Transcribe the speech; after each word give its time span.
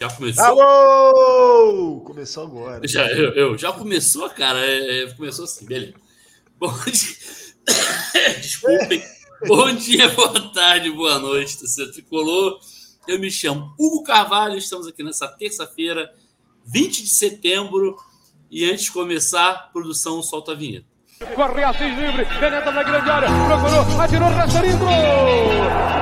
Já 0.00 0.08
começou? 0.08 0.44
Alô! 0.44 2.00
Começou 2.00 2.44
agora. 2.44 2.88
Já, 2.88 3.06
eu, 3.10 3.34
eu, 3.34 3.58
já 3.58 3.70
começou, 3.70 4.30
cara? 4.30 4.58
É, 4.58 5.02
é 5.02 5.12
começou 5.12 5.44
assim, 5.44 5.66
beleza. 5.66 5.92
Bom 6.58 6.72
dia. 6.90 8.36
Desculpem. 8.40 9.02
Bom 9.46 9.74
dia, 9.74 10.08
boa 10.08 10.52
tarde, 10.52 10.90
boa 10.90 11.18
noite, 11.18 11.58
você 11.58 11.90
tricolor. 11.92 12.58
Eu 13.06 13.18
me 13.18 13.30
chamo 13.30 13.74
Hugo 13.78 14.02
Carvalho, 14.02 14.56
estamos 14.56 14.86
aqui 14.86 15.02
nessa 15.02 15.28
terça-feira, 15.28 16.10
20 16.64 17.02
de 17.02 17.08
setembro. 17.10 17.96
E 18.50 18.70
antes 18.70 18.84
de 18.84 18.92
começar, 18.92 19.70
produção 19.70 20.22
solta 20.22 20.52
a 20.52 20.54
vinheta. 20.54 20.86
Corre 21.34 21.62
Assis 21.62 21.94
livre, 21.98 22.24
penetra 22.24 22.72
na 22.72 22.82
grande 22.82 23.10
área, 23.10 23.28
procurou, 23.28 24.00
atirou, 24.00 24.28
rastreou, 24.30 24.78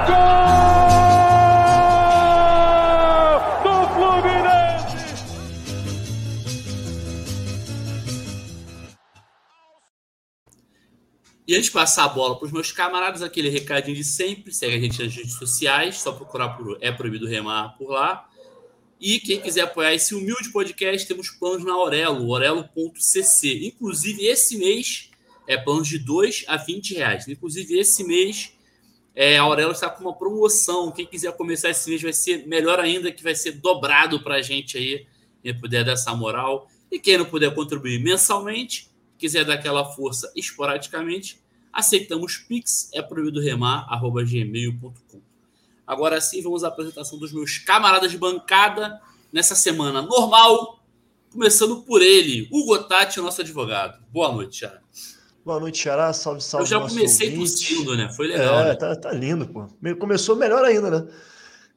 Gol! 0.07 0.78
E 11.49 11.55
antes 11.55 11.69
de 11.69 11.71
passar 11.71 12.05
a 12.05 12.09
bola 12.11 12.39
para 12.39 12.45
os 12.45 12.53
meus 12.53 12.71
camaradas, 12.73 13.23
aquele 13.23 13.49
recadinho 13.49 13.97
de 13.97 14.05
sempre, 14.05 14.53
segue 14.53 14.77
a 14.77 14.79
gente 14.79 15.03
nas 15.03 15.15
redes 15.15 15.33
sociais, 15.33 15.99
só 15.99 16.13
procurar 16.13 16.51
por 16.51 16.77
É 16.83 16.93
Proibido 16.93 17.27
Remar 17.27 17.75
por 17.79 17.89
lá. 17.89 18.29
E 19.01 19.19
quem 19.19 19.41
quiser 19.41 19.63
apoiar 19.63 19.95
esse 19.95 20.15
humilde 20.15 20.51
podcast, 20.51 21.09
temos 21.09 21.31
planos 21.31 21.65
na 21.65 21.73
Aurelo, 21.73 22.29
orelo.cc. 22.29 23.67
Inclusive, 23.67 24.27
esse 24.27 24.59
mês, 24.59 25.09
é 25.47 25.57
planos 25.57 25.89
de 25.89 25.99
2 25.99 26.45
a 26.49 26.59
20 26.59 26.95
reais. 26.97 27.27
Inclusive, 27.27 27.79
esse 27.79 28.05
mês, 28.05 28.53
é, 29.15 29.39
a 29.39 29.43
Aurelo 29.43 29.73
está 29.73 29.89
com 29.89 30.03
uma 30.05 30.15
promoção. 30.15 30.93
Quem 30.93 31.07
quiser 31.07 31.35
começar 31.35 31.71
esse 31.71 31.89
mês 31.89 32.03
vai 32.03 32.13
ser 32.13 32.47
melhor 32.47 32.79
ainda, 32.79 33.11
que 33.11 33.23
vai 33.23 33.35
ser 33.35 33.53
dobrado 33.53 34.23
para 34.23 34.35
a 34.35 34.43
gente 34.43 34.77
aí, 34.77 35.07
quem 35.43 35.59
puder 35.59 35.83
dar 35.83 35.93
essa 35.93 36.15
moral. 36.15 36.69
E 36.93 36.99
quem 36.99 37.17
não 37.17 37.25
puder 37.25 37.55
contribuir 37.55 38.03
mensalmente, 38.03 38.91
quiser 39.19 39.45
dar 39.45 39.55
aquela 39.55 39.85
força 39.85 40.33
esporadicamente, 40.35 41.43
aceitamos 41.73 42.37
Pix, 42.37 42.91
é 42.95 43.03
proibido 43.03 43.41
remar, 43.41 43.87
arroba 43.89 44.23
gmail.com. 44.25 45.21
Agora 45.87 46.21
sim, 46.21 46.43
vamos 46.43 46.65
à 46.65 46.69
apresentação 46.69 47.19
dos 47.19 47.33
meus 47.33 47.59
camaradas 47.59 48.11
de 48.11 48.19
bancada 48.19 49.01
nessa 49.33 49.55
semana 49.55 50.01
normal, 50.01 50.83
começando 51.33 51.83
por 51.83 52.03
ele, 52.03 52.49
Hugo 52.53 52.79
Tati, 52.85 53.21
nosso 53.21 53.41
advogado. 53.41 54.03
Boa 54.13 54.33
noite, 54.33 54.59
Xará. 54.59 54.81
Boa 55.45 55.61
noite, 55.61 55.79
Xará. 55.79 56.13
Salve, 56.13 56.43
salve. 56.43 56.65
Eu 56.65 56.69
já 56.69 56.81
comecei 56.81 57.35
tossindo, 57.35 57.97
né? 57.97 58.11
Foi 58.15 58.27
legal. 58.27 58.61
É, 58.61 58.65
né? 58.67 58.75
tá, 58.75 58.95
tá, 58.95 59.13
lindo, 59.13 59.47
pô. 59.47 59.67
Começou 59.99 60.37
melhor 60.37 60.63
ainda, 60.65 60.91
né? 60.91 61.09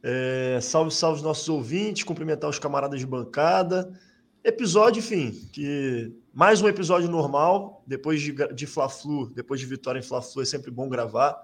É, 0.04 0.60
salve, 0.62 0.92
salve 0.92 1.18
os 1.18 1.24
nossos 1.24 1.48
ouvintes, 1.48 2.04
cumprimentar 2.04 2.50
os 2.50 2.60
camaradas 2.60 3.00
de 3.00 3.06
bancada. 3.06 3.98
Episódio, 4.44 5.00
enfim, 5.00 5.48
que 5.52 6.12
mais 6.34 6.62
um 6.64 6.68
episódio 6.68 7.08
normal, 7.08 7.84
depois 7.86 8.20
de, 8.20 8.34
de 8.54 8.66
Fla-Flu, 8.66 9.30
depois 9.30 9.60
de 9.60 9.68
vitória 9.68 10.00
em 10.00 10.02
Fla-Flu, 10.02 10.42
é 10.42 10.46
sempre 10.46 10.72
bom 10.72 10.90
gravar. 10.90 11.40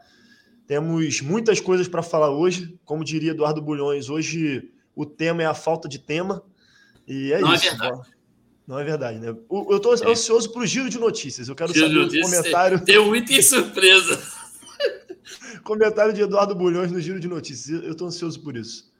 Temos 0.65 1.21
muitas 1.21 1.59
coisas 1.59 1.87
para 1.87 2.01
falar 2.01 2.31
hoje. 2.31 2.75
Como 2.83 3.03
diria 3.03 3.31
Eduardo 3.31 3.61
Bulhões, 3.61 4.09
hoje 4.09 4.71
o 4.95 5.05
tema 5.05 5.43
é 5.43 5.45
a 5.45 5.53
falta 5.53 5.87
de 5.87 5.99
tema. 5.99 6.43
E 7.07 7.31
é 7.31 7.39
Não 7.39 7.53
isso. 7.53 7.67
É 7.67 7.69
verdade. 7.69 8.01
Não 8.65 8.79
é 8.79 8.83
verdade, 8.83 9.19
né? 9.19 9.27
Eu 9.29 9.77
estou 9.77 9.93
é. 9.93 10.11
ansioso 10.11 10.51
para 10.51 10.63
o 10.63 10.65
giro 10.65 10.89
de 10.89 10.97
notícias. 10.97 11.47
Eu 11.47 11.55
quero 11.55 11.71
giro 11.71 11.87
saber 11.87 12.19
o 12.19 12.21
comentário. 12.23 12.83
Tem 12.83 12.97
um 12.97 13.15
item 13.15 13.41
surpresa. 13.43 14.19
comentário 15.63 16.13
de 16.13 16.21
Eduardo 16.21 16.55
Bulhões 16.55 16.91
no 16.91 16.99
giro 16.99 17.19
de 17.19 17.27
notícias. 17.27 17.83
Eu 17.83 17.91
estou 17.91 18.07
ansioso 18.07 18.41
por 18.41 18.57
isso. 18.57 18.91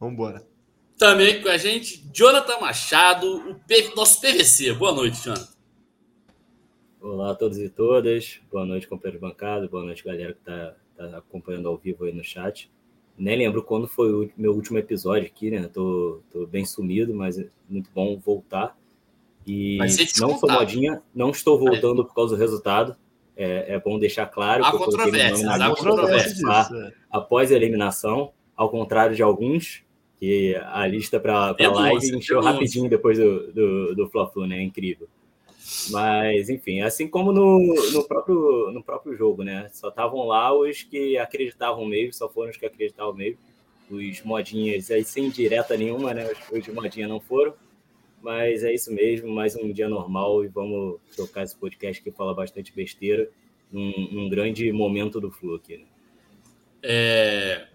Vamos 0.00 0.14
embora. 0.14 0.53
Também 0.98 1.42
com 1.42 1.48
a 1.48 1.56
gente, 1.56 2.08
Jonathan 2.12 2.60
Machado, 2.60 3.50
o 3.50 3.54
P... 3.66 3.92
nosso 3.96 4.20
PVC. 4.20 4.72
Boa 4.74 4.92
noite, 4.92 5.24
Jonathan. 5.24 5.52
Olá 7.00 7.32
a 7.32 7.34
todos 7.34 7.58
e 7.58 7.68
todas. 7.68 8.40
Boa 8.50 8.64
noite, 8.64 8.86
companheiro 8.86 9.18
de 9.18 9.20
bancada. 9.20 9.68
Boa 9.68 9.84
noite, 9.84 10.04
galera 10.04 10.32
que 10.32 10.38
está 10.38 10.74
tá 10.96 11.18
acompanhando 11.18 11.68
ao 11.68 11.76
vivo 11.76 12.04
aí 12.04 12.12
no 12.12 12.22
chat. 12.22 12.70
Nem 13.18 13.36
lembro 13.36 13.62
quando 13.62 13.88
foi 13.88 14.12
o 14.12 14.30
meu 14.36 14.52
último 14.54 14.78
episódio 14.78 15.26
aqui, 15.26 15.50
né? 15.50 15.68
Tô, 15.72 16.20
tô 16.30 16.46
bem 16.46 16.64
sumido, 16.64 17.12
mas 17.12 17.38
é 17.38 17.48
muito 17.68 17.90
bom 17.92 18.16
voltar. 18.18 18.76
E 19.46 19.78
não 20.18 20.38
sou 20.38 20.50
modinha, 20.50 21.02
não 21.14 21.30
estou 21.30 21.58
voltando 21.58 22.04
por 22.04 22.14
causa 22.14 22.36
do 22.36 22.40
resultado. 22.40 22.96
É, 23.36 23.74
é 23.74 23.80
bom 23.80 23.98
deixar 23.98 24.26
claro 24.26 24.64
há 24.64 24.70
que 24.70 24.76
eu 24.76 24.80
controvérsia, 24.80 25.50
há 25.50 25.68
controvérsia. 25.70 26.94
após 27.10 27.50
a 27.50 27.56
eliminação, 27.56 28.32
ao 28.56 28.70
contrário 28.70 29.14
de 29.14 29.22
alguns, 29.22 29.83
que 30.24 30.56
a 30.56 30.86
lista 30.86 31.20
para 31.20 31.54
a 31.58 31.70
live 31.70 32.16
encheu 32.16 32.40
rapidinho 32.40 32.88
depois 32.88 33.18
do, 33.18 33.52
do, 33.52 33.94
do 33.94 34.08
Fla-Flu, 34.08 34.46
né? 34.46 34.58
É 34.58 34.62
incrível. 34.62 35.06
Mas, 35.90 36.48
enfim, 36.48 36.80
assim 36.80 37.06
como 37.06 37.30
no, 37.30 37.58
no, 37.92 38.08
próprio, 38.08 38.70
no 38.72 38.82
próprio 38.82 39.14
jogo, 39.14 39.42
né? 39.42 39.68
Só 39.72 39.88
estavam 39.88 40.26
lá 40.26 40.56
os 40.56 40.82
que 40.82 41.18
acreditavam 41.18 41.84
mesmo, 41.84 42.14
só 42.14 42.28
foram 42.28 42.50
os 42.50 42.56
que 42.56 42.64
acreditavam 42.64 43.12
mesmo. 43.12 43.38
Os 43.90 44.22
modinhas 44.22 44.90
aí 44.90 45.04
sem 45.04 45.28
direta 45.28 45.76
nenhuma, 45.76 46.14
né? 46.14 46.30
Os, 46.32 46.58
os 46.58 46.64
de 46.64 46.72
modinha 46.72 47.06
não 47.06 47.20
foram. 47.20 47.52
Mas 48.22 48.64
é 48.64 48.72
isso 48.72 48.90
mesmo, 48.90 49.28
mais 49.28 49.54
um 49.54 49.70
dia 49.70 49.88
normal 49.88 50.42
e 50.42 50.48
vamos 50.48 50.98
tocar 51.14 51.42
esse 51.42 51.54
podcast 51.54 52.02
que 52.02 52.10
fala 52.10 52.32
bastante 52.32 52.74
besteira 52.74 53.28
num, 53.70 53.92
num 54.10 54.28
grande 54.30 54.72
momento 54.72 55.20
do 55.20 55.30
Flu 55.30 55.56
aqui. 55.56 55.76
Né? 55.76 55.84
É... 56.82 57.73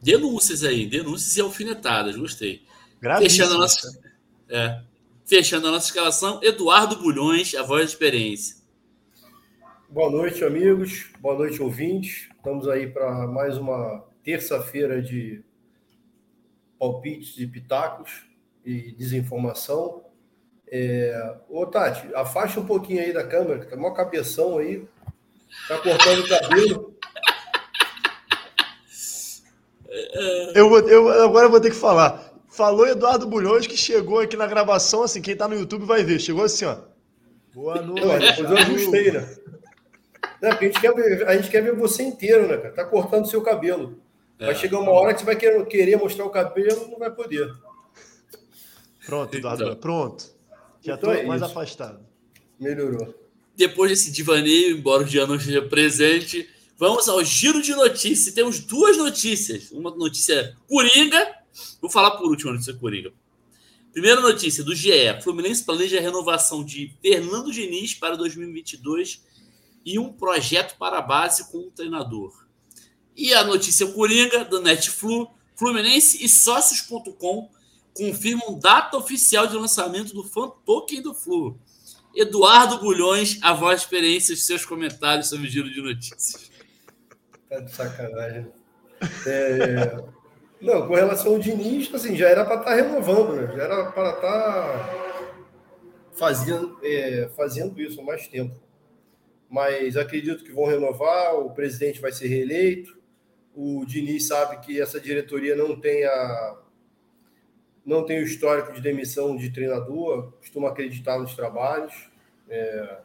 Denúncias 0.00 0.62
aí, 0.62 0.86
denúncias 0.86 1.36
e 1.36 1.40
alfinetadas, 1.40 2.16
gostei. 2.16 2.62
Gravíssimo. 3.00 3.30
Fechando 3.30 3.54
a 3.54 3.58
nossa, 3.58 4.00
é, 4.48 4.80
fechando 5.24 5.68
a 5.68 5.70
nossa 5.70 5.86
escalação, 5.86 6.40
Eduardo 6.42 6.96
Bulhões, 6.96 7.54
a 7.54 7.62
voz 7.62 7.86
de 7.86 7.92
experiência. 7.92 8.56
Boa 9.88 10.10
noite, 10.10 10.44
amigos. 10.44 11.10
Boa 11.20 11.36
noite, 11.36 11.62
ouvintes. 11.62 12.28
Estamos 12.36 12.68
aí 12.68 12.86
para 12.86 13.26
mais 13.26 13.56
uma 13.56 14.04
terça-feira 14.22 15.00
de 15.00 15.42
palpites 16.78 17.38
e 17.38 17.46
pitacos 17.46 18.26
e 18.64 18.92
desinformação. 18.92 20.04
É... 20.68 21.36
Ô, 21.48 21.64
Tati, 21.66 22.12
afasta 22.14 22.60
um 22.60 22.66
pouquinho 22.66 23.00
aí 23.00 23.12
da 23.12 23.26
câmera, 23.26 23.60
que 23.60 23.66
tá 23.66 23.76
uma 23.76 23.94
cabeção 23.94 24.58
aí. 24.58 24.84
Tá 25.68 25.78
cortando 25.78 26.24
o 26.24 26.28
cabelo. 26.28 26.85
Eu, 30.54 30.68
vou, 30.68 30.80
eu 30.80 31.24
agora 31.24 31.48
vou 31.48 31.60
ter 31.60 31.70
que 31.70 31.76
falar. 31.76 32.32
Falou 32.48 32.86
Eduardo 32.86 33.26
Bulhões 33.26 33.66
que 33.66 33.76
chegou 33.76 34.20
aqui 34.20 34.36
na 34.36 34.46
gravação, 34.46 35.02
assim, 35.02 35.20
quem 35.20 35.36
tá 35.36 35.46
no 35.46 35.54
YouTube 35.54 35.84
vai 35.84 36.02
ver. 36.04 36.18
Chegou 36.20 36.44
assim, 36.44 36.64
ó. 36.64 36.78
Boa 37.54 37.80
noite. 37.82 38.36
Depois 38.36 38.50
eu 38.50 38.56
ajustei, 38.56 39.12
né? 39.12 39.36
Não, 40.40 40.50
a, 40.50 40.54
gente 40.54 40.80
quer 40.80 40.94
ver, 40.94 41.28
a 41.28 41.36
gente 41.36 41.50
quer 41.50 41.62
ver 41.62 41.74
você 41.74 42.02
inteiro, 42.02 42.46
né, 42.46 42.56
cara? 42.56 42.74
Tá 42.74 42.84
cortando 42.84 43.26
seu 43.26 43.42
cabelo. 43.42 43.98
Vai 44.38 44.54
chegar 44.54 44.78
uma 44.80 44.92
hora 44.92 45.14
que 45.14 45.20
você 45.20 45.26
vai 45.26 45.36
querer, 45.36 45.96
mostrar 45.96 46.24
o 46.24 46.30
cabelo 46.30 46.88
não 46.90 46.98
vai 46.98 47.10
poder. 47.10 47.50
Pronto, 49.06 49.34
Eduardo. 49.34 49.64
Então, 49.64 49.76
pronto. 49.76 50.24
Já 50.82 50.94
então 50.94 51.10
tô 51.10 51.16
é 51.16 51.24
mais 51.24 51.40
isso. 51.40 51.50
afastado. 51.50 52.00
Melhorou. 52.60 53.14
Depois 53.56 53.90
desse 53.90 54.10
divaneio, 54.10 54.76
embora 54.76 55.02
o 55.02 55.06
dia 55.06 55.26
não 55.26 55.36
esteja 55.36 55.62
presente, 55.62 56.48
vamos 56.78 57.08
ao 57.08 57.22
giro 57.24 57.62
de 57.62 57.74
notícias. 57.74 58.34
Temos 58.34 58.60
duas 58.60 58.96
notícias. 58.96 59.70
Uma 59.70 59.90
notícia 59.90 60.56
coringa. 60.68 61.34
Vou 61.80 61.90
falar 61.90 62.12
por 62.12 62.28
último 62.28 62.50
a 62.50 62.52
notícia 62.54 62.74
coringa. 62.74 63.12
Primeira 63.92 64.20
notícia 64.20 64.62
do 64.62 64.74
GE. 64.74 65.20
Fluminense 65.22 65.64
planeja 65.64 65.98
a 65.98 66.02
renovação 66.02 66.64
de 66.64 66.94
Fernando 67.00 67.50
Diniz 67.50 67.94
para 67.94 68.16
2022 68.16 69.22
e 69.84 69.98
um 69.98 70.12
projeto 70.12 70.76
para 70.76 70.98
a 70.98 71.02
base 71.02 71.50
com 71.50 71.58
um 71.58 71.70
treinador. 71.70 72.32
E 73.16 73.32
a 73.32 73.44
notícia 73.44 73.86
coringa 73.86 74.44
do 74.44 74.60
Netflu. 74.60 75.30
Fluminense 75.54 76.22
e 76.22 76.28
sócios.com 76.28 77.48
confirmam 77.94 78.58
data 78.58 78.96
oficial 78.98 79.46
de 79.46 79.56
lançamento 79.56 80.12
do 80.12 80.22
fan 80.22 80.50
token 80.66 81.00
do 81.00 81.14
Flu. 81.14 81.58
Eduardo 82.14 82.78
Bulhões, 82.78 83.38
a 83.42 83.52
voz 83.52 83.80
experiência, 83.80 84.34
os 84.34 84.44
seus 84.44 84.64
comentários 84.64 85.28
sobre 85.28 85.46
o 85.46 85.50
giro 85.50 85.70
de 85.70 85.80
notícias. 85.80 86.45
Tá 87.48 87.60
de 87.60 87.70
sacanagem. 87.70 88.52
É... 89.26 90.16
Não, 90.60 90.88
com 90.88 90.94
relação 90.94 91.34
ao 91.34 91.38
Diniz, 91.38 91.92
assim, 91.94 92.16
já 92.16 92.28
era 92.28 92.44
para 92.44 92.56
estar 92.56 92.70
tá 92.70 92.74
renovando, 92.74 93.36
né? 93.36 93.54
Já 93.54 93.62
era 93.62 93.92
para 93.92 94.10
estar 94.10 94.20
tá 94.20 95.06
fazendo, 96.12 96.78
é, 96.82 97.28
fazendo 97.36 97.80
isso 97.80 98.00
há 98.00 98.04
mais 98.04 98.26
tempo. 98.26 98.58
Mas 99.48 99.96
acredito 99.96 100.42
que 100.42 100.52
vão 100.52 100.66
renovar, 100.66 101.36
o 101.36 101.50
presidente 101.50 102.00
vai 102.00 102.10
ser 102.10 102.28
reeleito. 102.28 102.96
O 103.54 103.84
Diniz 103.86 104.26
sabe 104.26 104.58
que 104.64 104.80
essa 104.80 104.98
diretoria 104.98 105.54
não 105.54 105.78
tem 105.78 106.04
a, 106.04 106.58
não 107.84 108.04
tem 108.04 108.18
o 108.18 108.24
histórico 108.24 108.72
de 108.72 108.80
demissão 108.80 109.36
de 109.36 109.50
treinador, 109.50 110.32
costuma 110.38 110.70
acreditar 110.70 111.18
nos 111.18 111.34
trabalhos. 111.34 112.10
É, 112.48 112.98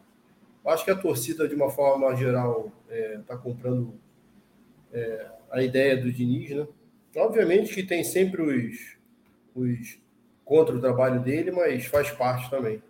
acho 0.66 0.84
que 0.84 0.92
a 0.92 0.96
torcida, 0.96 1.48
de 1.48 1.54
uma 1.54 1.70
forma 1.70 2.16
geral, 2.16 2.72
está 2.90 3.36
é, 3.36 3.38
comprando 3.38 3.94
é, 4.94 5.28
a 5.50 5.62
ideia 5.62 5.98
do 5.98 6.12
Diniz, 6.12 6.52
né? 6.52 6.68
Obviamente 7.16 7.74
que 7.74 7.84
tem 7.84 8.04
sempre 8.04 8.42
os, 8.42 8.98
os 9.54 10.00
contra 10.46 10.76
o 10.76 10.82
trabalho 10.82 11.22
dele, 11.22 11.52
mas 11.52 11.86
faz 11.86 12.10
parte 12.12 12.50
também. 12.50 12.82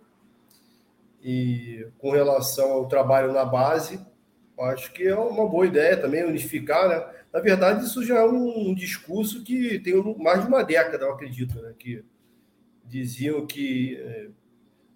E 1.22 1.86
com 1.98 2.10
relação 2.10 2.72
ao 2.72 2.88
trabalho 2.88 3.32
na 3.32 3.44
base, 3.44 4.00
acho 4.58 4.92
que 4.92 5.06
é 5.06 5.14
uma 5.14 5.48
boa 5.48 5.66
ideia 5.66 5.96
também 5.96 6.24
unificar, 6.24 6.88
né? 6.88 7.22
Na 7.32 7.40
verdade, 7.40 7.84
isso 7.84 8.04
já 8.04 8.18
é 8.18 8.24
um 8.24 8.74
discurso 8.74 9.42
que 9.42 9.78
tem 9.78 9.94
mais 10.18 10.42
de 10.42 10.48
uma 10.48 10.62
década, 10.62 11.04
eu 11.04 11.12
acredito, 11.12 11.60
né? 11.62 11.72
Que 11.78 12.04
diziam 12.84 13.46
que 13.46 13.96
é, 13.96 14.28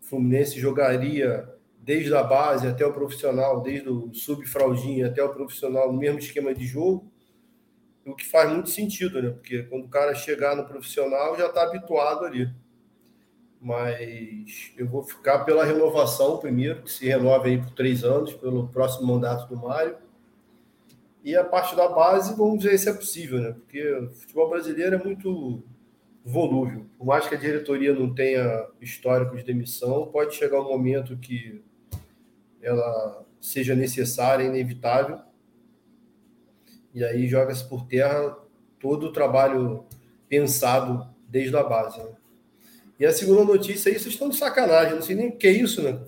Fluminense 0.00 0.60
jogaria 0.60 1.48
desde 1.86 2.12
a 2.16 2.22
base 2.24 2.66
até 2.66 2.84
o 2.84 2.92
profissional, 2.92 3.60
desde 3.60 3.88
o 3.88 4.12
subfraudinho 4.12 5.06
até 5.06 5.22
o 5.22 5.32
profissional, 5.32 5.92
no 5.92 5.96
mesmo 5.96 6.18
esquema 6.18 6.52
de 6.52 6.66
jogo, 6.66 7.08
o 8.04 8.12
que 8.12 8.26
faz 8.26 8.50
muito 8.50 8.70
sentido, 8.70 9.22
né? 9.22 9.30
Porque 9.30 9.62
quando 9.62 9.84
o 9.84 9.88
cara 9.88 10.12
chegar 10.12 10.56
no 10.56 10.66
profissional, 10.66 11.38
já 11.38 11.46
está 11.46 11.62
habituado 11.62 12.24
ali. 12.24 12.52
Mas 13.60 14.72
eu 14.76 14.88
vou 14.88 15.04
ficar 15.04 15.44
pela 15.44 15.64
renovação 15.64 16.38
primeiro, 16.38 16.82
que 16.82 16.90
se 16.90 17.06
renove 17.06 17.50
aí 17.50 17.58
por 17.58 17.70
três 17.70 18.02
anos, 18.02 18.34
pelo 18.34 18.66
próximo 18.66 19.06
mandato 19.06 19.48
do 19.48 19.56
Mário. 19.56 19.96
E 21.22 21.36
a 21.36 21.44
parte 21.44 21.76
da 21.76 21.88
base, 21.88 22.36
vamos 22.36 22.64
ver 22.64 22.76
se 22.78 22.88
é 22.88 22.92
possível, 22.92 23.38
né? 23.38 23.52
Porque 23.52 23.80
o 23.92 24.10
futebol 24.10 24.50
brasileiro 24.50 24.96
é 24.96 25.04
muito 25.04 25.62
volúvel. 26.24 26.84
Por 26.98 27.06
mais 27.06 27.28
que 27.28 27.36
a 27.36 27.38
diretoria 27.38 27.94
não 27.94 28.12
tenha 28.12 28.66
histórico 28.80 29.36
de 29.36 29.44
demissão, 29.44 30.06
pode 30.06 30.34
chegar 30.34 30.60
um 30.60 30.68
momento 30.68 31.16
que 31.16 31.64
ela 32.68 33.24
seja 33.40 33.74
necessária, 33.74 34.44
inevitável, 34.44 35.20
e 36.94 37.04
aí 37.04 37.28
joga-se 37.28 37.68
por 37.68 37.86
terra 37.86 38.36
todo 38.80 39.06
o 39.06 39.12
trabalho 39.12 39.84
pensado 40.28 41.06
desde 41.28 41.56
a 41.56 41.62
base. 41.62 41.98
Né? 41.98 42.10
E 42.98 43.06
a 43.06 43.12
segunda 43.12 43.44
notícia 43.44 43.90
aí, 43.90 43.98
vocês 43.98 44.14
estão 44.14 44.28
de 44.28 44.36
sacanagem, 44.36 44.94
não 44.94 45.02
sei 45.02 45.14
nem 45.14 45.28
o 45.28 45.36
que 45.36 45.46
é 45.46 45.50
isso, 45.50 45.82
né? 45.82 46.00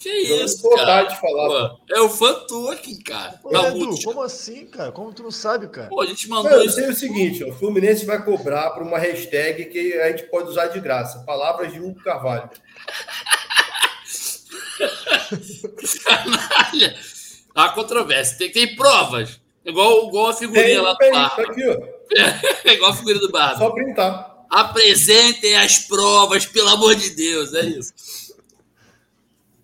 Que 0.00 0.08
isso, 0.08 0.68
cara? 0.70 1.02
De 1.04 1.20
falar, 1.20 1.68
pô, 1.68 1.94
é 1.94 2.00
o 2.00 2.08
fã 2.08 2.34
aqui, 2.72 3.02
cara. 3.02 3.38
Pô, 3.42 3.54
Edu, 3.54 4.02
como 4.02 4.22
assim, 4.22 4.66
cara? 4.66 4.90
Como 4.90 5.12
tu 5.12 5.22
não 5.22 5.30
sabe, 5.30 5.68
cara? 5.68 5.90
Pô, 5.90 6.00
a 6.00 6.06
gente 6.06 6.26
mandou. 6.26 6.50
Não, 6.50 6.64
eu 6.64 6.70
sei 6.70 6.88
o 6.88 6.94
seguinte: 6.94 7.44
o 7.44 7.52
Fluminense 7.52 8.06
vai 8.06 8.24
cobrar 8.24 8.70
por 8.70 8.82
uma 8.82 8.98
hashtag 8.98 9.66
que 9.66 9.92
a 10.00 10.08
gente 10.10 10.22
pode 10.30 10.48
usar 10.48 10.68
de 10.68 10.80
graça. 10.80 11.22
Palavras 11.26 11.70
de 11.70 11.78
Hugo 11.78 12.02
Carvalho. 12.02 12.48
Canalha. 16.04 16.96
Há 17.54 17.68
controvérsia. 17.70 18.38
Tem, 18.38 18.50
tem 18.50 18.76
provas. 18.76 19.40
Igual, 19.64 20.08
igual 20.08 20.28
a 20.28 20.32
figurinha 20.32 20.64
tem, 20.64 20.80
lá 20.80 20.92
do 20.92 20.98
tem, 20.98 21.12
bar. 21.12 21.36
Tá 21.36 21.42
aqui, 21.42 21.68
ó. 21.68 22.66
É 22.66 22.72
igual 22.74 22.92
a 22.92 22.96
figurinha 22.96 23.20
do 23.20 23.30
bar. 23.30 23.58
Só 23.58 23.70
printar. 23.70 24.46
Apresentem 24.48 25.56
as 25.56 25.78
provas, 25.78 26.46
pelo 26.46 26.68
amor 26.68 26.94
de 26.94 27.10
Deus. 27.10 27.54
É 27.54 27.64
isso. 27.66 27.92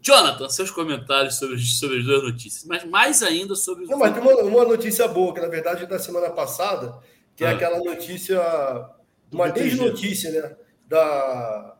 Jonathan, 0.00 0.48
seus 0.48 0.70
comentários 0.70 1.34
sobre, 1.36 1.58
sobre 1.58 1.98
as 1.98 2.04
duas 2.04 2.22
notícias, 2.22 2.64
mas 2.64 2.84
mais 2.84 3.24
ainda 3.24 3.56
sobre. 3.56 3.86
Não, 3.86 3.98
mas 3.98 4.14
tem 4.14 4.22
uma, 4.22 4.34
uma 4.42 4.64
notícia 4.64 5.08
boa, 5.08 5.34
que 5.34 5.40
na 5.40 5.48
verdade 5.48 5.82
é 5.82 5.86
da 5.86 5.98
semana 5.98 6.30
passada, 6.30 6.96
que 7.34 7.42
é 7.42 7.48
ah. 7.48 7.50
é 7.50 7.54
aquela 7.54 7.80
notícia, 7.80 8.40
uma 9.32 9.48
desnotícia, 9.48 10.30
né? 10.30 10.56
Da, 10.86 11.75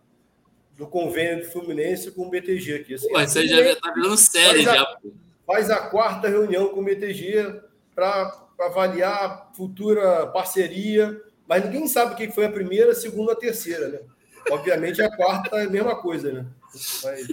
do 0.77 0.87
convênio 0.87 1.45
do 1.45 1.51
Fluminense 1.51 2.11
com 2.11 2.27
o 2.27 2.31
BTG 2.31 2.75
aqui. 2.75 2.95
Assim, 2.95 3.09
Pô, 3.09 3.21
isso 3.21 3.39
aí 3.39 3.49
já 3.49 3.61
está 3.61 3.93
virando 3.93 4.17
série 4.17 4.65
faz 4.65 4.77
já. 4.77 4.83
A, 4.83 4.99
faz 5.47 5.71
a 5.71 5.79
quarta 5.89 6.29
reunião 6.29 6.69
com 6.69 6.81
o 6.81 6.85
BTG 6.85 7.61
para 7.95 8.47
avaliar 8.61 9.25
a 9.25 9.55
futura 9.55 10.27
parceria, 10.27 11.21
mas 11.49 11.65
ninguém 11.65 11.89
sabe 11.89 12.15
quem 12.15 12.31
foi 12.31 12.45
a 12.45 12.53
primeira, 12.53 12.93
a 12.93 12.95
segunda, 12.95 13.33
a 13.33 13.37
terceira, 13.37 13.89
né? 13.89 14.01
Obviamente 14.51 15.03
a 15.03 15.11
quarta 15.17 15.57
é 15.57 15.65
a 15.65 15.71
mesma 15.71 15.97
coisa, 15.97 16.31
né? 16.31 16.47
Mas... 17.03 17.27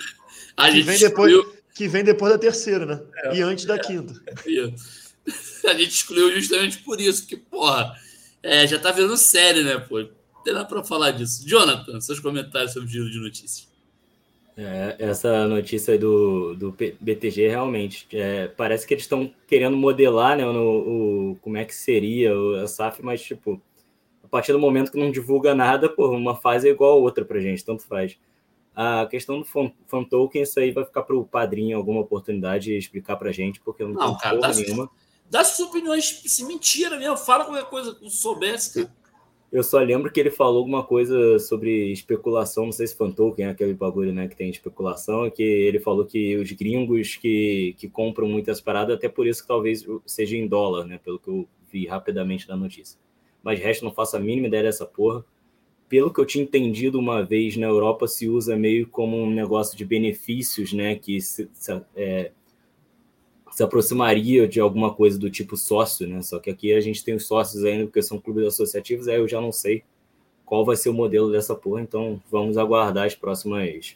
A 0.55 0.71
gente 0.71 0.83
que, 0.83 0.89
vem 0.89 0.99
depois, 0.99 1.45
que 1.75 1.87
vem 1.87 2.03
depois 2.03 2.31
da 2.31 2.39
terceira, 2.39 2.85
né? 2.85 3.01
É, 3.25 3.35
e 3.35 3.41
antes 3.41 3.65
da 3.65 3.75
é, 3.75 3.79
quinta. 3.79 4.13
É, 4.27 5.69
a 5.69 5.73
gente 5.73 5.89
excluiu 5.89 6.31
justamente 6.31 6.77
por 6.79 6.99
isso, 6.99 7.27
que, 7.27 7.35
porra, 7.35 7.93
é, 8.41 8.65
já 8.65 8.79
tá 8.79 8.91
virando 8.91 9.17
série, 9.17 9.63
né, 9.63 9.77
pô? 9.77 10.05
Tem 10.43 10.53
nada 10.53 10.65
para 10.65 10.83
falar 10.83 11.11
disso. 11.11 11.47
Jonathan, 11.47 11.99
seus 12.01 12.19
comentários 12.19 12.73
sobre 12.73 12.87
o 12.87 12.91
giro 12.91 13.09
de 13.09 13.19
notícias. 13.19 13.71
É, 14.55 14.95
essa 14.99 15.47
notícia 15.47 15.97
do, 15.97 16.53
do 16.53 16.71
BTG 16.71 17.47
realmente 17.47 18.07
é, 18.13 18.47
parece 18.47 18.85
que 18.85 18.93
eles 18.93 19.03
estão 19.03 19.33
querendo 19.47 19.75
modelar 19.75 20.37
né, 20.37 20.45
no, 20.45 21.31
o, 21.31 21.35
como 21.41 21.57
é 21.57 21.65
que 21.65 21.73
seria 21.73 22.31
a 22.61 22.67
SAF, 22.67 23.01
mas 23.01 23.23
tipo, 23.23 23.59
a 24.23 24.27
partir 24.27 24.51
do 24.51 24.59
momento 24.59 24.91
que 24.91 24.99
não 24.99 25.09
divulga 25.09 25.55
nada, 25.55 25.89
pô, 25.89 26.07
uma 26.09 26.35
fase 26.35 26.67
é 26.67 26.71
igual 26.71 26.91
a 26.91 27.01
outra 27.01 27.25
para 27.25 27.39
gente, 27.39 27.65
tanto 27.65 27.83
faz. 27.83 28.15
A 28.75 29.07
questão 29.07 29.39
do 29.39 29.45
fan, 29.45 29.71
fan 29.87 30.03
token, 30.03 30.43
isso 30.43 30.59
aí 30.59 30.71
vai 30.71 30.85
ficar 30.85 31.01
para 31.01 31.15
o 31.15 31.25
padrinho 31.25 31.75
alguma 31.75 32.01
oportunidade 32.01 32.65
de 32.65 32.77
explicar 32.77 33.15
para 33.15 33.31
gente, 33.31 33.59
porque 33.59 33.81
eu 33.81 33.87
não, 33.87 33.95
não 33.95 34.07
tenho 34.07 34.19
cara, 34.19 34.37
dá, 34.39 34.53
nenhuma. 34.53 34.89
Dá 35.31 35.43
suas 35.43 35.67
opiniões, 35.67 36.23
se 36.25 36.45
mentira 36.45 36.97
mesmo, 36.97 37.17
fala 37.17 37.45
qualquer 37.45 37.65
coisa 37.65 37.95
que 37.95 38.07
soubesse, 38.09 38.81
cara. 38.81 39.02
Eu 39.53 39.61
só 39.61 39.77
lembro 39.77 40.11
que 40.11 40.19
ele 40.19 40.31
falou 40.31 40.57
alguma 40.57 40.83
coisa 40.83 41.37
sobre 41.37 41.91
especulação, 41.91 42.65
não 42.65 42.71
sei 42.71 42.87
se 42.87 42.97
quem 43.35 43.45
é 43.45 43.49
aquele 43.49 43.75
bagulho 43.75 44.11
né, 44.11 44.27
que 44.27 44.35
tem 44.35 44.49
especulação, 44.49 45.29
que 45.29 45.43
ele 45.43 45.79
falou 45.79 46.05
que 46.05 46.35
os 46.37 46.51
gringos 46.53 47.17
que, 47.17 47.75
que 47.77 47.87
compram 47.87 48.27
muitas 48.27 48.59
paradas, 48.59 48.95
até 48.95 49.07
por 49.07 49.27
isso 49.27 49.43
que 49.43 49.47
talvez 49.47 49.85
seja 50.07 50.35
em 50.35 50.47
dólar, 50.47 50.85
né? 50.85 50.97
Pelo 50.97 51.19
que 51.19 51.27
eu 51.27 51.47
vi 51.71 51.85
rapidamente 51.85 52.49
na 52.49 52.57
notícia. 52.57 52.99
Mas 53.43 53.59
resto 53.59 53.85
não 53.85 53.93
faço 53.93 54.17
a 54.17 54.19
mínima 54.19 54.47
ideia 54.47 54.63
dessa 54.63 54.87
porra. 54.87 55.23
Pelo 55.87 56.11
que 56.11 56.19
eu 56.19 56.25
tinha 56.25 56.43
entendido 56.43 56.97
uma 56.97 57.21
vez, 57.21 57.55
na 57.55 57.67
Europa 57.67 58.07
se 58.07 58.27
usa 58.27 58.57
meio 58.57 58.87
como 58.87 59.21
um 59.21 59.29
negócio 59.29 59.77
de 59.77 59.85
benefícios, 59.85 60.73
né? 60.73 60.95
Que 60.95 61.21
se, 61.21 61.47
se, 61.53 61.79
é, 61.95 62.31
se 63.53 63.61
aproximaria 63.61 64.47
de 64.47 64.59
alguma 64.59 64.91
coisa 64.91 65.19
do 65.19 65.29
tipo 65.29 65.55
sócio, 65.55 66.07
né? 66.07 66.23
Só 66.23 66.39
que 66.39 66.49
aqui 66.49 66.73
a 66.73 66.81
gente 66.81 67.03
tem 67.03 67.13
os 67.13 67.27
sócios 67.27 67.63
ainda, 67.63 67.85
porque 67.85 68.01
são 68.01 68.19
clubes 68.19 68.47
associativos, 68.47 69.07
aí 69.07 69.17
eu 69.17 69.27
já 69.27 69.39
não 69.39 69.51
sei 69.51 69.83
qual 70.43 70.65
vai 70.65 70.75
ser 70.75 70.89
o 70.89 70.93
modelo 70.93 71.31
dessa 71.31 71.53
porra, 71.53 71.81
então 71.81 72.19
vamos 72.31 72.57
aguardar 72.57 73.05
as 73.05 73.13
próximas 73.13 73.95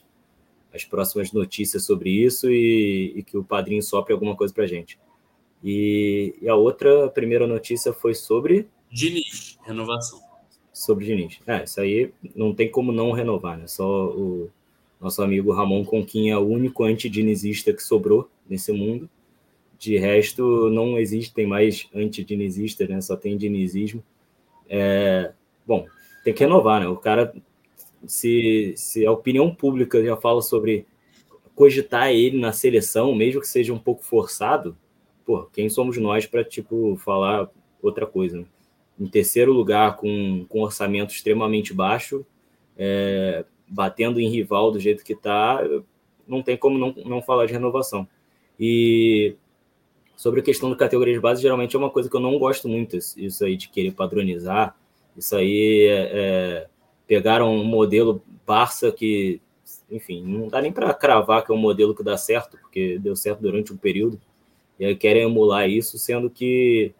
as 0.72 0.84
próximas 0.84 1.32
notícias 1.32 1.84
sobre 1.84 2.10
isso 2.10 2.48
e, 2.48 3.14
e 3.16 3.22
que 3.24 3.36
o 3.36 3.42
padrinho 3.42 3.82
sopre 3.82 4.12
alguma 4.12 4.36
coisa 4.36 4.54
pra 4.54 4.66
gente. 4.66 4.96
E, 5.64 6.36
e, 6.40 6.48
a 6.48 6.54
outra 6.54 7.06
a 7.06 7.10
primeira 7.10 7.46
notícia 7.46 7.92
foi 7.92 8.14
sobre 8.14 8.68
Diniz, 8.92 9.58
renovação. 9.64 10.20
Sobre 10.72 11.04
Diniz. 11.04 11.40
É, 11.48 11.64
isso 11.64 11.80
aí 11.80 12.12
não 12.36 12.54
tem 12.54 12.70
como 12.70 12.92
não 12.92 13.10
renovar, 13.10 13.58
né? 13.58 13.66
Só 13.66 14.08
o 14.10 14.48
nosso 15.00 15.20
amigo 15.20 15.52
Ramon 15.52 15.84
Conquinha 15.84 16.34
é 16.34 16.38
o 16.38 16.46
único 16.46 16.84
antidinizista 16.84 17.72
que 17.72 17.82
sobrou 17.82 18.30
nesse 18.48 18.70
mundo. 18.70 19.10
De 19.78 19.96
resto, 19.96 20.68
não 20.70 20.98
existem 20.98 21.46
mais 21.46 21.88
antidinizistas, 21.94 22.88
né? 22.88 23.00
Só 23.00 23.16
tem 23.16 23.36
dinizismo. 23.36 24.02
É, 24.68 25.32
bom, 25.66 25.86
tem 26.24 26.34
que 26.34 26.40
renovar, 26.40 26.80
né? 26.80 26.88
O 26.88 26.96
cara, 26.96 27.32
se, 28.06 28.74
se 28.76 29.06
a 29.06 29.12
opinião 29.12 29.54
pública 29.54 30.04
já 30.04 30.16
fala 30.16 30.42
sobre 30.42 30.86
cogitar 31.54 32.10
ele 32.10 32.38
na 32.38 32.52
seleção, 32.52 33.14
mesmo 33.14 33.40
que 33.40 33.48
seja 33.48 33.72
um 33.72 33.78
pouco 33.78 34.04
forçado, 34.04 34.76
pô, 35.24 35.44
quem 35.52 35.68
somos 35.68 35.96
nós 35.96 36.26
para 36.26 36.44
tipo 36.44 36.96
falar 36.96 37.50
outra 37.82 38.06
coisa? 38.06 38.38
Né? 38.38 38.44
Em 38.98 39.06
terceiro 39.06 39.52
lugar, 39.52 39.96
com, 39.96 40.44
com 40.48 40.62
orçamento 40.62 41.14
extremamente 41.14 41.72
baixo, 41.72 42.26
é, 42.76 43.44
batendo 43.66 44.20
em 44.20 44.28
rival 44.28 44.70
do 44.70 44.80
jeito 44.80 45.04
que 45.04 45.12
está, 45.12 45.60
não 46.26 46.42
tem 46.42 46.56
como 46.56 46.78
não, 46.78 46.94
não 47.04 47.22
falar 47.22 47.46
de 47.46 47.52
renovação. 47.52 48.08
E 48.58 49.36
Sobre 50.18 50.40
a 50.40 50.42
questão 50.42 50.68
da 50.68 50.74
categoria 50.74 51.14
de 51.14 51.20
base, 51.20 51.40
geralmente 51.40 51.76
é 51.76 51.78
uma 51.78 51.90
coisa 51.90 52.10
que 52.10 52.16
eu 52.16 52.20
não 52.20 52.40
gosto 52.40 52.68
muito, 52.68 52.96
isso 52.96 53.44
aí 53.44 53.56
de 53.56 53.68
querer 53.68 53.92
padronizar. 53.92 54.76
Isso 55.16 55.36
aí 55.36 55.86
é, 55.88 56.10
é 56.12 56.66
pegaram 57.06 57.54
um 57.54 57.62
modelo 57.62 58.20
Barça 58.44 58.90
que, 58.90 59.40
enfim, 59.88 60.24
não 60.24 60.48
dá 60.48 60.60
nem 60.60 60.72
para 60.72 60.92
cravar 60.92 61.44
que 61.44 61.52
é 61.52 61.54
um 61.54 61.58
modelo 61.58 61.94
que 61.94 62.02
dá 62.02 62.16
certo, 62.16 62.58
porque 62.58 62.98
deu 62.98 63.14
certo 63.14 63.40
durante 63.40 63.72
um 63.72 63.76
período, 63.76 64.20
e 64.76 64.86
aí 64.86 64.96
querem 64.96 65.22
emular 65.22 65.70
isso, 65.70 65.96
sendo 66.00 66.28
que 66.28 66.92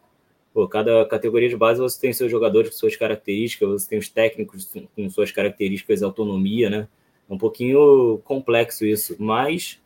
pô, 0.55 0.69
cada 0.69 1.05
categoria 1.05 1.49
de 1.49 1.57
base 1.57 1.81
você 1.81 2.01
tem 2.01 2.13
seus 2.13 2.31
jogadores 2.31 2.71
com 2.71 2.77
suas 2.77 2.95
características, 2.95 3.69
você 3.69 3.89
tem 3.89 3.99
os 3.99 4.09
técnicos 4.09 4.73
com 4.95 5.11
suas 5.11 5.33
características 5.33 5.99
de 5.99 6.05
autonomia, 6.05 6.71
né? 6.71 6.87
É 7.29 7.35
um 7.35 7.39
pouquinho 7.39 8.21
complexo 8.23 8.87
isso, 8.87 9.17
mas 9.19 9.81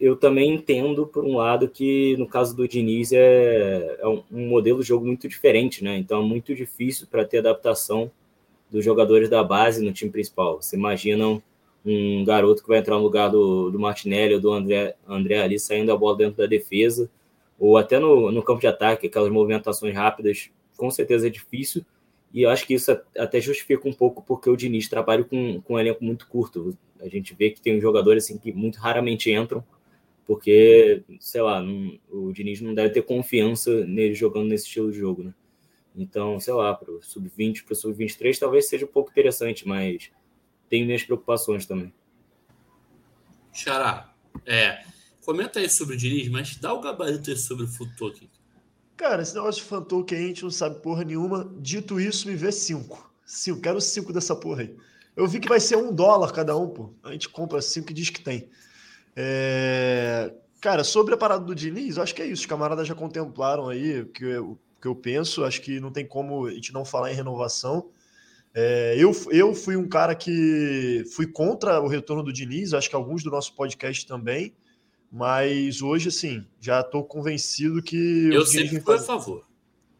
eu 0.00 0.16
também 0.16 0.54
entendo, 0.54 1.06
por 1.06 1.24
um 1.24 1.36
lado, 1.36 1.68
que 1.68 2.16
no 2.16 2.26
caso 2.26 2.56
do 2.56 2.66
Diniz 2.66 3.12
é, 3.12 3.98
é 4.00 4.08
um, 4.08 4.22
modelo 4.30 4.80
de 4.80 4.88
jogo 4.88 5.06
muito 5.06 5.28
diferente, 5.28 5.84
né? 5.84 5.98
Então 5.98 6.22
é 6.22 6.24
muito 6.24 6.54
difícil 6.54 7.06
para 7.06 7.24
ter 7.24 7.38
adaptação 7.38 8.10
dos 8.70 8.82
jogadores 8.82 9.28
da 9.28 9.44
base 9.44 9.84
no 9.84 9.92
time 9.92 10.10
principal. 10.10 10.62
Você 10.62 10.74
imagina 10.74 11.42
um 11.84 12.24
garoto 12.24 12.62
que 12.62 12.68
vai 12.68 12.78
entrar 12.78 12.96
no 12.96 13.02
lugar 13.02 13.28
do, 13.28 13.70
do 13.70 13.78
Martinelli 13.78 14.34
ou 14.34 14.40
do 14.40 14.50
André, 14.52 14.94
André 15.06 15.42
ali 15.42 15.58
saindo 15.58 15.92
a 15.92 15.96
bola 15.96 16.16
dentro 16.16 16.38
da 16.38 16.46
defesa, 16.46 17.10
ou 17.58 17.76
até 17.76 17.98
no, 17.98 18.32
no 18.32 18.42
campo 18.42 18.60
de 18.60 18.66
ataque, 18.66 19.06
aquelas 19.06 19.30
movimentações 19.30 19.94
rápidas, 19.94 20.50
com 20.78 20.90
certeza 20.90 21.26
é 21.26 21.30
difícil. 21.30 21.84
E 22.32 22.42
eu 22.42 22.48
acho 22.48 22.66
que 22.66 22.72
isso 22.74 22.98
até 23.18 23.38
justifica 23.38 23.86
um 23.86 23.92
pouco 23.92 24.22
porque 24.22 24.48
o 24.48 24.56
Diniz 24.56 24.88
trabalha 24.88 25.24
com, 25.24 25.60
com 25.60 25.74
um 25.74 25.78
elenco 25.78 26.02
muito 26.02 26.26
curto. 26.26 26.74
A 27.00 27.08
gente 27.08 27.34
vê 27.34 27.50
que 27.50 27.60
tem 27.60 27.78
jogadores 27.80 28.24
assim, 28.24 28.38
que 28.38 28.52
muito 28.52 28.78
raramente 28.78 29.30
entram, 29.30 29.62
porque, 30.26 31.02
sei 31.18 31.42
lá, 31.42 31.62
não, 31.62 31.98
o 32.08 32.32
Diniz 32.32 32.60
não 32.60 32.74
deve 32.74 32.90
ter 32.90 33.02
confiança 33.02 33.84
nele 33.86 34.14
jogando 34.14 34.48
nesse 34.48 34.66
estilo 34.66 34.92
de 34.92 34.98
jogo, 34.98 35.24
né? 35.24 35.34
Então, 35.94 36.38
sei 36.38 36.54
lá, 36.54 36.72
para 36.74 36.90
o 36.90 37.02
sub-20, 37.02 37.64
para 37.64 37.72
o 37.72 37.76
sub-23 37.76 38.38
talvez 38.38 38.68
seja 38.68 38.84
um 38.84 38.88
pouco 38.88 39.10
interessante, 39.10 39.66
mas 39.66 40.10
tenho 40.68 40.86
minhas 40.86 41.02
preocupações 41.02 41.66
também. 41.66 41.92
Xará, 43.52 44.14
é, 44.46 44.84
comenta 45.24 45.58
aí 45.58 45.68
sobre 45.68 45.96
o 45.96 45.98
Diniz, 45.98 46.28
mas 46.28 46.56
dá 46.56 46.72
o 46.72 46.80
gabarito 46.80 47.30
aí 47.30 47.36
sobre 47.36 47.64
o 47.64 47.68
Futoki. 47.68 48.30
Cara, 49.00 49.22
esse 49.22 49.34
negócio 49.34 49.62
de 49.62 49.66
Fantoken 49.66 50.18
a 50.18 50.26
gente 50.26 50.42
não 50.42 50.50
sabe 50.50 50.78
porra 50.82 51.04
nenhuma. 51.04 51.50
Dito 51.58 51.98
isso, 51.98 52.28
me 52.28 52.36
vê 52.36 52.52
cinco. 52.52 53.10
Cinco, 53.24 53.62
quero 53.62 53.80
cinco 53.80 54.12
dessa 54.12 54.36
porra 54.36 54.60
aí. 54.60 54.76
Eu 55.16 55.26
vi 55.26 55.40
que 55.40 55.48
vai 55.48 55.58
ser 55.58 55.76
um 55.76 55.90
dólar 55.90 56.32
cada 56.32 56.54
um, 56.54 56.68
pô. 56.68 56.92
A 57.02 57.10
gente 57.12 57.26
compra 57.26 57.62
cinco 57.62 57.90
e 57.90 57.94
diz 57.94 58.10
que 58.10 58.20
tem. 58.20 58.50
É... 59.16 60.32
Cara, 60.60 60.84
sobre 60.84 61.14
a 61.14 61.16
parada 61.16 61.44
do 61.44 61.54
Diniz, 61.54 61.96
acho 61.98 62.14
que 62.14 62.22
é 62.22 62.26
isso. 62.26 62.42
Os 62.42 62.46
camaradas 62.46 62.86
já 62.86 62.94
contemplaram 62.94 63.68
aí 63.68 64.00
o 64.00 64.06
que 64.06 64.24
eu, 64.24 64.58
que 64.80 64.86
eu 64.86 64.94
penso. 64.94 65.44
Acho 65.44 65.60
que 65.62 65.80
não 65.80 65.90
tem 65.90 66.06
como 66.06 66.46
a 66.46 66.52
gente 66.52 66.72
não 66.72 66.84
falar 66.84 67.10
em 67.10 67.14
renovação. 67.14 67.88
É, 68.52 68.94
eu, 68.98 69.12
eu 69.30 69.54
fui 69.54 69.76
um 69.76 69.88
cara 69.88 70.14
que 70.14 71.04
fui 71.14 71.26
contra 71.26 71.80
o 71.80 71.86
retorno 71.86 72.22
do 72.22 72.32
Diniz, 72.32 72.74
acho 72.74 72.90
que 72.90 72.96
alguns 72.96 73.22
do 73.22 73.30
nosso 73.30 73.54
podcast 73.54 74.06
também. 74.06 74.54
Mas 75.10 75.82
hoje, 75.82 76.08
assim, 76.08 76.46
já 76.60 76.80
estou 76.80 77.04
convencido 77.04 77.82
que. 77.82 78.30
Eu 78.32 78.46
sempre 78.46 78.80
fui 78.80 78.94
a 78.94 78.98
favor. 78.98 79.44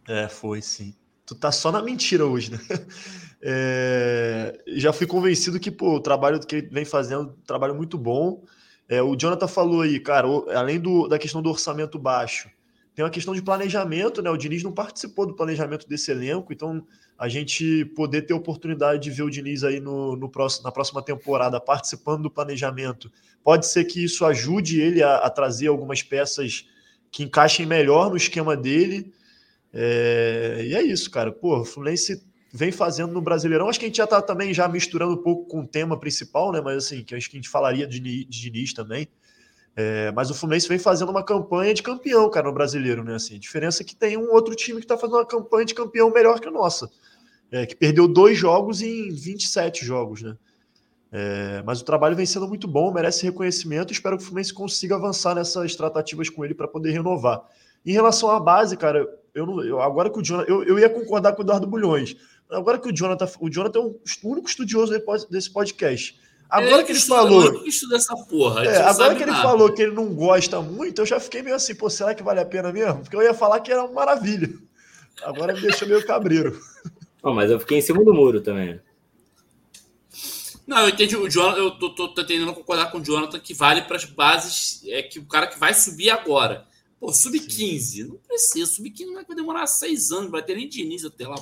É, 0.07 0.29
foi 0.29 0.63
sim. 0.63 0.95
Tu 1.27 1.35
tá 1.35 1.51
só 1.51 1.73
na 1.73 1.83
mentira 1.83 2.27
hoje, 2.27 2.53
né? 2.53 2.59
É... 3.43 4.63
já 4.67 4.93
fui 4.93 5.07
convencido 5.07 5.59
que, 5.59 5.71
pô, 5.71 5.95
o 5.95 6.01
trabalho 6.01 6.39
que 6.41 6.57
ele 6.57 6.69
vem 6.69 6.85
fazendo, 6.85 7.31
um 7.31 7.47
trabalho 7.47 7.75
muito 7.75 7.97
bom. 7.97 8.45
É, 8.91 9.01
o 9.01 9.15
Jonathan 9.15 9.47
falou 9.47 9.83
aí, 9.83 10.01
cara, 10.01 10.27
além 10.53 10.81
do, 10.81 11.07
da 11.07 11.17
questão 11.17 11.41
do 11.41 11.49
orçamento 11.49 11.97
baixo, 11.97 12.51
tem 12.93 13.05
uma 13.05 13.11
questão 13.11 13.33
de 13.33 13.41
planejamento, 13.41 14.21
né? 14.21 14.29
O 14.29 14.37
Diniz 14.37 14.65
não 14.65 14.73
participou 14.73 15.25
do 15.25 15.37
planejamento 15.37 15.89
desse 15.89 16.11
elenco, 16.11 16.53
então 16.53 16.85
a 17.17 17.29
gente 17.29 17.85
poder 17.95 18.23
ter 18.23 18.35
oportunidade 18.35 19.05
de 19.05 19.11
ver 19.13 19.23
o 19.23 19.31
Diniz 19.31 19.63
aí 19.63 19.79
no, 19.79 20.17
no 20.17 20.29
próximo, 20.29 20.65
na 20.65 20.73
próxima 20.73 21.01
temporada 21.01 21.61
participando 21.61 22.25
do 22.25 22.31
planejamento, 22.31 23.13
pode 23.45 23.69
ser 23.69 23.85
que 23.85 24.03
isso 24.03 24.27
ajude 24.27 24.81
ele 24.81 25.05
a, 25.05 25.19
a 25.19 25.31
trazer 25.31 25.69
algumas 25.69 26.03
peças 26.03 26.69
que 27.13 27.23
encaixem 27.23 27.67
melhor 27.67 28.11
no 28.11 28.17
esquema 28.17 28.57
dele. 28.57 29.13
É, 29.73 30.65
e 30.65 30.75
é 30.75 30.83
isso, 30.83 31.09
cara. 31.13 31.31
Pô, 31.31 31.61
o 31.61 31.65
Fluminense 31.65 32.25
vem 32.53 32.73
fazendo 32.73 33.13
no 33.13 33.21
Brasileirão. 33.21 33.69
Acho 33.69 33.79
que 33.79 33.87
a 33.87 33.89
gente 33.89 33.99
já 33.99 34.05
está 34.05 34.21
também 34.21 34.53
já 34.53 34.69
misturando 34.69 35.15
um 35.15 35.23
pouco 35.23 35.47
com 35.47 35.61
o 35.61 35.67
tema 35.67 35.99
principal, 35.99 36.53
né? 36.53 36.61
Mas 36.61 36.85
assim, 36.85 37.03
que 37.03 37.15
acho 37.15 37.31
que 37.31 37.37
a 37.37 37.41
gente 37.41 37.49
falaria 37.49 37.87
de, 37.87 38.25
Diniz 38.25 38.73
também. 38.73 39.09
É, 39.77 40.11
mas 40.13 40.31
o 40.31 40.35
Fluminense 40.35 40.69
vem 40.69 40.79
fazendo 40.79 41.11
uma 41.11 41.23
campanha 41.23 41.73
de 41.73 41.83
campeão, 41.83 42.29
cara, 42.29 42.49
no 42.49 42.53
brasileiro, 42.53 43.05
né? 43.05 43.15
Assim, 43.15 43.37
a 43.37 43.39
diferença 43.39 43.83
é 43.83 43.87
que 43.87 43.95
tem 43.95 44.17
um 44.17 44.33
outro 44.33 44.55
time 44.55 44.79
que 44.79 44.85
está 44.85 44.97
fazendo 44.97 45.17
uma 45.17 45.27
campanha 45.27 45.65
de 45.65 45.75
campeão 45.75 46.11
melhor 46.11 46.41
que 46.41 46.49
a 46.49 46.51
nossa 46.51 46.91
é, 47.51 47.67
que 47.67 47.75
perdeu 47.75 48.07
dois 48.07 48.39
jogos 48.39 48.81
em 48.81 49.11
27 49.11 49.85
jogos, 49.85 50.23
né? 50.23 50.37
É, 51.13 51.63
mas 51.67 51.81
o 51.81 51.85
trabalho 51.85 52.15
vem 52.15 52.25
sendo 52.25 52.47
muito 52.47 52.69
bom, 52.69 52.93
merece 52.93 53.25
reconhecimento. 53.25 53.93
Espero 53.93 54.17
que 54.17 54.23
o 54.23 54.27
Fluminense 54.27 54.55
consiga 54.55 54.95
avançar 54.95 55.35
nessas 55.35 55.75
tratativas 55.75 56.29
com 56.29 56.45
ele 56.45 56.55
para 56.55 56.69
poder 56.69 56.93
renovar. 56.93 57.43
Em 57.85 57.93
relação 57.93 58.31
à 58.31 58.39
base, 58.39 58.77
cara, 58.77 59.09
eu, 59.35 59.45
não, 59.45 59.65
eu 59.65 59.81
agora 59.81 60.09
que 60.09 60.21
o 60.21 60.23
Jonathan, 60.23 60.49
eu, 60.49 60.63
eu 60.63 60.79
ia 60.79 60.89
concordar 60.89 61.33
com 61.33 61.43
o 61.43 61.45
Eduardo 61.45 61.67
Bulhões. 61.67 62.17
Agora 62.51 62.79
que 62.79 62.89
o 62.89 62.93
Jonathan, 62.93 63.29
o 63.41 63.49
Jonathan 63.49 63.79
é 63.79 63.83
o 63.83 64.01
único 64.25 64.49
estudioso 64.49 64.93
desse 65.31 65.51
podcast. 65.51 66.19
Agora 66.51 66.83
é 66.83 66.85
que 66.85 66.91
ele 66.91 66.99
estuda, 66.99 67.17
falou. 67.23 67.63
Que 67.63 67.69
estuda 67.69 67.97
essa 67.97 68.17
porra. 68.17 68.65
É, 68.65 68.83
agora 68.83 69.15
que 69.15 69.23
ele 69.23 69.31
nada. 69.31 69.43
falou 69.43 69.73
que 69.73 69.83
ele 69.83 69.93
não 69.93 70.13
gosta 70.13 70.61
muito, 70.61 71.01
eu 71.01 71.07
já 71.07 71.21
fiquei 71.21 71.43
meio 71.43 71.55
assim, 71.55 71.77
pô, 71.77 71.89
será 71.89 72.13
que 72.13 72.25
vale 72.25 72.41
a 72.41 72.45
pena 72.45 72.73
mesmo? 72.73 73.03
Porque 73.03 73.15
eu 73.15 73.23
ia 73.23 73.33
falar 73.33 73.61
que 73.61 73.71
era 73.71 73.85
uma 73.85 73.93
maravilha. 73.93 74.53
Agora 75.23 75.55
me 75.55 75.61
deixou 75.61 75.87
meio 75.87 76.05
cabreiro. 76.05 76.61
Oh, 77.23 77.35
mas 77.35 77.51
eu 77.51 77.61
fiquei 77.61 77.77
em 77.77 77.83
cima 77.83 78.03
do 78.03 78.15
muro 78.15 78.41
também. 78.41 78.81
Não, 80.67 80.79
eu 80.79 80.89
entendi. 80.89 81.15
O 81.17 81.29
Jonathan, 81.29 81.59
eu 81.59 81.71
tô, 81.73 81.95
tô, 81.95 82.09
tô 82.15 82.25
tentando 82.25 82.55
concordar 82.55 82.91
com 82.91 82.97
o 82.97 83.05
Jonathan 83.05 83.39
que 83.39 83.53
vale 83.53 83.83
para 83.83 83.97
as 83.97 84.07
bases. 84.07 84.81
É 84.87 85.03
que 85.03 85.19
o 85.19 85.27
cara 85.27 85.47
que 85.47 85.59
vai 85.59 85.75
subir 85.75 86.09
agora. 86.09 86.67
Pô, 86.99 87.13
sub-15. 87.13 88.09
Não 88.09 88.17
precisa. 88.27 88.73
Sub-15 88.73 89.05
não 89.05 89.15
vai 89.15 89.37
demorar 89.37 89.67
seis 89.67 90.11
anos, 90.11 90.31
vai 90.31 90.43
ter 90.43 90.55
nem 90.57 90.67
Diniz 90.67 91.05
até 91.05 91.29
lá. 91.29 91.37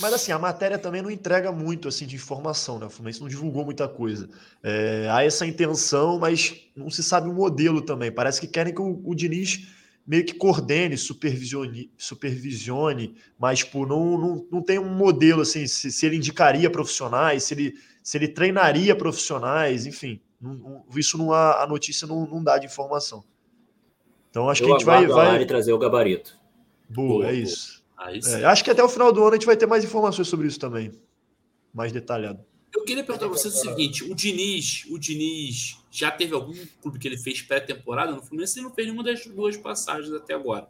Mas 0.00 0.12
assim, 0.12 0.32
a 0.32 0.38
matéria 0.38 0.78
também 0.78 1.00
não 1.00 1.10
entrega 1.10 1.50
muito 1.52 1.88
assim 1.88 2.06
de 2.06 2.16
informação, 2.16 2.78
né? 2.78 2.86
O 2.86 2.90
Fluminense 2.90 3.20
não 3.20 3.28
divulgou 3.28 3.64
muita 3.64 3.88
coisa. 3.88 4.28
É, 4.62 5.08
há 5.10 5.24
essa 5.24 5.46
intenção, 5.46 6.18
mas 6.18 6.54
não 6.74 6.90
se 6.90 7.02
sabe 7.02 7.28
o 7.28 7.32
modelo 7.32 7.80
também. 7.80 8.10
Parece 8.10 8.40
que 8.40 8.46
querem 8.46 8.74
que 8.74 8.80
o, 8.80 9.00
o 9.04 9.14
Diniz 9.14 9.68
meio 10.06 10.24
que 10.24 10.34
coordene, 10.34 10.96
supervisione, 10.96 11.90
supervisione 11.98 13.16
mas 13.38 13.58
tipo, 13.60 13.84
não, 13.84 14.16
não, 14.16 14.46
não 14.50 14.62
tem 14.62 14.78
um 14.78 14.94
modelo 14.94 15.42
assim, 15.42 15.66
se, 15.66 15.90
se 15.90 16.06
ele 16.06 16.16
indicaria 16.16 16.70
profissionais, 16.70 17.42
se 17.42 17.54
ele, 17.54 17.74
se 18.02 18.16
ele 18.16 18.28
treinaria 18.28 18.94
profissionais, 18.94 19.84
enfim, 19.84 20.20
não, 20.40 20.84
isso 20.94 21.18
não 21.18 21.32
há, 21.32 21.62
a 21.62 21.66
notícia 21.66 22.06
não, 22.06 22.26
não 22.26 22.42
dá 22.42 22.56
de 22.56 22.66
informação. 22.66 23.24
Então 24.30 24.48
acho 24.48 24.62
Eu 24.62 24.66
que 24.66 24.72
a 24.72 24.76
gente 24.76 24.84
vai, 24.84 25.06
vai 25.06 25.44
trazer 25.44 25.72
o 25.72 25.78
gabarito. 25.78 26.38
Boa, 26.88 27.08
boa 27.08 27.26
é 27.26 27.32
boa. 27.32 27.42
isso. 27.42 27.75
É, 27.98 28.44
acho 28.44 28.62
que 28.62 28.70
até 28.70 28.82
o 28.82 28.88
final 28.88 29.12
do 29.12 29.20
ano 29.20 29.30
a 29.30 29.34
gente 29.34 29.46
vai 29.46 29.56
ter 29.56 29.66
mais 29.66 29.84
informações 29.84 30.28
sobre 30.28 30.46
isso 30.46 30.58
também, 30.58 30.92
mais 31.72 31.92
detalhado. 31.92 32.44
Eu 32.74 32.84
queria 32.84 33.02
perguntar 33.02 33.26
para 33.26 33.36
vocês 33.36 33.54
o 33.54 33.58
seguinte: 33.58 34.04
o 34.04 34.14
Diniz, 34.14 34.84
o 34.90 34.98
Diniz 34.98 35.78
já 35.90 36.10
teve 36.10 36.34
algum 36.34 36.54
clube 36.82 36.98
que 36.98 37.08
ele 37.08 37.16
fez 37.16 37.40
pré-temporada 37.40 38.12
no 38.12 38.22
Fluminense? 38.22 38.58
Ele 38.58 38.66
não 38.66 38.74
fez 38.74 38.86
nenhuma 38.86 39.02
das 39.02 39.24
duas 39.26 39.56
passagens 39.56 40.12
até 40.12 40.34
agora. 40.34 40.68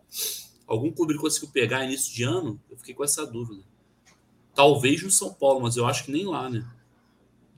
Algum 0.66 0.90
clube 0.92 1.12
ele 1.12 1.20
conseguiu 1.20 1.48
pegar 1.48 1.84
início 1.84 2.14
de 2.14 2.22
ano? 2.22 2.60
Eu 2.70 2.76
fiquei 2.76 2.94
com 2.94 3.02
essa 3.04 3.26
dúvida. 3.26 3.62
Talvez 4.54 5.02
no 5.02 5.10
São 5.10 5.34
Paulo, 5.34 5.60
mas 5.60 5.76
eu 5.76 5.86
acho 5.86 6.04
que 6.04 6.12
nem 6.12 6.26
lá, 6.26 6.48
né? 6.48 6.64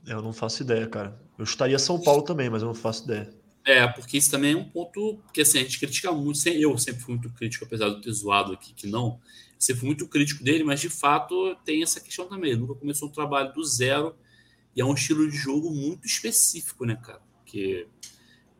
Eu 0.05 0.21
não 0.21 0.33
faço 0.33 0.63
ideia, 0.63 0.87
cara. 0.87 1.19
Eu 1.37 1.43
estaria 1.43 1.77
São 1.79 2.01
Paulo 2.01 2.23
também, 2.23 2.49
mas 2.49 2.61
eu 2.61 2.67
não 2.67 2.75
faço 2.75 3.03
ideia. 3.03 3.31
É, 3.65 3.87
porque 3.87 4.17
isso 4.17 4.31
também 4.31 4.53
é 4.53 4.57
um 4.57 4.63
ponto. 4.63 5.19
Porque 5.25 5.41
assim, 5.41 5.59
a 5.59 5.61
gente 5.61 5.79
critica 5.79 6.11
muito. 6.11 6.47
Eu 6.49 6.77
sempre 6.77 7.01
fui 7.01 7.15
muito 7.15 7.29
crítico, 7.33 7.65
apesar 7.65 7.89
de 7.89 8.01
ter 8.01 8.11
zoado 8.11 8.53
aqui 8.53 8.73
que 8.73 8.87
não. 8.87 9.19
Sempre 9.57 9.81
fui 9.81 9.87
muito 9.87 10.07
crítico 10.07 10.43
dele, 10.43 10.63
mas 10.63 10.79
de 10.79 10.89
fato 10.89 11.55
tem 11.65 11.83
essa 11.83 11.99
questão 11.99 12.27
também. 12.27 12.51
Ele 12.51 12.61
nunca 12.61 12.75
começou 12.75 13.09
um 13.09 13.11
trabalho 13.11 13.53
do 13.53 13.63
zero 13.63 14.15
e 14.75 14.81
é 14.81 14.85
um 14.85 14.93
estilo 14.93 15.29
de 15.29 15.35
jogo 15.35 15.69
muito 15.69 16.07
específico, 16.07 16.85
né, 16.85 16.95
cara? 16.95 17.21
Que 17.45 17.85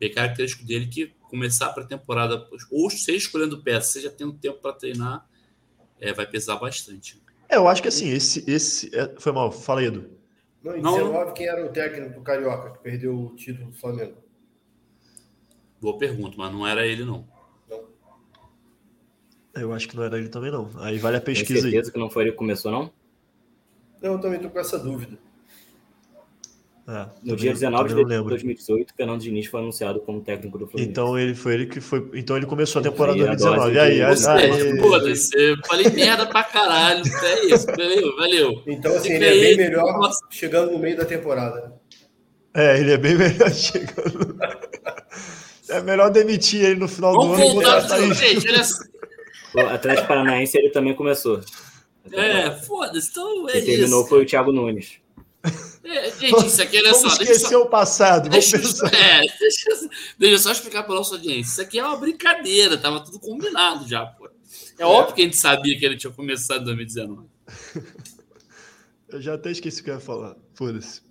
é 0.00 0.08
característico 0.08 0.64
dele 0.64 0.86
que 0.86 1.12
começar 1.22 1.70
para 1.70 1.84
a 1.84 1.86
temporada, 1.86 2.46
ou 2.70 2.90
seja 2.90 3.16
escolhendo 3.16 3.62
peça, 3.62 3.92
seja 3.92 4.10
tendo 4.10 4.32
tempo 4.32 4.60
para 4.60 4.72
treinar, 4.72 5.26
é, 6.00 6.12
vai 6.12 6.26
pesar 6.26 6.56
bastante. 6.56 7.22
É, 7.48 7.56
eu 7.56 7.68
acho 7.68 7.82
que 7.82 7.88
assim, 7.88 8.08
esse. 8.08 8.48
esse 8.50 8.94
é... 8.94 9.14
Foi 9.18 9.32
mal, 9.32 9.50
fala 9.50 9.80
aí, 9.80 9.86
Edu. 9.86 10.10
Não, 10.62 10.76
em 10.76 10.82
19, 10.82 11.12
não, 11.12 11.34
quem 11.34 11.46
era 11.46 11.64
o 11.64 11.70
técnico 11.70 12.14
do 12.14 12.22
Carioca 12.22 12.70
que 12.72 12.78
perdeu 12.80 13.18
o 13.18 13.34
título 13.34 13.70
do 13.70 13.76
Flamengo? 13.76 14.16
Boa 15.80 15.98
pergunta, 15.98 16.34
mas 16.36 16.52
não 16.52 16.66
era 16.66 16.86
ele, 16.86 17.04
não. 17.04 17.26
Eu 19.54 19.72
acho 19.72 19.88
que 19.88 19.96
não 19.96 20.04
era 20.04 20.18
ele 20.18 20.28
também, 20.28 20.50
não. 20.50 20.70
Aí 20.76 20.98
vale 20.98 21.16
a 21.16 21.20
pesquisa 21.20 21.54
Tem 21.54 21.62
certeza 21.62 21.88
aí. 21.88 21.92
que 21.92 21.98
não 21.98 22.10
foi 22.10 22.24
ele 22.24 22.32
que 22.32 22.36
começou, 22.36 22.70
não? 22.70 22.90
Não, 24.00 24.12
eu 24.12 24.20
também 24.20 24.38
tô 24.38 24.48
com 24.48 24.58
essa 24.58 24.78
dúvida. 24.78 25.18
É, 26.88 27.06
no 27.22 27.36
dia 27.36 27.52
19 27.52 27.94
de 27.94 28.04
2018, 28.04 28.94
Fernando 28.96 29.20
Diniz 29.20 29.46
foi 29.46 29.60
anunciado 29.60 30.00
como 30.00 30.20
técnico 30.22 30.58
do 30.58 30.66
Fluminense. 30.66 30.90
Então 30.90 31.16
ele 31.16 31.34
foi 31.34 31.54
ele 31.54 31.66
que 31.66 31.80
foi. 31.80 32.10
Então 32.14 32.36
ele 32.36 32.46
começou 32.46 32.80
a 32.80 32.82
temporada 32.82 33.16
2019. 33.16 33.74
E 33.74 33.78
aí, 33.78 34.02
aí, 34.02 34.12
aí, 34.12 35.56
falei 35.66 35.88
merda 35.90 36.26
pra 36.26 36.42
caralho. 36.42 37.04
É 37.22 37.44
isso, 37.46 37.66
valeu, 37.66 38.16
valeu. 38.16 38.62
Então, 38.66 38.96
assim, 38.96 39.12
ele 39.12 39.24
é 39.24 39.30
bem 39.30 39.56
melhor 39.56 40.10
chegando 40.30 40.72
no 40.72 40.78
meio 40.78 40.96
da 40.96 41.04
temporada. 41.04 41.72
É, 42.54 42.80
ele 42.80 42.92
é 42.92 42.96
bem 42.96 43.16
melhor 43.16 43.50
chegando. 43.54 44.36
É 45.70 45.80
melhor 45.82 46.10
demitir 46.10 46.64
ele 46.64 46.80
no 46.80 46.88
final 46.88 47.14
Vamos 47.14 47.38
do 47.38 47.42
ano. 47.42 47.52
Voltar 47.54 47.86
pro 47.86 48.14
gente, 48.14 48.48
olha 48.48 48.64
só. 48.64 48.82
O 49.54 49.60
Atlético 49.60 50.08
Paranaense 50.08 50.56
ele 50.56 50.70
também 50.70 50.94
começou. 50.94 51.40
É, 52.12 52.50
foda-se, 52.50 53.10
então 53.10 53.48
é 53.48 53.52
Quem 53.52 53.60
isso. 53.60 53.66
terminou 53.70 54.06
foi 54.06 54.22
o 54.22 54.26
Thiago 54.26 54.52
Nunes. 54.52 54.98
É, 55.82 56.10
gente, 56.10 56.46
isso 56.46 56.62
aqui, 56.62 56.76
olha 56.76 56.92
vamos 56.92 57.14
só. 57.14 57.22
Esquecer 57.22 57.48
só, 57.48 57.62
o 57.62 57.66
passado. 57.66 58.28
Deixa, 58.28 58.56
é, 58.56 59.20
deixa, 59.40 59.88
deixa 60.18 60.34
eu 60.34 60.38
só 60.38 60.52
explicar 60.52 60.82
para 60.82 60.94
nossa 60.94 61.14
audiência. 61.14 61.50
Isso 61.50 61.62
aqui 61.62 61.78
é 61.78 61.84
uma 61.84 61.96
brincadeira, 61.96 62.76
tava 62.76 63.00
tudo 63.00 63.18
combinado 63.18 63.88
já, 63.88 64.04
pô. 64.06 64.26
É, 64.26 64.82
é, 64.82 64.86
óbvio 64.86 65.14
que 65.14 65.22
a 65.22 65.24
gente 65.24 65.36
sabia 65.36 65.78
que 65.78 65.84
ele 65.84 65.96
tinha 65.96 66.12
começado 66.12 66.62
em 66.62 66.64
2019. 66.64 67.26
Eu 69.08 69.20
já 69.20 69.34
até 69.34 69.50
esqueci 69.50 69.80
o 69.80 69.84
que 69.84 69.90
eu 69.90 69.94
ia 69.94 70.00
falar. 70.00 70.36
Foda-se. 70.54 71.02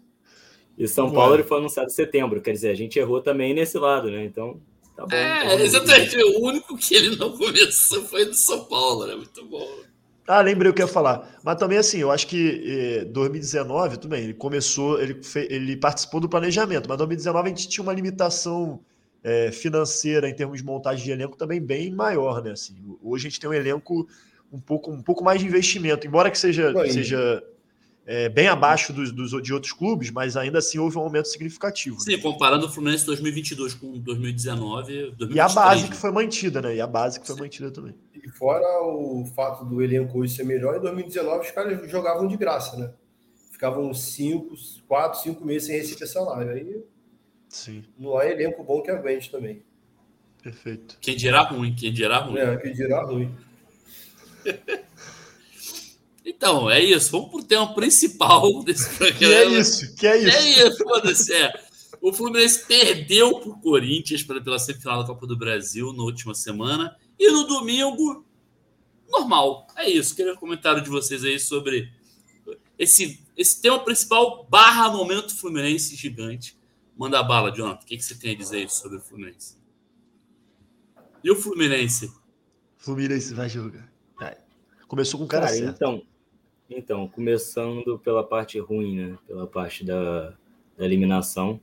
E 0.79 0.87
São 0.87 1.11
Paulo 1.11 1.35
ele 1.35 1.43
foi 1.43 1.57
anunciado 1.57 1.89
em 1.89 1.93
setembro, 1.93 2.41
quer 2.41 2.53
dizer, 2.53 2.69
a 2.69 2.75
gente 2.75 2.97
errou 2.97 3.21
também 3.21 3.53
nesse 3.53 3.77
lado, 3.77 4.09
né? 4.09 4.23
Então, 4.23 4.61
tá 4.95 5.05
bom. 5.05 5.13
É, 5.13 5.57
tá 5.57 5.61
exatamente. 5.61 6.15
O 6.23 6.45
único 6.45 6.77
que 6.77 6.95
ele 6.95 7.17
não 7.17 7.37
começou 7.37 8.01
foi 8.05 8.23
do 8.23 8.33
São 8.33 8.63
Paulo, 8.63 9.05
né? 9.05 9.13
Muito 9.13 9.45
bom. 9.45 9.67
Ah, 10.25 10.41
lembrei 10.41 10.71
o 10.71 10.73
que 10.73 10.81
eu 10.81 10.87
ia 10.87 10.91
falar. 10.91 11.37
Mas 11.43 11.57
também, 11.57 11.77
assim, 11.77 11.97
eu 11.97 12.09
acho 12.11 12.27
que 12.27 12.99
eh, 13.01 13.05
2019, 13.05 13.97
tudo 13.97 14.11
bem, 14.11 14.23
ele 14.23 14.33
começou, 14.33 15.01
ele, 15.01 15.21
fe, 15.21 15.47
ele 15.49 15.75
participou 15.75 16.21
do 16.21 16.29
planejamento, 16.29 16.87
mas 16.87 16.97
2019 16.99 17.47
a 17.47 17.49
gente 17.49 17.67
tinha 17.67 17.83
uma 17.83 17.91
limitação 17.91 18.79
eh, 19.21 19.51
financeira 19.51 20.29
em 20.29 20.33
termos 20.33 20.59
de 20.59 20.63
montagem 20.63 21.03
de 21.03 21.11
elenco 21.11 21.35
também 21.35 21.59
bem 21.59 21.91
maior, 21.91 22.41
né? 22.41 22.51
Assim, 22.51 22.75
hoje 23.03 23.27
a 23.27 23.29
gente 23.29 23.39
tem 23.39 23.49
um 23.49 23.53
elenco 23.53 24.07
um 24.49 24.61
pouco, 24.61 24.91
um 24.91 25.01
pouco 25.01 25.23
mais 25.23 25.41
de 25.41 25.47
investimento, 25.47 26.07
embora 26.07 26.31
que 26.31 26.37
seja, 26.37 26.73
seja 26.89 27.43
é, 28.11 28.27
bem 28.27 28.47
abaixo 28.47 28.91
dos, 28.91 29.11
dos, 29.11 29.39
de 29.43 29.53
outros 29.53 29.71
clubes, 29.71 30.09
mas 30.09 30.35
ainda 30.35 30.57
assim 30.57 30.79
houve 30.79 30.97
um 30.97 31.01
aumento 31.01 31.27
significativo. 31.27 31.99
Sim, 31.99 32.15
né? 32.15 32.17
comparando 32.17 32.65
o 32.65 32.69
Fluminense 32.69 33.05
2022 33.05 33.75
com 33.75 33.99
2019. 33.99 35.11
2023, 35.15 35.35
e 35.35 35.39
a 35.39 35.47
base 35.47 35.83
né? 35.83 35.89
que 35.89 35.95
foi 35.95 36.11
mantida, 36.11 36.59
né? 36.59 36.75
E 36.75 36.81
a 36.81 36.87
base 36.87 37.19
que 37.19 37.27
foi 37.27 37.35
Sim. 37.35 37.41
mantida 37.43 37.69
também. 37.69 37.93
E 38.15 38.27
fora 38.31 38.65
o 38.81 39.23
fato 39.35 39.63
do 39.63 39.79
elenco 39.79 40.17
hoje 40.17 40.35
ser 40.35 40.43
melhor, 40.43 40.77
em 40.77 40.81
2019 40.81 41.45
os 41.45 41.51
caras 41.51 41.87
jogavam 41.87 42.27
de 42.27 42.35
graça, 42.35 42.75
né? 42.77 42.91
Ficavam 43.51 43.93
cinco, 43.93 44.55
quatro, 44.87 45.19
cinco 45.19 45.45
meses 45.45 45.67
sem 45.67 45.77
receber 45.77 46.07
salário. 46.07 46.51
Aí 46.51 46.81
Sim. 47.47 47.83
não 47.95 48.19
é 48.19 48.31
elenco 48.31 48.63
bom 48.63 48.81
que 48.81 48.89
aguente 48.89 49.29
também. 49.29 49.61
Perfeito. 50.41 50.97
Quem 50.99 51.15
dirá 51.15 51.41
ruim, 51.41 51.75
quem 51.75 51.93
dirá 51.93 52.17
ruim. 52.17 52.39
É, 52.39 52.57
quem 52.57 52.73
dirá 52.73 53.03
ruim. 53.03 53.31
Então, 56.25 56.69
é 56.69 56.83
isso. 56.83 57.11
Vamos 57.11 57.29
para 57.29 57.39
o 57.39 57.43
tema 57.43 57.73
principal 57.73 58.61
desse 58.63 58.89
programa. 58.95 59.17
Que 59.17 59.25
é 59.25 59.45
isso, 59.59 59.95
que 59.95 60.07
é 60.07 60.17
isso. 60.17 60.37
É 60.37 60.67
isso, 60.67 60.77
foda-se. 60.83 61.33
É. 61.33 61.69
O 62.01 62.13
Fluminense 62.13 62.65
perdeu 62.65 63.39
para 63.39 63.49
o 63.49 63.59
Corinthians 63.59 64.23
pela 64.23 64.59
semifinal 64.59 65.01
da 65.01 65.07
Copa 65.07 65.27
do 65.27 65.37
Brasil 65.37 65.91
na 65.91 66.03
última 66.03 66.33
semana. 66.33 66.95
E 67.17 67.29
no 67.29 67.45
domingo, 67.45 68.25
normal. 69.09 69.67
É 69.75 69.89
isso. 69.89 70.15
Queria 70.15 70.33
um 70.33 70.37
comentário 70.37 70.81
de 70.81 70.89
vocês 70.89 71.23
aí 71.23 71.39
sobre 71.39 71.91
esse, 72.77 73.21
esse 73.35 73.61
tema 73.61 73.79
principal 73.79 74.47
barra 74.49 74.89
momento 74.89 75.35
Fluminense 75.35 75.95
gigante. 75.95 76.57
Manda 76.97 77.21
bala, 77.21 77.51
Jonathan. 77.51 77.83
O 77.83 77.85
que, 77.85 77.97
que 77.97 78.03
você 78.03 78.15
tem 78.15 78.31
a 78.31 78.37
dizer 78.37 78.69
sobre 78.69 78.97
o 78.97 79.01
Fluminense? 79.01 79.57
E 81.23 81.29
o 81.29 81.35
Fluminense? 81.35 82.11
Fluminense 82.77 83.33
vai 83.33 83.49
jogar. 83.49 83.91
Começou 84.89 85.19
com 85.19 85.25
o 85.25 85.29
cara, 85.29 85.45
cara 85.45 85.55
certo. 85.55 85.75
Então, 85.75 86.01
então, 86.67 87.07
começando 87.07 87.99
pela 87.99 88.23
parte 88.23 88.57
ruim, 88.57 88.97
né? 88.97 89.17
Pela 89.27 89.45
parte 89.45 89.85
da, 89.85 90.33
da 90.75 90.83
eliminação. 90.83 91.61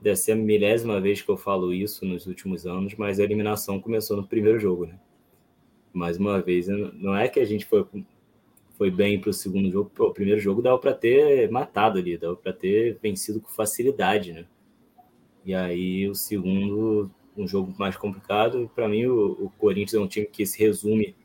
Deve 0.00 0.14
ser 0.14 0.32
a 0.32 0.36
milésima 0.36 1.00
vez 1.00 1.20
que 1.20 1.28
eu 1.28 1.36
falo 1.36 1.74
isso 1.74 2.06
nos 2.06 2.26
últimos 2.26 2.64
anos, 2.64 2.94
mas 2.94 3.18
a 3.18 3.24
eliminação 3.24 3.80
começou 3.80 4.16
no 4.16 4.24
primeiro 4.26 4.60
jogo, 4.60 4.86
né? 4.86 4.96
Mais 5.92 6.18
uma 6.18 6.40
vez, 6.40 6.68
não 6.68 7.16
é 7.16 7.26
que 7.26 7.40
a 7.40 7.44
gente 7.44 7.66
foi, 7.66 7.84
foi 8.74 8.90
bem 8.92 9.20
para 9.20 9.30
o 9.30 9.32
segundo 9.32 9.68
jogo. 9.68 9.90
Pô, 9.92 10.06
o 10.06 10.14
primeiro 10.14 10.40
jogo 10.40 10.62
dava 10.62 10.78
para 10.78 10.94
ter 10.94 11.50
matado 11.50 11.98
ali, 11.98 12.16
dava 12.16 12.36
para 12.36 12.52
ter 12.52 12.96
vencido 13.02 13.40
com 13.40 13.48
facilidade, 13.48 14.32
né? 14.32 14.46
E 15.44 15.52
aí 15.52 16.08
o 16.08 16.14
segundo, 16.14 17.10
um 17.36 17.48
jogo 17.48 17.74
mais 17.76 17.96
complicado. 17.96 18.70
Para 18.72 18.88
mim, 18.88 19.06
o, 19.06 19.46
o 19.46 19.50
Corinthians 19.58 19.94
é 19.94 20.00
um 20.00 20.06
time 20.06 20.26
que 20.26 20.46
se 20.46 20.60
resume 20.60 21.16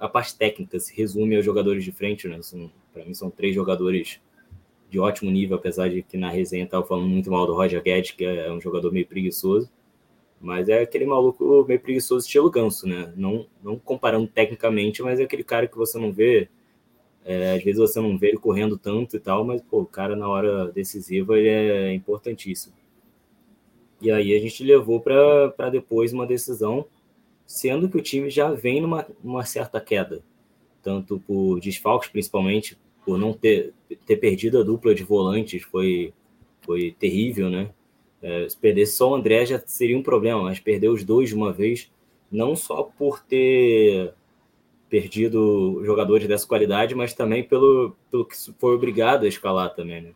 a 0.00 0.08
parte 0.08 0.34
técnica 0.34 0.80
se 0.80 0.96
resume 0.96 1.36
aos 1.36 1.44
jogadores 1.44 1.84
de 1.84 1.92
frente, 1.92 2.26
né? 2.26 2.40
Para 2.92 3.04
mim 3.04 3.12
são 3.12 3.30
três 3.30 3.54
jogadores 3.54 4.18
de 4.88 4.98
ótimo 4.98 5.30
nível, 5.30 5.56
apesar 5.56 5.88
de 5.90 6.02
que 6.02 6.16
na 6.16 6.30
resenha 6.30 6.64
estava 6.64 6.84
falando 6.84 7.06
muito 7.06 7.30
mal 7.30 7.46
do 7.46 7.54
Roger 7.54 7.82
Guedes, 7.82 8.12
que 8.12 8.24
é 8.24 8.50
um 8.50 8.60
jogador 8.60 8.90
meio 8.90 9.06
preguiçoso. 9.06 9.70
Mas 10.40 10.70
é 10.70 10.80
aquele 10.80 11.04
maluco 11.04 11.64
meio 11.68 11.78
preguiçoso 11.78 12.24
estilo 12.24 12.50
ganso, 12.50 12.88
né? 12.88 13.12
Não, 13.14 13.46
não 13.62 13.78
comparando 13.78 14.26
tecnicamente, 14.26 15.02
mas 15.02 15.20
é 15.20 15.24
aquele 15.24 15.44
cara 15.44 15.68
que 15.68 15.76
você 15.76 15.98
não 15.98 16.10
vê. 16.10 16.48
É, 17.22 17.52
às 17.52 17.62
vezes 17.62 17.78
você 17.78 18.00
não 18.00 18.16
vê 18.16 18.28
ele 18.28 18.38
correndo 18.38 18.78
tanto 18.78 19.14
e 19.14 19.20
tal, 19.20 19.44
mas 19.44 19.60
pô, 19.60 19.82
o 19.82 19.86
cara 19.86 20.16
na 20.16 20.26
hora 20.26 20.72
decisiva 20.72 21.38
ele 21.38 21.48
é 21.48 21.92
importantíssimo. 21.92 22.74
E 24.00 24.10
aí 24.10 24.34
a 24.34 24.40
gente 24.40 24.64
levou 24.64 24.98
para 24.98 25.68
depois 25.70 26.14
uma 26.14 26.26
decisão 26.26 26.86
sendo 27.50 27.88
que 27.88 27.98
o 27.98 28.00
time 28.00 28.30
já 28.30 28.52
vem 28.52 28.80
numa, 28.80 29.04
numa 29.24 29.44
certa 29.44 29.80
queda, 29.80 30.22
tanto 30.80 31.18
por 31.26 31.58
desfalques, 31.58 32.08
principalmente 32.08 32.78
por 33.04 33.18
não 33.18 33.32
ter, 33.32 33.74
ter 34.06 34.18
perdido 34.18 34.60
a 34.60 34.62
dupla 34.62 34.94
de 34.94 35.02
volantes, 35.02 35.64
foi, 35.64 36.14
foi 36.60 36.94
terrível, 36.96 37.50
né? 37.50 37.70
É, 38.22 38.48
se 38.48 38.56
perdesse 38.56 38.92
só 38.92 39.10
o 39.10 39.14
André 39.16 39.44
já 39.46 39.60
seria 39.66 39.98
um 39.98 40.02
problema, 40.02 40.44
mas 40.44 40.60
perder 40.60 40.90
os 40.90 41.02
dois 41.02 41.30
de 41.30 41.34
uma 41.34 41.52
vez, 41.52 41.90
não 42.30 42.54
só 42.54 42.84
por 42.84 43.20
ter 43.20 44.14
perdido 44.88 45.82
jogadores 45.84 46.28
dessa 46.28 46.46
qualidade, 46.46 46.94
mas 46.94 47.14
também 47.14 47.42
pelo, 47.42 47.96
pelo 48.12 48.24
que 48.24 48.36
foi 48.60 48.76
obrigado 48.76 49.24
a 49.24 49.28
escalar 49.28 49.74
também, 49.74 50.00
né? 50.00 50.12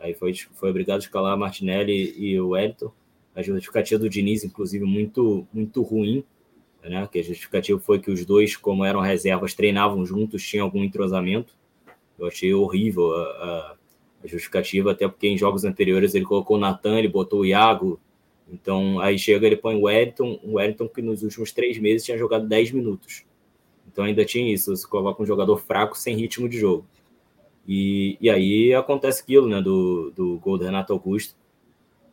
Aí 0.00 0.12
foi, 0.12 0.34
foi 0.34 0.70
obrigado 0.70 0.96
a 0.96 1.04
escalar 1.04 1.38
Martinelli 1.38 2.14
e 2.18 2.40
o 2.40 2.48
Wellington. 2.48 2.90
A 3.32 3.42
justificativa 3.42 4.00
do 4.00 4.08
Diniz, 4.08 4.42
inclusive, 4.42 4.84
muito, 4.84 5.46
muito 5.52 5.80
ruim 5.80 6.24
né? 6.88 7.08
Que 7.10 7.20
a 7.20 7.22
justificativa 7.22 7.78
foi 7.80 7.98
que 7.98 8.10
os 8.10 8.24
dois, 8.24 8.56
como 8.56 8.84
eram 8.84 9.00
reservas, 9.00 9.54
treinavam 9.54 10.04
juntos, 10.04 10.46
tinham 10.46 10.64
algum 10.64 10.84
entrosamento. 10.84 11.54
Eu 12.18 12.26
achei 12.26 12.54
horrível 12.54 13.14
a, 13.14 13.22
a, 13.22 13.76
justificativa, 14.26 14.92
até 14.92 15.08
porque 15.08 15.26
em 15.26 15.36
jogos 15.36 15.64
anteriores 15.64 16.14
ele 16.14 16.24
colocou 16.24 16.56
o 16.56 16.60
Natan, 16.60 16.98
ele 16.98 17.08
botou 17.08 17.40
o 17.40 17.46
Iago. 17.46 18.00
Então 18.48 19.00
aí 19.00 19.18
chega, 19.18 19.46
ele 19.46 19.56
põe 19.56 19.74
o 19.74 19.82
Wellington, 19.82 20.38
o 20.42 20.54
Wellington 20.54 20.88
que 20.88 21.02
nos 21.02 21.22
últimos 21.22 21.52
três 21.52 21.78
meses 21.78 22.04
tinha 22.04 22.18
jogado 22.18 22.46
10 22.46 22.72
minutos. 22.72 23.24
Então 23.90 24.04
ainda 24.04 24.24
tinha 24.24 24.52
isso, 24.52 24.74
você 24.74 24.86
coloca 24.86 25.22
um 25.22 25.26
jogador 25.26 25.56
fraco 25.56 25.96
sem 25.96 26.16
ritmo 26.16 26.48
de 26.48 26.58
jogo. 26.58 26.86
E, 27.66 28.18
e 28.20 28.28
aí 28.28 28.74
acontece 28.74 29.22
aquilo, 29.22 29.48
né, 29.48 29.60
do, 29.62 30.10
do 30.14 30.38
gol 30.38 30.58
do 30.58 30.64
Renato 30.64 30.92
Augusto, 30.92 31.34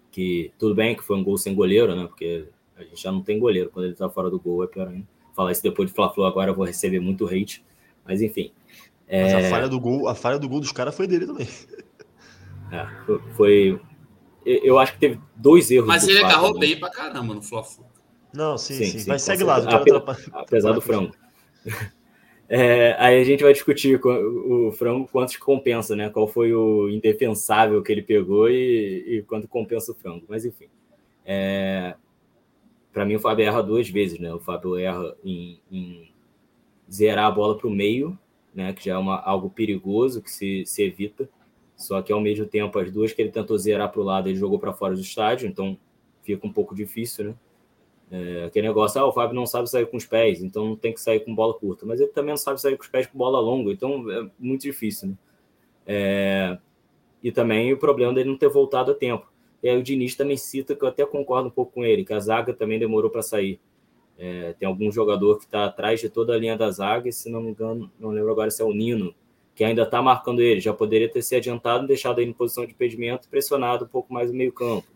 que 0.09 0.51
tudo 0.57 0.73
bem 0.73 0.95
que 0.95 1.03
foi 1.03 1.17
um 1.17 1.23
gol 1.23 1.37
sem 1.37 1.53
goleiro, 1.53 1.95
né, 1.95 2.07
porque 2.07 2.45
a 2.81 2.85
gente 2.85 3.01
já 3.01 3.11
não 3.11 3.21
tem 3.21 3.39
goleiro 3.39 3.69
quando 3.69 3.85
ele 3.85 3.95
tá 3.95 4.09
fora 4.09 4.29
do 4.29 4.39
gol, 4.39 4.63
é 4.63 4.67
pior 4.67 4.87
ainda. 4.87 5.07
Falar 5.35 5.51
isso 5.51 5.63
depois 5.63 5.89
de 5.89 5.95
Fla-Flu 5.95 6.25
agora 6.25 6.51
eu 6.51 6.55
vou 6.55 6.65
receber 6.65 6.99
muito 6.99 7.25
hate. 7.25 7.63
Mas 8.05 8.21
enfim. 8.21 8.51
É... 9.07 9.33
Mas 9.33 9.45
a 9.45 9.49
falha 9.49 9.69
do 9.69 9.79
gol, 9.79 10.07
a 10.07 10.15
falha 10.15 10.39
do 10.39 10.49
gol 10.49 10.59
dos 10.59 10.71
caras 10.71 10.95
foi 10.95 11.07
dele 11.07 11.25
também. 11.25 11.47
É, 12.73 12.87
foi. 13.35 13.81
Eu 14.45 14.79
acho 14.79 14.93
que 14.93 14.99
teve 14.99 15.19
dois 15.35 15.69
erros. 15.69 15.89
Mas 15.89 16.07
ele 16.07 16.23
agarrou 16.23 16.57
bem 16.57 16.79
pra 16.79 16.89
caramba 16.89 17.33
no 17.33 17.41
Fla-Flu. 17.41 17.85
Não, 18.33 18.57
sim, 18.57 18.75
sim. 18.75 18.85
sim. 18.85 18.99
sim 18.99 19.09
Mas 19.09 19.23
segue 19.23 19.43
lá. 19.43 19.57
Apesar, 19.57 20.17
apesar 20.31 20.71
do 20.71 20.79
frango. 20.79 21.13
É, 22.53 22.97
aí 22.99 23.21
a 23.21 23.23
gente 23.23 23.43
vai 23.43 23.53
discutir 23.53 23.97
o 24.03 24.73
frango 24.73 25.07
quanto 25.09 25.39
compensa, 25.39 25.95
né? 25.95 26.09
Qual 26.09 26.27
foi 26.27 26.53
o 26.53 26.89
indefensável 26.89 27.81
que 27.81 27.89
ele 27.89 28.01
pegou 28.01 28.49
e, 28.49 29.05
e 29.07 29.23
quanto 29.23 29.47
compensa 29.47 29.93
o 29.93 29.95
frango. 29.95 30.25
Mas 30.27 30.43
enfim. 30.43 30.67
É, 31.25 31.95
para 32.91 33.05
mim 33.05 33.15
o 33.15 33.19
Fábio 33.19 33.45
erra 33.45 33.61
duas 33.61 33.89
vezes, 33.89 34.19
né? 34.19 34.33
O 34.33 34.39
Fábio 34.39 34.77
erra 34.77 35.15
em, 35.23 35.59
em 35.71 36.11
zerar 36.91 37.25
a 37.25 37.31
bola 37.31 37.57
para 37.57 37.67
o 37.67 37.71
meio, 37.71 38.17
né? 38.53 38.73
Que 38.73 38.85
já 38.85 38.93
é 38.95 38.97
uma, 38.97 39.19
algo 39.21 39.49
perigoso 39.49 40.21
que 40.21 40.31
se, 40.31 40.65
se 40.65 40.83
evita. 40.83 41.29
Só 41.75 42.01
que 42.01 42.13
ao 42.13 42.21
mesmo 42.21 42.45
tempo, 42.45 42.77
as 42.77 42.91
duas 42.91 43.11
que 43.11 43.21
ele 43.21 43.31
tentou 43.31 43.57
zerar 43.57 43.91
para 43.91 44.01
o 44.01 44.03
lado, 44.03 44.29
ele 44.29 44.37
jogou 44.37 44.59
para 44.59 44.73
fora 44.73 44.93
do 44.93 45.01
estádio, 45.01 45.47
então 45.47 45.77
fica 46.21 46.45
um 46.45 46.53
pouco 46.53 46.75
difícil, 46.75 47.25
né? 47.25 47.35
É, 48.11 48.43
aquele 48.43 48.67
negócio, 48.67 48.99
ah, 48.99 49.07
o 49.07 49.13
Fábio 49.13 49.33
não 49.33 49.45
sabe 49.45 49.69
sair 49.69 49.85
com 49.85 49.95
os 49.95 50.05
pés, 50.05 50.43
então 50.43 50.65
não 50.65 50.75
tem 50.75 50.93
que 50.93 50.99
sair 50.99 51.21
com 51.21 51.33
bola 51.33 51.53
curta. 51.53 51.85
Mas 51.85 52.01
ele 52.01 52.11
também 52.11 52.31
não 52.31 52.37
sabe 52.37 52.59
sair 52.59 52.75
com 52.75 52.83
os 52.83 52.89
pés 52.89 53.07
com 53.07 53.17
bola 53.17 53.39
longa, 53.39 53.71
então 53.71 54.11
é 54.11 54.29
muito 54.37 54.63
difícil, 54.63 55.09
né? 55.09 55.17
É, 55.87 56.57
e 57.23 57.31
também 57.31 57.71
o 57.71 57.77
problema 57.77 58.13
dele 58.13 58.29
não 58.29 58.37
ter 58.37 58.49
voltado 58.49 58.91
a 58.91 58.95
tempo. 58.95 59.30
E 59.63 59.69
aí 59.69 59.77
o 59.77 59.83
Diniz 59.83 60.15
também 60.15 60.37
cita, 60.37 60.75
que 60.75 60.83
eu 60.83 60.87
até 60.87 61.05
concordo 61.05 61.47
um 61.47 61.51
pouco 61.51 61.73
com 61.73 61.85
ele, 61.85 62.03
que 62.03 62.13
a 62.13 62.19
zaga 62.19 62.53
também 62.53 62.79
demorou 62.79 63.09
para 63.09 63.21
sair. 63.21 63.59
É, 64.17 64.53
tem 64.53 64.67
algum 64.67 64.91
jogador 64.91 65.37
que 65.37 65.45
está 65.45 65.65
atrás 65.65 65.99
de 65.99 66.09
toda 66.09 66.33
a 66.33 66.37
linha 66.37 66.57
da 66.57 66.69
zaga, 66.69 67.09
e 67.09 67.13
se 67.13 67.29
não 67.29 67.41
me 67.41 67.51
engano, 67.51 67.91
não 67.99 68.09
lembro 68.09 68.31
agora 68.31 68.51
se 68.51 68.61
é 68.61 68.65
o 68.65 68.73
Nino, 68.73 69.13
que 69.55 69.63
ainda 69.63 69.83
está 69.83 70.01
marcando 70.01 70.41
ele. 70.41 70.59
Já 70.59 70.73
poderia 70.73 71.09
ter 71.09 71.21
se 71.21 71.35
adiantado, 71.35 71.87
deixado 71.87 72.19
ele 72.19 72.31
em 72.31 72.33
posição 72.33 72.65
de 72.65 72.71
impedimento, 72.71 73.29
pressionado 73.29 73.85
um 73.85 73.87
pouco 73.87 74.13
mais 74.13 74.29
o 74.29 74.33
meio-campo. 74.33 74.87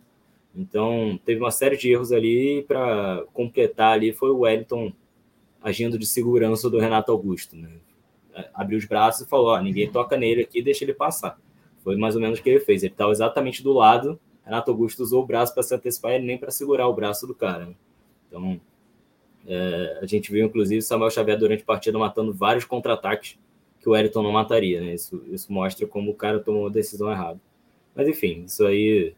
Então, 0.56 1.20
teve 1.26 1.40
uma 1.42 1.52
série 1.52 1.76
de 1.76 1.92
erros 1.92 2.12
ali 2.12 2.64
para 2.68 3.24
completar 3.34 3.94
ali. 3.94 4.14
Foi 4.14 4.30
o 4.32 4.40
Wellington 4.40 4.94
agindo 5.62 6.00
de 6.00 6.06
segurança 6.06 6.70
do 6.70 6.80
Renato 6.80 7.12
Augusto. 7.12 7.56
Né? 7.56 7.70
Abriu 8.54 8.78
os 8.80 8.86
braços 8.86 9.26
e 9.26 9.30
falou: 9.30 9.48
ó, 9.48 9.62
ninguém 9.62 9.92
toca 9.92 10.16
nele 10.16 10.42
aqui, 10.42 10.62
deixa 10.62 10.86
ele 10.86 10.94
passar. 10.94 11.38
Foi 11.84 11.96
mais 11.98 12.16
ou 12.16 12.22
menos 12.22 12.40
o 12.40 12.44
que 12.44 12.50
ele 12.50 12.60
fez. 12.60 12.84
Ele 12.84 12.94
estava 12.94 13.12
exatamente 13.12 13.62
do 13.62 13.74
lado 13.74 14.20
Renato 14.46 14.72
Augusto 14.72 15.02
usou 15.02 15.24
o 15.24 15.26
braço 15.26 15.54
para 15.54 15.64
se 15.64 15.74
antecipar 15.74 16.14
e 16.14 16.20
nem 16.20 16.38
para 16.38 16.52
segurar 16.52 16.88
o 16.88 16.94
braço 16.94 17.26
do 17.26 17.34
cara. 17.34 17.66
Né? 17.66 17.74
Então, 18.28 18.62
é, 19.48 20.00
a 20.02 20.06
gente 20.06 20.32
viu, 20.32 20.46
inclusive, 20.46 20.82
Samuel 20.82 21.10
Xavier 21.10 21.38
durante 21.38 21.64
a 21.64 21.66
partida 21.66 21.98
matando 21.98 22.34
vários 22.34 22.64
contra-ataques 22.64 23.38
que 23.80 23.90
o 23.90 23.96
Eriton 23.96 24.24
não 24.24 24.32
mataria. 24.32 24.82
Né? 24.82 24.94
Isso, 24.94 25.24
isso 25.32 25.52
mostra 25.52 25.88
como 25.88 26.12
o 26.12 26.16
cara 26.16 26.40
tomou 26.40 26.62
uma 26.62 26.70
decisão 26.70 27.12
errada. 27.12 27.40
Mas, 27.96 28.08
enfim, 28.08 28.44
isso 28.46 28.66
aí, 28.66 29.14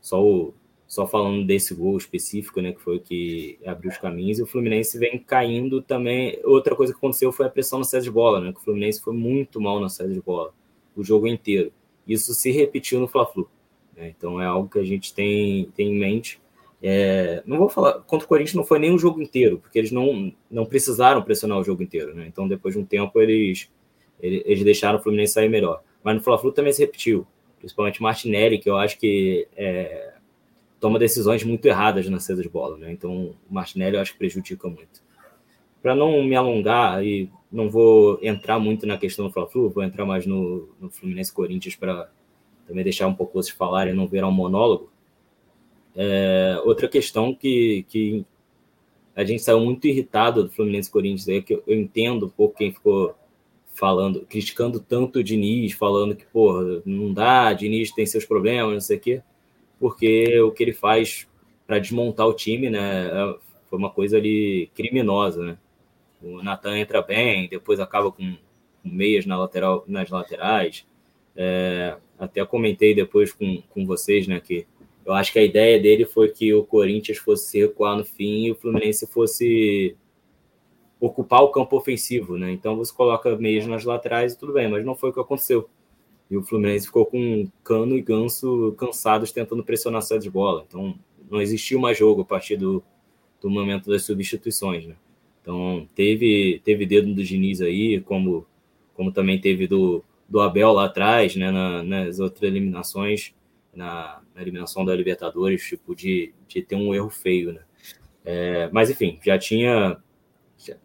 só 0.00 0.24
o, 0.24 0.54
só 0.92 1.06
falando 1.06 1.46
desse 1.46 1.74
gol 1.74 1.96
específico, 1.96 2.60
né, 2.60 2.72
que 2.72 2.80
foi 2.82 2.96
o 2.96 3.00
que 3.00 3.58
abriu 3.64 3.90
os 3.90 3.96
caminhos, 3.96 4.38
e 4.38 4.42
o 4.42 4.46
Fluminense 4.46 4.98
vem 4.98 5.18
caindo 5.18 5.80
também. 5.80 6.38
Outra 6.44 6.76
coisa 6.76 6.92
que 6.92 6.98
aconteceu 6.98 7.32
foi 7.32 7.46
a 7.46 7.48
pressão 7.48 7.78
na 7.78 7.84
saída 7.86 8.04
de 8.04 8.10
bola, 8.10 8.40
né, 8.42 8.52
que 8.52 8.58
o 8.58 8.62
Fluminense 8.62 9.00
foi 9.00 9.14
muito 9.14 9.58
mal 9.58 9.80
na 9.80 9.88
saída 9.88 10.12
de 10.12 10.20
bola, 10.20 10.52
o 10.94 11.02
jogo 11.02 11.26
inteiro. 11.26 11.72
Isso 12.06 12.34
se 12.34 12.50
repetiu 12.50 13.00
no 13.00 13.08
Fla-Flu. 13.08 13.48
Né, 13.96 14.12
então 14.16 14.40
é 14.40 14.46
algo 14.46 14.68
que 14.68 14.78
a 14.78 14.84
gente 14.84 15.12
tem, 15.14 15.70
tem 15.74 15.88
em 15.88 15.98
mente. 15.98 16.40
É, 16.82 17.42
não 17.46 17.58
vou 17.58 17.68
falar, 17.68 18.00
contra 18.00 18.24
o 18.24 18.28
Corinthians 18.28 18.56
não 18.56 18.64
foi 18.64 18.78
nem 18.78 18.92
o 18.92 18.98
jogo 18.98 19.22
inteiro, 19.22 19.58
porque 19.58 19.78
eles 19.78 19.92
não, 19.92 20.32
não 20.50 20.66
precisaram 20.66 21.22
pressionar 21.22 21.58
o 21.58 21.64
jogo 21.64 21.82
inteiro, 21.82 22.12
né? 22.14 22.26
Então 22.26 22.48
depois 22.48 22.74
de 22.74 22.80
um 22.80 22.84
tempo 22.84 23.20
eles, 23.20 23.70
eles 24.20 24.64
deixaram 24.64 24.98
o 24.98 25.02
Fluminense 25.02 25.34
sair 25.34 25.48
melhor. 25.48 25.82
Mas 26.02 26.16
no 26.16 26.22
Fla-Flu 26.22 26.50
também 26.50 26.72
se 26.72 26.80
repetiu, 26.80 27.24
principalmente 27.58 28.02
Martinelli, 28.02 28.58
que 28.58 28.68
eu 28.68 28.76
acho 28.76 28.98
que 28.98 29.46
é, 29.56 30.14
toma 30.80 30.98
decisões 30.98 31.44
muito 31.44 31.64
erradas 31.66 32.08
na 32.08 32.18
saída 32.18 32.42
de 32.42 32.48
bola, 32.48 32.76
né? 32.76 32.90
Então, 32.90 33.36
o 33.48 33.54
Martinelli 33.54 33.94
eu 33.94 34.02
acho 34.02 34.12
que 34.12 34.18
prejudica 34.18 34.68
muito. 34.68 35.00
Para 35.80 35.94
não 35.94 36.24
me 36.24 36.34
alongar 36.34 37.04
e 37.04 37.30
não 37.50 37.70
vou 37.70 38.18
entrar 38.20 38.58
muito 38.58 38.84
na 38.84 38.98
questão 38.98 39.26
do 39.26 39.32
Fla-Flu, 39.32 39.70
vou 39.70 39.84
entrar 39.84 40.04
mais 40.04 40.26
no, 40.26 40.68
no 40.80 40.90
Fluminense 40.90 41.32
Corinthians 41.32 41.76
para 41.76 42.10
também 42.66 42.84
deixar 42.84 43.06
um 43.06 43.14
pouco 43.14 43.34
vocês 43.34 43.56
falarem 43.56 43.94
não 43.94 44.06
virar 44.06 44.28
um 44.28 44.32
monólogo. 44.32 44.90
É, 45.94 46.60
outra 46.64 46.88
questão 46.88 47.34
que, 47.34 47.84
que 47.88 48.24
a 49.14 49.24
gente 49.24 49.42
saiu 49.42 49.60
muito 49.60 49.86
irritado 49.86 50.44
do 50.44 50.50
Fluminense 50.50 50.90
Corinthians, 50.90 51.28
é 51.28 51.40
que 51.40 51.54
eu, 51.54 51.62
eu 51.66 51.78
entendo 51.78 52.26
um 52.26 52.30
pouco 52.30 52.56
quem 52.56 52.72
ficou 52.72 53.14
falando, 53.74 54.26
criticando 54.28 54.80
tanto 54.80 55.18
o 55.18 55.24
Diniz, 55.24 55.72
falando 55.72 56.14
que, 56.14 56.24
porra, 56.26 56.82
não 56.84 57.12
dá, 57.12 57.52
Diniz 57.52 57.90
tem 57.90 58.06
seus 58.06 58.24
problemas, 58.24 58.72
não 58.72 58.80
sei 58.80 58.96
o 58.96 59.00
quê 59.00 59.22
porque 59.82 60.40
o 60.40 60.52
que 60.52 60.62
ele 60.62 60.72
faz 60.72 61.26
para 61.66 61.80
desmontar 61.80 62.24
o 62.28 62.32
time, 62.32 62.70
né, 62.70 63.08
é, 63.08 63.36
foi 63.68 63.76
uma 63.76 63.90
coisa 63.90 64.16
ali 64.16 64.70
criminosa, 64.76 65.42
né? 65.42 65.58
O 66.22 66.40
Natan 66.40 66.78
entra 66.78 67.02
bem, 67.02 67.48
depois 67.48 67.80
acaba 67.80 68.12
com, 68.12 68.36
meias 68.84 69.26
na 69.26 69.36
lateral, 69.36 69.82
nas 69.88 70.08
laterais. 70.08 70.86
É, 71.34 71.96
até 72.24 72.44
comentei 72.44 72.94
depois 72.94 73.32
com, 73.32 73.60
com 73.70 73.84
vocês, 73.84 74.28
né, 74.28 74.38
que 74.38 74.64
eu 75.04 75.12
acho 75.12 75.32
que 75.32 75.38
a 75.40 75.44
ideia 75.44 75.80
dele 75.80 76.04
foi 76.04 76.28
que 76.28 76.54
o 76.54 76.62
Corinthians 76.62 77.18
fosse 77.18 77.58
recuar 77.58 77.96
no 77.96 78.04
fim 78.04 78.46
e 78.46 78.52
o 78.52 78.54
Fluminense 78.54 79.04
fosse 79.08 79.96
ocupar 81.00 81.42
o 81.42 81.50
campo 81.50 81.76
ofensivo, 81.76 82.38
né? 82.38 82.52
Então 82.52 82.76
você 82.76 82.94
coloca 82.94 83.36
meias 83.36 83.66
nas 83.66 83.84
laterais 83.84 84.32
e 84.32 84.38
tudo 84.38 84.52
bem, 84.52 84.68
mas 84.68 84.84
não 84.84 84.94
foi 84.94 85.10
o 85.10 85.12
que 85.12 85.18
aconteceu. 85.18 85.68
E 86.30 86.36
o 86.36 86.44
Fluminense 86.44 86.86
ficou 86.86 87.04
com 87.04 87.48
Cano 87.64 87.96
e 87.96 88.00
Ganso 88.00 88.72
cansados 88.78 89.32
tentando 89.32 89.64
pressionar 89.64 90.02
a 90.08 90.18
de 90.18 90.30
bola. 90.30 90.64
Então, 90.68 90.94
não 91.28 91.42
existiu 91.42 91.80
mais 91.80 91.98
jogo 91.98 92.22
a 92.22 92.24
partir 92.24 92.56
do, 92.56 92.80
do 93.40 93.50
momento 93.50 93.90
das 93.90 94.04
substituições, 94.04 94.86
né? 94.86 94.94
Então, 95.40 95.88
teve, 95.96 96.62
teve 96.64 96.86
dedo 96.86 97.12
do 97.12 97.24
Diniz 97.24 97.60
aí, 97.60 98.00
como, 98.02 98.46
como 98.94 99.10
também 99.10 99.40
teve 99.40 99.66
do, 99.66 100.04
do 100.32 100.40
Abel 100.40 100.72
lá 100.72 100.86
atrás, 100.86 101.36
né? 101.36 101.50
Na, 101.50 101.82
nas 101.82 102.18
outras 102.18 102.42
eliminações, 102.42 103.34
na, 103.74 104.22
na, 104.34 104.40
eliminação 104.40 104.82
da 104.82 104.96
Libertadores, 104.96 105.62
tipo, 105.62 105.94
de, 105.94 106.32
de 106.48 106.62
ter 106.62 106.74
um 106.74 106.94
erro 106.94 107.10
feio, 107.10 107.52
né? 107.52 107.60
É, 108.24 108.70
mas, 108.72 108.88
enfim, 108.90 109.18
já 109.22 109.38
tinha... 109.38 109.98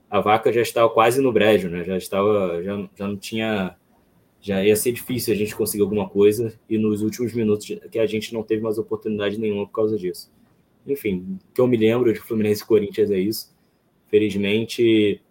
A 0.10 0.20
vaca 0.20 0.52
já 0.52 0.62
estava 0.62 0.90
quase 0.90 1.22
no 1.22 1.32
brejo, 1.32 1.70
né? 1.70 1.86
Já 1.86 1.96
estava... 1.98 2.62
Já, 2.62 2.90
já 2.96 3.08
não 3.08 3.16
tinha 3.16 3.78
já 4.40 4.64
ia 4.64 4.76
ser 4.76 4.92
difícil 4.92 5.34
a 5.34 5.38
gente 5.38 5.56
conseguir 5.56 5.82
alguma 5.82 6.08
coisa 6.08 6.58
e 6.70 6.78
nos 6.78 7.02
últimos 7.02 7.34
minutos 7.34 7.68
que 7.92 7.98
a 8.00 8.06
gente 8.06 8.34
não 8.34 8.44
teve 8.44 8.62
mais 8.62 8.78
oportunidade 8.78 9.40
nenhuma 9.40 9.66
por 9.66 9.74
causa 9.74 9.98
disso. 9.98 10.32
Enfim, 10.86 11.40
que 11.54 11.60
eu 11.60 11.68
me 11.68 11.76
lembro 11.76 12.14
de 12.14 12.20
Fluminense 12.20 12.62
e 12.62 12.66
Corinthians 12.66 13.12
é 13.12 13.18
isso. 13.18 13.54
Felizmente, 14.10 15.22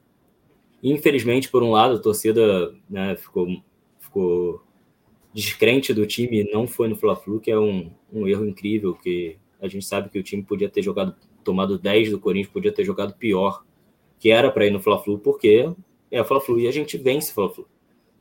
infelizmente, 0.82 1.48
por 1.48 1.62
um 1.62 1.70
lado, 1.70 1.96
a 1.96 1.98
torcida 2.00 2.74
né, 2.90 3.16
ficou, 3.16 3.46
ficou 4.16 4.62
descrente 5.34 5.92
do 5.92 6.06
time 6.06 6.40
e 6.40 6.50
não 6.50 6.66
foi 6.66 6.88
no 6.88 6.96
Fla-Flu, 6.96 7.38
que 7.38 7.50
é 7.50 7.58
um, 7.58 7.90
um 8.10 8.26
erro 8.26 8.46
incrível, 8.46 8.94
que 8.94 9.36
a 9.60 9.68
gente 9.68 9.84
sabe 9.84 10.08
que 10.08 10.18
o 10.18 10.22
time 10.22 10.42
podia 10.42 10.70
ter 10.70 10.82
jogado, 10.82 11.14
tomado 11.44 11.78
10 11.78 12.10
do 12.10 12.18
Corinthians, 12.18 12.52
podia 12.52 12.72
ter 12.72 12.84
jogado 12.84 13.14
pior, 13.14 13.62
que 14.18 14.30
era 14.30 14.50
para 14.50 14.66
ir 14.66 14.70
no 14.70 14.80
Fla-Flu, 14.80 15.18
porque 15.18 15.70
é 16.10 16.24
Fla-Flu 16.24 16.60
e 16.60 16.66
a 16.66 16.72
gente 16.72 16.96
vence 16.96 17.34
Fla-Flu, 17.34 17.68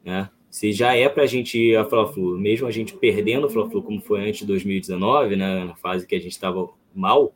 né? 0.04 0.30
se 0.50 0.72
já 0.72 0.96
é 0.96 1.10
para 1.10 1.24
a 1.24 1.28
gente 1.28 1.58
ir 1.58 1.78
a 1.78 1.86
Fla-Flu, 1.86 2.38
mesmo 2.38 2.68
a 2.68 2.72
gente 2.72 2.94
perdendo 2.94 3.48
o 3.48 3.50
Fla-Flu 3.50 3.84
como 3.84 4.02
foi 4.02 4.22
antes 4.22 4.40
de 4.40 4.46
2019, 4.46 5.36
né, 5.36 5.66
na 5.66 5.76
fase 5.76 6.08
que 6.08 6.16
a 6.16 6.20
gente 6.20 6.32
estava 6.32 6.70
mal, 6.94 7.34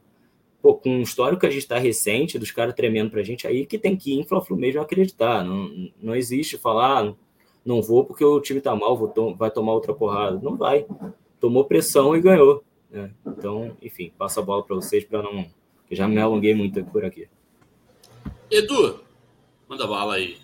pô, 0.61 0.73
com 0.75 0.89
um 0.89 1.01
histórico 1.01 1.41
que 1.41 1.45
a 1.45 1.49
gente 1.49 1.63
está 1.63 1.77
recente, 1.77 2.39
dos 2.39 2.51
caras 2.51 2.73
tremendo 2.73 3.09
para 3.09 3.19
a 3.19 3.23
gente, 3.23 3.45
aí 3.45 3.65
que 3.65 3.77
tem 3.77 3.95
que 3.97 4.13
ir 4.13 4.19
em 4.19 4.25
Fla-Flu 4.25 4.55
mesmo 4.55 4.81
acreditar. 4.81 5.43
Não, 5.43 5.91
não 6.01 6.15
existe 6.15 6.57
falar, 6.57 7.13
não 7.69 7.84
vou 7.84 8.03
porque 8.03 8.25
o 8.25 8.41
time 8.41 8.58
está 8.58 8.75
mal, 8.75 8.97
vou 8.97 9.36
vai 9.36 9.51
tomar 9.51 9.73
outra 9.73 9.93
porrada. 9.93 10.39
Não 10.41 10.58
vai. 10.58 10.88
Tomou 11.39 11.65
pressão 11.65 12.15
e 12.15 12.21
ganhou. 12.21 12.63
Né? 12.89 13.12
Então, 13.23 13.77
enfim, 13.79 14.12
passo 14.17 14.39
a 14.39 14.43
bola 14.43 14.63
para 14.63 14.75
vocês 14.75 15.05
para 15.05 15.21
não. 15.21 15.45
Eu 15.89 15.95
já 15.95 16.08
me 16.08 16.17
alonguei 16.17 16.55
muito 16.55 16.84
por 16.86 17.05
aqui. 17.05 17.29
Edu, 18.49 19.01
manda 19.67 19.86
bala 19.86 20.15
aí. 20.15 20.38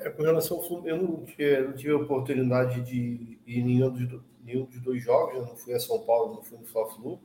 É, 0.00 0.10
com 0.10 0.22
relação 0.22 0.58
ao 0.58 0.62
Fluminense, 0.62 1.02
eu 1.02 1.08
não 1.08 1.24
tive, 1.24 1.60
não 1.60 1.72
tive 1.72 1.92
a 1.92 1.96
oportunidade 1.96 2.82
de 2.82 3.38
ir 3.46 3.58
em 3.58 3.64
nenhum 3.64 3.90
dos, 3.90 4.20
nenhum 4.44 4.64
dos 4.66 4.80
dois 4.80 5.02
jogos, 5.02 5.34
eu 5.34 5.46
não 5.46 5.56
fui 5.56 5.72
a 5.72 5.80
São 5.80 5.98
Paulo, 6.00 6.34
não 6.34 6.42
fui 6.42 6.58
no 6.58 6.66
Fla-Flu. 6.66 7.18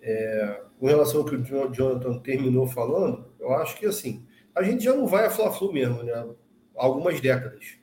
É, 0.00 0.62
com 0.78 0.86
relação 0.86 1.20
ao 1.20 1.26
que 1.26 1.36
o 1.36 1.72
Jonathan 1.72 2.18
terminou 2.18 2.66
falando, 2.66 3.24
eu 3.38 3.52
acho 3.54 3.76
que 3.78 3.86
assim, 3.86 4.26
a 4.52 4.62
gente 4.64 4.82
já 4.82 4.94
não 4.94 5.06
vai 5.06 5.26
a 5.26 5.30
Fla-Flu 5.30 5.72
mesmo, 5.72 6.02
né? 6.02 6.26
Algumas 6.74 7.20
décadas. 7.20 7.78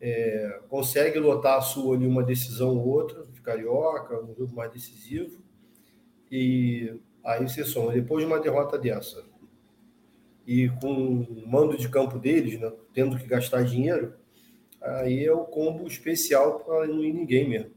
É, 0.00 0.60
consegue 0.68 1.18
lotar 1.18 1.58
a 1.58 1.60
sua 1.60 1.96
ali 1.96 2.06
uma 2.06 2.22
decisão 2.22 2.76
ou 2.76 2.86
outra, 2.86 3.26
de 3.32 3.40
carioca, 3.40 4.22
um 4.22 4.34
jogo 4.34 4.54
mais 4.54 4.72
decisivo. 4.72 5.42
E 6.30 6.94
aí 7.24 7.46
você 7.46 7.64
soma, 7.64 7.92
depois 7.92 8.24
de 8.24 8.30
uma 8.30 8.40
derrota 8.40 8.78
dessa, 8.78 9.24
e 10.46 10.70
com 10.80 11.20
o 11.20 11.46
mando 11.46 11.76
de 11.76 11.88
campo 11.88 12.18
deles, 12.18 12.58
né, 12.58 12.72
tendo 12.94 13.18
que 13.18 13.26
gastar 13.26 13.62
dinheiro, 13.64 14.14
aí 14.80 15.24
é 15.24 15.32
o 15.32 15.44
combo 15.44 15.86
especial 15.86 16.60
para 16.60 16.86
não 16.86 17.04
ir 17.04 17.12
ninguém 17.12 17.48
mesmo. 17.48 17.70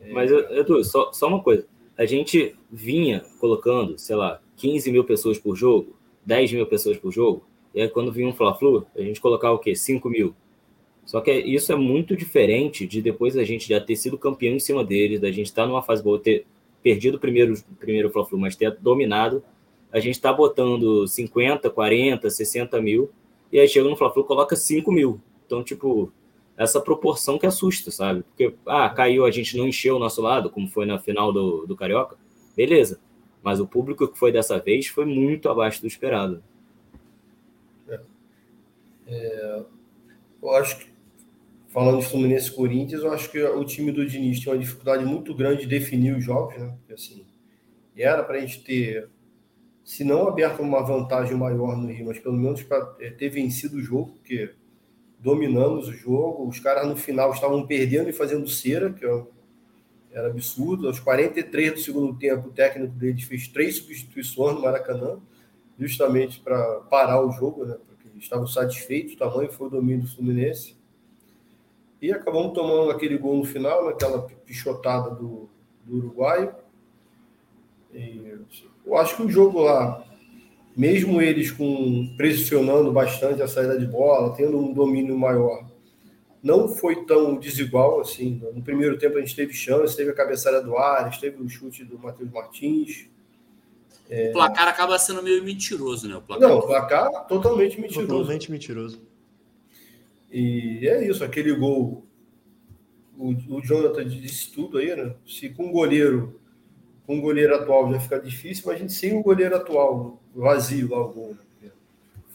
É... 0.00 0.12
Mas, 0.12 0.30
Edu, 0.30 0.82
só, 0.84 1.12
só 1.12 1.28
uma 1.28 1.42
coisa. 1.42 1.66
A 1.96 2.06
gente 2.06 2.56
vinha 2.70 3.24
colocando, 3.38 3.98
sei 3.98 4.16
lá, 4.16 4.42
15 4.56 4.90
mil 4.90 5.04
pessoas 5.04 5.38
por 5.38 5.54
jogo, 5.54 5.96
10 6.24 6.52
mil 6.52 6.66
pessoas 6.66 6.96
por 6.96 7.12
jogo, 7.12 7.46
e 7.74 7.82
aí 7.82 7.88
quando 7.88 8.12
vinha 8.12 8.28
um 8.28 8.32
Fla-Flu, 8.32 8.86
a 8.96 9.00
gente 9.00 9.20
colocava 9.20 9.54
o 9.54 9.58
quê? 9.58 9.74
5 9.74 10.08
mil. 10.08 10.34
Só 11.04 11.20
que 11.20 11.32
isso 11.32 11.72
é 11.72 11.76
muito 11.76 12.16
diferente 12.16 12.86
de 12.86 13.02
depois 13.02 13.36
a 13.36 13.44
gente 13.44 13.68
já 13.68 13.80
ter 13.80 13.96
sido 13.96 14.18
campeão 14.18 14.54
em 14.54 14.60
cima 14.60 14.84
deles, 14.84 15.20
da 15.20 15.30
gente 15.30 15.46
estar 15.46 15.62
tá 15.62 15.68
numa 15.68 15.82
fase 15.82 16.02
boa, 16.02 16.18
ter 16.18 16.46
perdido 16.82 17.16
o 17.16 17.20
primeiro, 17.20 17.54
primeiro 17.78 18.10
Fla-Flu, 18.10 18.38
mas 18.38 18.56
ter 18.56 18.76
dominado 18.80 19.42
a 19.92 19.98
gente 19.98 20.14
está 20.14 20.32
botando 20.32 21.06
50, 21.06 21.68
40, 21.68 22.30
60 22.30 22.80
mil, 22.80 23.10
e 23.50 23.58
aí 23.58 23.68
chega 23.68 23.88
no 23.88 23.96
Fla-Flu 23.96 24.24
coloca 24.24 24.54
5 24.54 24.90
mil. 24.92 25.20
Então, 25.44 25.64
tipo, 25.64 26.12
essa 26.56 26.80
proporção 26.80 27.38
que 27.38 27.46
assusta, 27.46 27.90
sabe? 27.90 28.22
Porque, 28.22 28.54
ah, 28.66 28.88
caiu, 28.88 29.24
a 29.24 29.30
gente 29.30 29.56
não 29.56 29.66
encheu 29.66 29.96
o 29.96 29.98
nosso 29.98 30.22
lado, 30.22 30.48
como 30.48 30.68
foi 30.68 30.86
na 30.86 30.98
final 30.98 31.32
do, 31.32 31.66
do 31.66 31.74
Carioca, 31.74 32.16
beleza. 32.56 33.00
Mas 33.42 33.58
o 33.58 33.66
público 33.66 34.06
que 34.06 34.18
foi 34.18 34.30
dessa 34.30 34.58
vez 34.58 34.86
foi 34.86 35.04
muito 35.04 35.48
abaixo 35.48 35.80
do 35.80 35.88
esperado. 35.88 36.42
É. 39.10 39.14
É, 39.14 39.64
eu 40.42 40.50
acho 40.54 40.78
que, 40.78 40.90
falando 41.68 42.00
de 42.00 42.06
Fluminense 42.06 42.50
Corinthians, 42.50 43.02
eu 43.02 43.12
acho 43.12 43.30
que 43.30 43.42
o 43.42 43.64
time 43.64 43.92
do 43.92 44.06
Diniz 44.06 44.42
tem 44.42 44.52
uma 44.52 44.58
dificuldade 44.58 45.04
muito 45.04 45.34
grande 45.34 45.62
de 45.62 45.66
definir 45.66 46.16
os 46.16 46.24
jogos, 46.24 46.56
né? 46.58 46.74
Porque, 46.78 46.94
assim, 46.94 47.26
era 47.96 48.22
para 48.22 48.36
a 48.38 48.40
gente 48.40 48.62
ter 48.62 49.08
se 49.84 50.04
não 50.04 50.28
aberto 50.28 50.60
uma 50.60 50.82
vantagem 50.82 51.36
maior 51.36 51.76
no 51.76 51.90
Rio, 51.90 52.06
mas 52.06 52.18
pelo 52.18 52.36
menos 52.36 52.62
para 52.62 52.94
é, 53.00 53.10
ter 53.10 53.28
vencido 53.28 53.76
o 53.76 53.82
jogo, 53.82 54.12
porque 54.12 54.54
dominamos 55.18 55.88
o 55.88 55.92
jogo, 55.92 56.46
os 56.46 56.60
caras 56.60 56.86
no 56.86 56.96
final 56.96 57.32
estavam 57.32 57.66
perdendo 57.66 58.08
e 58.08 58.12
fazendo 58.12 58.48
cera, 58.48 58.92
que 58.92 59.04
era 60.12 60.28
absurdo. 60.28 60.86
Aos 60.86 61.00
43 61.00 61.72
do 61.72 61.80
segundo 61.80 62.16
tempo, 62.16 62.48
o 62.48 62.52
técnico 62.52 62.94
deles 62.94 63.24
fez 63.24 63.48
três 63.48 63.76
substituições 63.76 64.54
no 64.54 64.62
Maracanã, 64.62 65.18
justamente 65.78 66.40
para 66.40 66.80
parar 66.82 67.20
o 67.24 67.32
jogo, 67.32 67.64
né? 67.64 67.76
Estavam 68.20 68.46
satisfeitos, 68.46 69.14
o 69.14 69.18
tamanho 69.18 69.50
foi 69.50 69.66
o 69.66 69.70
domínio 69.70 70.02
do 70.02 70.14
Fluminense. 70.14 70.76
E 72.00 72.12
acabamos 72.12 72.54
tomando 72.54 72.90
aquele 72.90 73.18
gol 73.18 73.36
no 73.36 73.44
final, 73.44 73.84
naquela 73.84 74.22
pichotada 74.22 75.10
do, 75.10 75.48
do 75.84 75.96
Uruguai. 75.96 76.54
E 77.92 78.32
eu 78.86 78.96
acho 78.96 79.16
que 79.16 79.22
o 79.22 79.30
jogo 79.30 79.60
lá, 79.60 80.04
mesmo 80.76 81.20
eles 81.20 81.50
com 81.50 82.14
pressionando 82.16 82.90
bastante 82.92 83.42
a 83.42 83.48
saída 83.48 83.78
de 83.78 83.86
bola, 83.86 84.34
tendo 84.34 84.58
um 84.58 84.72
domínio 84.72 85.18
maior, 85.18 85.68
não 86.42 86.68
foi 86.68 87.04
tão 87.04 87.36
desigual 87.36 88.00
assim. 88.00 88.42
No 88.54 88.62
primeiro 88.62 88.98
tempo 88.98 89.18
a 89.18 89.20
gente 89.20 89.36
teve 89.36 89.52
chance, 89.52 89.96
teve 89.96 90.10
a 90.10 90.14
cabeçada 90.14 90.62
do 90.62 90.76
Ares, 90.76 91.18
teve 91.18 91.42
o 91.42 91.48
chute 91.48 91.84
do 91.84 91.98
Matheus 91.98 92.30
Martins. 92.30 93.08
É... 94.10 94.30
O 94.30 94.32
placar 94.32 94.66
acaba 94.66 94.98
sendo 94.98 95.22
meio 95.22 95.42
mentiroso, 95.42 96.08
né? 96.08 96.16
O 96.16 96.20
placar... 96.20 96.48
Não, 96.48 96.58
o 96.58 96.62
placar 96.66 97.26
totalmente 97.28 97.80
mentiroso. 97.80 98.08
Totalmente 98.08 98.50
mentiroso. 98.50 99.00
E 100.30 100.86
é 100.86 101.08
isso, 101.08 101.22
aquele 101.22 101.54
gol. 101.54 102.04
O, 103.16 103.30
o 103.56 103.62
Jonathan 103.62 104.04
disse 104.04 104.50
tudo 104.50 104.78
aí, 104.78 104.94
né? 104.96 105.14
Se 105.26 105.48
com 105.50 105.68
o 105.68 105.72
goleiro, 105.72 106.40
com 107.06 107.18
o 107.18 107.20
goleiro 107.22 107.54
atual 107.54 107.92
já 107.92 108.00
fica 108.00 108.18
difícil, 108.18 108.64
mas 108.66 108.76
a 108.76 108.78
gente 108.78 108.92
sem 108.92 109.16
o 109.16 109.22
goleiro 109.22 109.54
atual, 109.54 110.20
vazio 110.34 110.90
lá 110.90 111.00
o 111.00 111.12
gol. 111.12 111.36
Né? 111.62 111.70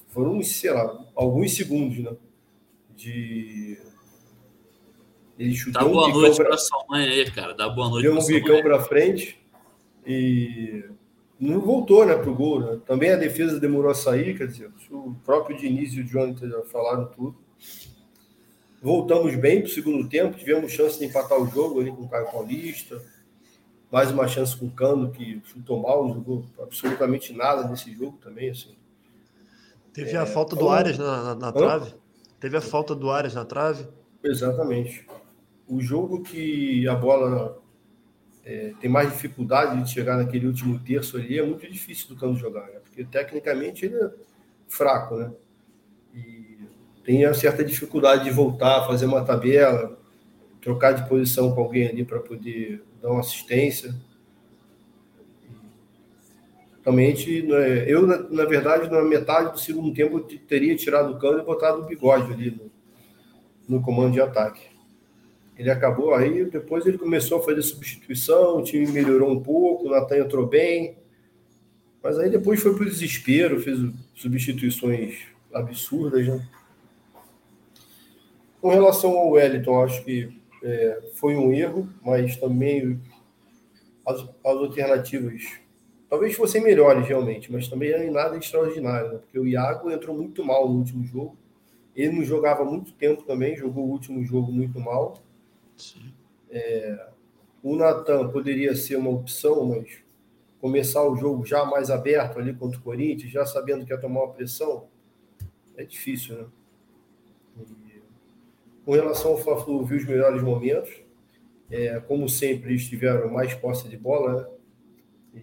Foram, 0.10 0.42
sei 0.44 0.72
lá, 0.72 1.06
alguns 1.14 1.56
segundos, 1.56 2.00
né? 2.00 2.12
De 2.96 3.78
ele 5.38 5.54
chutou 5.54 5.82
Dá 5.82 5.88
boa 5.88 6.08
um 6.08 6.14
noite 6.14 6.38
para 6.38 6.46
pra... 6.46 6.58
sua 6.58 6.86
mãe 6.88 7.08
aí, 7.08 7.32
cara. 7.32 7.54
Dá 7.54 7.68
boa 7.68 7.90
noite 7.90 8.04
Deu 8.04 8.18
um 8.18 8.26
bicão 8.26 8.62
para 8.62 8.80
frente 8.80 9.38
e 10.06 10.86
não 11.39 11.60
voltou 11.60 12.06
né, 12.06 12.15
para 12.15 12.30
o 12.30 12.36
gol. 12.36 12.60
Né? 12.60 12.80
Também 12.86 13.12
a 13.12 13.17
defesa 13.17 13.60
demorou 13.60 13.91
a 13.91 13.95
sair, 13.95 14.38
quer 14.38 14.48
dizer, 14.48 14.71
o 14.91 15.15
próprio 15.26 15.58
Diniz 15.58 15.93
e 15.93 16.02
o 16.02 16.06
Jonathan 16.06 16.50
já 16.50 16.62
falaram 16.63 17.06
tudo. 17.06 17.36
Voltamos 18.82 19.36
bem 19.36 19.62
para 19.62 19.67
o 19.67 19.71
segundo 19.71 20.08
tempo, 20.08 20.38
tivemos 20.38 20.71
chance 20.71 21.00
de 21.00 21.06
empatar 21.06 21.41
o 21.41 21.48
jogo 21.48 21.80
ali 21.80 21.91
com 21.91 22.04
o 22.04 22.10
Caio 22.10 22.32
Paulista. 22.32 23.02
Mais 23.91 24.12
uma 24.12 24.28
chance 24.28 24.56
com 24.56 24.65
o 24.65 24.71
Cano, 24.71 25.12
que 25.12 25.41
chutou 25.45 25.82
mal, 25.82 26.08
não 26.08 26.15
jogou 26.15 26.45
absolutamente 26.60 27.34
nada 27.34 27.67
nesse 27.67 27.93
jogo 27.93 28.17
também. 28.21 28.50
Assim. 28.50 28.76
Teve 29.93 30.12
é, 30.12 30.17
a 30.17 30.26
falta 30.26 30.56
do 30.56 30.69
Arias 30.69 30.98
na, 30.98 31.24
na, 31.24 31.36
na 31.36 31.52
trave? 31.52 31.93
Teve 32.39 32.58
a 32.58 32.62
falta 32.62 32.93
do 32.93 33.10
Arias 33.10 33.34
na 33.34 33.45
trave? 33.45 33.88
Exatamente 34.24 35.06
o 35.67 35.82
jogo 35.82 36.21
que 36.21 36.88
a 36.88 36.95
bola 36.95 37.58
é, 38.45 38.73
tem 38.79 38.88
mais 38.88 39.12
dificuldade 39.12 39.81
de 39.81 39.89
chegar 39.89 40.17
naquele 40.17 40.45
último 40.45 40.79
terço 40.79 41.17
ali 41.17 41.39
é 41.39 41.43
muito 41.43 41.67
difícil 41.67 42.10
do 42.10 42.15
Cano 42.15 42.36
jogar, 42.36 42.67
né? 42.67 42.79
porque 42.84 43.03
tecnicamente 43.03 43.86
ele 43.86 43.95
é 43.95 44.12
fraco, 44.67 45.15
né? 45.15 45.31
E 46.13 46.60
tem 47.03 47.25
uma 47.25 47.34
certa 47.34 47.63
dificuldade 47.63 48.23
de 48.23 48.29
voltar, 48.29 48.86
fazer 48.86 49.08
uma 49.08 49.25
tabela, 49.25 49.97
trocar 50.62 50.91
de 50.91 51.10
posição 51.10 51.53
com 51.53 51.62
alguém 51.62 51.88
ali 51.88 52.05
para 52.05 52.19
poder 52.19 52.84
dar 53.01 53.12
uma 53.12 53.19
assistência. 53.19 53.93
Realmente, 56.84 57.41
né, 57.41 57.91
eu, 57.91 58.05
na 58.05 58.45
verdade, 58.45 58.89
na 58.91 59.01
metade 59.01 59.51
do 59.51 59.60
segundo 59.60 59.93
tempo, 59.93 60.19
teria 60.21 60.75
tirado 60.75 61.12
o 61.12 61.19
cano 61.19 61.39
e 61.39 61.43
botado 61.43 61.81
o 61.81 61.86
bigode 61.86 62.31
ali 62.31 62.51
no, 62.51 62.71
no 63.67 63.81
comando 63.81 64.13
de 64.13 64.21
ataque. 64.21 64.75
Ele 65.58 65.70
acabou 65.70 66.13
aí, 66.13 66.44
depois 66.46 66.86
ele 66.86 66.98
começou 66.98 67.39
a 67.39 67.44
fazer 67.44 67.62
substituição, 67.62 68.58
o 68.58 68.63
time 68.63 68.88
melhorou 68.88 69.32
um 69.32 69.41
pouco, 69.41 69.88
o 69.88 69.89
Natan 69.89 70.18
entrou 70.18 70.46
bem. 70.46 70.98
Mas 72.04 72.20
aí 72.20 72.30
depois 72.30 72.62
foi 72.62 72.76
para 72.76 72.84
o 72.84 72.89
desespero, 72.89 73.60
fez 73.60 73.80
substituições 74.13 75.20
absurdas, 75.54 76.28
né? 76.28 76.48
Com 78.62 78.70
relação 78.70 79.12
ao 79.12 79.30
Wellington, 79.30 79.84
acho 79.84 80.04
que 80.04 80.30
é, 80.63 81.04
foi 81.13 81.36
um 81.36 81.54
erro, 81.54 81.88
mas 82.04 82.36
também 82.36 83.00
as, 84.06 84.22
as 84.22 84.28
alternativas 84.44 85.60
talvez 86.10 86.36
fossem 86.36 86.62
melhores 86.62 87.08
realmente, 87.08 87.52
mas 87.52 87.68
também 87.68 87.91
não 87.91 88.00
é 88.00 88.10
nada 88.10 88.38
extraordinário, 88.38 89.13
né? 89.13 89.18
porque 89.20 89.39
o 89.39 89.48
Iago 89.48 89.91
entrou 89.91 90.15
muito 90.15 90.44
mal 90.44 90.70
no 90.70 90.80
último 90.80 91.04
jogo. 91.06 91.38
Ele 91.96 92.18
não 92.18 92.24
jogava 92.24 92.63
muito 92.63 92.94
tempo 92.94 93.24
também, 93.24 93.56
jogou 93.56 93.86
o 93.86 93.89
último 93.89 94.24
jogo 94.24 94.52
muito 94.52 94.80
mal. 94.80 95.18
É, 96.50 97.10
o 97.62 97.76
Natan 97.76 98.30
poderia 98.30 98.76
ser 98.76 98.96
uma 98.96 99.10
opção, 99.10 99.66
mas 99.66 100.04
começar 100.62 101.04
o 101.04 101.16
jogo 101.16 101.46
já 101.46 101.66
mais 101.66 101.90
aberto 101.90 102.40
ali 102.40 102.54
contra 102.54 102.80
o 102.80 102.82
Corinthians, 102.82 103.32
já 103.32 103.46
sabendo 103.46 103.86
que 103.86 103.92
ia 103.92 104.00
tomar 104.00 104.24
uma 104.24 104.34
pressão, 104.34 104.88
é 105.76 105.84
difícil, 105.84 106.38
né? 106.38 106.46
E, 107.60 108.02
com 108.86 108.92
relação 108.92 109.32
ao 109.32 109.38
Fla-Flu, 109.38 109.84
os 109.84 110.06
melhores 110.06 110.42
momentos. 110.42 111.04
É, 111.70 112.00
como 112.00 112.30
sempre, 112.30 112.70
eles 112.70 112.88
tiveram 112.88 113.32
mais 113.32 113.54
posse 113.56 113.88
de 113.90 113.98
bola, 113.98 114.56
né? 115.34 115.42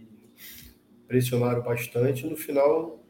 Pressionaram 1.09 1.62
bastante. 1.62 2.27
No 2.27 2.37
final, 2.37 3.01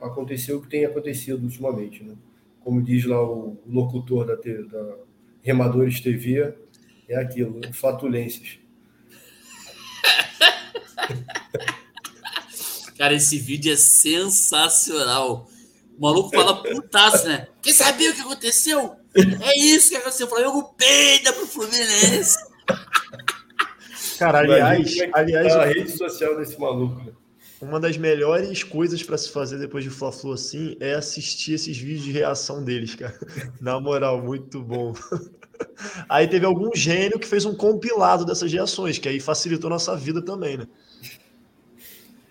aconteceu 0.00 0.58
o 0.58 0.62
que 0.62 0.68
tem 0.68 0.84
acontecido 0.84 1.42
ultimamente, 1.42 2.02
né? 2.02 2.16
Como 2.60 2.82
diz 2.82 3.04
lá 3.04 3.22
o 3.22 3.56
locutor 3.66 4.26
da, 4.26 4.34
da 4.34 4.98
Remadores 5.48 5.98
TV, 6.00 6.52
é 7.08 7.16
aquilo, 7.16 7.58
flatulências. 7.72 8.58
Cara, 12.98 13.14
esse 13.14 13.38
vídeo 13.38 13.72
é 13.72 13.76
sensacional. 13.76 15.48
O 15.96 16.02
maluco 16.02 16.36
fala 16.36 16.62
putaço, 16.62 17.26
né? 17.26 17.48
Quem 17.62 17.72
sabia 17.72 18.10
o 18.10 18.14
que 18.14 18.20
aconteceu? 18.20 18.94
É 19.40 19.58
isso 19.58 19.88
que 19.88 19.96
aconteceu. 19.96 20.26
O 20.26 20.28
Flamengo 20.28 20.74
peida 20.76 21.32
pro 21.32 21.46
Fluminense. 21.46 22.36
Cara, 24.18 24.40
aliás, 24.40 24.96
aliás 25.14 25.56
a 25.56 25.64
rede 25.64 25.96
social 25.96 26.36
desse 26.36 26.60
maluco. 26.60 27.02
Né? 27.04 27.12
Uma 27.58 27.80
das 27.80 27.96
melhores 27.96 28.62
coisas 28.62 29.02
para 29.02 29.16
se 29.16 29.30
fazer 29.30 29.58
depois 29.58 29.82
de 29.82 29.88
Fla-Flu 29.88 30.34
assim 30.34 30.76
é 30.78 30.92
assistir 30.92 31.54
esses 31.54 31.78
vídeos 31.78 32.04
de 32.04 32.12
reação 32.12 32.62
deles, 32.62 32.94
cara. 32.94 33.18
Na 33.62 33.80
moral, 33.80 34.22
muito 34.22 34.62
bom. 34.62 34.92
Aí 36.08 36.26
teve 36.26 36.46
algum 36.46 36.74
gênio 36.74 37.18
que 37.18 37.26
fez 37.26 37.44
um 37.44 37.54
compilado 37.54 38.24
dessas 38.24 38.52
reações, 38.52 38.98
que 38.98 39.08
aí 39.08 39.20
facilitou 39.20 39.70
nossa 39.70 39.96
vida 39.96 40.22
também, 40.22 40.56
né? 40.56 40.66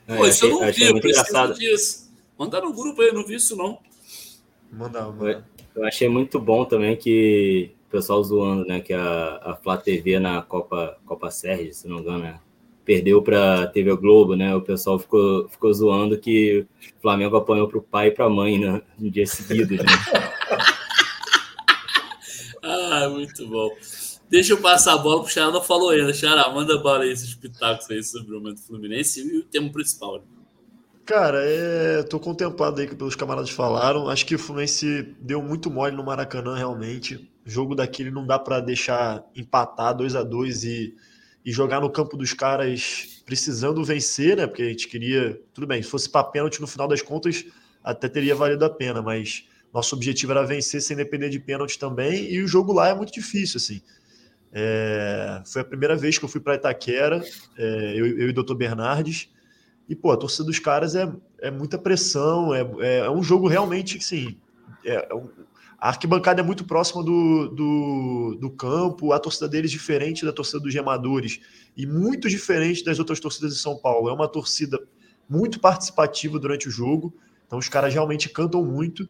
É, 0.08 0.18
Pô, 0.18 0.26
isso 0.26 0.46
eu 0.46 0.60
não 0.62 0.72
vi, 0.72 0.84
eu 0.84 1.00
preciso 1.00 1.54
disso. 1.54 2.12
Manda 2.38 2.62
no 2.62 2.74
grupo 2.74 3.02
aí, 3.02 3.10
eu 3.10 3.14
não 3.14 3.26
vi 3.26 3.36
isso 3.36 3.56
não. 3.56 3.80
Manda, 4.72 5.04
manda. 5.10 5.46
Eu 5.76 5.86
achei 5.86 6.08
muito 6.08 6.40
bom 6.40 6.66
também 6.66 6.96
que 6.96 7.72
o 7.88 7.92
pessoal 7.92 8.24
zoando, 8.24 8.66
né? 8.66 8.80
Que 8.80 8.94
a, 8.94 9.40
a 9.44 9.56
Flá 9.56 9.78
TV 9.78 10.20
na 10.20 10.42
Copa, 10.42 10.98
Copa 11.06 11.30
Sérgio, 11.30 11.74
se 11.74 11.88
não 11.88 11.98
me 11.98 12.02
engano, 12.02 12.20
né? 12.20 12.40
perdeu 12.88 13.22
para 13.22 13.64
a 13.64 13.68
TV 13.68 13.94
Globo, 13.98 14.34
né? 14.34 14.56
O 14.56 14.62
pessoal 14.62 14.98
ficou, 14.98 15.50
ficou 15.50 15.74
zoando 15.74 16.18
que 16.18 16.66
o 16.98 17.02
Flamengo 17.02 17.36
apanhou 17.36 17.68
para 17.68 17.78
o 17.78 17.82
pai 17.82 18.08
e 18.08 18.12
para 18.12 18.24
a 18.24 18.30
mãe 18.30 18.58
né? 18.58 18.82
no 18.98 19.12
dia 19.12 19.28
seguido. 19.28 19.76
Né? 19.76 19.84
ah, 23.06 23.10
muito 23.10 23.48
bom. 23.48 23.70
Deixa 24.30 24.54
eu 24.54 24.62
passar 24.62 24.94
a 24.94 24.98
bola 24.98 25.22
para 25.22 25.28
o 25.28 25.32
Xará, 25.32 25.52
não 25.52 25.62
falou 25.62 25.90
ainda. 25.90 26.14
Xará, 26.14 26.50
manda 26.50 26.78
bala 26.78 27.04
aí 27.04 27.12
esses 27.12 27.34
pitacos 27.34 27.90
aí 27.90 28.04
sobre 28.04 28.36
o 28.36 28.40
momento 28.40 28.62
Fluminense 28.62 29.22
e 29.22 29.38
o 29.40 29.44
tema 29.44 29.72
principal. 29.72 30.18
Né? 30.18 30.24
Cara, 31.06 31.40
é, 31.42 32.04
tô 32.04 32.20
contemplado 32.20 32.82
aí 32.82 32.88
que 32.88 32.96
pelos 32.96 33.16
camaradas 33.16 33.50
falaram. 33.50 34.10
Acho 34.10 34.26
que 34.26 34.36
o 34.36 34.40
Fluminense 34.40 35.16
deu 35.22 35.42
muito 35.42 35.72
mole 35.72 35.96
no 35.96 36.04
Maracanã, 36.04 36.56
realmente. 36.56 37.30
Jogo 37.46 37.74
daquele 37.74 38.12
não 38.12 38.26
dá 38.26 38.38
para 38.38 38.60
deixar 38.60 39.26
empatar 39.36 39.96
2 39.96 40.16
a 40.16 40.24
2 40.24 40.64
e 40.66 40.96
e 41.48 41.52
jogar 41.54 41.80
no 41.80 41.90
campo 41.90 42.18
dos 42.18 42.34
caras 42.34 43.24
precisando 43.26 43.82
vencer, 43.82 44.36
né? 44.36 44.46
Porque 44.46 44.64
a 44.64 44.68
gente 44.68 44.86
queria. 44.90 45.42
Tudo 45.54 45.66
bem, 45.66 45.82
se 45.82 45.90
fosse 45.90 46.10
para 46.10 46.26
pênalti 46.26 46.60
no 46.60 46.68
final 46.68 46.90
das 46.90 47.02
contas, 47.02 47.46
até 47.82 48.10
teria 48.10 48.36
valido 48.36 48.66
a 48.66 48.70
pena, 48.70 49.02
mas 49.02 49.46
nosso 49.74 49.96
objetivo 49.96 50.32
era 50.32 50.46
vencer 50.46 50.82
sem 50.82 50.96
depender 50.96 51.30
de 51.30 51.40
pênalti 51.40 51.78
também, 51.78 52.32
e 52.32 52.42
o 52.42 52.48
jogo 52.48 52.74
lá 52.74 52.90
é 52.90 52.96
muito 52.96 53.14
difícil, 53.14 53.58
assim. 53.58 53.82
É, 54.52 55.42
foi 55.46 55.62
a 55.62 55.66
primeira 55.66 55.96
vez 55.96 56.18
que 56.18 56.26
eu 56.26 56.30
fui 56.30 56.42
para 56.42 56.56
Itaquera, 56.56 57.24
é, 57.58 57.94
eu, 57.96 58.08
eu, 58.08 58.28
e 58.28 58.30
o 58.30 58.34
Dr. 58.34 58.56
Bernardes, 58.56 59.30
e 59.90 59.96
pô, 59.96 60.12
a 60.12 60.18
torcida 60.18 60.46
dos 60.46 60.60
caras 60.60 60.96
é, 60.96 61.12
é 61.40 61.52
muita 61.52 61.78
pressão, 61.78 62.54
é, 62.54 62.62
é, 62.80 62.98
é 63.00 63.10
um 63.10 63.22
jogo 63.22 63.48
realmente, 63.48 64.04
sim, 64.04 64.38
é, 64.84 64.96
é 64.96 65.10
a 65.80 65.90
arquibancada 65.90 66.42
é 66.42 66.44
muito 66.44 66.66
próxima 66.66 67.04
do, 67.04 67.50
do, 67.50 68.38
do, 68.40 68.50
campo, 68.50 69.14
a 69.14 69.20
torcida 69.20 69.48
deles 69.48 69.70
diferente 69.70 70.26
da 70.26 70.34
torcida 70.34 70.60
dos 70.60 70.74
gemadores 70.74 71.40
e 71.76 71.86
muito 71.86 72.28
diferente 72.28 72.84
das 72.84 72.98
outras 72.98 73.20
torcidas 73.20 73.54
de 73.54 73.60
São 73.60 73.78
Paulo. 73.78 74.10
É 74.10 74.14
uma 74.14 74.28
torcida 74.28 74.80
muito 75.30 75.60
participativa 75.60 76.40
durante 76.40 76.68
o 76.68 76.72
jogo, 76.72 77.14
então 77.46 77.60
os 77.60 77.70
caras 77.70 77.94
realmente 77.94 78.28
cantam 78.28 78.66
muito. 78.66 79.08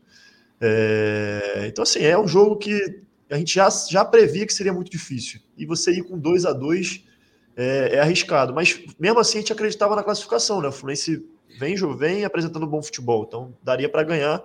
É... 0.60 1.66
Então, 1.68 1.84
assim, 1.84 2.00
é 2.00 2.18
um 2.18 2.28
jogo 2.28 2.58
que 2.58 3.02
a 3.30 3.38
gente 3.38 3.54
já, 3.54 3.70
já 3.70 4.06
previa 4.06 4.46
que 4.46 4.54
seria 4.54 4.74
muito 4.74 4.92
difícil. 4.92 5.40
E 5.58 5.66
você 5.66 5.92
ir 5.92 6.04
com 6.04 6.18
2 6.18 6.46
a 6.46 6.54
2 6.54 7.04
é, 7.58 7.96
é, 7.96 8.00
arriscado. 8.00 8.54
Mas 8.54 8.80
mesmo 9.00 9.20
assim 9.20 9.40
a 9.40 9.42
gente 9.42 9.52
acreditava 9.52 9.96
na 9.96 10.04
classificação, 10.04 10.62
né? 10.62 10.68
O 10.68 10.72
Fluminense 10.72 11.26
vem, 11.60 11.76
vem 11.98 12.24
apresentando 12.24 12.68
bom 12.68 12.82
futebol, 12.82 13.26
então 13.28 13.54
daria 13.64 13.90
para 13.90 14.04
ganhar. 14.04 14.44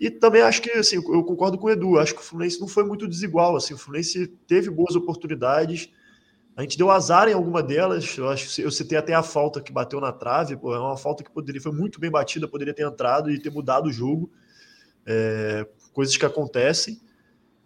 E 0.00 0.10
também 0.10 0.42
acho 0.42 0.62
que, 0.62 0.70
assim, 0.70 0.96
eu 0.96 1.22
concordo 1.22 1.58
com 1.58 1.66
o 1.66 1.70
Edu, 1.70 1.98
acho 1.98 2.14
que 2.14 2.20
o 2.20 2.24
Fluminense 2.24 2.58
não 2.58 2.66
foi 2.66 2.84
muito 2.84 3.06
desigual, 3.06 3.54
assim, 3.54 3.74
o 3.74 3.78
Fluminense 3.78 4.26
teve 4.46 4.70
boas 4.70 4.96
oportunidades, 4.96 5.90
a 6.56 6.62
gente 6.62 6.78
deu 6.78 6.90
azar 6.90 7.28
em 7.28 7.34
alguma 7.34 7.62
delas, 7.62 8.16
eu 8.16 8.28
acho 8.28 8.62
eu 8.62 8.70
citei 8.70 8.96
até 8.96 9.14
a 9.14 9.22
falta 9.22 9.60
que 9.60 9.70
bateu 9.70 10.00
na 10.00 10.10
trave, 10.10 10.56
pô, 10.56 10.74
é 10.74 10.78
uma 10.78 10.96
falta 10.96 11.22
que 11.22 11.30
poderia, 11.30 11.60
foi 11.60 11.72
muito 11.72 12.00
bem 12.00 12.10
batida, 12.10 12.48
poderia 12.48 12.72
ter 12.72 12.86
entrado 12.86 13.30
e 13.30 13.38
ter 13.38 13.50
mudado 13.50 13.88
o 13.88 13.92
jogo, 13.92 14.30
é, 15.06 15.66
coisas 15.92 16.16
que 16.16 16.26
acontecem, 16.26 17.00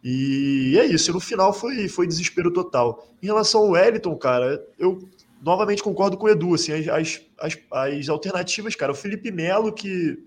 E 0.03 0.77
é 0.79 0.85
isso, 0.85 1.13
no 1.13 1.21
final 1.21 1.53
foi, 1.53 1.89
foi 1.89 2.07
desespero 2.07 2.53
total. 2.53 3.09
Em 3.23 3.27
relação 3.27 3.63
ao 3.63 3.71
Wellington, 3.71 4.15
cara, 4.17 4.63
eu 4.79 5.09
novamente 5.43 5.83
concordo 5.83 6.17
com 6.17 6.27
o 6.27 6.29
Edu, 6.29 6.55
assim, 6.55 6.73
as, 6.73 7.21
as, 7.39 7.59
as 7.71 8.09
alternativas, 8.09 8.75
cara, 8.75 8.93
o 8.93 8.95
Felipe 8.95 9.31
Melo 9.31 9.73
que 9.73 10.19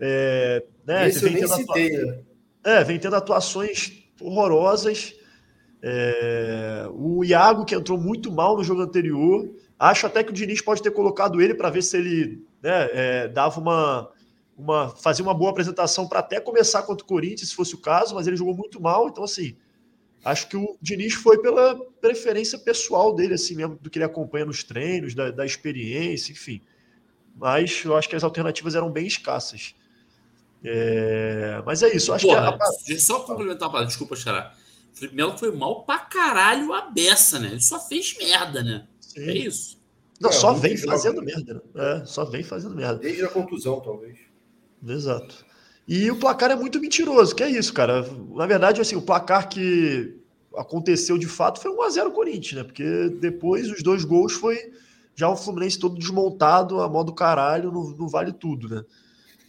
é, 0.00 0.64
né, 0.86 1.08
Esse 1.08 1.26
eu 1.26 1.32
nem 1.32 1.46
citei, 1.46 1.90
né? 1.90 2.18
É, 2.64 2.84
vem 2.84 2.98
tendo 2.98 3.16
atuações 3.16 4.04
horrorosas. 4.20 5.14
É, 5.82 6.86
o 6.92 7.24
Iago, 7.24 7.64
que 7.64 7.74
entrou 7.74 7.98
muito 7.98 8.30
mal 8.30 8.56
no 8.56 8.64
jogo 8.64 8.82
anterior. 8.82 9.48
Acho 9.78 10.06
até 10.06 10.22
que 10.24 10.30
o 10.30 10.34
Diniz 10.34 10.60
pode 10.60 10.82
ter 10.82 10.90
colocado 10.90 11.40
ele 11.40 11.54
para 11.54 11.70
ver 11.70 11.82
se 11.82 11.96
ele 11.96 12.44
né, 12.62 12.88
é, 12.92 13.28
dava 13.28 13.60
uma, 13.60 14.10
uma. 14.58 14.90
fazia 14.90 15.24
uma 15.24 15.32
boa 15.32 15.50
apresentação 15.50 16.08
para 16.08 16.18
até 16.18 16.40
começar 16.40 16.82
contra 16.82 17.04
o 17.04 17.08
Corinthians, 17.08 17.50
se 17.50 17.54
fosse 17.54 17.74
o 17.74 17.78
caso, 17.78 18.14
mas 18.14 18.26
ele 18.26 18.36
jogou 18.36 18.54
muito 18.54 18.80
mal. 18.80 19.08
Então, 19.08 19.22
assim, 19.22 19.56
acho 20.24 20.48
que 20.48 20.56
o 20.56 20.76
Diniz 20.82 21.14
foi 21.14 21.40
pela 21.40 21.76
preferência 22.00 22.58
pessoal 22.58 23.14
dele, 23.14 23.34
assim 23.34 23.54
mesmo, 23.54 23.76
do 23.76 23.88
que 23.88 23.98
ele 23.98 24.04
acompanha 24.04 24.44
nos 24.44 24.64
treinos, 24.64 25.14
da, 25.14 25.30
da 25.30 25.46
experiência, 25.46 26.32
enfim. 26.32 26.60
Mas 27.36 27.84
eu 27.84 27.96
acho 27.96 28.08
que 28.08 28.16
as 28.16 28.24
alternativas 28.24 28.74
eram 28.74 28.90
bem 28.90 29.06
escassas. 29.06 29.76
É, 30.64 31.62
mas 31.64 31.84
é 31.84 31.94
isso. 31.94 32.12
Acho 32.12 32.26
Porra, 32.26 32.58
que 32.84 32.94
a... 32.94 32.98
Só 32.98 33.20
complementar 33.20 33.68
uma 33.68 33.86
desculpa, 33.86 34.16
Xará. 34.16 34.52
O 34.92 34.96
Felipe 34.98 35.14
Melo 35.14 35.38
foi 35.38 35.52
mal 35.52 35.84
pra 35.84 35.98
caralho 36.00 36.72
a 36.72 36.90
beça, 36.90 37.38
né? 37.38 37.48
Ele 37.52 37.60
só 37.60 37.78
fez 37.78 38.18
merda, 38.18 38.64
né? 38.64 38.88
Sim. 39.00 39.20
É 39.20 39.32
isso. 39.36 39.78
Não, 40.20 40.30
é, 40.30 40.32
só 40.32 40.52
vem 40.52 40.76
fazendo 40.76 41.22
merda. 41.22 41.54
Né? 41.54 42.00
É, 42.02 42.04
só 42.04 42.24
vem 42.24 42.42
fazendo 42.42 42.74
merda. 42.74 42.98
Desde 42.98 43.24
a 43.24 43.28
contusão, 43.28 43.80
talvez. 43.80 44.27
Exato. 44.86 45.44
E 45.86 46.10
o 46.10 46.16
placar 46.16 46.50
é 46.50 46.56
muito 46.56 46.80
mentiroso, 46.80 47.34
que 47.34 47.42
é 47.42 47.50
isso, 47.50 47.72
cara. 47.72 48.06
Na 48.34 48.46
verdade, 48.46 48.80
assim, 48.80 48.94
o 48.94 49.02
placar 49.02 49.48
que 49.48 50.14
aconteceu 50.54 51.16
de 51.16 51.26
fato 51.26 51.60
foi 51.60 51.70
1x0 51.70 52.12
Corinthians, 52.12 52.52
né? 52.52 52.64
Porque 52.64 53.08
depois 53.20 53.70
os 53.70 53.82
dois 53.82 54.04
gols 54.04 54.34
foi 54.34 54.72
já 55.14 55.28
o 55.28 55.36
Fluminense 55.36 55.78
todo 55.78 55.98
desmontado, 55.98 56.80
a 56.80 56.88
modo 56.88 57.12
caralho, 57.12 57.72
não, 57.72 57.90
não 57.90 58.08
vale 58.08 58.32
tudo, 58.32 58.68
né? 58.68 58.84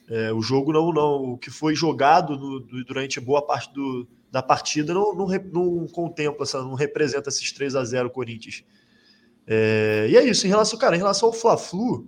É, 0.09 0.33
o 0.33 0.41
jogo 0.41 0.73
não, 0.73 0.91
não, 0.91 1.33
o 1.33 1.37
que 1.37 1.51
foi 1.51 1.75
jogado 1.75 2.35
no, 2.35 2.59
durante 2.83 3.19
boa 3.19 3.45
parte 3.45 3.71
do, 3.71 4.07
da 4.31 4.41
partida 4.41 4.93
não, 4.93 5.13
não, 5.13 5.27
não 5.27 5.87
contempla, 5.87 6.45
não 6.55 6.73
representa 6.73 7.29
esses 7.29 7.51
3 7.51 7.75
a 7.75 7.83
0 7.83 8.09
Corinthians. 8.09 8.63
É, 9.45 10.07
e 10.09 10.17
é 10.17 10.23
isso, 10.23 10.47
em 10.47 10.49
relação, 10.49 10.79
cara, 10.79 10.95
em 10.95 10.99
relação 10.99 11.29
ao 11.29 11.33
Fla-Flu, 11.33 12.07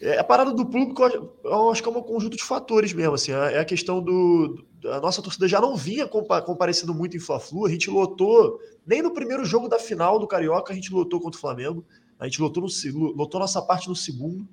é, 0.00 0.18
a 0.18 0.24
parada 0.24 0.52
do 0.52 0.64
público, 0.66 1.02
eu 1.44 1.70
acho 1.70 1.82
que 1.82 1.88
é 1.88 1.92
um 1.92 2.02
conjunto 2.02 2.36
de 2.36 2.42
fatores 2.42 2.92
mesmo, 2.92 3.14
assim, 3.14 3.32
é, 3.32 3.54
é 3.54 3.58
a 3.58 3.64
questão 3.64 4.02
do, 4.02 4.64
a 4.86 5.00
nossa 5.00 5.20
torcida 5.20 5.46
já 5.46 5.60
não 5.60 5.76
vinha 5.76 6.06
comparecendo 6.06 6.94
muito 6.94 7.16
em 7.16 7.20
Fla-Flu, 7.20 7.66
a 7.66 7.70
gente 7.70 7.90
lotou, 7.90 8.58
nem 8.86 9.02
no 9.02 9.12
primeiro 9.12 9.44
jogo 9.44 9.68
da 9.68 9.78
final 9.78 10.18
do 10.18 10.26
Carioca 10.26 10.72
a 10.72 10.76
gente 10.76 10.92
lotou 10.92 11.20
contra 11.20 11.36
o 11.36 11.40
Flamengo, 11.40 11.84
a 12.18 12.24
gente 12.24 12.40
lotou, 12.40 12.62
no, 12.62 13.12
lotou 13.12 13.40
nossa 13.40 13.60
parte 13.60 13.88
no 13.88 13.96
segundo, 13.96 14.48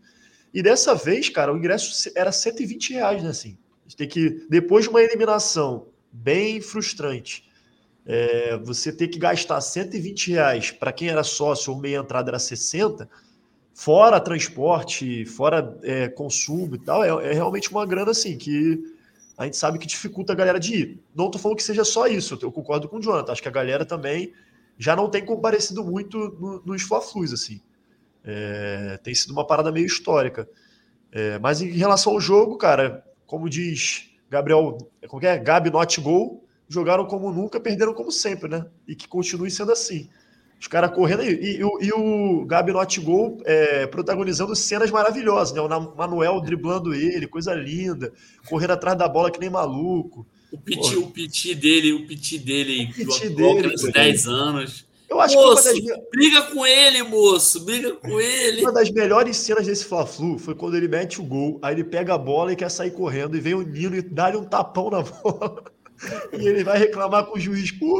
e 0.53 0.61
dessa 0.61 0.95
vez, 0.95 1.29
cara, 1.29 1.53
o 1.53 1.57
ingresso 1.57 2.11
era 2.15 2.31
120 2.31 2.93
reais, 2.93 3.23
né? 3.23 3.29
Assim, 3.29 3.57
a 3.85 3.89
gente 3.89 3.97
tem 3.97 4.07
que, 4.07 4.45
depois 4.49 4.85
de 4.85 4.89
uma 4.89 5.01
eliminação 5.01 5.87
bem 6.11 6.61
frustrante, 6.61 7.47
é, 8.05 8.57
você 8.57 8.91
ter 8.91 9.09
que 9.09 9.19
gastar 9.19 9.59
120 9.59 10.31
reais 10.31 10.71
para 10.71 10.93
quem 10.93 11.09
era 11.09 11.23
sócio 11.23 11.73
ou 11.73 11.79
meia 11.79 11.97
entrada 11.97 12.31
era 12.31 12.39
60, 12.39 13.07
fora 13.77 14.19
transporte, 14.19 15.23
fora 15.23 15.77
é, 15.83 16.09
consumo 16.09 16.73
e 16.73 16.79
tal, 16.79 17.03
é, 17.03 17.29
é, 17.29 17.33
realmente 17.33 17.69
uma 17.69 17.85
grana 17.85 18.09
assim 18.09 18.35
que 18.35 18.83
a 19.37 19.45
gente 19.45 19.55
sabe 19.55 19.77
que 19.77 19.85
dificulta 19.85 20.33
a 20.33 20.35
galera 20.35 20.59
de 20.59 20.75
ir. 20.75 20.99
Não 21.13 21.27
estou 21.27 21.39
falando 21.39 21.57
que 21.57 21.63
seja 21.63 21.85
só 21.85 22.07
isso, 22.07 22.39
eu 22.41 22.51
concordo 22.51 22.89
com 22.89 22.97
o 22.97 22.99
Jonathan, 23.01 23.31
acho 23.31 23.41
que 23.41 23.47
a 23.47 23.51
galera 23.51 23.85
também 23.85 24.33
já 24.79 24.95
não 24.95 25.11
tem 25.11 25.23
comparecido 25.23 25.83
muito 25.83 26.17
no, 26.17 26.63
nos 26.65 26.81
Fla-Flus, 26.81 27.31
assim. 27.31 27.61
É, 28.23 28.99
tem 29.03 29.13
sido 29.13 29.31
uma 29.31 29.45
parada 29.45 29.71
meio 29.71 29.85
histórica. 29.85 30.49
É, 31.11 31.37
mas 31.37 31.61
em 31.61 31.69
relação 31.69 32.13
ao 32.13 32.19
jogo, 32.19 32.57
cara, 32.57 33.05
como 33.27 33.47
diz 33.47 34.09
Gabriel, 34.27 34.79
como 35.07 35.23
é? 35.23 35.37
Gabi 35.37 35.69
not 35.69 36.01
gol, 36.01 36.43
jogaram 36.67 37.05
como 37.05 37.31
nunca, 37.31 37.59
perderam 37.59 37.93
como 37.93 38.11
sempre, 38.11 38.49
né? 38.49 38.65
E 38.87 38.95
que 38.95 39.07
continue 39.07 39.51
sendo 39.51 39.71
assim. 39.71 40.09
Os 40.59 40.67
caras 40.67 40.91
correndo 40.91 41.21
aí. 41.21 41.29
E, 41.29 41.61
e, 41.61 41.87
e, 41.87 41.91
o 41.93 42.45
Gabi 42.45 42.71
Gol 43.03 43.41
é, 43.45 43.85
protagonizando 43.87 44.55
cenas 44.55 44.89
maravilhosas, 44.89 45.53
né? 45.53 45.61
O 45.61 45.95
Manuel 45.95 46.41
driblando 46.41 46.93
ele, 46.93 47.27
coisa 47.27 47.53
linda, 47.53 48.11
correndo 48.49 48.71
atrás 48.71 48.97
da 48.97 49.07
bola 49.07 49.29
que 49.29 49.39
nem 49.39 49.49
maluco. 49.49 50.25
O 50.51 50.57
piti, 50.57 50.95
o 50.95 51.07
piti 51.07 51.53
dele, 51.53 51.93
o 51.93 52.07
piti 52.07 52.39
dele, 52.39 52.85
o 52.85 52.93
piti 52.93 53.29
dele, 53.29 53.73
10 53.93 54.27
anos. 54.27 54.87
Eu 55.09 55.21
acho 55.21 55.35
moço, 55.35 55.73
que 55.73 55.85
das... 55.85 55.99
briga 56.11 56.41
com 56.43 56.65
ele, 56.65 57.03
moço, 57.03 57.63
briga 57.63 57.93
com 57.93 58.19
ele. 58.19 58.61
Uma 58.61 58.73
das 58.73 58.89
melhores 58.91 59.37
cenas 59.37 59.65
desse 59.65 59.85
Fla-Flu 59.85 60.37
foi 60.37 60.53
quando 60.53 60.75
ele 60.75 60.87
mete 60.87 61.21
o 61.21 61.23
gol, 61.23 61.59
aí 61.61 61.75
ele 61.75 61.83
pega 61.83 62.13
a 62.13 62.17
bola 62.17 62.51
e 62.51 62.57
quer 62.57 62.69
sair 62.69 62.91
correndo, 62.91 63.37
e 63.37 63.39
vem 63.39 63.53
o 63.53 63.61
Nino 63.61 63.95
e 63.95 64.01
dá-lhe 64.01 64.35
um 64.35 64.43
tapão 64.43 64.89
na 64.89 65.01
bola. 65.23 65.63
E 66.37 66.47
ele 66.47 66.63
vai 66.63 66.77
reclamar 66.77 67.25
com 67.25 67.37
o 67.37 67.39
juiz, 67.39 67.71
pô, 67.71 67.99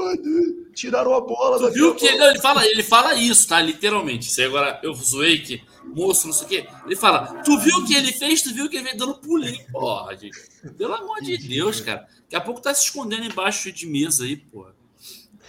tiraram 0.74 1.14
a 1.14 1.22
bola. 1.22 1.58
Tu 1.58 1.74
viu 1.74 1.96
que 1.96 2.06
ele, 2.06 2.24
ele, 2.24 2.40
fala, 2.40 2.66
ele 2.66 2.84
fala 2.84 3.16
isso, 3.16 3.48
tá? 3.48 3.60
Literalmente. 3.62 4.30
Isso 4.30 4.42
agora 4.42 4.80
eu 4.84 4.94
zoei 4.94 5.40
que 5.40 5.64
moço, 5.84 6.28
não 6.28 6.34
sei 6.34 6.46
o 6.46 6.50
quê. 6.50 6.68
Ele 6.86 6.96
fala, 6.96 7.42
tu 7.44 7.58
viu 7.60 7.78
o 7.78 7.86
que 7.86 7.96
ele 7.96 8.12
fez? 8.12 8.42
Tu 8.42 8.54
viu 8.54 8.66
o 8.66 8.70
que 8.70 8.76
ele 8.78 8.86
veio 8.86 8.98
dando 8.98 9.16
pulinho. 9.16 9.66
Porra, 9.72 10.16
gente. 10.16 10.38
Pelo 10.78 10.94
amor 10.94 11.22
de 11.22 11.38
Deus, 11.38 11.82
cara. 11.82 12.08
Daqui 12.24 12.36
a 12.36 12.42
pouco 12.42 12.62
tá 12.62 12.74
se 12.74 12.86
escondendo 12.86 13.26
embaixo 13.26 13.72
de 13.72 13.88
mesa 13.88 14.24
aí, 14.24 14.38
porra. 14.38 14.76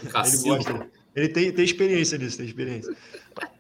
Ele. 0.03 0.89
Ele 1.15 1.29
tem, 1.29 1.53
tem 1.53 1.65
experiência 1.65 2.17
nisso, 2.17 2.37
tem 2.37 2.47
experiência. 2.47 2.97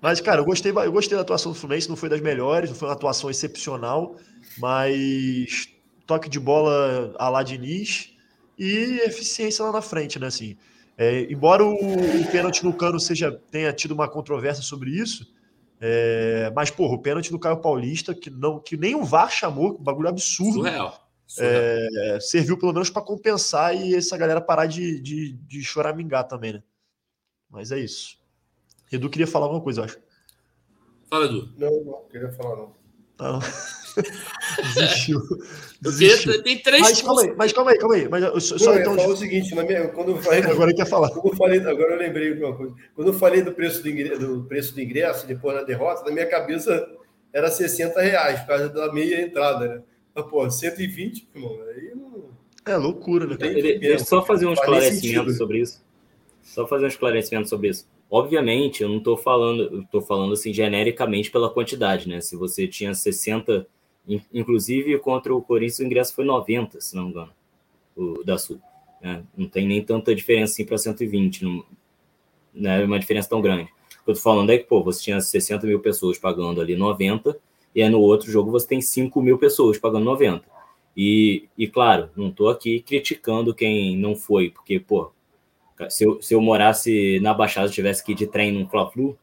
Mas, 0.00 0.20
cara, 0.20 0.40
eu 0.40 0.44
gostei, 0.44 0.70
eu 0.70 0.92
gostei 0.92 1.16
da 1.16 1.22
atuação 1.22 1.50
do 1.50 1.58
Fluminense, 1.58 1.88
não 1.88 1.96
foi 1.96 2.08
das 2.08 2.20
melhores, 2.20 2.70
não 2.70 2.76
foi 2.76 2.88
uma 2.88 2.94
atuação 2.94 3.28
excepcional, 3.28 4.16
mas 4.58 5.68
toque 6.06 6.28
de 6.28 6.38
bola 6.38 7.14
a 7.18 7.28
lá 7.28 7.42
Diniz 7.42 8.12
e 8.58 9.00
eficiência 9.04 9.64
lá 9.64 9.72
na 9.72 9.82
frente, 9.82 10.18
né? 10.18 10.26
Assim, 10.26 10.56
é, 10.96 11.30
embora 11.30 11.64
o, 11.64 11.74
o 11.74 12.30
pênalti 12.30 12.64
no 12.64 12.72
Cano 12.72 12.98
seja, 12.98 13.30
tenha 13.50 13.72
tido 13.72 13.92
uma 13.92 14.08
controvérsia 14.08 14.62
sobre 14.62 14.90
isso, 14.90 15.32
é, 15.80 16.50
mas, 16.54 16.70
porra, 16.70 16.94
o 16.94 16.98
pênalti 16.98 17.30
do 17.30 17.38
Caio 17.38 17.60
Paulista, 17.60 18.14
que, 18.14 18.30
não, 18.30 18.58
que 18.58 18.76
nem 18.76 18.94
o 18.94 19.04
VAR 19.04 19.30
chamou, 19.30 19.76
um 19.78 19.82
bagulho 19.82 20.08
absurdo. 20.08 20.54
Surreal. 20.54 21.08
Surreal. 21.26 21.54
É, 21.54 22.18
serviu 22.20 22.58
pelo 22.58 22.72
menos 22.72 22.90
para 22.90 23.02
compensar 23.02 23.76
e 23.76 23.94
essa 23.94 24.16
galera 24.16 24.40
parar 24.40 24.66
de, 24.66 25.00
de, 25.00 25.32
de 25.34 25.62
choramingar 25.62 26.26
também, 26.26 26.54
né? 26.54 26.62
Mas 27.48 27.70
é 27.70 27.78
isso. 27.78 28.18
Edu 28.90 29.08
queria 29.08 29.26
falar 29.26 29.46
alguma 29.46 29.62
coisa, 29.62 29.80
eu 29.80 29.84
acho. 29.84 29.98
Fala, 31.08 31.26
Edu. 31.26 31.52
Não, 31.56 31.84
não, 31.84 32.02
queria 32.10 32.32
falar 32.32 32.56
não. 32.56 32.74
Não. 33.20 33.40
Desistiu. 34.74 35.20
Desistiu. 35.80 36.42
tem 36.42 36.58
três 36.58 36.82
mas 36.82 37.02
calma 37.02 37.22
aí, 37.22 37.34
mas 37.36 37.52
calma 37.52 37.70
aí, 37.70 37.78
calma 37.78 37.94
aí. 37.94 38.08
Mas 38.08 38.22
eu 38.24 38.40
só, 38.40 38.72
não, 38.72 38.80
então... 38.80 38.96
eu 38.96 39.10
o 39.10 39.16
seguinte, 39.16 39.54
na 39.54 39.62
minha, 39.62 39.88
quando 39.88 40.12
eu 40.12 40.18
falei, 40.18 40.42
agora 40.50 40.74
quer 40.74 40.86
falar. 40.86 41.10
Quando 41.10 41.32
eu 41.32 41.36
falei, 41.36 41.60
agora 41.60 41.94
eu 41.94 41.98
lembrei 41.98 42.34
de 42.34 42.42
uma 42.42 42.54
coisa. 42.54 42.74
Quando 42.94 43.08
eu 43.08 43.14
falei 43.14 43.42
do 43.42 43.52
preço 43.52 43.82
do 43.82 43.88
ingresso, 43.88 44.20
do 44.20 44.44
preço 44.44 44.74
do 44.74 44.80
ingresso 44.80 45.26
depois 45.26 45.56
da 45.56 45.62
derrota, 45.62 46.04
na 46.04 46.12
minha 46.12 46.26
cabeça 46.26 46.88
era 47.32 47.50
60 47.50 48.00
reais, 48.00 48.40
por 48.40 48.48
causa 48.48 48.68
da 48.68 48.92
meia 48.92 49.20
entrada, 49.20 49.68
né? 49.68 49.82
Mas, 50.14 50.26
pô, 50.26 50.48
120, 50.50 51.28
irmão, 51.34 51.58
aí 51.68 51.92
não. 51.94 52.28
É 52.66 52.76
loucura, 52.76 53.26
né? 53.26 53.36
Deixa 53.36 54.04
só 54.04 54.24
fazer 54.24 54.46
um 54.46 54.52
esclarecimento 54.52 55.32
sobre 55.32 55.60
isso. 55.60 55.82
Só 56.42 56.66
fazer 56.66 56.86
um 56.86 56.88
esclarecimento 56.88 57.48
sobre 57.48 57.68
isso. 57.68 57.86
Obviamente, 58.10 58.82
eu 58.82 58.88
não 58.88 58.98
estou 58.98 59.18
falando, 59.18 59.82
estou 59.82 60.00
falando 60.00 60.32
assim 60.32 60.52
genericamente 60.52 61.30
pela 61.30 61.50
quantidade, 61.50 62.08
né? 62.08 62.20
Se 62.20 62.36
você 62.36 62.66
tinha 62.66 62.94
60, 62.94 63.66
inclusive 64.32 64.98
contra 64.98 65.34
o 65.34 65.42
Corinthians 65.42 65.78
o 65.80 65.84
ingresso 65.84 66.14
foi 66.14 66.24
90, 66.24 66.80
se 66.80 66.96
não 66.96 67.04
me 67.04 67.10
engano, 67.10 67.32
o 67.96 68.24
da 68.24 68.38
Sul. 68.38 68.60
Né? 69.00 69.22
Não 69.36 69.48
tem 69.48 69.66
nem 69.66 69.82
tanta 69.82 70.14
diferença 70.14 70.54
assim 70.54 70.64
para 70.64 70.78
120, 70.78 71.44
não, 71.44 71.64
não 72.54 72.70
é 72.70 72.84
uma 72.84 72.98
diferença 72.98 73.28
tão 73.28 73.40
grande. 73.40 73.70
O 74.00 74.04
que 74.04 74.10
eu 74.10 74.14
tô 74.14 74.20
falando 74.20 74.50
é 74.50 74.58
que, 74.58 74.64
pô, 74.64 74.82
você 74.82 75.02
tinha 75.02 75.20
60 75.20 75.66
mil 75.66 75.80
pessoas 75.80 76.18
pagando 76.18 76.60
ali 76.60 76.74
90, 76.74 77.38
e 77.74 77.82
aí 77.82 77.88
no 77.88 78.00
outro 78.00 78.30
jogo 78.30 78.50
você 78.50 78.66
tem 78.66 78.80
5 78.80 79.20
mil 79.20 79.38
pessoas 79.38 79.78
pagando 79.78 80.04
90. 80.04 80.44
E, 80.96 81.48
e 81.56 81.68
claro, 81.68 82.10
não 82.16 82.28
estou 82.28 82.48
aqui 82.48 82.80
criticando 82.80 83.54
quem 83.54 83.96
não 83.96 84.16
foi, 84.16 84.50
porque, 84.50 84.80
pô, 84.80 85.12
se 85.88 86.04
eu, 86.04 86.20
se 86.20 86.34
eu 86.34 86.40
morasse 86.40 87.20
na 87.20 87.32
Baixada 87.32 87.68
e 87.68 87.72
tivesse 87.72 88.02
que 88.02 88.12
ir 88.12 88.14
de 88.16 88.26
trem 88.26 88.50
num 88.50 88.68
Fla-Flu, 88.68 89.16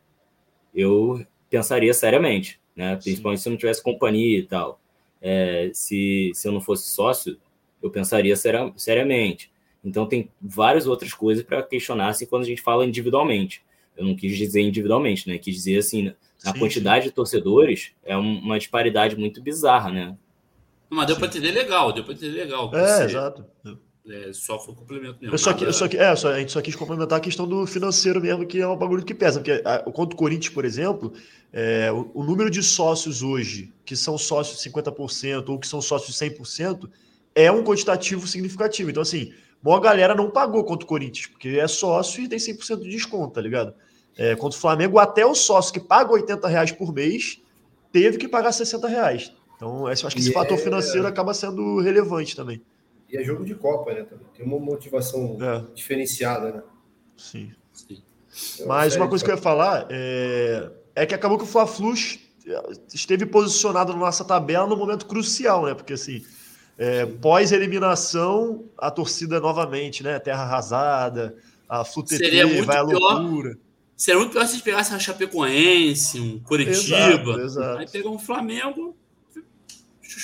eu 0.73 1.25
pensaria 1.49 1.93
seriamente, 1.93 2.59
né? 2.75 2.95
Principalmente 2.95 3.39
Sim. 3.39 3.43
se 3.43 3.49
eu 3.49 3.51
não 3.51 3.57
tivesse 3.57 3.83
companhia 3.83 4.39
e 4.39 4.43
tal. 4.43 4.79
É, 5.21 5.71
se, 5.73 6.31
se 6.33 6.47
eu 6.47 6.51
não 6.51 6.61
fosse 6.61 6.89
sócio, 6.89 7.37
eu 7.81 7.89
pensaria 7.89 8.35
ser, 8.35 8.55
seriamente. 8.75 9.51
Então 9.83 10.05
tem 10.05 10.29
várias 10.41 10.87
outras 10.87 11.13
coisas 11.13 11.43
para 11.43 11.61
questionar 11.63 12.09
assim, 12.09 12.25
quando 12.25 12.43
a 12.43 12.47
gente 12.47 12.61
fala 12.61 12.85
individualmente. 12.85 13.63
Eu 13.95 14.05
não 14.05 14.15
quis 14.15 14.35
dizer 14.37 14.61
individualmente, 14.61 15.27
né? 15.29 15.37
Quis 15.37 15.55
dizer 15.55 15.77
assim, 15.77 16.13
a 16.43 16.51
sim, 16.51 16.59
quantidade 16.59 17.03
sim. 17.03 17.09
de 17.09 17.15
torcedores 17.15 17.91
é 18.03 18.17
uma 18.17 18.57
disparidade 18.57 19.15
muito 19.15 19.41
bizarra, 19.41 19.91
né? 19.91 20.17
Mas 20.89 21.07
deu 21.07 21.15
para 21.15 21.27
entender 21.27 21.51
legal, 21.51 21.93
deu 21.93 22.03
para 22.03 22.13
entender 22.13 22.43
legal. 22.43 22.71
É, 22.75 23.05
exato. 23.05 23.45
É, 24.07 24.31
só 24.33 24.59
foi 24.59 24.75
complemento 24.75 25.17
mesmo. 25.19 25.33
Eu 25.33 25.37
só, 25.37 25.51
nada- 25.51 25.65
eu 25.65 25.73
só, 25.73 25.85
é, 25.85 26.15
só, 26.15 26.29
a 26.31 26.39
gente 26.39 26.51
só 26.51 26.61
quis 26.61 26.75
complementar 26.75 27.17
a 27.17 27.21
questão 27.21 27.47
do 27.47 27.65
financeiro 27.65 28.21
mesmo, 28.21 28.45
que 28.45 28.59
é 28.61 28.67
um 28.67 28.75
bagulho 28.77 29.03
que 29.03 29.13
pesa. 29.15 29.39
Porque 29.39 29.61
a, 29.65 29.79
quanto 29.79 30.13
o 30.13 30.15
Corinthians, 30.15 30.53
por 30.53 30.63
exemplo, 30.63 31.11
é, 31.51 31.91
o, 31.91 32.11
o 32.13 32.23
número 32.23 32.49
de 32.51 32.61
sócios 32.61 33.23
hoje, 33.23 33.73
que 33.83 33.95
são 33.95 34.17
sócios 34.17 34.61
50% 34.61 35.49
ou 35.49 35.57
que 35.59 35.67
são 35.67 35.81
sócios 35.81 36.15
100%, 36.17 36.87
é 37.33 37.51
um 37.51 37.63
quantitativo 37.63 38.27
significativo. 38.27 38.89
Então, 38.91 39.01
assim, 39.01 39.33
boa 39.61 39.79
galera 39.79 40.13
não 40.13 40.29
pagou 40.29 40.63
contra 40.63 40.85
o 40.85 40.87
Corinthians, 40.87 41.25
porque 41.27 41.49
é 41.59 41.67
sócio 41.67 42.23
e 42.23 42.27
tem 42.27 42.37
100% 42.37 42.83
de 42.83 42.89
desconto, 42.89 43.33
tá 43.33 43.41
ligado? 43.41 43.73
É, 44.17 44.35
contra 44.35 44.57
o 44.57 44.61
Flamengo, 44.61 44.99
até 44.99 45.25
o 45.25 45.33
sócio 45.33 45.73
que 45.73 45.79
paga 45.79 46.13
80 46.13 46.47
reais 46.47 46.71
por 46.71 46.93
mês 46.93 47.41
teve 47.91 48.17
que 48.17 48.27
pagar 48.27 48.51
60 48.51 48.87
reais. 48.87 49.33
Então, 49.55 49.89
esse- 49.91 50.03
eu 50.03 50.07
acho 50.07 50.15
que 50.15 50.21
esse 50.21 50.29
E 50.29 50.33
fator 50.33 50.57
é- 50.57 50.61
financeiro 50.61 51.07
acaba 51.07 51.33
sendo 51.33 51.79
relevante 51.79 52.35
também. 52.35 52.61
E 53.09 53.17
é 53.17 53.23
jogo 53.23 53.45
de 53.45 53.55
Copa, 53.55 53.93
né? 53.93 54.03
Também. 54.03 54.25
Tem 54.35 54.45
uma 54.45 54.59
motivação 54.59 55.37
É, 55.41 55.63
diferenciada, 55.73 56.51
né? 56.51 56.63
sim. 57.17 57.51
Sim. 57.73 58.01
Então, 58.55 58.67
Mas 58.67 58.95
uma 58.95 59.07
coisa 59.07 59.23
que 59.23 59.29
eu 59.31 59.35
ia 59.35 59.41
falar 59.41 59.87
é, 59.89 60.69
é 60.95 61.05
que 61.05 61.13
acabou 61.13 61.37
que 61.37 61.43
o 61.43 61.47
Fla-Flu 61.47 61.93
esteve 62.93 63.25
posicionado 63.25 63.93
na 63.93 63.99
nossa 63.99 64.23
tabela 64.23 64.67
no 64.67 64.77
momento 64.77 65.05
crucial, 65.05 65.65
né? 65.65 65.73
Porque 65.73 65.93
assim, 65.93 66.23
é, 66.77 67.05
pós-eliminação, 67.05 68.65
a 68.77 68.91
torcida 68.91 69.39
novamente, 69.39 70.03
né? 70.03 70.19
Terra 70.19 70.43
arrasada, 70.43 71.35
a 71.67 71.83
muito 72.47 72.65
vai 72.65 72.77
à 72.77 72.85
pior. 72.85 72.99
loucura. 72.99 73.57
Seria 73.95 74.19
muito 74.19 74.31
pior 74.33 74.45
se 74.45 74.51
a 74.51 74.53
gente 74.55 74.63
pegasse 74.63 74.91
uma 74.91 74.99
Chapecoense, 74.99 76.19
um 76.19 76.39
Curitiba. 76.39 76.73
Exato, 76.73 77.39
exato. 77.39 77.77
Aí 77.79 77.89
pegou 77.89 78.13
um 78.13 78.19
Flamengo. 78.19 78.95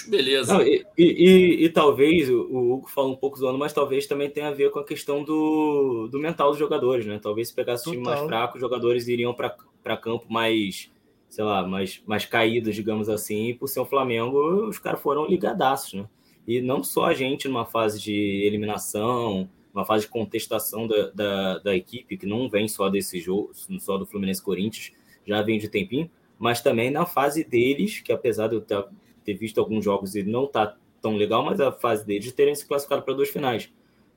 Beleza. 0.08 0.54
Não, 0.54 0.62
e, 0.62 0.86
e- 0.98 1.04
e- 1.04 1.66
e 1.66 1.70
talvez, 1.70 2.30
o, 2.30 2.42
Hugo 2.74 2.88
fala 2.90 3.10
um 3.10 3.16
pouco 3.16 3.38
zoando, 3.38 3.58
mas 3.58 3.74
talvez 3.74 4.08
também 4.08 4.30
tenha 4.30 4.48
a 4.48 4.54
ver 4.54 4.72
com 4.72 4.80
a 4.80 4.86
questão 4.86 5.24
do, 5.24 6.08
do 6.12 6.20
mental 6.20 6.50
dos 6.50 6.60
jogadores, 6.60 7.06
né? 7.06 7.20
Talvez 7.22 7.50
se 7.50 7.54
pegasse 7.56 7.88
um 7.90 7.92
time 7.94 8.04
mais 8.04 8.20
Total. 8.20 8.30
fraco, 8.30 8.56
os 8.56 8.62
jogadores 8.62 9.08
iriam 9.08 9.34
para 9.34 9.98
campo 9.98 10.26
mais, 10.32 10.90
sei 11.30 11.44
lá, 11.44 11.68
mais, 11.68 12.02
mais 12.06 12.26
caídos, 12.26 12.76
digamos 12.76 13.10
assim, 13.10 13.48
e 13.50 13.54
por 13.54 13.68
ser 13.68 13.80
o 13.80 13.86
Flamengo, 13.86 14.68
os 14.68 14.80
caras 14.80 15.02
foram 15.02 15.26
ligadaços, 15.26 15.94
né? 15.94 16.06
E 16.48 16.62
não 16.62 16.84
só 16.84 17.06
a 17.06 17.14
gente 17.14 17.48
numa 17.48 17.66
fase 17.66 18.00
de 18.02 18.14
eliminação, 18.46 19.50
uma 19.74 19.86
fase 19.86 20.06
de 20.06 20.12
contestação 20.12 20.88
da, 20.88 21.10
da, 21.12 21.58
da 21.60 21.76
equipe, 21.76 22.18
que 22.18 22.26
não 22.26 22.50
vem 22.50 22.68
só 22.68 22.90
desse 22.90 23.20
jogo, 23.20 23.52
só 23.80 23.98
do 23.98 24.06
Fluminense 24.06 24.42
Corinthians, 24.44 24.92
já 25.26 25.42
vem 25.42 25.60
de 25.60 25.70
tempinho, 25.70 26.10
mas 26.38 26.60
também 26.62 26.90
na 26.90 27.06
fase 27.06 27.44
deles, 27.44 28.00
que 28.02 28.12
apesar 28.12 28.48
de 28.48 28.56
eu 28.56 28.62
ter, 28.62 28.84
ter 29.24 29.34
visto 29.36 29.60
alguns 29.60 29.84
jogos 29.84 30.16
e 30.16 30.24
não 30.24 30.48
tá 30.48 30.76
tão 31.02 31.16
legal, 31.16 31.44
mas 31.44 31.60
a 31.60 31.72
fase 31.72 32.06
deles 32.06 32.26
de 32.26 32.32
terem 32.32 32.56
se 32.56 32.66
classificado 32.66 33.04
para 33.04 33.14
duas 33.14 33.30
finais. 33.30 33.70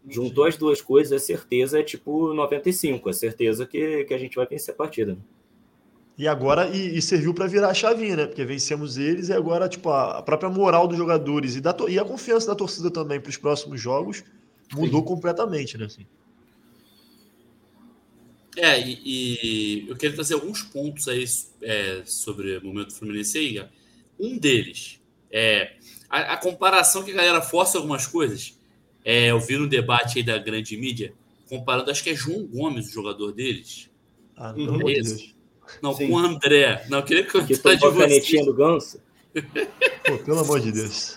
Juntou 0.08 0.44
as 0.44 0.56
duas 0.56 0.82
coisas, 0.82 1.12
a 1.12 1.24
certeza 1.24 1.80
é 1.80 1.82
tipo 1.82 2.34
95, 2.34 3.08
a 3.08 3.12
certeza 3.12 3.66
que, 3.66 4.04
que 4.04 4.12
a 4.12 4.18
gente 4.18 4.36
vai 4.36 4.46
vencer 4.46 4.74
a 4.74 4.76
partida. 4.76 5.12
né? 5.12 5.18
E 6.16 6.28
agora, 6.28 6.68
e, 6.68 6.96
e 6.96 7.02
serviu 7.02 7.34
para 7.34 7.46
virar 7.46 7.70
a 7.70 7.74
chavinha, 7.74 8.16
né? 8.16 8.26
Porque 8.26 8.44
vencemos 8.44 8.96
eles 8.98 9.30
e 9.30 9.32
agora, 9.32 9.68
tipo, 9.68 9.88
a, 9.88 10.18
a 10.18 10.22
própria 10.22 10.48
moral 10.48 10.86
dos 10.86 10.96
jogadores 10.96 11.56
e, 11.56 11.60
da, 11.60 11.74
e 11.88 11.98
a 11.98 12.04
confiança 12.04 12.46
da 12.46 12.54
torcida 12.54 12.90
também 12.90 13.20
para 13.20 13.30
os 13.30 13.36
próximos 13.36 13.80
jogos 13.80 14.22
mudou 14.72 15.02
completamente, 15.02 15.76
né? 15.76 15.86
Assim. 15.86 16.06
É, 18.56 18.80
e, 18.80 19.00
e 19.04 19.88
eu 19.88 19.96
queria 19.96 20.14
trazer 20.14 20.34
alguns 20.34 20.62
pontos 20.62 21.08
aí 21.08 21.24
é, 21.60 22.02
sobre 22.04 22.58
o 22.58 22.64
momento 22.64 22.94
Fluminense 22.94 23.36
aí. 23.36 23.68
Um 24.18 24.38
deles 24.38 25.00
é 25.30 25.72
a, 26.08 26.34
a 26.34 26.36
comparação 26.36 27.02
que 27.02 27.10
a 27.10 27.14
galera 27.14 27.42
força 27.42 27.78
algumas 27.78 28.06
coisas. 28.06 28.58
É, 29.04 29.30
eu 29.30 29.40
vi 29.40 29.56
no 29.56 29.68
debate 29.68 30.18
aí 30.18 30.24
da 30.24 30.38
grande 30.38 30.76
mídia, 30.76 31.12
comparando, 31.48 31.90
acho 31.90 32.02
que 32.02 32.10
é 32.10 32.14
João 32.14 32.46
Gomes, 32.46 32.88
o 32.88 32.92
jogador 32.92 33.32
deles. 33.32 33.90
Ah, 34.36 34.52
de 34.52 34.62
Esse. 34.92 35.16
Deus. 35.16 35.34
Não, 35.82 35.94
Sim. 35.94 36.08
com 36.08 36.14
o 36.14 36.18
André. 36.18 36.84
Não, 36.88 36.98
eu 36.98 37.04
queria 37.04 37.24
Que 37.24 37.32
comentar 37.32 37.74
de 37.74 37.80
tomou 37.80 37.88
a 37.88 38.06
vocês. 38.06 38.08
canetinha 38.08 38.44
do 38.44 38.54
Ganso. 38.54 39.00
Pô, 40.06 40.18
pelo 40.18 40.38
amor 40.40 40.60
de 40.60 40.72
Deus. 40.72 41.16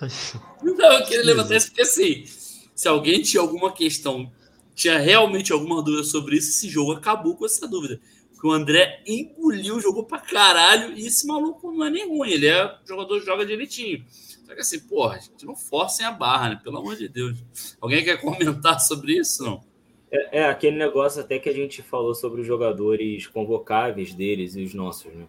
Não, 0.63 0.93
eu 0.93 1.05
queria 1.05 1.23
levantar 1.23 1.55
isso 1.55 1.67
porque 1.67 1.81
assim, 1.81 2.25
se 2.73 2.87
alguém 2.87 3.21
tinha 3.21 3.41
alguma 3.41 3.71
questão, 3.71 4.31
tinha 4.73 4.97
realmente 4.97 5.51
alguma 5.51 5.81
dúvida 5.83 6.03
sobre 6.03 6.37
isso, 6.37 6.49
esse 6.49 6.69
jogo 6.69 6.93
acabou 6.93 7.35
com 7.35 7.45
essa 7.45 7.67
dúvida. 7.67 7.99
Porque 8.37 8.47
o 8.47 8.51
André 8.51 9.01
engoliu, 9.07 9.81
jogou 9.81 10.03
pra 10.03 10.19
caralho, 10.19 10.95
e 10.95 11.07
esse 11.07 11.25
maluco 11.25 11.71
não 11.71 11.83
é 11.83 11.89
nem 11.89 12.07
ruim, 12.07 12.29
ele 12.29 12.45
é 12.45 12.77
jogador 12.85 13.19
que 13.19 13.25
joga 13.25 13.43
direitinho. 13.43 14.05
Só 14.45 14.53
que 14.53 14.61
assim, 14.61 14.79
porra, 14.81 15.19
gente, 15.19 15.43
não 15.43 15.55
forcem 15.55 16.05
a 16.05 16.11
barra, 16.11 16.49
né? 16.49 16.61
Pelo 16.63 16.77
amor 16.77 16.95
de 16.95 17.09
Deus. 17.09 17.43
Alguém 17.81 18.03
quer 18.03 18.21
comentar 18.21 18.79
sobre 18.79 19.17
isso? 19.17 19.43
Não. 19.43 19.63
É, 20.11 20.41
é 20.41 20.45
aquele 20.45 20.77
negócio 20.77 21.19
até 21.19 21.39
que 21.39 21.49
a 21.49 21.53
gente 21.53 21.81
falou 21.81 22.13
sobre 22.13 22.41
os 22.41 22.47
jogadores 22.47 23.25
convocáveis 23.25 24.13
deles 24.13 24.55
e 24.55 24.61
os 24.61 24.73
nossos, 24.75 25.11
né? 25.11 25.25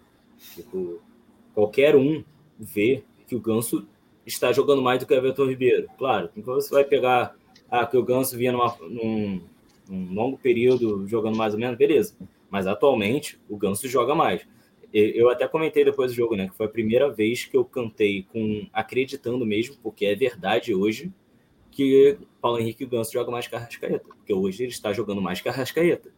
Tipo, 0.54 1.00
qualquer 1.54 1.96
um 1.96 2.22
vê 2.58 3.02
que 3.26 3.34
o 3.34 3.40
Ganso 3.40 3.88
está 4.26 4.52
jogando 4.52 4.82
mais 4.82 5.00
do 5.00 5.06
que 5.06 5.14
o 5.14 5.16
Everton 5.16 5.46
Ribeiro. 5.46 5.88
Claro, 5.96 6.28
então 6.36 6.52
você 6.52 6.70
vai 6.70 6.84
pegar 6.84 7.34
ah, 7.70 7.86
que 7.86 7.96
o 7.96 8.04
Ganso 8.04 8.36
vinha 8.36 8.52
numa, 8.52 8.76
num, 8.82 9.40
num 9.88 10.12
longo 10.12 10.36
período 10.36 11.08
jogando 11.08 11.38
mais 11.38 11.54
ou 11.54 11.58
menos, 11.58 11.78
beleza. 11.78 12.14
Mas 12.50 12.66
atualmente 12.66 13.38
o 13.48 13.56
Ganso 13.56 13.86
joga 13.88 14.14
mais. 14.14 14.46
E- 14.92 15.12
Eu 15.14 15.28
até 15.30 15.46
comentei 15.46 15.84
depois 15.84 16.10
do 16.12 16.16
jogo, 16.16 16.34
né? 16.36 16.48
Que 16.48 16.56
foi 16.56 16.66
a 16.66 16.70
primeira 16.70 17.10
vez 17.10 17.44
que 17.44 17.56
eu 17.56 17.64
cantei 17.64 18.22
com 18.32 18.66
acreditando 18.72 19.44
mesmo, 19.44 19.76
porque 19.82 20.06
é 20.06 20.14
verdade 20.14 20.74
hoje, 20.74 21.12
que 21.70 22.18
Paulo 22.40 22.58
Henrique 22.58 22.86
Ganso 22.86 23.12
joga 23.12 23.30
mais 23.30 23.46
que 23.46 23.54
Arrascaeta. 23.54 24.04
Porque 24.08 24.32
hoje 24.32 24.62
ele 24.64 24.72
está 24.72 24.92
jogando 24.92 25.20
mais 25.20 25.40
que 25.40 25.48
Arrascaeta. 25.48 26.10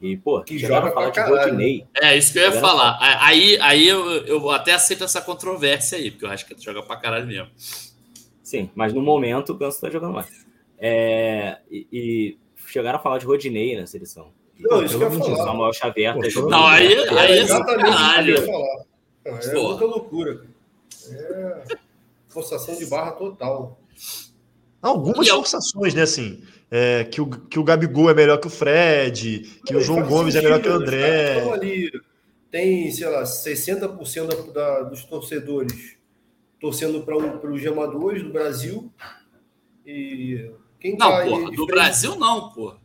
E, 0.00 0.16
pô, 0.16 0.40
Que 0.42 0.58
chegaram 0.58 0.86
joga 0.86 0.90
a 0.90 0.94
falar 0.94 1.10
pra 1.12 1.24
de. 1.24 1.50
Rodinei. 1.50 1.86
É 2.00 2.16
isso 2.16 2.32
que 2.32 2.38
eu 2.38 2.42
ia 2.44 2.52
falar. 2.60 2.98
Aí, 3.00 3.58
aí 3.60 3.88
eu, 3.88 4.08
eu 4.26 4.50
até 4.50 4.72
aceito 4.72 5.02
essa 5.04 5.20
controvérsia 5.20 5.98
aí, 5.98 6.10
porque 6.10 6.24
eu 6.24 6.30
acho 6.30 6.46
que 6.46 6.52
ele 6.54 6.60
joga 6.60 6.82
pra 6.82 6.96
caralho 6.96 7.26
mesmo. 7.26 7.48
Sim, 8.42 8.70
mas 8.74 8.92
no 8.92 9.02
momento 9.02 9.50
o 9.50 9.54
Ganso 9.56 9.76
está 9.76 9.90
jogando 9.90 10.14
mais. 10.14 10.46
É, 10.78 11.58
e, 11.70 11.86
e 11.92 12.38
chegaram 12.66 12.98
a 12.98 13.02
falar 13.02 13.18
de 13.18 13.26
Rodinei 13.26 13.76
na 13.78 13.86
seleção. 13.86 14.32
Não, 14.58 14.82
isso 14.84 14.98
que 14.98 15.04
eu 15.04 15.12
ia 15.12 15.18
falar. 15.18 15.36
Samuel 15.36 15.72
Xavier 15.72 16.14
Pô, 16.14 16.20
tá 16.22 16.28
jogando. 16.28 16.50
Não, 16.50 16.66
aí, 16.66 16.86
aí 17.08 17.32
É 17.32 17.38
é 17.38 17.42
exatamente 17.42 17.44
isso 17.44 17.54
que 17.54 17.72
eu 17.72 17.92
sacanagem. 17.92 18.34
ia 18.34 18.46
falar. 18.46 18.84
É 19.24 19.30
muita 19.62 19.84
loucura. 19.84 20.34
cara. 20.36 20.48
É 21.10 21.76
forçação 22.28 22.76
de 22.76 22.86
barra 22.86 23.12
total. 23.12 23.78
Algumas 24.80 25.26
E 25.26 25.30
eu- 25.30 25.36
forçações, 25.36 25.94
né? 25.94 26.02
Assim, 26.02 26.42
é, 26.70 27.04
que, 27.04 27.20
o, 27.20 27.26
que 27.28 27.58
o 27.58 27.64
Gabigol 27.64 28.10
é 28.10 28.14
melhor 28.14 28.38
que 28.38 28.46
o 28.46 28.50
Fred, 28.50 29.60
que 29.66 29.74
o 29.74 29.80
João 29.80 30.02
Gomes 30.06 30.34
é 30.36 30.42
melhor 30.42 30.60
que 30.60 30.68
o 30.68 30.72
sentido, 30.72 30.82
André. 30.84 31.50
ali, 31.52 31.90
tem, 32.50 32.90
sei 32.92 33.08
lá, 33.08 33.22
60% 33.24 34.26
da, 34.26 34.52
da- 34.52 34.82
dos 34.82 35.04
torcedores 35.04 35.96
torcendo 36.60 37.02
para 37.02 37.16
os 37.50 37.60
gemadores 37.60 38.22
do 38.22 38.30
Brasil. 38.32 38.92
E 39.86 40.50
quem 40.80 40.92
Não, 40.96 41.10
tá 41.10 41.24
porra, 41.24 41.50
do 41.50 41.66
Brasil 41.66 42.16
não, 42.16 42.50
porra. 42.50 42.76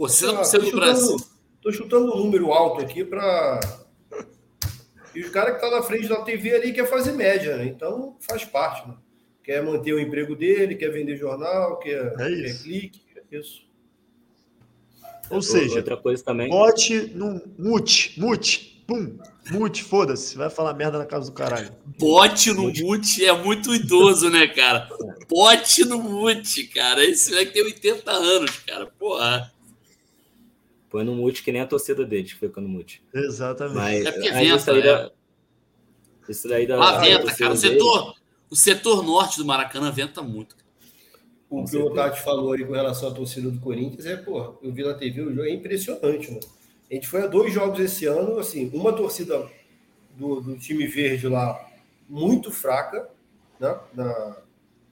Pô, 0.00 0.08
sei 0.08 0.28
lá, 0.28 0.40
60% 0.42 0.60
tô 0.64 0.70
do 0.70 0.76
Brasil. 0.76 1.06
chutando- 1.10 1.30
Tô 1.60 1.70
chutando 1.72 2.14
um 2.14 2.16
número 2.24 2.50
alto 2.54 2.80
aqui 2.80 3.04
para. 3.04 3.60
E 5.14 5.20
os 5.20 5.28
caras 5.28 5.50
que 5.58 5.62
estão 5.62 5.70
na 5.78 5.82
frente 5.84 6.08
da 6.08 6.22
TV 6.22 6.54
ali 6.54 6.72
quer 6.72 6.88
fazer 6.88 7.12
média, 7.12 7.54
né? 7.58 7.66
Então 7.66 8.16
faz 8.18 8.42
parte, 8.46 8.88
né? 8.88 8.94
Quer 9.44 9.62
manter 9.62 9.92
o 9.92 10.00
emprego 10.00 10.34
dele, 10.34 10.74
quer 10.74 10.88
vender 10.88 11.16
jornal, 11.18 11.78
quer, 11.80 12.14
É 12.14 12.16
quer 12.16 12.30
isso. 12.30 12.62
clique, 12.64 13.02
é 13.14 13.36
isso. 13.38 13.62
Ou 15.28 15.42
seja, 15.42 15.76
Outra 15.76 15.98
coisa 15.98 16.24
também. 16.24 16.48
bote 16.48 17.12
no 17.14 17.38
mute, 17.58 18.18
mute, 18.18 18.82
pum, 18.86 19.18
mute, 19.50 19.84
foda-se, 19.84 20.34
vai 20.34 20.48
falar 20.48 20.72
merda 20.72 20.96
na 20.96 21.04
casa 21.04 21.26
do 21.30 21.34
caralho. 21.34 21.70
Bote 21.98 22.54
no 22.54 22.72
mute 22.72 23.22
é 23.26 23.32
muito 23.36 23.74
idoso, 23.74 24.30
né, 24.30 24.46
cara? 24.48 24.88
Bote 25.28 25.84
no 25.84 25.98
mute, 26.02 26.64
cara. 26.68 27.04
Esse 27.04 27.28
moleque 27.32 27.52
tem 27.52 27.64
80 27.64 28.10
anos, 28.10 28.50
cara. 28.66 28.86
Porra. 28.98 29.52
Põe 30.90 31.04
no 31.04 31.14
mute 31.14 31.42
que 31.42 31.52
nem 31.52 31.60
a 31.62 31.66
torcida 31.66 32.04
deles 32.04 32.32
fica 32.32 32.60
no 32.60 32.68
mute. 32.68 33.02
Exatamente. 33.14 33.76
Mas 33.76 34.06
É 34.06 34.12
porque 34.12 34.30
venta, 34.32 34.56
isso 34.56 34.70
aí 34.70 34.78
é. 34.80 34.82
da. 34.82 35.10
Isso 36.28 36.48
daí 36.48 36.66
da. 36.66 36.76
Da 36.76 36.98
venta, 36.98 37.26
cara. 37.34 37.54
O 37.54 37.56
deles- 37.56 37.60
setor, 37.60 38.14
o 38.50 38.56
setor 38.56 39.02
norte 39.04 39.36
do 39.38 39.44
Maracanã 39.44 39.90
venta 39.90 40.20
muito. 40.20 40.56
O 41.48 41.64
que 41.64 41.76
o 41.76 41.90
Tati 41.90 42.20
falou 42.22 42.52
aí 42.52 42.64
com 42.64 42.72
relação 42.72 43.08
à 43.08 43.12
torcida 43.14 43.50
do 43.50 43.58
Corinthians 43.60 44.06
é, 44.06 44.16
pô, 44.16 44.54
eu 44.62 44.72
vi 44.72 44.84
na 44.84 44.94
TV, 44.94 45.20
o 45.22 45.30
jogo 45.30 45.42
é 45.48 45.50
impressionante, 45.52 46.30
né? 46.30 46.38
A 46.90 46.94
gente 46.94 47.08
foi 47.08 47.22
a 47.22 47.26
dois 47.26 47.52
jogos 47.52 47.80
esse 47.80 48.06
ano, 48.06 48.38
assim, 48.38 48.70
uma 48.72 48.92
torcida 48.92 49.48
do, 50.16 50.40
do 50.40 50.56
time 50.56 50.86
verde 50.86 51.26
lá 51.28 51.68
muito 52.08 52.52
fraca, 52.52 53.08
né? 53.58 53.76
Na, 53.94 54.36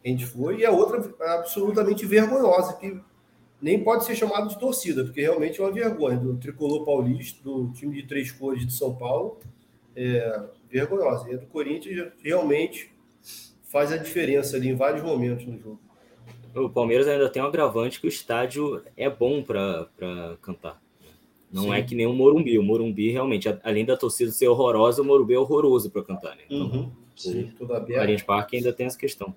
a 0.04 0.08
gente 0.08 0.26
foi, 0.26 0.58
e 0.58 0.64
a 0.66 0.70
outra 0.72 1.12
absolutamente 1.36 2.04
vergonhosa, 2.06 2.72
que 2.74 2.98
nem 3.60 3.82
pode 3.82 4.04
ser 4.04 4.14
chamada 4.14 4.48
de 4.48 4.58
torcida, 4.58 5.04
porque 5.04 5.20
realmente 5.20 5.60
é 5.60 5.64
uma 5.64 5.72
vergonha, 5.72 6.16
do 6.16 6.36
tricolor 6.36 6.84
paulista, 6.84 7.42
do 7.42 7.70
time 7.72 7.96
de 7.96 8.06
três 8.06 8.30
cores 8.30 8.66
de 8.66 8.72
São 8.72 8.94
Paulo, 8.94 9.38
é 9.96 10.42
vergonhosa. 10.70 11.28
E 11.30 11.34
a 11.34 11.38
do 11.38 11.46
Corinthians 11.46 12.12
realmente 12.22 12.90
faz 13.64 13.92
a 13.92 13.96
diferença 13.96 14.56
ali 14.56 14.68
em 14.68 14.76
vários 14.76 15.02
momentos 15.02 15.44
no 15.46 15.58
jogo. 15.58 15.80
o 16.54 16.70
Palmeiras 16.70 17.08
ainda 17.08 17.28
tem 17.28 17.42
um 17.42 17.46
agravante 17.46 18.00
que 18.00 18.06
o 18.06 18.08
estádio 18.08 18.82
é 18.96 19.10
bom 19.10 19.42
para 19.42 19.88
cantar. 20.40 20.80
Não 21.50 21.64
Sim. 21.64 21.72
é 21.72 21.82
que 21.82 21.94
nem 21.94 22.06
o 22.06 22.12
Morumbi. 22.12 22.58
O 22.58 22.62
Morumbi, 22.62 23.10
realmente, 23.10 23.48
além 23.64 23.84
da 23.84 23.96
torcida 23.96 24.30
ser 24.30 24.48
horrorosa, 24.48 25.00
o 25.00 25.04
Morumbi 25.04 25.34
é 25.34 25.38
horroroso 25.38 25.90
para 25.90 26.02
cantar. 26.02 26.36
Né? 26.36 26.42
Então, 26.46 26.66
uhum. 26.66 26.90
Sim, 27.16 27.52
tudo 27.56 27.74
aberto. 27.74 28.00
Allianz 28.00 28.22
Parque 28.22 28.56
ainda 28.56 28.72
tem 28.72 28.86
essa 28.86 28.98
questão. 28.98 29.34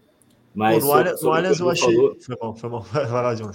Mas 0.53 0.83
Pô, 0.83 0.87
no, 0.87 1.33
Allianz 1.33 1.59
eu 1.59 1.69
achei. 1.69 1.95
Falou... 1.95 2.17
Foi 2.19 2.35
bom, 2.35 2.55
foi 2.55 2.69
bom. 2.69 2.79
Vai 2.91 3.07
lá, 3.07 3.33
John. 3.33 3.51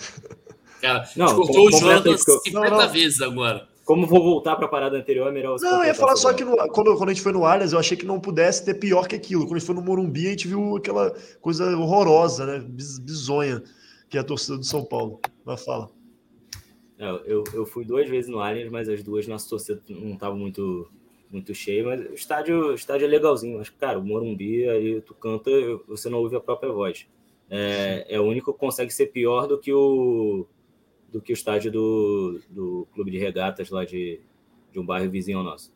Cara, 0.81 1.09
não, 1.17 1.35
cortou 1.35 1.67
o 1.67 1.71
Jonathan 1.71 2.17
50 2.17 2.51
não, 2.53 2.79
não. 2.79 2.93
vezes 2.93 3.21
agora. 3.21 3.69
Como 3.87 4.05
vou 4.05 4.21
voltar 4.21 4.57
para 4.57 4.67
a 4.67 4.69
parada 4.69 4.99
anterior, 4.99 5.29
é 5.29 5.31
melhor 5.31 5.61
Não, 5.61 5.79
eu 5.79 5.87
ia 5.87 5.95
falar 5.95 6.17
só 6.17 6.33
que 6.33 6.45
no, 6.45 6.57
quando, 6.71 6.97
quando 6.97 7.11
a 7.11 7.13
gente 7.13 7.23
foi 7.23 7.31
no 7.31 7.45
Allianz, 7.45 7.73
eu 7.73 7.79
achei 7.79 7.97
que 7.97 8.05
não 8.05 8.19
pudesse 8.19 8.65
ter 8.65 8.75
pior 8.75 9.07
que 9.07 9.15
aquilo. 9.15 9.43
Quando 9.43 9.55
a 9.55 9.59
gente 9.59 9.67
foi 9.67 9.77
no 9.77 9.81
Morumbi, 9.81 10.27
a 10.27 10.31
gente 10.31 10.49
viu 10.49 10.77
aquela 10.77 11.15
coisa 11.41 11.65
horrorosa, 11.77 12.45
né? 12.45 12.65
Bizonha, 12.69 13.63
que 14.11 14.19
é 14.19 14.21
a 14.21 14.25
torcida 14.25 14.59
do 14.59 14.65
São 14.65 14.85
Paulo. 14.85 15.21
Vai 15.45 15.57
falar. 15.57 15.87
É, 16.99 17.09
eu, 17.27 17.45
eu 17.55 17.65
fui 17.65 17.85
duas 17.85 18.09
vezes 18.09 18.29
no 18.29 18.41
Allianz, 18.41 18.69
mas 18.73 18.89
as 18.89 19.05
duas 19.05 19.29
nossa 19.29 19.49
torcida 19.49 19.81
não 19.89 20.15
estava 20.15 20.35
muito, 20.35 20.91
muito 21.31 21.55
cheia. 21.55 21.85
Mas 21.85 22.01
o 22.11 22.15
estádio, 22.15 22.71
o 22.71 22.75
estádio 22.75 23.05
é 23.05 23.09
legalzinho. 23.09 23.59
Mas, 23.59 23.69
cara, 23.71 24.01
o 24.01 24.05
Morumbi, 24.05 24.69
aí 24.69 25.01
tu 25.01 25.15
canta, 25.15 25.49
você 25.87 26.09
não 26.09 26.19
ouve 26.19 26.35
a 26.35 26.41
própria 26.41 26.73
voz. 26.73 27.07
É, 27.49 28.05
é 28.09 28.21
o 28.21 28.25
único 28.25 28.53
que 28.53 28.59
consegue 28.59 28.93
ser 28.93 29.07
pior 29.13 29.47
do 29.47 29.61
que 29.61 29.73
o 29.73 30.45
do 31.13 31.21
que 31.21 31.33
o 31.33 31.35
estádio 31.35 31.71
do, 31.71 32.41
do 32.51 32.89
clube 32.95 33.11
de 33.11 33.19
regatas 33.19 33.71
lá 33.71 33.85
de, 33.85 34.21
de 34.73 34.79
um 34.79 34.85
bairro 34.85 35.11
vizinho 35.11 35.43
nosso. 35.43 35.73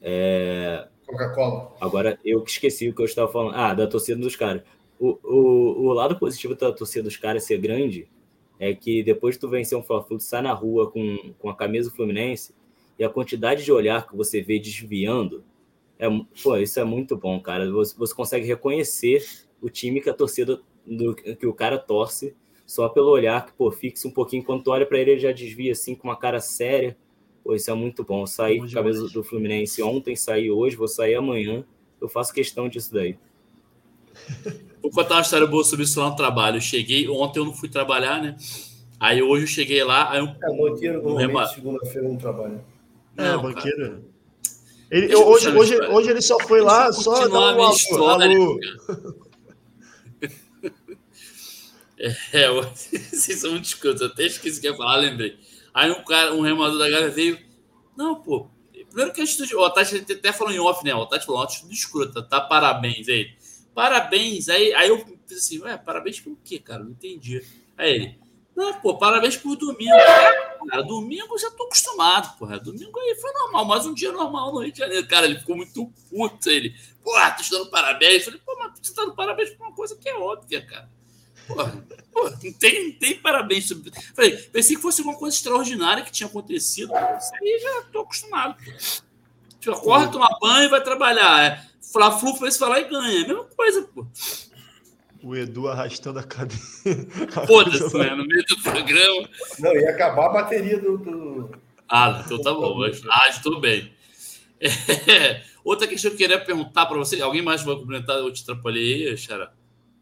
É... 0.00 0.86
Coca-Cola. 1.06 1.72
Agora, 1.80 2.18
eu 2.24 2.42
esqueci 2.44 2.88
o 2.88 2.94
que 2.94 3.00
eu 3.00 3.06
estava 3.06 3.30
falando. 3.30 3.54
Ah, 3.54 3.74
da 3.74 3.86
torcida 3.86 4.20
dos 4.20 4.36
caras. 4.36 4.62
O, 4.98 5.18
o, 5.22 5.86
o 5.86 5.92
lado 5.92 6.18
positivo 6.18 6.54
da 6.54 6.72
torcida 6.72 7.04
dos 7.04 7.16
caras 7.16 7.44
ser 7.44 7.58
grande 7.58 8.08
é 8.58 8.74
que 8.74 9.02
depois 9.02 9.36
que 9.36 9.40
tu 9.40 9.48
vencer 9.48 9.78
um 9.78 9.82
Fla-Flu, 9.82 10.20
sai 10.20 10.42
na 10.42 10.52
rua 10.52 10.90
com, 10.90 11.32
com 11.38 11.48
a 11.48 11.56
camisa 11.56 11.88
do 11.88 11.94
Fluminense 11.94 12.52
e 12.98 13.04
a 13.04 13.08
quantidade 13.08 13.64
de 13.64 13.70
olhar 13.70 14.06
que 14.06 14.16
você 14.16 14.42
vê 14.42 14.58
desviando, 14.58 15.44
é, 15.98 16.08
pô, 16.42 16.56
isso 16.56 16.80
é 16.80 16.84
muito 16.84 17.16
bom, 17.16 17.40
cara. 17.40 17.70
Você, 17.70 17.96
você 17.96 18.14
consegue 18.14 18.46
reconhecer 18.46 19.24
o 19.62 19.70
time 19.70 20.00
que 20.00 20.10
a 20.10 20.14
torcida 20.14 20.60
do, 20.84 21.14
que 21.14 21.46
o 21.46 21.54
cara 21.54 21.78
torce 21.78 22.34
só 22.68 22.86
pelo 22.86 23.08
olhar 23.08 23.46
que, 23.46 23.52
pô, 23.54 23.70
fixa 23.70 24.06
um 24.06 24.10
pouquinho. 24.10 24.44
Quando 24.44 24.62
tu 24.62 24.70
olha 24.70 24.84
para 24.84 24.98
ele, 24.98 25.12
ele 25.12 25.20
já 25.20 25.32
desvia 25.32 25.72
assim 25.72 25.94
com 25.94 26.06
uma 26.06 26.16
cara 26.16 26.38
séria. 26.38 26.94
Pô, 27.42 27.54
isso 27.54 27.70
é 27.70 27.74
muito 27.74 28.04
bom. 28.04 28.20
Eu 28.20 28.26
saí 28.26 28.58
com 28.58 28.66
a 28.66 28.70
cabeça 28.70 29.08
do 29.08 29.24
Fluminense 29.24 29.82
ontem, 29.82 30.14
saí 30.14 30.50
hoje, 30.50 30.76
vou 30.76 30.86
sair 30.86 31.14
amanhã. 31.14 31.64
Eu 31.98 32.10
faço 32.10 32.30
questão 32.30 32.68
disso 32.68 32.92
daí. 32.92 33.16
Vou 34.80 34.92
contar 34.92 35.16
uma 35.16 35.22
história 35.22 35.46
boa 35.46 35.64
sobre 35.64 35.84
isso 35.84 36.00
lá 36.00 36.08
no 36.08 36.16
trabalho. 36.16 36.58
Eu 36.58 36.60
cheguei, 36.60 37.08
ontem 37.08 37.40
eu 37.40 37.44
não 37.44 37.52
fui 37.52 37.68
trabalhar, 37.68 38.22
né? 38.22 38.36
Aí 38.98 39.20
hoje 39.20 39.42
eu 39.42 39.48
cheguei 39.48 39.82
lá. 39.82 40.12
Aí 40.12 40.20
eu, 40.20 40.26
é, 40.26 40.56
banqueiro 40.56 41.02
normalmente 41.02 41.54
segunda-feira 41.54 42.08
não 42.08 42.16
trabalha. 42.16 42.64
É, 43.16 43.32
não, 43.32 43.42
banqueiro. 43.42 44.04
Ele, 44.88 45.14
hoje, 45.16 45.50
hoje, 45.50 45.80
hoje 45.80 46.10
ele 46.10 46.22
só 46.22 46.38
foi 46.38 46.60
lá, 46.60 46.92
só 46.92 47.26
dar 47.26 47.56
um 47.56 47.62
alô. 47.62 48.58
É, 51.98 52.48
vocês 53.10 53.40
são 53.40 53.52
muito 53.52 53.64
escuros. 53.64 54.02
Até 54.02 54.24
esqueci 54.24 54.58
o 54.58 54.60
que 54.60 54.68
ia 54.68 54.76
falar, 54.76 54.96
lembrei. 54.96 55.38
Aí 55.74 55.90
um 55.90 56.04
cara, 56.04 56.34
um 56.34 56.40
remador 56.40 56.78
da 56.78 56.88
galera 56.88 57.10
veio. 57.10 57.38
Não, 57.96 58.16
pô. 58.16 58.48
Primeiro 58.86 59.12
que 59.12 59.20
a 59.20 59.24
atitude. 59.24 59.54
O 59.54 59.70
Tati 59.70 59.96
até 59.96 60.32
falou 60.32 60.52
em 60.52 60.58
off, 60.58 60.84
né? 60.84 60.94
O 60.94 61.06
Tati 61.06 61.26
falou, 61.26 61.42
atitude 61.42 61.74
escrota, 61.74 62.22
tá? 62.22 62.40
Parabéns. 62.40 63.08
Aí 63.08 63.36
parabéns. 63.74 64.48
Aí, 64.48 64.72
aí 64.74 64.88
eu 64.88 65.04
fiz 65.26 65.38
assim, 65.38 65.60
ué, 65.60 65.76
parabéns 65.76 66.20
por 66.20 66.36
quê, 66.42 66.58
cara? 66.58 66.82
Não 66.82 66.90
entendi. 66.90 67.44
Aí 67.76 67.94
ele, 67.94 68.18
não, 68.56 68.74
pô, 68.80 68.98
parabéns 68.98 69.36
por 69.36 69.54
domingo. 69.54 69.92
Cara, 70.68 70.82
domingo 70.82 71.38
já 71.38 71.48
tô 71.52 71.62
acostumado, 71.62 72.36
porra. 72.36 72.58
Domingo 72.58 72.98
aí 72.98 73.14
foi 73.14 73.32
normal, 73.32 73.64
mais 73.64 73.86
um 73.86 73.94
dia 73.94 74.10
normal 74.10 74.52
no 74.52 74.62
Rio 74.62 74.72
de 74.72 74.78
Janeiro. 74.78 75.06
Cara, 75.06 75.26
ele 75.26 75.38
ficou 75.38 75.54
muito 75.54 75.86
puto. 76.10 76.50
Ele, 76.50 76.74
porra, 77.04 77.30
tô 77.30 77.42
te 77.44 77.50
dando 77.52 77.70
parabéns. 77.70 78.26
Eu 78.26 78.32
falei, 78.32 78.40
pô, 78.44 78.56
mas 78.58 78.72
você 78.82 78.92
tá 78.92 79.02
dando 79.02 79.14
parabéns 79.14 79.50
por 79.50 79.64
uma 79.64 79.76
coisa 79.76 79.96
que 79.96 80.08
é 80.08 80.16
óbvia, 80.16 80.60
cara. 80.66 80.90
Porra, 81.48 81.84
porra, 82.12 82.38
não 82.42 82.52
tem, 82.52 82.92
tem 82.92 83.18
parabéns. 83.18 83.72
Falei, 84.14 84.36
pensei 84.36 84.76
que 84.76 84.82
fosse 84.82 85.00
alguma 85.00 85.18
coisa 85.18 85.34
extraordinária 85.34 86.04
que 86.04 86.12
tinha 86.12 86.28
acontecido. 86.28 86.92
Isso 86.92 87.32
aí 87.34 87.58
já 87.62 87.82
tô 87.90 88.00
acostumado. 88.00 88.54
Tipo, 89.58 89.74
acorda, 89.74 90.12
toma 90.12 90.28
banho 90.40 90.66
e 90.66 90.68
vai 90.68 90.82
trabalhar. 90.82 91.42
É, 91.42 91.64
Fla-Flu 91.90 92.36
fez 92.36 92.58
falar 92.58 92.80
e 92.80 92.84
ganha. 92.88 93.20
É 93.20 93.24
a 93.24 93.28
mesma 93.28 93.44
coisa, 93.44 93.82
pô. 93.82 94.06
O 95.22 95.34
Edu 95.34 95.68
arrastando 95.68 96.18
a 96.18 96.22
cadeira. 96.22 96.62
Foda-se, 97.46 97.96
né? 97.96 98.14
No 98.14 98.24
meio 98.24 98.44
do 98.44 98.62
programa. 98.62 99.28
Não, 99.58 99.72
ia 99.72 99.90
acabar 99.90 100.26
a 100.26 100.28
bateria 100.28 100.78
do. 100.78 100.98
do... 100.98 101.50
Ah, 101.88 102.22
então 102.24 102.40
tá 102.40 102.52
bom. 102.52 102.84
Ah, 103.10 103.28
estou 103.28 103.60
bem. 103.60 103.92
É, 104.60 105.42
outra 105.64 105.86
questão 105.86 106.10
que 106.10 106.16
eu 106.16 106.28
queria 106.28 106.44
perguntar 106.44 106.86
para 106.86 106.98
você. 106.98 107.20
Alguém 107.20 107.42
mais 107.42 107.62
vai 107.62 107.74
complementar? 107.74 108.16
Eu 108.16 108.32
te 108.32 108.42
atrapalhei 108.42 109.08
aí, 109.08 109.16
Xará? 109.16 109.52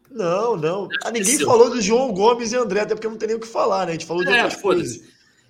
Não, 0.09 0.55
não. 0.55 0.87
Ah, 1.03 1.11
ninguém 1.11 1.39
falou 1.39 1.69
do 1.69 1.81
João 1.81 2.13
Gomes 2.13 2.51
e 2.51 2.55
André, 2.55 2.81
até 2.81 2.95
porque 2.95 3.07
não 3.07 3.17
tem 3.17 3.27
nem 3.27 3.37
o 3.37 3.39
que 3.39 3.47
falar, 3.47 3.85
né? 3.85 3.91
A 3.91 3.93
gente 3.93 4.05
falou 4.05 4.23
de 4.23 4.31
é, 4.31 4.43
outras 4.43 4.61
coisas. 4.61 5.03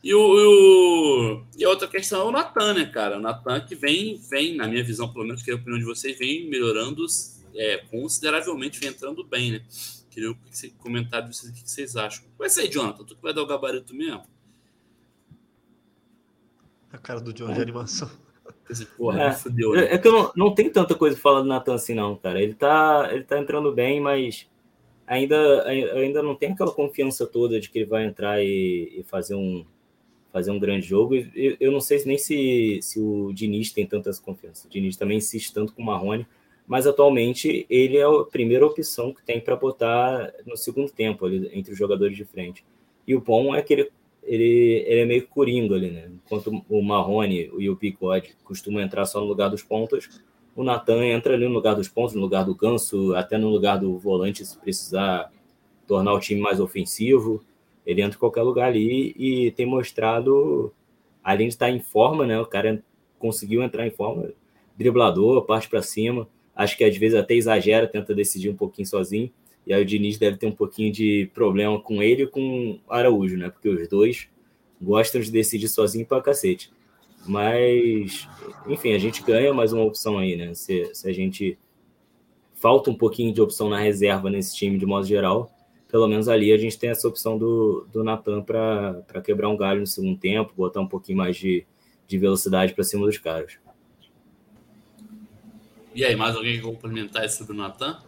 E, 0.03 0.13
o, 0.13 0.19
o, 0.19 1.43
e 1.57 1.65
a 1.65 1.69
outra 1.69 1.87
questão 1.87 2.21
é 2.21 2.23
o 2.25 2.31
Natan, 2.31 2.73
né, 2.73 2.85
cara? 2.85 3.17
O 3.17 3.21
Natan 3.21 3.61
que 3.61 3.75
vem, 3.75 4.19
vem, 4.29 4.55
na 4.55 4.67
minha 4.67 4.83
visão, 4.83 5.11
pelo 5.11 5.25
menos, 5.25 5.43
que 5.43 5.51
é 5.51 5.53
a 5.53 5.57
opinião 5.57 5.79
de 5.79 5.85
vocês, 5.85 6.17
vem 6.17 6.49
melhorando 6.49 7.05
é, 7.55 7.77
consideravelmente, 7.89 8.79
vem 8.79 8.89
entrando 8.89 9.23
bem, 9.23 9.51
né? 9.51 9.65
Queria 10.09 10.31
um 10.31 10.37
comentário 10.79 11.29
de 11.29 11.35
vocês, 11.35 11.51
o 11.51 11.55
que 11.55 11.69
vocês 11.69 11.95
acham. 11.95 12.25
Vai 12.37 12.49
ser, 12.49 12.67
Jonathan, 12.67 13.03
tu 13.03 13.15
que 13.15 13.21
vai 13.21 13.33
dar 13.33 13.43
o 13.43 13.47
gabarito 13.47 13.93
mesmo? 13.93 14.23
A 16.91 16.97
cara 16.97 17.19
do 17.19 17.31
John 17.33 17.53
de 17.53 17.61
animação. 17.61 18.09
Porra, 18.97 19.23
é, 19.23 19.31
fudeu, 19.31 19.73
né? 19.73 19.93
é 19.93 19.97
que 19.97 20.07
eu 20.07 20.11
não, 20.11 20.31
não 20.35 20.53
tem 20.53 20.69
tanta 20.69 20.95
coisa 20.95 21.15
pra 21.15 21.23
falar 21.23 21.41
do 21.41 21.47
Natan 21.47 21.75
assim, 21.75 21.93
não, 21.93 22.15
cara. 22.15 22.41
Ele 22.41 22.53
tá, 22.53 23.09
ele 23.11 23.23
tá 23.23 23.39
entrando 23.39 23.71
bem, 23.71 23.99
mas 24.01 24.47
ainda, 25.05 25.63
ainda 25.65 26.21
não 26.21 26.35
tem 26.35 26.51
aquela 26.51 26.71
confiança 26.71 27.25
toda 27.25 27.59
de 27.59 27.69
que 27.69 27.79
ele 27.79 27.85
vai 27.85 28.05
entrar 28.05 28.43
e, 28.43 28.99
e 28.99 29.03
fazer, 29.03 29.35
um, 29.35 29.65
fazer 30.31 30.51
um 30.51 30.59
grande 30.59 30.85
jogo. 30.85 31.15
Eu, 31.15 31.57
eu 31.59 31.71
não 31.71 31.79
sei 31.79 32.03
nem 32.05 32.17
se, 32.17 32.79
se 32.81 32.99
o 32.99 33.31
Diniz 33.33 33.71
tem 33.71 33.85
tanta 33.85 34.09
essa 34.09 34.21
confiança. 34.21 34.67
O 34.67 34.69
Diniz 34.69 34.97
também 34.97 35.17
insiste 35.17 35.53
tanto 35.53 35.73
com 35.73 35.81
o 35.81 35.85
Marrone, 35.85 36.27
mas 36.67 36.85
atualmente 36.85 37.65
ele 37.69 37.97
é 37.97 38.03
a 38.03 38.23
primeira 38.25 38.65
opção 38.65 39.13
que 39.13 39.23
tem 39.23 39.39
para 39.39 39.55
botar 39.55 40.33
no 40.45 40.57
segundo 40.57 40.91
tempo 40.91 41.25
ali, 41.25 41.49
entre 41.53 41.71
os 41.71 41.77
jogadores 41.77 42.17
de 42.17 42.25
frente. 42.25 42.65
E 43.07 43.15
o 43.15 43.21
bom 43.21 43.55
é 43.55 43.61
que 43.61 43.73
ele 43.73 43.89
ele, 44.27 44.83
ele 44.85 45.01
é 45.01 45.05
meio 45.05 45.25
coringa 45.27 45.75
ali, 45.75 45.89
né? 45.89 46.11
Enquanto 46.25 46.63
o 46.69 46.81
Marrone 46.83 47.49
e 47.57 47.69
o 47.69 47.75
Picode 47.75 48.35
costumam 48.43 48.81
entrar 48.81 49.05
só 49.05 49.21
no 49.21 49.25
lugar 49.25 49.49
dos 49.49 49.63
pontas, 49.63 50.21
o 50.55 50.63
Natan 50.63 51.05
entra 51.05 51.33
ali 51.33 51.47
no 51.47 51.53
lugar 51.53 51.75
dos 51.75 51.87
pontos, 51.87 52.13
no 52.13 52.21
lugar 52.21 52.43
do 52.43 52.53
Ganso, 52.53 53.15
até 53.15 53.37
no 53.37 53.49
lugar 53.49 53.77
do 53.77 53.97
volante, 53.97 54.45
se 54.45 54.57
precisar 54.57 55.31
tornar 55.87 56.13
o 56.13 56.19
time 56.19 56.41
mais 56.41 56.59
ofensivo. 56.59 57.41
Ele 57.85 58.01
entra 58.01 58.17
em 58.17 58.19
qualquer 58.19 58.41
lugar 58.41 58.67
ali 58.67 59.15
e 59.17 59.51
tem 59.51 59.65
mostrado, 59.65 60.73
além 61.23 61.47
de 61.47 61.53
estar 61.53 61.69
em 61.69 61.79
forma, 61.79 62.25
né? 62.25 62.39
O 62.39 62.45
cara 62.45 62.83
conseguiu 63.17 63.63
entrar 63.63 63.87
em 63.87 63.91
forma, 63.91 64.33
driblador, 64.77 65.45
parte 65.45 65.69
para 65.69 65.81
cima. 65.81 66.27
Acho 66.53 66.77
que 66.77 66.83
às 66.83 66.97
vezes 66.97 67.17
até 67.17 67.33
exagera, 67.33 67.87
tenta 67.87 68.13
decidir 68.13 68.49
um 68.49 68.55
pouquinho 68.55 68.87
sozinho 68.87 69.31
e 69.67 69.73
aí 69.73 69.81
o 69.81 69.85
Diniz 69.85 70.17
deve 70.17 70.37
ter 70.37 70.47
um 70.47 70.51
pouquinho 70.51 70.93
de 70.93 71.29
problema 71.33 71.77
com 71.77 72.01
ele 72.01 72.23
e 72.23 72.27
com 72.27 72.79
o 72.87 72.93
Araújo, 72.93 73.35
né? 73.35 73.49
Porque 73.49 73.67
os 73.67 73.85
dois 73.89 74.29
gostam 74.81 75.19
de 75.19 75.29
decidir 75.29 75.67
sozinho 75.67 76.05
pra 76.05 76.21
cacete. 76.21 76.71
Mas, 77.27 78.29
enfim, 78.65 78.93
a 78.93 78.97
gente 78.97 79.21
ganha 79.21 79.53
mais 79.53 79.73
uma 79.73 79.83
opção 79.83 80.17
aí, 80.17 80.37
né? 80.37 80.53
Se, 80.53 80.89
se 80.95 81.09
a 81.09 81.13
gente 81.13 81.59
falta 82.55 82.89
um 82.89 82.95
pouquinho 82.95 83.33
de 83.33 83.41
opção 83.41 83.67
na 83.67 83.77
reserva 83.77 84.29
nesse 84.29 84.55
time 84.55 84.77
de 84.77 84.85
modo 84.85 85.05
geral, 85.05 85.51
pelo 85.89 86.07
menos 86.07 86.29
ali 86.29 86.53
a 86.53 86.57
gente 86.57 86.79
tem 86.79 86.89
essa 86.89 87.05
opção 87.05 87.37
do, 87.37 87.85
do 87.91 88.05
Natan 88.05 88.41
para 88.41 89.21
quebrar 89.21 89.49
um 89.49 89.57
galho 89.57 89.81
no 89.81 89.87
segundo 89.87 90.17
tempo, 90.17 90.53
botar 90.55 90.79
um 90.79 90.87
pouquinho 90.87 91.17
mais 91.17 91.35
de, 91.35 91.65
de 92.07 92.17
velocidade 92.17 92.73
para 92.73 92.85
cima 92.85 93.05
dos 93.05 93.17
caras. 93.17 93.57
E 95.93 96.05
aí, 96.05 96.15
mais 96.15 96.37
alguém 96.37 96.55
que 96.55 96.61
complementar 96.61 97.25
isso 97.25 97.45
do 97.45 97.53
Natan? 97.53 97.99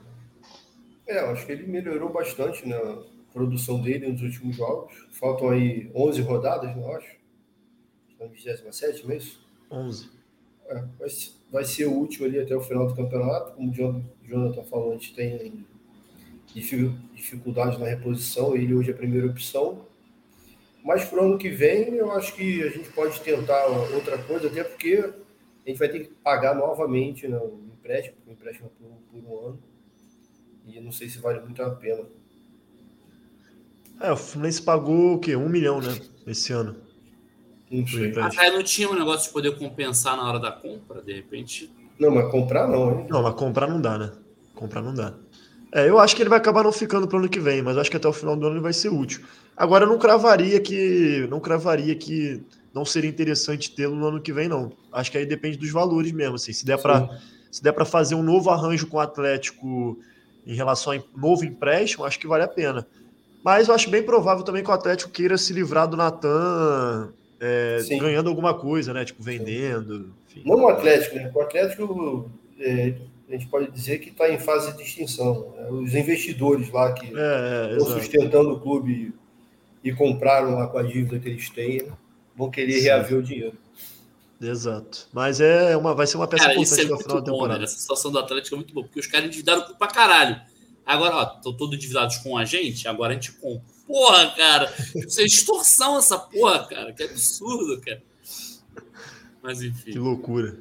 É, 1.10 1.22
eu 1.22 1.32
acho 1.32 1.43
que 1.43 1.51
ele 1.51 1.66
melhorou 1.66 2.14
bastante 2.14 2.68
na 2.68 3.01
produção 3.34 3.82
dele 3.82 4.12
nos 4.12 4.22
últimos 4.22 4.55
jogos. 4.55 4.93
Faltam 5.12 5.49
aí 5.49 5.89
11 5.95 6.22
rodadas, 6.22 6.76
não 6.76 6.95
acho? 6.95 7.18
Estão 8.12 8.30
27, 8.30 9.03
não 9.05 9.12
é 9.12 9.18
isso? 9.18 9.43
11. 9.72 10.07
É, 10.68 10.76
vai, 10.99 11.10
vai 11.51 11.66
ser 11.66 11.88
o 11.88 11.93
último 11.93 12.28
ali 12.28 12.39
até 12.39 12.55
o 12.55 12.62
final 12.62 12.86
do 12.86 12.95
campeonato. 12.95 13.53
Como 13.53 13.72
o 13.72 14.03
Jonathan 14.24 14.64
falou, 14.66 14.91
a 14.91 14.93
gente 14.93 15.16
tem 15.16 15.66
dificuldade 16.45 17.80
na 17.80 17.88
reposição. 17.88 18.55
Ele 18.55 18.76
hoje 18.76 18.91
é 18.91 18.93
a 18.93 18.97
primeira 18.97 19.26
opção. 19.26 19.84
Mas 20.84 21.05
para 21.05 21.24
o 21.24 21.26
ano 21.26 21.39
que 21.39 21.49
vem, 21.49 21.95
eu 21.95 22.12
acho 22.12 22.36
que 22.36 22.62
a 22.62 22.70
gente 22.70 22.89
pode 22.91 23.20
tentar 23.22 23.66
outra 23.66 24.16
coisa, 24.20 24.47
até 24.47 24.64
porque 24.64 25.12
a 25.66 25.70
gente 25.70 25.80
vai 25.80 25.89
ter 25.89 26.01
que 26.01 26.14
pagar 26.24 26.53
novamente 26.53 27.28
né, 27.28 27.38
o 27.39 27.60
empréstimo, 27.74 28.16
o 28.28 28.32
empréstimo 28.32 28.70
por, 28.78 28.91
por 29.12 29.28
um 29.28 29.47
ano 29.47 29.68
e 30.76 30.80
não 30.80 30.91
sei 30.91 31.09
se 31.09 31.20
vale 31.20 31.39
muito 31.39 31.61
a 31.61 31.70
pena. 31.70 32.03
É, 33.99 34.11
o 34.11 34.17
Fluminense 34.17 34.61
pagou 34.61 35.15
o 35.15 35.20
quê? 35.20 35.36
Um 35.36 35.49
milhão, 35.49 35.82
né? 35.82 35.97
Esse 36.26 36.53
ano. 36.53 36.76
Não 37.70 37.86
sei. 37.86 38.13
Mas 38.13 38.38
aí 38.38 38.51
não 38.51 38.63
tinha 38.63 38.89
um 38.89 38.97
negócio 38.97 39.28
de 39.28 39.34
poder 39.34 39.57
compensar 39.57 40.15
na 40.15 40.28
hora 40.28 40.39
da 40.39 40.51
compra, 40.51 41.01
de 41.01 41.13
repente. 41.13 41.70
Não, 41.99 42.09
mas 42.09 42.32
comprar 42.32 42.67
não, 42.67 42.99
hein? 42.99 43.07
Não, 43.09 43.22
mas 43.22 43.36
comprar 43.36 43.67
não 43.67 43.82
dá, 43.82 43.97
né? 43.97 44.11
Comprar 44.55 44.82
não 44.82 44.93
dá. 44.93 45.13
É, 45.72 45.88
eu 45.88 45.99
acho 45.99 46.15
que 46.15 46.22
ele 46.22 46.30
vai 46.30 46.39
acabar 46.39 46.63
não 46.63 46.72
ficando 46.72 47.07
para 47.07 47.17
o 47.17 47.20
ano 47.20 47.30
que 47.30 47.39
vem, 47.39 47.61
mas 47.61 47.78
acho 47.78 47.91
que 47.91 47.97
até 47.97 48.07
o 48.07 48.13
final 48.13 48.36
do 48.36 48.45
ano 48.45 48.55
ele 48.55 48.63
vai 48.63 48.74
ser 48.74 48.89
útil. 48.89 49.22
Agora 49.55 49.84
eu 49.84 49.89
não 49.89 49.99
cravaria 49.99 50.59
que 50.59 51.28
não 51.30 51.39
cravaria 51.39 51.93
que 51.95 52.41
não 52.74 52.86
seria 52.86 53.09
interessante 53.09 53.72
tê-lo 53.76 53.95
no 53.95 54.07
ano 54.07 54.22
que 54.22 54.34
vem, 54.34 54.47
não. 54.47 54.72
Acho 54.91 55.11
que 55.11 55.17
aí 55.17 55.26
depende 55.26 55.57
dos 55.57 55.70
valores 55.70 56.11
mesmo. 56.11 56.36
Assim, 56.36 56.53
se 56.53 56.65
der 56.65 56.82
para 56.82 57.20
se 57.51 57.61
der 57.61 57.72
para 57.72 57.86
fazer 57.86 58.15
um 58.15 58.24
novo 58.24 58.49
arranjo 58.49 58.88
com 58.88 58.97
o 58.97 58.99
Atlético 58.99 59.99
em 60.45 60.55
relação 60.55 60.93
a 60.93 60.99
novo 61.15 61.45
empréstimo, 61.45 62.05
acho 62.05 62.19
que 62.19 62.27
vale 62.27 62.43
a 62.43 62.47
pena. 62.47 62.85
Mas 63.43 63.67
eu 63.67 63.75
acho 63.75 63.89
bem 63.89 64.03
provável 64.03 64.43
também 64.43 64.63
que 64.63 64.69
o 64.69 64.73
Atlético 64.73 65.11
queira 65.11 65.37
se 65.37 65.53
livrar 65.53 65.87
do 65.87 65.95
Natan 65.95 67.13
é, 67.39 67.79
ganhando 67.99 68.29
alguma 68.29 68.53
coisa, 68.53 68.93
né? 68.93 69.05
Tipo, 69.05 69.23
vendendo. 69.23 70.13
Enfim. 70.27 70.43
Não 70.45 70.57
o 70.57 70.67
Atlético, 70.67 71.15
né? 71.15 71.31
O 71.33 71.41
Atlético 71.41 72.29
é, 72.59 72.95
a 73.29 73.31
gente 73.31 73.47
pode 73.47 73.71
dizer 73.71 73.99
que 73.99 74.09
está 74.09 74.29
em 74.29 74.37
fase 74.37 74.75
de 74.75 74.83
extinção. 74.83 75.53
Né? 75.55 75.69
Os 75.69 75.95
investidores 75.95 76.69
lá 76.71 76.91
que 76.93 77.07
é, 77.07 77.71
é 77.71 77.77
estão 77.77 77.97
sustentando 77.97 78.51
o 78.51 78.59
clube 78.59 79.13
e 79.83 79.93
compraram 79.93 80.55
lá 80.55 80.67
com 80.67 80.77
a 80.77 80.83
dívida 80.83 81.19
que 81.19 81.29
eles 81.29 81.49
têm, 81.49 81.83
né? 81.83 81.93
vão 82.35 82.49
querer 82.49 82.73
Sim. 82.73 82.81
reaver 82.81 83.17
o 83.19 83.23
dinheiro. 83.23 83.57
Exato. 84.41 85.07
Mas 85.11 85.41
é 85.41 85.75
uma, 85.75 85.93
vai 85.93 86.07
ser 86.07 86.17
uma 86.17 86.27
peça 86.27 86.45
cara, 86.45 86.55
importante 86.55 86.81
é 86.81 86.89
no 86.89 86.97
final 86.97 87.21
da 87.21 87.31
temporada. 87.31 87.59
Né? 87.59 87.65
Essa 87.65 87.77
situação 87.77 88.11
do 88.11 88.19
Atlético 88.19 88.55
é 88.55 88.57
muito 88.57 88.73
boa, 88.73 88.85
porque 88.85 88.99
os 88.99 89.07
caras 89.07 89.27
endividaram 89.27 89.73
pra 89.75 89.87
caralho. 89.87 90.39
Agora, 90.85 91.15
ó, 91.15 91.35
estão 91.35 91.53
todos 91.53 91.75
endividados 91.75 92.17
com 92.17 92.37
a 92.37 92.45
gente, 92.45 92.87
agora 92.87 93.11
a 93.11 93.15
gente 93.15 93.31
compra. 93.33 93.63
Porra, 93.85 94.33
cara, 94.35 94.73
isso 94.95 95.19
é 95.19 95.23
extorsão 95.23 95.97
essa 95.97 96.17
porra, 96.17 96.65
cara. 96.67 96.93
Que 96.93 97.03
absurdo, 97.03 97.81
cara. 97.81 98.01
Mas 99.41 99.61
enfim. 99.61 99.91
Que 99.91 99.99
loucura. 99.99 100.57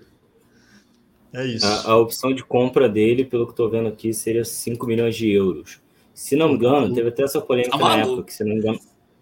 É 1.32 1.46
isso. 1.46 1.66
A, 1.66 1.92
a 1.92 1.96
opção 1.96 2.34
de 2.34 2.42
compra 2.42 2.88
dele, 2.88 3.24
pelo 3.24 3.46
que 3.46 3.52
estou 3.52 3.68
vendo 3.70 3.88
aqui, 3.88 4.12
seria 4.12 4.44
5 4.44 4.86
milhões 4.86 5.14
de 5.14 5.30
euros. 5.30 5.80
Se 6.14 6.34
não 6.34 6.48
me 6.48 6.54
engano, 6.54 6.92
teve 6.92 7.10
até 7.10 7.22
essa 7.22 7.40
polêmica 7.40 7.78
tá 7.78 7.84
na 7.84 7.98
época, 7.98 8.24
que 8.24 8.34
se 8.34 8.42
não 8.42 8.50
me 8.50 8.58
engano, 8.58 8.80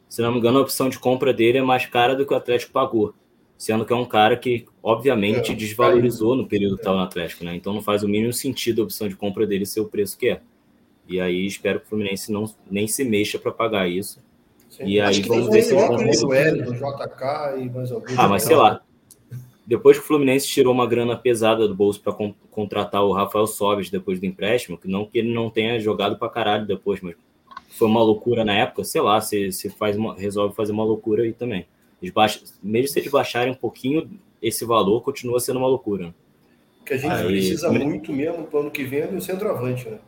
se 0.09 0.23
não 0.23 0.33
me 0.33 0.39
engano, 0.39 0.59
a 0.59 0.63
opção 0.63 0.89
de 0.89 0.99
compra 0.99 1.33
dele 1.33 1.59
é 1.59 1.63
mais 1.63 1.85
cara 1.87 2.15
do 2.15 2.25
que 2.25 2.33
o 2.33 2.37
Atlético 2.37 2.73
pagou. 2.73 3.13
Sendo 3.59 3.87
que 3.87 3.93
é 3.93 3.97
um 3.97 4.05
cara 4.05 4.37
que, 4.37 4.67
obviamente, 4.83 5.53
é, 5.53 5.55
desvalorizou 5.55 6.37
no 6.37 6.47
período 6.47 6.75
que 6.75 6.83
estava 6.83 6.99
no 6.99 7.05
Atlético, 7.05 7.45
né? 7.45 7.55
Então 7.57 7.73
não 7.73 7.81
faz 7.81 8.03
o 8.03 8.09
mínimo 8.09 8.33
sentido 8.33 8.83
a 8.83 8.85
opção 8.85 9.09
de 9.09 9.17
compra 9.17 9.47
dele 9.47 9.65
ser 9.65 9.81
o 9.81 9.87
preço 9.87 10.19
que 10.19 10.29
é. 10.29 10.41
E 11.09 11.21
aí 11.21 11.47
espero 11.47 11.81
que 11.81 11.87
o 11.87 11.89
Fluminense 11.89 12.31
não, 12.31 12.45
nem 12.71 12.87
se 12.87 13.05
mexa 13.05 13.39
para 13.39 13.53
pagar 13.53 13.89
isso. 13.89 14.21
Sim. 14.69 14.85
E 14.85 15.01
aí 15.01 15.23
vamos 15.23 15.49
ver 15.49 15.63
se 15.63 15.75
o 15.75 15.79
JK 15.79 17.63
e 17.63 17.71
mais 17.71 17.93
alguns. 17.93 18.19
Ah, 18.19 18.29
mas 18.29 18.43
sei 18.43 18.57
lá. 18.57 18.83
Depois 19.67 19.99
que 19.99 20.05
o 20.05 20.07
Fluminense 20.07 20.47
tirou 20.47 20.73
uma 20.73 20.87
grana 20.87 21.17
pesada 21.17 21.67
do 21.67 21.75
bolso 21.75 22.01
para 22.01 22.13
con 22.13 22.35
contratar 22.51 23.03
o 23.03 23.13
Rafael 23.13 23.47
Sobes 23.47 23.91
depois 23.91 24.21
do 24.21 24.27
empréstimo, 24.27 24.79
que 24.79 24.87
não 24.87 25.07
que 25.07 25.19
ele 25.19 25.33
não 25.33 25.51
tenha 25.51 25.81
jogado 25.81 26.19
para 26.19 26.29
caralho 26.29 26.67
depois, 26.67 27.01
mas 27.01 27.17
foi 27.71 27.89
uma 27.89 28.03
loucura 28.03 28.45
na 28.45 28.55
época, 28.55 28.85
sei 28.85 29.01
lá, 29.01 29.21
se, 29.21 29.51
se 29.53 29.69
faz 29.69 29.97
uma, 29.97 30.15
resolve 30.15 30.55
fazer 30.55 30.73
uma 30.73 30.85
loucura 30.85 31.25
aí 31.25 31.33
também. 31.33 31.67
Eles 32.01 32.13
baixam, 32.13 32.43
mesmo 32.63 32.89
se 32.89 32.99
eles 32.99 33.11
baixarem 33.11 33.53
um 33.53 33.57
pouquinho 33.57 34.11
esse 34.43 34.65
valor, 34.65 35.01
continua 35.03 35.41
sendo 35.41 35.59
uma 35.59 35.69
loucura. 35.69 36.15
O 36.81 36.85
que 36.85 36.95
a 36.95 36.97
gente 36.97 37.13
aí, 37.13 37.27
precisa 37.27 37.71
muito 37.71 38.13
mesmo 38.13 38.45
para 38.45 38.59
o 38.59 38.61
ano 38.61 38.71
que 38.71 38.85
vem 38.85 39.01
é 39.01 39.07
do 39.07 39.21
centroavante, 39.21 39.89
né? 39.89 39.99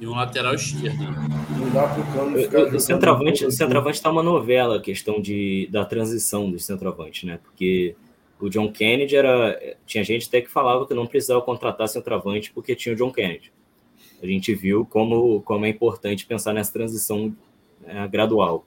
E 0.00 0.06
um 0.06 0.10
lateral 0.10 0.54
esquerdo. 0.54 0.98
Não 0.98 1.70
dá 1.72 1.86
pro 1.86 2.04
cano 2.12 2.36
ficar 2.36 2.74
o 2.74 2.80
centroavante, 2.80 3.46
o 3.46 3.50
centroavante 3.50 4.02
tá 4.02 4.10
uma 4.10 4.22
novela 4.22 4.76
a 4.76 4.80
questão 4.80 5.20
de, 5.20 5.68
da 5.70 5.84
transição 5.84 6.50
dos 6.50 6.64
centroavantes, 6.64 7.24
né? 7.24 7.38
Porque 7.42 7.94
o 8.40 8.50
John 8.50 8.70
Kennedy 8.70 9.16
era. 9.16 9.76
Tinha 9.86 10.02
gente 10.02 10.26
até 10.26 10.40
que 10.40 10.50
falava 10.50 10.86
que 10.86 10.94
não 10.94 11.06
precisava 11.06 11.40
contratar 11.40 11.88
centroavante 11.88 12.52
porque 12.52 12.74
tinha 12.74 12.94
o 12.94 12.96
John 12.96 13.12
Kennedy. 13.12 13.52
A 14.22 14.26
gente 14.26 14.54
viu 14.54 14.84
como, 14.84 15.40
como 15.42 15.64
é 15.64 15.68
importante 15.68 16.26
pensar 16.26 16.52
nessa 16.52 16.72
transição 16.72 17.34
né, 17.80 18.08
gradual. 18.08 18.66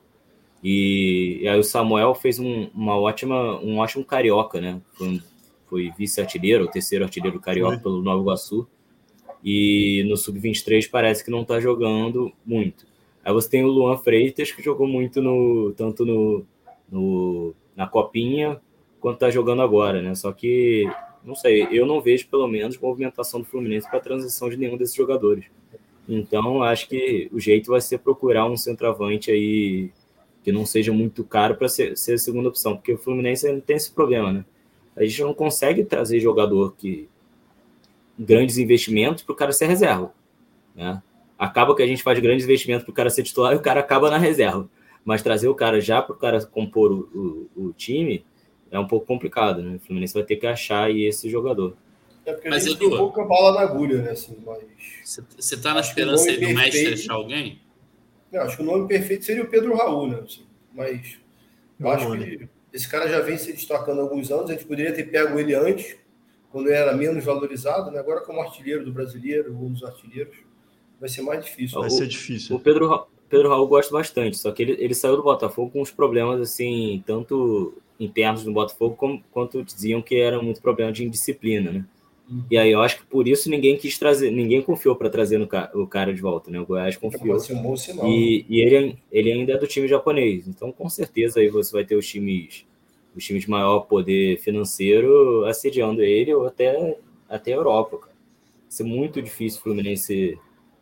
E, 0.63 1.39
e, 1.41 1.47
aí 1.47 1.59
o 1.59 1.63
Samuel 1.63 2.15
fez 2.15 2.39
um, 2.39 2.69
uma 2.73 2.97
ótima, 2.99 3.59
um 3.61 3.77
ótimo 3.77 4.03
carioca, 4.03 4.59
né? 4.59 4.81
Foi, 4.93 5.21
foi 5.69 5.91
vice-artilheiro, 5.97 6.65
o 6.65 6.71
terceiro 6.71 7.05
artilheiro 7.05 7.39
carioca 7.39 7.77
pelo 7.77 8.01
Nova 8.01 8.21
Iguaçu 8.21 8.67
e 9.43 10.03
no 10.07 10.17
sub-23 10.17 10.89
parece 10.89 11.23
que 11.23 11.31
não 11.31 11.41
está 11.41 11.59
jogando 11.59 12.31
muito. 12.45 12.85
Aí 13.23 13.33
você 13.33 13.49
tem 13.49 13.63
o 13.63 13.67
Luan 13.67 13.97
Freitas, 13.97 14.51
que 14.51 14.63
jogou 14.63 14.87
muito 14.87 15.21
no 15.21 15.73
tanto 15.75 16.05
no, 16.05 16.45
no 16.89 17.53
na 17.75 17.85
Copinha 17.85 18.59
quanto 18.99 19.15
está 19.15 19.29
jogando 19.29 19.61
agora, 19.61 20.01
né? 20.01 20.15
Só 20.15 20.31
que, 20.31 20.89
não 21.23 21.35
sei, 21.35 21.67
eu 21.71 21.85
não 21.85 22.01
vejo 22.01 22.27
pelo 22.27 22.47
menos 22.47 22.77
movimentação 22.77 23.41
do 23.41 23.45
Fluminense 23.45 23.87
para 23.87 23.99
a 23.99 24.01
transição 24.01 24.49
de 24.49 24.57
nenhum 24.57 24.77
desses 24.77 24.95
jogadores. 24.95 25.45
Então, 26.09 26.63
acho 26.63 26.87
que 26.87 27.29
o 27.31 27.39
jeito 27.39 27.69
vai 27.69 27.81
ser 27.81 27.99
procurar 27.99 28.45
um 28.45 28.57
centroavante 28.57 29.29
aí 29.29 29.91
que 30.47 30.51
não 30.53 30.65
seja 30.65 30.93
muito 30.93 31.25
caro 31.25 31.57
para 31.57 31.67
ser, 31.67 31.97
ser 31.97 32.13
a 32.13 32.17
segunda 32.17 32.47
opção, 32.47 32.77
porque 32.77 32.93
o 32.93 32.97
Fluminense 32.97 33.51
não 33.51 33.59
tem 33.59 33.75
esse 33.75 33.91
problema, 33.91 34.31
né? 34.31 34.45
A 34.95 35.03
gente 35.03 35.21
não 35.21 35.33
consegue 35.33 35.83
trazer 35.83 36.21
jogador 36.21 36.73
que 36.77 37.09
grandes 38.17 38.57
investimentos 38.57 39.23
para 39.23 39.33
o 39.33 39.35
cara 39.35 39.51
ser 39.51 39.65
reserva. 39.65 40.13
Né? 40.73 41.03
Acaba 41.37 41.75
que 41.75 41.83
a 41.83 41.85
gente 41.85 42.01
faz 42.01 42.17
grandes 42.19 42.45
investimentos 42.45 42.85
para 42.85 42.91
o 42.93 42.95
cara 42.95 43.09
ser 43.09 43.23
titular 43.23 43.51
e 43.51 43.57
o 43.57 43.61
cara 43.61 43.81
acaba 43.81 44.09
na 44.09 44.17
reserva. 44.17 44.69
Mas 45.03 45.21
trazer 45.21 45.49
o 45.49 45.53
cara 45.53 45.81
já 45.81 46.01
para 46.01 46.15
o 46.15 46.17
cara 46.17 46.41
compor 46.45 46.93
o, 46.93 47.49
o, 47.53 47.65
o, 47.65 47.73
time 47.73 48.23
é 48.71 48.79
um 48.79 48.87
pouco 48.87 49.05
complicado. 49.05 49.61
Né? 49.61 49.75
O 49.75 49.79
Fluminense 49.79 50.13
vai 50.13 50.23
ter 50.23 50.37
que 50.37 50.47
achar 50.47 50.85
aí 50.85 51.03
esse 51.03 51.29
jogador. 51.29 51.75
É 52.25 52.31
porque 52.31 52.47
mas 52.47 52.65
a 52.65 52.69
gente 52.69 52.77
Edu, 52.77 52.91
tem 52.91 52.97
pouca 52.97 53.25
bala 53.25 53.51
na 53.51 53.61
agulha, 53.69 54.01
né? 54.01 54.11
Assim, 54.11 54.37
mas... 54.45 54.63
Você 55.03 55.55
está 55.55 55.73
na 55.73 55.81
esperança 55.81 56.31
do 56.31 56.49
mestre 56.53 56.93
achar 56.93 57.15
alguém? 57.15 57.66
Eu 58.31 58.41
acho 58.41 58.57
que 58.57 58.63
o 58.63 58.65
nome 58.65 58.87
perfeito 58.87 59.25
seria 59.25 59.43
o 59.43 59.49
Pedro 59.49 59.75
Raul, 59.75 60.07
né? 60.07 60.19
Assim, 60.23 60.45
mas 60.73 61.17
eu 61.79 61.89
acho 61.89 62.11
que 62.11 62.49
esse 62.73 62.89
cara 62.89 63.07
já 63.07 63.19
vem 63.21 63.37
se 63.37 63.51
destacando 63.53 63.99
há 63.99 64.03
alguns 64.03 64.31
anos. 64.31 64.49
A 64.49 64.53
gente 64.53 64.65
poderia 64.65 64.93
ter 64.93 65.05
pego 65.05 65.39
ele 65.39 65.55
antes, 65.55 65.97
quando 66.51 66.69
era 66.69 66.93
menos 66.95 67.23
valorizado, 67.23 67.91
né? 67.91 67.99
agora 67.99 68.21
como 68.21 68.41
artilheiro 68.41 68.85
do 68.85 68.91
brasileiro, 68.91 69.55
um 69.55 69.71
dos 69.71 69.83
artilheiros, 69.83 70.37
vai 70.99 71.09
ser 71.09 71.21
mais 71.21 71.43
difícil. 71.43 71.79
Vai 71.79 71.89
o, 71.89 71.91
ser 71.91 72.07
difícil. 72.07 72.55
O 72.55 72.59
Pedro, 72.59 73.07
Pedro 73.29 73.49
Raul 73.49 73.67
gosta 73.67 73.91
bastante, 73.91 74.37
só 74.37 74.51
que 74.51 74.61
ele, 74.61 74.77
ele 74.79 74.93
saiu 74.93 75.15
do 75.15 75.23
Botafogo 75.23 75.71
com 75.71 75.81
uns 75.81 75.91
problemas, 75.91 76.39
assim, 76.41 77.03
tanto 77.05 77.77
internos 77.99 78.43
do 78.43 78.53
Botafogo, 78.53 78.95
como, 78.95 79.23
quanto 79.31 79.63
diziam 79.63 80.01
que 80.01 80.19
era 80.19 80.41
muito 80.41 80.61
problema 80.61 80.91
de 80.91 81.03
indisciplina, 81.03 81.71
né? 81.71 81.85
E 82.51 82.57
aí 82.57 82.71
eu 82.71 82.81
acho 82.81 82.97
que 82.97 83.05
por 83.05 83.27
isso 83.27 83.49
ninguém 83.49 83.77
quis 83.77 83.97
trazer, 83.97 84.31
ninguém 84.31 84.61
confiou 84.61 84.95
para 84.95 85.09
trazer 85.09 85.37
no, 85.37 85.47
o 85.73 85.87
cara 85.87 86.13
de 86.13 86.21
volta, 86.21 86.51
né? 86.51 86.59
O 86.59 86.65
Goiás 86.65 86.97
confiou. 86.97 87.37
E, 88.07 88.45
e 88.49 88.59
ele, 88.59 88.97
ele 89.11 89.31
ainda 89.31 89.53
é 89.53 89.57
do 89.57 89.67
time 89.67 89.87
japonês, 89.87 90.47
então 90.47 90.71
com 90.71 90.89
certeza 90.89 91.39
aí 91.39 91.47
você 91.47 91.71
vai 91.71 91.85
ter 91.85 91.95
os 91.95 92.07
times 92.07 92.65
os 93.17 93.25
times 93.25 93.43
de 93.43 93.49
maior 93.49 93.81
poder 93.81 94.37
financeiro 94.39 95.43
assediando 95.45 96.03
ele 96.03 96.33
ou 96.33 96.45
até, 96.45 96.97
até 97.27 97.51
a 97.51 97.55
Europa, 97.55 97.97
cara. 97.97 98.13
Vai 98.13 98.71
ser 98.71 98.83
muito 98.83 99.21
difícil 99.21 99.59
o 99.59 99.63
Fluminense, 99.63 100.37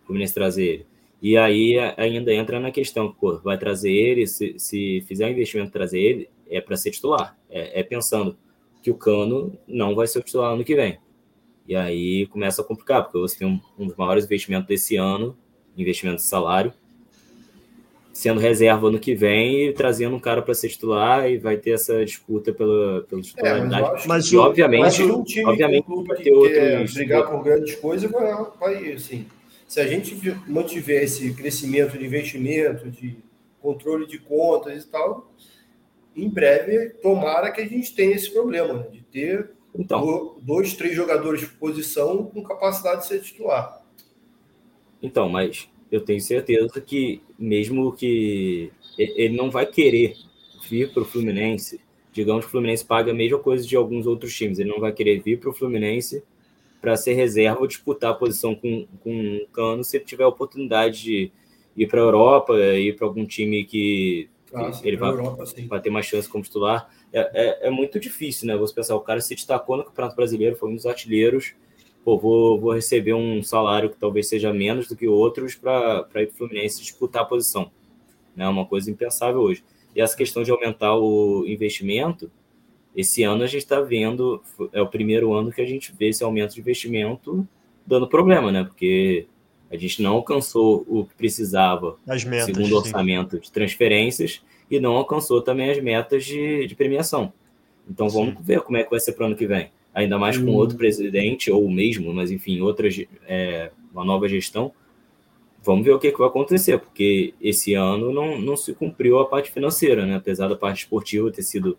Fluminense 0.06 0.34
trazer 0.34 0.66
ele. 0.66 0.86
E 1.22 1.38
aí 1.38 1.78
ainda 1.98 2.34
entra 2.34 2.60
na 2.60 2.72
questão, 2.72 3.12
pô, 3.12 3.38
vai 3.38 3.58
trazer 3.58 3.92
ele, 3.92 4.28
se, 4.28 4.56
se 4.60 5.04
fizer 5.08 5.26
um 5.26 5.32
investimento 5.32 5.72
trazer 5.72 6.00
ele, 6.00 6.30
é 6.50 6.60
para 6.60 6.76
ser 6.76 6.92
titular. 6.92 7.38
É, 7.50 7.80
é, 7.80 7.84
pensando 7.84 8.38
que 8.84 8.92
o 8.92 8.96
Cano 8.96 9.58
não 9.68 9.96
vai 9.96 10.06
ser 10.06 10.20
o 10.20 10.24
titular 10.24 10.54
ano 10.54 10.64
que 10.64 10.76
vem. 10.76 11.00
E 11.68 11.76
aí 11.76 12.28
começa 12.28 12.62
a 12.62 12.66
complicar, 12.66 13.04
porque 13.04 13.18
você 13.18 13.40
tem 13.40 13.48
um, 13.48 13.60
um 13.78 13.88
dos 13.88 13.96
maiores 13.96 14.26
investimentos 14.26 14.68
desse 14.68 14.96
ano, 14.96 15.36
investimento 15.76 16.18
de 16.18 16.24
salário, 16.24 16.72
sendo 18.14 18.40
reserva 18.40 18.90
no 18.90 19.00
que 19.00 19.14
vem 19.14 19.68
e 19.68 19.74
trazendo 19.74 20.16
um 20.16 20.20
cara 20.20 20.42
para 20.42 20.54
ser 20.54 20.70
titular 20.70 21.30
e 21.30 21.38
vai 21.38 21.58
ter 21.58 21.72
essa 21.72 22.06
disputa 22.06 22.54
pela, 22.54 23.02
pela 23.04 23.22
titularidade. 23.22 24.04
É, 24.04 24.08
mas, 24.08 24.26
e, 24.32 24.38
obviamente, 24.38 25.04
um 25.04 25.24
time, 25.24 25.46
obviamente 25.46 25.86
um 25.90 26.04
vai 26.04 26.18
ter 26.18 26.32
outros... 26.32 26.94
brigar 26.94 27.30
por 27.30 27.44
grandes 27.44 27.76
coisas, 27.76 28.10
vai, 28.10 28.34
vai, 28.58 28.94
assim, 28.94 29.26
se 29.68 29.82
a 29.82 29.88
gente 29.88 30.16
mantiver 30.48 31.04
esse 31.04 31.34
crescimento 31.34 31.98
de 31.98 32.06
investimento, 32.06 32.90
de 32.90 33.18
controle 33.60 34.06
de 34.08 34.20
contas 34.20 34.84
e 34.84 34.88
tal, 34.88 35.30
em 36.16 36.30
breve, 36.30 36.92
tomara 37.02 37.52
que 37.52 37.60
a 37.60 37.68
gente 37.68 37.94
tenha 37.94 38.16
esse 38.16 38.32
problema, 38.32 38.76
né, 38.76 38.86
de 38.92 39.02
ter 39.02 39.50
então, 39.78 40.36
dois, 40.42 40.74
três 40.74 40.96
jogadores 40.96 41.42
de 41.42 41.48
posição 41.48 42.26
com 42.26 42.44
capacidade 42.44 43.02
de 43.02 43.08
ser 43.08 43.22
titular. 43.22 43.84
Então, 45.02 45.30
mas 45.30 45.70
eu 45.92 46.02
tenho 46.02 46.22
certeza 46.22 46.82
que, 46.82 47.22
mesmo 47.38 47.92
que 47.92 48.72
ele 48.98 49.36
não 49.36 49.52
vai 49.52 49.66
querer 49.66 50.16
vir 50.70 50.92
para 50.92 51.04
o 51.04 51.06
Fluminense, 51.06 51.80
digamos 52.12 52.46
que 52.46 52.50
o 52.50 52.52
Fluminense 52.52 52.86
paga 52.86 53.12
a 53.12 53.16
mesma 53.16 53.38
coisa 53.40 53.68
de 53.68 53.76
alguns 53.76 54.08
outros 54.08 54.34
times, 54.36 54.58
ele 54.58 54.70
não 54.70 54.80
vai 54.80 54.92
querer 54.92 55.20
vir 55.22 55.40
para 55.40 55.50
o 55.50 55.54
Fluminense 55.54 56.24
para 56.82 56.96
ser 56.96 57.14
reserva 57.14 57.62
ou 57.62 57.68
disputar 57.68 58.12
a 58.12 58.16
posição 58.16 58.56
com, 58.56 58.88
com 59.02 59.38
o 59.38 59.48
Cano 59.48 59.84
se 59.84 59.98
ele 59.98 60.06
tiver 60.06 60.24
a 60.24 60.28
oportunidade 60.28 61.02
de, 61.02 61.32
ir 61.76 61.88
para 61.88 62.00
a 62.00 62.04
Europa, 62.04 62.58
ir 62.58 62.96
para 62.96 63.06
algum 63.06 63.26
time 63.26 63.66
que, 63.66 64.30
Ah, 64.54 64.72
sim, 64.72 64.88
ele 64.88 64.98
vai, 64.98 65.10
Europa, 65.10 65.44
vai 65.68 65.82
ter 65.82 65.90
mais 65.90 66.06
chance 66.06 66.30
como 66.30 66.44
titular. 66.44 66.90
É, 67.16 67.32
é, 67.34 67.68
é 67.68 67.70
muito 67.70 67.98
difícil, 67.98 68.46
né? 68.46 68.58
Você 68.58 68.74
pensar, 68.74 68.94
o 68.94 69.00
cara 69.00 69.22
se 69.22 69.34
destacou 69.34 69.78
no 69.78 69.86
Campeonato 69.86 70.18
Brasileiro, 70.18 70.58
foi 70.58 70.70
um 70.70 70.76
dos 70.76 70.86
artilheiros. 70.86 71.54
Pô, 72.04 72.18
vou, 72.18 72.60
vou 72.60 72.74
receber 72.74 73.14
um 73.14 73.42
salário 73.42 73.90
que 73.90 73.98
talvez 73.98 74.28
seja 74.28 74.52
menos 74.52 74.90
do 74.90 74.98
que 74.98 75.08
outros 75.08 75.56
para 75.56 76.06
ir 76.16 76.28
para 76.28 76.34
o 76.34 76.38
Fluminense 76.38 76.82
disputar 76.82 77.22
a 77.22 77.26
posição. 77.26 77.72
É 78.36 78.40
né? 78.40 78.48
uma 78.50 78.66
coisa 78.66 78.92
impensável 78.92 79.40
hoje. 79.40 79.64
E 79.96 80.02
essa 80.02 80.16
questão 80.16 80.44
de 80.44 80.52
aumentar 80.52 80.94
o 80.98 81.46
investimento, 81.48 82.30
esse 82.94 83.24
ano 83.24 83.44
a 83.44 83.48
gente 83.48 83.64
está 83.64 83.80
vendo, 83.80 84.44
é 84.74 84.82
o 84.82 84.88
primeiro 84.88 85.34
ano 85.34 85.54
que 85.54 85.62
a 85.62 85.66
gente 85.66 85.94
vê 85.98 86.10
esse 86.10 86.22
aumento 86.22 86.56
de 86.56 86.60
investimento 86.60 87.48
dando 87.88 88.10
problema, 88.10 88.52
né? 88.52 88.66
Porque 88.66 89.26
a 89.72 89.78
gente 89.78 90.02
não 90.02 90.16
alcançou 90.16 90.86
o 90.86 91.06
que 91.06 91.16
precisava, 91.16 91.98
As 92.06 92.26
metas. 92.26 92.48
segundo 92.48 92.66
o 92.66 92.82
sim. 92.82 92.88
orçamento 92.88 93.40
de 93.40 93.50
transferências, 93.50 94.42
e 94.70 94.80
não 94.80 94.94
alcançou 94.96 95.42
também 95.42 95.70
as 95.70 95.82
metas 95.82 96.26
de, 96.26 96.68
de 96.68 96.76
premiação. 96.76 97.32
Então 97.90 98.10
vamos 98.10 98.36
ver 98.42 98.62
como 98.62 98.78
é 98.78 98.84
que 98.84 98.90
vai 98.90 99.00
ser 99.00 99.14
para 99.14 99.24
o 99.24 99.26
ano 99.28 99.36
que 99.36 99.46
vem. 99.46 99.70
Ainda 99.94 100.18
mais 100.18 100.38
com 100.38 100.52
Hum. 100.52 100.56
outro 100.56 100.78
presidente, 100.78 101.50
ou 101.52 101.64
o 101.64 101.72
mesmo, 101.72 102.14
mas 102.14 102.32
enfim, 102.32 102.60
outra, 102.62 102.90
é, 103.28 103.72
uma 103.94 104.04
nova 104.04 104.28
gestão. 104.28 104.72
Vamos 105.64 105.86
ver 105.86 105.94
o 105.94 106.00
que, 106.00 106.12
que 106.12 106.18
vai 106.18 106.28
acontecer, 106.28 106.78
porque 106.78 107.34
esse 107.42 107.74
ano 107.74 108.12
não, 108.12 108.40
não 108.40 108.58
se 108.58 108.74
cumpriu 108.74 109.20
a 109.20 109.26
parte 109.26 109.52
financeira, 109.52 110.06
né? 110.06 110.16
Apesar 110.16 110.48
da 110.48 110.56
parte 110.56 110.80
esportiva 110.80 111.32
ter 111.32 111.42
sido, 111.44 111.78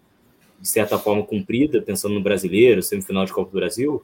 de 0.60 0.68
certa 0.68 0.98
forma, 0.98 1.22
cumprida, 1.22 1.80
pensando 1.82 2.14
no 2.14 2.20
brasileiro, 2.20 2.82
semifinal 2.82 3.24
de 3.24 3.32
Copa 3.32 3.50
do 3.50 3.54
Brasil, 3.54 4.02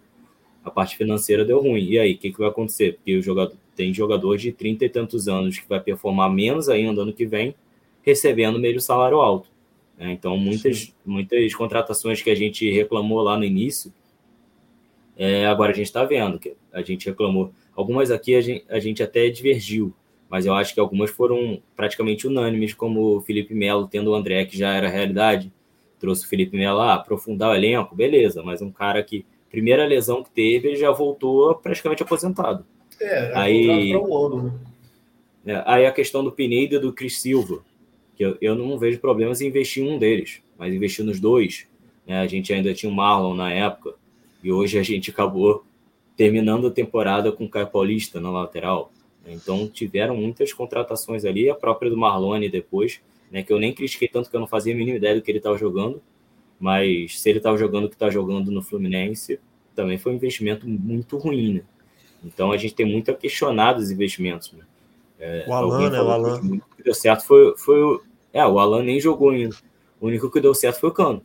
a 0.65 0.71
parte 0.71 0.97
financeira 0.97 1.45
deu 1.45 1.61
ruim. 1.61 1.85
E 1.85 1.99
aí, 1.99 2.13
o 2.13 2.19
que, 2.19 2.31
que 2.31 2.39
vai 2.39 2.49
acontecer? 2.49 2.95
Porque 2.95 3.17
o 3.17 3.23
jogador, 3.23 3.57
tem 3.75 3.93
jogador 3.93 4.37
de 4.37 4.53
30 4.53 4.85
e 4.85 4.89
tantos 4.89 5.27
anos 5.27 5.59
que 5.59 5.69
vai 5.69 5.81
performar 5.81 6.31
menos 6.31 6.69
ainda 6.69 7.03
ano 7.03 7.13
que 7.13 7.27
vem, 7.27 7.55
recebendo 8.03 8.59
meio 8.59 8.81
salário 8.81 9.19
alto. 9.21 9.49
né? 9.99 10.13
Então, 10.13 10.37
muitas, 10.37 10.95
muitas 11.05 11.55
contratações 11.55 12.21
que 12.23 12.31
a 12.31 12.35
gente 12.35 12.69
reclamou 12.71 13.21
lá 13.23 13.37
no 13.37 13.45
início, 13.45 13.93
é, 15.17 15.47
agora 15.47 15.73
a 15.73 15.75
gente 15.75 15.87
está 15.87 16.05
vendo 16.05 16.39
que 16.39 16.55
a 16.73 16.83
gente 16.83 17.07
reclamou. 17.07 17.53
Algumas 17.75 18.11
aqui 18.11 18.35
a 18.35 18.41
gente, 18.41 18.65
a 18.69 18.79
gente 18.79 19.03
até 19.03 19.29
divergiu, 19.29 19.93
mas 20.29 20.47
eu 20.47 20.55
acho 20.55 20.73
que 20.75 20.81
algumas 20.81 21.11
foram 21.11 21.61
praticamente 21.77 22.27
unânimes, 22.27 22.75
como 22.75 23.17
o 23.17 23.21
Felipe 23.21 23.55
Melo 23.55 23.87
tendo 23.87 24.11
o 24.11 24.15
André, 24.15 24.45
que 24.47 24.57
já 24.57 24.73
era 24.75 24.89
realidade, 24.89 25.53
trouxe 26.01 26.25
o 26.25 26.29
Felipe 26.29 26.57
Melo 26.57 26.79
lá, 26.79 26.95
aprofundar 26.95 27.51
o 27.51 27.55
elenco, 27.55 27.95
beleza, 27.95 28.43
mas 28.43 28.61
um 28.63 28.71
cara 28.73 29.03
que, 29.03 29.25
primeira 29.51 29.87
lesão 29.87 30.23
que 30.23 30.31
teve, 30.31 30.69
ele 30.69 30.77
já 30.77 30.91
voltou 30.91 31.55
praticamente 31.57 32.03
aposentado. 32.03 32.65
É, 33.01 33.33
Aí- 33.35 33.95
um 33.97 34.17
ano, 34.17 34.43
né? 34.45 34.53
É, 35.45 35.63
aí 35.67 35.87
a 35.87 35.93
questão 35.93 36.23
do 36.23 36.31
Pineda 36.33 36.77
e 36.77 36.79
do 36.79 36.93
Cris 36.93 37.21
Silva, 37.21 37.63
que 38.17 38.25
eu, 38.25 38.37
eu 38.41 38.55
não 38.55 38.79
vejo 38.79 38.99
problemas 38.99 39.41
em 39.41 39.49
investir 39.49 39.83
em 39.83 39.91
um 39.91 39.99
deles, 39.99 40.43
mas 40.59 40.75
investir 40.75 41.05
nos 41.05 41.21
dois. 41.21 41.67
né? 42.07 42.21
A 42.21 42.27
gente 42.27 42.53
ainda 42.53 42.73
tinha 42.75 42.91
o 42.91 42.95
Marlon 42.95 43.35
na 43.35 43.53
época, 43.53 43.95
e 44.43 44.51
hoje 44.51 44.79
a 44.79 44.83
gente 44.83 45.11
acabou 45.11 45.65
terminando 46.17 46.67
a 46.67 46.71
temporada 46.71 47.33
com 47.33 47.45
o 47.45 47.49
Caio 47.49 47.69
Paulista 47.69 48.21
na 48.21 48.31
lateral. 48.31 48.93
né? 49.25 49.33
Então 49.33 49.69
tiveram 49.69 50.17
muitas 50.17 50.53
contratações 50.53 51.25
ali, 51.25 51.49
a 51.49 51.55
própria 51.55 51.91
do 51.91 51.97
Marlone 51.97 52.49
depois, 52.49 53.01
né, 53.31 53.43
que 53.43 53.53
eu 53.53 53.59
nem 53.59 53.73
critiquei 53.73 54.09
tanto 54.09 54.29
que 54.29 54.37
eu 54.37 54.41
não 54.41 54.47
fazia 54.47 54.75
a 54.75 54.77
mínima 54.77 54.99
ideia 54.99 55.15
do 55.15 55.23
que 55.23 55.31
ele 55.31 55.39
estava 55.39 55.57
jogando, 55.57 56.03
mas 56.61 57.19
se 57.19 57.31
ele 57.31 57.39
estava 57.39 57.57
jogando 57.57 57.87
o 57.87 57.89
que 57.89 57.95
está 57.95 58.11
jogando 58.11 58.51
no 58.51 58.63
Fluminense, 58.63 59.41
também 59.75 59.97
foi 59.97 60.13
um 60.13 60.17
investimento 60.17 60.69
muito 60.69 61.17
ruim. 61.17 61.55
Né? 61.55 61.63
Então 62.23 62.53
a 62.53 62.57
gente 62.59 62.75
tem 62.75 62.87
muito 62.87 63.11
a 63.11 63.15
questionar 63.15 63.73
dos 63.73 63.91
investimentos. 63.91 64.53
Né? 64.53 64.65
O 65.47 65.53
Alguém 65.53 65.87
Alan, 65.87 65.91
né? 65.91 66.01
O 66.03 66.11
Alan. 66.11 66.41
que 66.41 66.47
O 66.47 66.51
único 66.51 66.77
que 66.77 66.83
deu 66.83 66.95
certo 66.95 67.25
foi, 67.25 67.55
foi 67.57 67.81
o. 67.83 68.03
É, 68.33 68.47
o 68.47 68.59
Alan 68.59 68.83
nem 68.83 69.01
jogou 69.01 69.31
ainda. 69.31 69.57
O 70.01 70.07
único 70.07 70.31
que 70.31 70.41
deu 70.41 70.55
certo 70.55 70.81
foi 70.81 70.89
o 70.91 70.93
Cano. 70.93 71.23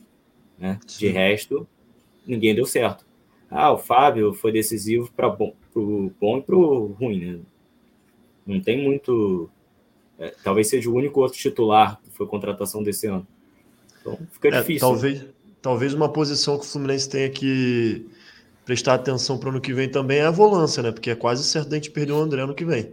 Né? 0.57 0.79
De 0.85 1.07
resto, 1.07 1.67
ninguém 2.25 2.53
deu 2.55 2.65
certo. 2.65 3.05
Ah, 3.49 3.71
o 3.71 3.77
Fábio 3.77 4.33
foi 4.33 4.51
decisivo 4.51 5.09
para 5.15 5.29
bom, 5.29 5.53
pro 5.73 6.11
bom 6.19 6.37
e 6.37 6.41
pro 6.41 6.95
ruim, 6.99 7.25
né? 7.25 7.39
Não 8.45 8.59
tem 8.61 8.81
muito. 8.83 9.49
é, 10.19 10.33
talvez 10.43 10.67
seja 10.69 10.89
o 10.89 10.93
único 10.95 11.21
outro 11.21 11.37
titular 11.37 11.99
que 12.03 12.09
foi 12.11 12.27
contratação 12.27 12.83
desse 12.83 13.07
ano. 13.07 13.25
Então 14.01 14.17
fica 14.31 14.49
É, 14.49 14.59
difícil. 14.59 14.79
talvez, 14.79 15.25
talvez 15.61 15.93
uma 15.93 16.09
posição 16.09 16.57
que 16.57 16.65
o 16.65 16.67
Fluminense 16.67 17.09
tenha 17.09 17.29
que 17.29 18.05
prestar 18.65 18.95
atenção 18.95 19.37
para 19.37 19.47
o 19.47 19.51
ano 19.51 19.61
que 19.61 19.73
vem 19.73 19.89
também 19.89 20.19
é 20.19 20.25
a 20.25 20.31
volância, 20.31 20.83
né? 20.83 20.91
Porque 20.91 21.09
é 21.09 21.15
quase 21.15 21.43
certo 21.43 21.71
a 21.71 21.75
gente 21.75 21.89
perder 21.91 22.11
o 22.13 22.17
André 22.19 22.41
ano 22.41 22.53
que 22.55 22.65
vem. 22.65 22.91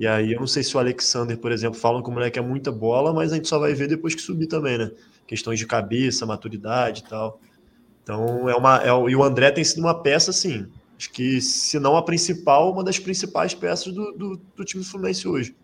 E 0.00 0.06
aí 0.06 0.32
eu 0.32 0.40
não 0.40 0.46
sei 0.46 0.62
se 0.62 0.74
o 0.74 0.80
Alexander, 0.80 1.36
por 1.36 1.52
exemplo, 1.52 1.78
falam 1.78 2.02
que 2.02 2.08
o 2.08 2.12
moleque 2.12 2.38
é 2.38 2.42
muita 2.42 2.72
bola, 2.72 3.12
mas 3.12 3.32
a 3.32 3.36
gente 3.36 3.46
só 3.46 3.58
vai 3.58 3.74
ver 3.74 3.86
depois 3.86 4.14
que 4.14 4.22
subir 4.22 4.46
também, 4.46 4.78
né? 4.78 4.90
Questões 5.26 5.58
de 5.58 5.66
cabeça, 5.66 6.24
maturidade 6.24 7.02
e 7.04 7.08
tal. 7.08 7.38
Então 8.02 8.48
é 8.48 8.56
uma. 8.56 8.82
É, 8.82 8.88
e 8.88 9.14
o 9.14 9.22
André 9.22 9.50
tem 9.50 9.62
sido 9.62 9.80
uma 9.80 9.94
peça, 9.94 10.30
assim. 10.30 10.66
Acho 10.98 11.12
que, 11.12 11.38
se 11.42 11.78
não 11.78 11.98
a 11.98 12.02
principal, 12.02 12.72
uma 12.72 12.82
das 12.82 12.98
principais 12.98 13.54
peças 13.54 13.92
do, 13.92 14.12
do, 14.12 14.40
do 14.56 14.64
time 14.64 14.82
do 14.82 14.88
Fluminense 14.88 15.28
hoje. 15.28 15.54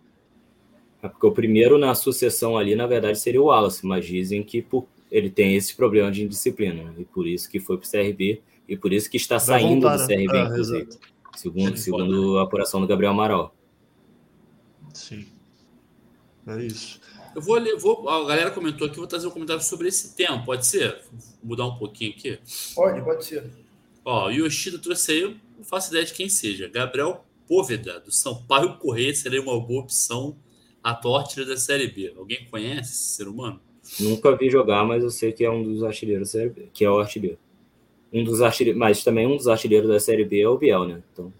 É 1.03 1.09
porque 1.09 1.27
o 1.27 1.33
primeiro 1.33 1.79
na 1.79 1.95
sucessão 1.95 2.59
ali, 2.59 2.75
na 2.77 2.87
verdade, 2.87 3.19
seria 3.19 3.41
o 3.41 3.47
Wallace, 3.47 3.87
mas 3.87 4.05
dizem 4.05 4.43
que 4.43 4.61
por- 4.61 4.87
ele 5.11 5.31
tem 5.31 5.55
esse 5.57 5.75
problema 5.75 6.13
de 6.13 6.25
indisciplina, 6.25 6.85
né? 6.85 6.93
e 6.99 7.05
por 7.07 7.27
isso 7.27 7.49
que 7.49 7.59
foi 7.59 7.79
para 7.79 7.87
o 7.87 7.89
CRB, 7.89 8.43
e 8.69 8.77
por 8.77 8.93
isso 8.93 9.09
que 9.11 9.17
está 9.17 9.37
Vai 9.37 9.61
saindo 9.63 9.81
voltar, 9.83 9.97
do 9.97 10.09
né? 10.09 10.15
CRB, 10.15 10.37
Ah, 10.39 10.45
inclusive, 10.45 10.79
exato. 10.83 10.99
segundo, 11.37 11.77
segundo 11.79 12.39
a 12.39 12.43
apuração 12.43 12.81
do 12.83 12.87
Gabriel 12.87 13.13
Amaral. 13.13 13.55
Sim. 14.97 15.27
É 16.47 16.65
isso. 16.65 17.01
Eu 17.35 17.43
vou 17.43 17.57
ler, 17.57 17.77
vou, 17.77 18.09
a 18.09 18.27
galera 18.27 18.51
comentou 18.51 18.87
aqui, 18.87 18.97
vou 18.97 19.07
trazer 19.07 19.27
um 19.27 19.31
comentário 19.31 19.63
sobre 19.63 19.89
esse 19.89 20.15
tema, 20.17 20.43
pode 20.43 20.67
ser? 20.67 21.03
Vou 21.13 21.51
mudar 21.51 21.67
um 21.67 21.77
pouquinho 21.77 22.13
aqui. 22.13 22.39
Pode, 22.75 23.03
pode 23.03 23.25
ser. 23.25 23.45
Ó, 24.05 24.29
o 24.29 24.31
Yoshida 24.31 24.79
trouxe 24.79 25.13
aí, 25.13 25.21
eu 25.23 25.35
não 25.57 25.65
faço 25.65 25.91
ideia 25.91 26.05
de 26.05 26.15
quem 26.15 26.29
seja. 26.29 26.69
Gabriel 26.69 27.25
Póveda, 27.47 28.01
do 28.01 28.13
Sampaio 28.13 28.79
Correia, 28.79 29.15
seria 29.15 29.43
uma 29.43 29.61
boa 29.61 29.83
opção 29.83 30.37
atual 30.83 31.17
artilheiro 31.17 31.51
da 31.51 31.57
Série 31.59 31.89
B. 31.89 32.15
Alguém 32.17 32.47
conhece 32.49 32.93
esse 32.93 33.17
ser 33.17 33.29
humano? 33.29 33.61
Nunca 34.01 34.35
vi 34.37 34.49
jogar, 34.49 34.85
mas 34.85 35.03
eu 35.03 35.11
sei 35.11 35.33
que 35.33 35.45
é 35.45 35.51
um 35.51 35.63
dos 35.63 35.83
artilheiros 35.83 36.29
da 36.29 36.33
Série 36.39 36.51
B, 36.51 36.69
que 36.73 36.85
é 36.85 36.91
o 36.91 36.99
artilheiro. 36.99 37.39
Um 38.13 38.25
dos 38.25 38.41
artilheiros, 38.41 38.79
mas 38.79 39.03
também 39.05 39.27
um 39.27 39.37
dos 39.37 39.49
artilheiros 39.49 39.89
da 39.89 40.01
Série 40.01 40.25
B 40.25 40.41
é 40.41 40.49
o 40.49 40.57
Biel, 40.57 40.87
né? 40.87 41.03
Então, 41.13 41.33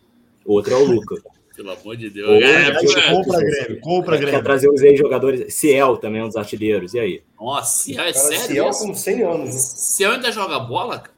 outro 0.45 0.75
é 0.75 0.77
o 0.77 0.85
Luca. 0.85 1.23
Pelo 1.57 1.71
amor 1.71 1.97
de 1.97 2.11
Deus. 2.11 2.29
Ou- 2.29 2.35
É, 2.37 2.69
é. 2.69 3.11
compra 3.11 3.39
Grêmio, 3.41 3.81
compra 3.81 4.17
Quer 4.19 4.25
Grêmio. 4.27 4.43
trazer 4.45 4.69
os 4.69 4.83
ex-jogadores. 4.83 5.55
Ciel 5.55 5.97
também 5.97 6.21
é 6.21 6.25
um 6.25 6.29
dos 6.29 6.37
artilheiros. 6.37 6.93
E 6.95 6.99
aí? 7.01 7.23
Nossa, 7.41 7.91
é 7.91 7.95
Cara, 7.95 8.13
sério 8.15 8.39
Ciel 8.47 8.69
isso? 8.71 8.87
com 8.87 8.95
100 8.95 9.23
anos. 9.23 9.47
né? 9.47 9.61
Ciel 9.61 10.11
ainda 10.13 10.31
joga 10.31 10.59
bola, 10.61 10.99
cara? 10.99 11.15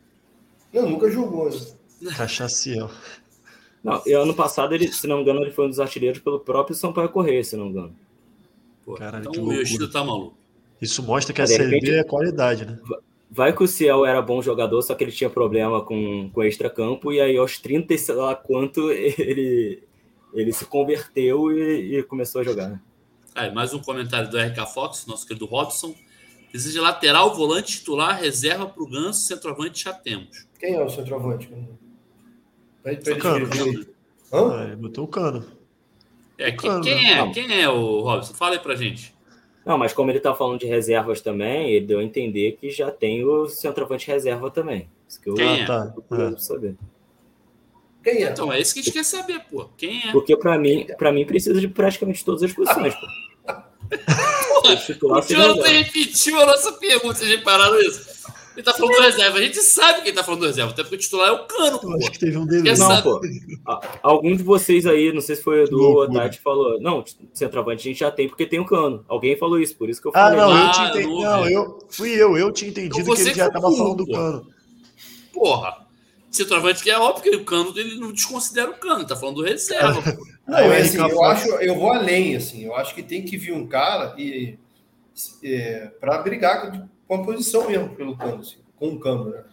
Não, 0.73 0.89
nunca 0.89 1.11
jogou. 1.11 1.51
né? 1.51 2.13
Cachaciel. 2.17 2.89
Não, 3.83 4.01
e 4.07 4.13
ano 4.13 4.35
passado, 4.35 4.75
ele, 4.75 4.87
se 4.93 5.07
não 5.07 5.17
me 5.17 5.23
engano, 5.23 5.41
ele 5.43 5.51
foi 5.51 5.67
um 5.67 5.69
dos 5.69 5.81
artilheiros 5.81 6.21
pelo 6.21 6.39
próprio 6.41 6.77
Sampaio 6.77 7.09
Correia, 7.09 7.43
se 7.43 7.57
não 7.57 7.65
me 7.67 7.71
engano. 7.71 7.97
Pô, 8.85 8.95
Caralho, 8.95 9.21
então 9.23 9.33
que 9.33 9.39
o 9.39 9.43
loucura. 9.43 9.63
Yoshida 9.63 9.89
tá 9.89 10.05
maluco. 10.05 10.37
Isso 10.81 11.03
mostra 11.03 11.35
que 11.35 11.41
a 11.41 11.45
De 11.45 11.51
Série 11.51 11.65
repente- 11.65 11.91
B 11.91 11.97
é 11.99 12.05
qualidade, 12.05 12.65
né? 12.65 12.79
Vai 13.31 13.53
que 13.55 13.63
o 13.63 13.69
Ciel 13.69 14.07
era 14.07 14.23
bom 14.23 14.41
jogador, 14.41 14.81
só 14.83 14.95
que 14.95 15.05
ele 15.05 15.13
tinha 15.13 15.29
problema 15.29 15.85
com, 15.85 16.31
com 16.33 16.43
extra-campo, 16.43 17.13
e 17.13 17.21
aí 17.21 17.37
aos 17.37 17.59
30 17.59 17.93
e 17.95 17.99
sei 17.99 18.15
lá 18.15 18.35
quanto 18.35 18.91
ele, 18.93 19.83
ele 20.35 20.53
se 20.53 20.65
converteu 20.67 21.51
e, 21.53 21.99
e 21.99 22.03
começou 22.03 22.41
a 22.41 22.45
jogar. 22.45 22.69
né? 22.69 22.81
Aí, 23.35 23.53
mais 23.55 23.73
um 23.73 23.79
comentário 23.81 24.29
do 24.31 24.37
RK 24.39 24.67
Fox, 24.73 25.07
nosso 25.07 25.27
querido 25.27 25.47
Robson. 25.47 25.95
Precisa 26.51 26.73
de 26.73 26.81
lateral, 26.81 27.35
volante 27.37 27.79
titular, 27.79 28.19
reserva 28.19 28.67
para 28.67 28.83
o 28.83 28.87
Ganso, 28.89 29.21
centroavante 29.27 29.85
já 29.85 29.93
temos. 29.93 30.47
Quem 30.59 30.75
é 30.75 30.83
o 30.85 30.89
centroavante? 30.89 31.47
Pra, 31.47 31.59
pra 32.83 32.93
ele 33.13 33.21
Cano. 33.21 33.45
escrever 33.45 33.79
aí. 33.79 33.87
Hã? 34.33 34.59
Ah, 34.61 34.65
ele 34.65 34.77
botou 34.77 35.05
o 35.05 35.09
cano. 35.09 35.45
É, 36.39 36.51
que- 36.51 36.57
Bacana. 36.67 36.81
quem 36.85 37.11
é? 37.13 37.17
Não. 37.17 37.33
Quem 37.33 37.61
é 37.63 37.69
o 37.69 38.01
Robson? 38.01 38.33
Fala 38.35 38.53
aí 38.55 38.59
pra 38.61 38.75
gente. 38.75 39.15
Não, 39.67 39.77
mas 39.77 39.93
como 39.93 40.11
ele 40.11 40.21
tá 40.21 40.35
falando 40.35 40.59
de 40.61 40.67
reservas 40.67 41.21
também, 41.21 41.71
ele 41.71 41.87
deu 41.87 41.99
a 41.99 42.05
entender 42.05 42.57
que 42.61 42.71
já 42.71 42.91
tem 42.91 43.25
o 43.25 43.47
centroavante 43.49 44.07
reserva 44.07 44.51
também. 44.51 44.89
Isso 45.07 45.21
que 45.21 45.29
eu 45.29 45.35
Quem 45.35 45.47
ah, 45.49 45.59
é? 45.59 45.67
tá. 45.67 45.95
curioso 46.09 46.33
pra 46.33 46.41
saber. 46.41 46.77
Quem 48.03 48.25
é? 48.25 48.31
Então, 48.31 48.53
é 48.53 48.61
isso 48.61 48.73
que 48.75 48.81
a 48.81 48.83
gente 48.83 48.93
quer 48.93 49.05
saber, 49.05 49.41
pô. 49.51 49.67
Quem 49.77 50.03
é? 50.09 50.13
Porque 50.13 50.37
pra 50.37 50.57
mim, 50.59 50.87
pra 50.97 51.13
mim 51.13 51.25
precisa 51.27 51.61
de 51.61 51.69
praticamente 51.69 52.25
todas 52.25 52.43
as 52.43 52.53
posições. 52.53 52.95
Pô. 52.95 53.07
O 55.15 55.21
Jonathan 55.23 55.69
repetiu 55.69 56.39
a 56.41 56.47
nossa 56.47 56.73
pergunta, 56.73 57.15
vocês 57.15 57.31
repararam 57.31 57.79
isso? 57.81 58.19
Ele 58.55 58.65
tá 58.65 58.75
falando 58.75 58.93
do 58.97 59.03
reserva. 59.03 59.39
A 59.39 59.41
gente 59.43 59.59
sabe 59.63 60.03
que 60.03 60.09
ele 60.09 60.17
tá 60.17 60.25
falando 60.25 60.41
do 60.41 60.47
reserva, 60.47 60.73
até 60.73 60.83
porque 60.83 60.97
o 60.97 60.99
titular 60.99 61.29
é 61.29 61.33
o 61.33 61.47
cano, 61.47 61.77
Eu 61.77 61.79
pô. 61.81 61.97
acho 61.97 62.11
que 62.11 62.19
teve 62.19 62.37
um. 62.37 62.47
Essa- 62.67 62.89
Não, 62.89 63.03
pô. 63.03 63.21
Algum 64.03 64.35
de 64.37 64.43
vocês 64.43 64.85
aí, 64.85 65.13
não 65.13 65.21
sei 65.21 65.37
se 65.37 65.43
foi 65.45 65.61
o 65.61 65.65
Edu 65.65 65.81
ou 65.81 66.03
a. 66.03 66.11
Tati, 66.13 66.41
falou: 66.41 66.81
não, 66.81 67.05
centroavante 67.33 67.81
a 67.89 67.91
gente 67.93 68.01
já 68.01 68.11
tem 68.11 68.29
porque 68.29 68.45
tem 68.47 68.59
o 68.59 68.67
cano. 68.67 69.05
Alguém 69.09 69.37
falou 69.37 69.61
isso, 69.61 69.77
por 69.77 69.89
isso 69.89 70.03
que 70.03 70.09
eu 70.09 70.13
Ah, 70.13 70.25
falei. 70.31 70.39
não, 70.41 70.51
Ah, 70.53 70.65
eu 70.67 70.73
tinha 70.73 70.89
entendido. 70.89 71.15
não, 71.23 71.23
Não, 71.41 71.49
eu 71.49 71.79
fui 71.89 72.11
eu, 72.11 72.37
eu 72.37 72.51
tinha 72.53 72.69
entendido 72.71 72.99
Então 73.01 73.15
que 73.15 73.21
você 73.23 73.29
ele 73.29 73.35
já 73.39 73.49
tava 73.49 73.69
burro, 73.69 73.77
falando 73.77 73.97
do 73.97 74.07
pô. 74.07 74.13
cano. 74.13 74.47
Porra. 75.33 75.88
Centroavante 76.31 76.83
que 76.83 76.91
é 76.91 76.99
óbvio 76.99 77.23
que 77.31 77.37
o 77.37 77.45
Cano 77.45 77.73
ele 77.77 77.99
não 77.99 78.13
desconsidera 78.13 78.71
o 78.71 78.79
Cano, 78.79 79.07
tá 79.07 79.17
falando 79.17 79.37
do 79.37 79.43
reserva. 79.45 80.03
pô. 80.03 80.27
Não, 80.47 80.59
é 80.59 80.81
assim, 80.81 80.99
eu 80.99 81.25
acho, 81.25 81.49
eu 81.49 81.75
vou 81.75 81.93
além, 81.93 82.35
assim, 82.37 82.65
eu 82.65 82.75
acho 82.75 82.95
que 82.95 83.03
tem 83.03 83.23
que 83.23 83.37
vir 83.37 83.53
um 83.53 83.67
cara 83.67 84.15
e 84.19 84.59
é, 85.43 85.91
para 86.01 86.19
brigar 86.23 86.71
com, 86.71 86.89
com 87.07 87.15
a 87.15 87.25
posição 87.25 87.69
mesmo 87.69 87.95
pelo 87.95 88.17
cano, 88.17 88.41
assim, 88.41 88.57
com 88.77 88.89
o 88.89 88.99
cano, 89.01 89.31
né? 89.31 89.45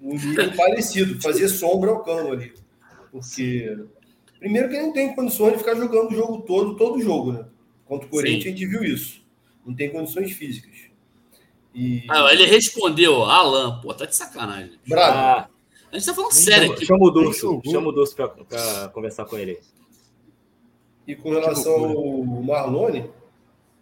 Um 0.00 0.14
nível 0.14 0.52
parecido, 0.54 1.20
fazer 1.20 1.48
sombra 1.48 1.90
ao 1.90 2.02
cano 2.02 2.32
ali. 2.32 2.54
Porque 3.12 3.78
primeiro 4.38 4.68
que 4.68 4.76
ele 4.76 4.86
não 4.86 4.92
tem 4.92 5.14
condições 5.14 5.52
de 5.52 5.58
ficar 5.58 5.74
jogando 5.76 6.10
o 6.10 6.14
jogo 6.14 6.42
todo, 6.42 6.76
todo 6.76 7.02
jogo, 7.02 7.32
né? 7.32 7.44
Contra 7.84 8.06
o 8.06 8.10
Corinthians 8.10 8.42
Sim. 8.42 8.48
a 8.48 8.52
gente 8.52 8.66
viu 8.66 8.82
isso. 8.82 9.22
Não 9.66 9.74
tem 9.74 9.90
condições 9.90 10.32
físicas. 10.32 10.70
E 11.74 12.04
Ah, 12.08 12.32
ele 12.32 12.46
respondeu, 12.46 13.22
Alan, 13.24 13.80
pô, 13.80 13.92
tá 13.92 14.06
de 14.06 14.16
sacanagem. 14.16 14.78
Bravo. 14.88 15.18
Ah, 15.18 15.48
A 15.90 15.98
gente 15.98 16.06
tá 16.06 16.14
falando 16.14 16.32
sério 16.32 16.72
aqui. 16.72 16.86
chama 16.86 17.04
o 17.04 17.32
jogou. 17.32 17.62
Chama 17.64 17.88
o 17.88 17.92
Durso 17.92 18.14
pra, 18.14 18.28
pra 18.28 18.88
conversar 18.94 19.24
com 19.24 19.36
ele. 19.36 19.58
E 21.06 21.16
com 21.16 21.30
relação 21.30 21.72
ao 21.84 22.24
Marlone, 22.24 23.10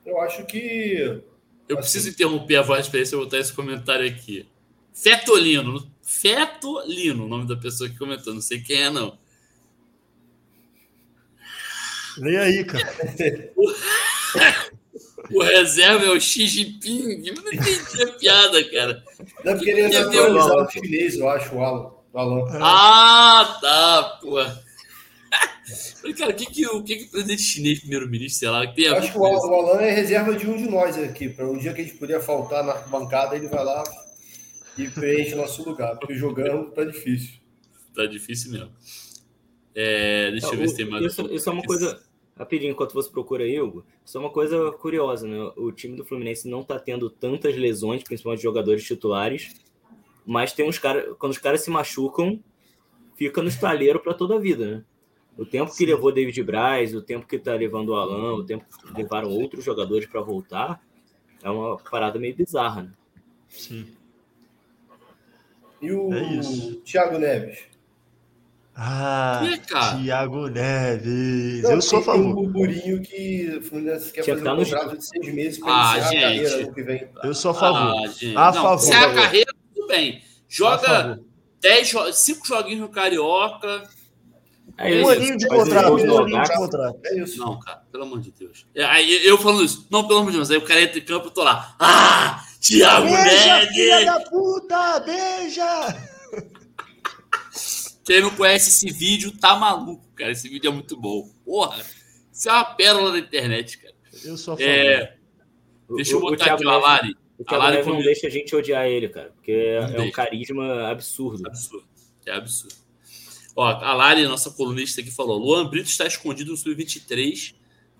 eu 0.07 0.19
acho 0.21 0.47
que 0.47 1.23
Eu 1.69 1.77
preciso 1.77 2.09
interromper 2.09 2.57
a 2.57 2.63
voz 2.63 2.89
para 2.89 3.01
eu 3.01 3.19
botar 3.21 3.39
esse 3.39 3.53
comentário 3.53 4.09
aqui. 4.09 4.49
Fetolino. 4.95 5.91
Fetolino, 6.03 7.27
o 7.27 7.29
nome 7.29 7.47
da 7.47 7.57
pessoa 7.57 7.91
que 7.91 7.99
comentou. 7.99 8.33
Não 8.33 8.41
sei 8.41 8.61
quem 8.61 8.83
é, 8.83 8.91
não. 8.91 9.19
Vem 12.19 12.37
aí, 12.39 12.65
cara. 12.65 12.97
O 15.31 15.43
reserva 15.43 16.07
é 16.07 16.11
o 16.11 16.21
Xi 16.21 16.47
Jinping. 16.47 17.27
Eu 17.27 17.35
não 17.35 17.53
entendi 17.53 18.03
a 18.03 18.13
piada, 18.15 18.65
cara. 18.71 19.05
não 19.45 19.53
é 19.53 19.55
porque 19.57 19.71
ele 19.71 19.95
é 19.95 20.09
Deus. 20.09 20.73
chinês, 20.73 21.17
eu 21.17 21.29
acho, 21.29 21.55
o 21.55 21.63
Alan. 21.63 21.98
O 22.13 22.19
Alan. 22.19 22.45
Ah, 22.61 23.59
tá, 23.61 24.19
pô. 24.21 24.37
Falei, 26.01 26.17
cara, 26.17 26.31
o 26.33 26.35
que, 26.35 26.47
que, 26.47 26.67
o 26.67 26.83
que, 26.83 26.97
que 26.97 27.05
o 27.05 27.11
presidente 27.11 27.43
chinês, 27.43 27.81
primeiro-ministro, 27.81 28.39
sei 28.39 28.49
lá, 28.49 28.67
tem 28.67 28.87
Eu 28.87 28.95
a 28.95 28.99
acho 28.99 29.13
que 29.13 29.19
o 29.19 29.21
o 29.21 29.55
Alan 29.55 29.83
é 29.83 29.91
reserva 29.91 30.35
de 30.35 30.49
um 30.49 30.57
de 30.57 30.69
nós 30.69 30.97
aqui. 30.97 31.29
Para 31.29 31.47
um 31.47 31.59
dia 31.59 31.73
que 31.75 31.83
a 31.83 31.85
gente 31.85 31.97
puder 31.99 32.21
faltar 32.21 32.65
na 32.65 32.75
bancada, 32.75 33.37
ele 33.37 33.49
vai 33.49 33.65
lá 33.65 33.85
e 34.79 34.89
preenche 34.89 35.35
nosso 35.35 35.69
lugar. 35.69 35.97
Porque 35.99 36.15
jogando 36.15 36.71
tá 36.71 36.85
difícil. 36.85 37.35
Tá 37.95 38.07
difícil 38.07 38.53
mesmo. 38.53 38.71
É, 39.75 40.31
deixa 40.31 40.47
eu 40.47 40.57
ver 40.57 40.69
se 40.69 40.77
tem 40.77 40.89
mais. 40.89 41.05
Isso, 41.05 41.23
isso 41.33 41.49
é 41.49 41.53
uma 41.53 41.63
coisa. 41.63 42.03
Rapidinho, 42.37 42.71
enquanto 42.71 42.95
você 42.95 43.11
procura 43.11 43.43
aí, 43.43 43.61
Hugo, 43.61 43.85
isso 44.05 44.17
é 44.17 44.21
uma 44.21 44.31
coisa 44.31 44.71
curiosa, 44.73 45.27
né? 45.27 45.53
O 45.57 45.73
time 45.73 45.97
do 45.97 46.05
Fluminense 46.05 46.49
não 46.49 46.63
tá 46.63 46.79
tendo 46.79 47.11
tantas 47.11 47.57
lesões, 47.57 48.05
principalmente 48.05 48.39
de 48.39 48.45
jogadores 48.45 48.85
titulares, 48.85 49.55
mas 50.29 50.53
tem 50.53 50.69
uns 50.69 50.79
caras. 50.79 51.17
Quando 51.19 51.33
os 51.33 51.39
caras 51.39 51.63
se 51.63 51.71
machucam, 51.71 52.39
fica 53.17 53.41
no 53.43 53.49
estaleiro 53.49 53.99
para 54.01 54.13
toda 54.15 54.37
a 54.37 54.39
vida, 54.39 54.67
né? 54.77 54.85
O 55.37 55.47
tempo 55.47 55.75
que 55.75 55.87
levou 55.87 56.13
David 56.13 56.43
Braz, 56.43 56.95
o 56.95 57.01
tempo 57.01 57.27
que 57.27 57.39
tá 57.39 57.55
levando 57.55 57.91
o 57.91 57.95
Alan, 57.95 58.35
o 58.35 58.45
tempo 58.45 58.65
que 58.67 58.93
levaram 59.01 59.31
outros 59.31 59.65
jogadores 59.65 60.07
para 60.07 60.21
voltar, 60.21 60.81
é 61.43 61.49
uma 61.49 61.77
parada 61.79 62.19
meio 62.19 62.35
bizarra, 62.37 62.83
né? 62.83 62.93
Sim. 63.49 63.87
E 65.81 65.93
o 65.93 66.13
É. 66.13 66.41
Thiago 66.85 67.19
Neves? 67.19 67.61
Ah, 68.81 69.43
cara. 69.69 69.99
Thiago 69.99 70.47
Neves. 70.49 71.63
Não, 71.63 71.73
eu 71.73 71.83
sou 71.83 71.99
a 71.99 72.03
tem- 72.03 72.13
Tem 72.15 72.21
um 72.23 72.29
favor. 72.29 72.43
burburinho 72.45 73.01
que 73.03 73.57
o 73.59 73.63
Fluminense 73.63 74.13
quer 74.13 74.23
Tinha 74.23 74.37
que 74.37 74.43
fazer 74.43 74.53
um 74.53 74.57
tá 74.57 74.61
no 74.63 74.65
contrato 74.65 74.99
de 74.99 75.07
seis 75.07 75.35
meses 75.35 75.59
para 75.59 75.73
Ah, 75.73 75.99
encerrar 75.99 76.09
a 76.09 76.11
gente. 76.13 76.21
carreira 76.23 76.57
ano 76.65 76.75
que 76.75 76.83
vem. 76.83 77.09
Eu 77.25 77.35
sou 77.35 77.51
a 77.51 77.55
favor. 77.55 77.79
Ah. 78.37 78.49
A 78.49 78.53
não, 78.53 78.63
favor. 78.63 78.79
Se 78.79 78.93
é 78.93 78.97
a 78.97 79.15
carreira, 79.15 79.48
bem. 79.89 80.23
Joga 80.49 80.79
favor. 80.87 81.25
10, 81.61 81.89
jo- 81.89 82.13
5 82.13 82.47
joguinhos 82.47 82.81
no 82.81 82.89
Carioca. 82.89 83.83
É 84.77 84.85
Um 84.87 85.01
isso. 85.01 85.11
aninho 85.11 85.37
de 85.37 85.49
contrato. 85.49 85.89
Um 85.93 86.19
aninho 86.19 86.43
de 86.45 86.55
contrato. 86.55 87.01
É 87.05 87.19
isso. 87.21 87.39
Não, 87.39 87.59
cara, 87.59 87.83
pelo 87.91 88.05
amor 88.05 88.21
de 88.21 88.31
Deus. 88.31 88.65
É, 88.75 88.85
Aí 88.85 89.27
eu 89.27 89.37
falando 89.37 89.65
isso, 89.65 89.87
não, 89.91 90.07
pelo 90.07 90.21
amor 90.21 90.31
de 90.31 90.37
Deus. 90.37 90.51
Aí 90.53 90.57
o 90.57 90.65
cara 90.65 90.81
entra 90.83 90.99
em 91.01 91.05
campo 91.05 91.27
e 91.27 91.29
eu 91.29 91.33
tô 91.35 91.43
lá. 91.43 91.75
Ah! 91.81 92.45
Thiago 92.61 93.07
Beija, 93.07 93.67
filha 93.73 94.01
Neves! 94.01 94.07
da 94.07 94.21
puta! 94.31 95.01
Beija! 95.01 96.09
Quem 98.05 98.23
não 98.23 98.31
conhece 98.31 98.71
esse 98.71 98.91
vídeo 98.97 99.33
tá 99.39 99.57
maluco, 99.57 100.07
cara. 100.15 100.31
Esse 100.33 100.49
vídeo 100.49 100.69
é 100.69 100.73
muito 100.73 100.97
bom. 100.97 101.29
Porra, 101.45 101.83
isso 102.33 102.49
é 102.49 102.53
uma 102.53 102.65
pérola 102.65 103.13
da 103.13 103.19
internet, 103.19 103.79
cara. 103.79 103.95
Eu 104.25 104.37
sou 104.37 104.55
a 104.55 104.57
favor. 104.57 104.71
É, 104.71 105.17
deixa 105.95 106.13
eu 106.13 106.19
O- 106.19 106.27
o 106.27 106.31
botar 106.31 106.55
aqui 106.55 106.65
o 106.65 106.69
Neves- 106.71 106.85
Alari. 106.85 107.17
O 107.39 107.45
Thiago 107.45 107.69
Neves 107.69 107.87
não 107.87 108.03
deixa 108.03 108.27
a 108.27 108.31
gente 108.31 108.55
odiar 108.57 108.87
ele, 108.87 109.09
cara, 109.09 109.31
porque 109.31 109.53
é, 109.53 109.81
Não 109.81 109.87
é 109.87 109.91
um 109.91 109.97
deixa. 109.99 110.13
carisma 110.13 110.89
absurdo. 110.91 111.47
Absurdo. 111.47 111.87
É 112.27 112.33
absurdo. 112.33 112.75
Ó, 113.55 113.65
a 113.65 113.95
Lari, 113.95 114.27
nossa 114.27 114.51
colunista 114.51 115.01
aqui, 115.01 115.11
falou: 115.11 115.39
Luan 115.39 115.69
Brito 115.69 115.89
está 115.89 116.07
escondido 116.07 116.51
no 116.51 116.57
Sub-23, 116.57 117.55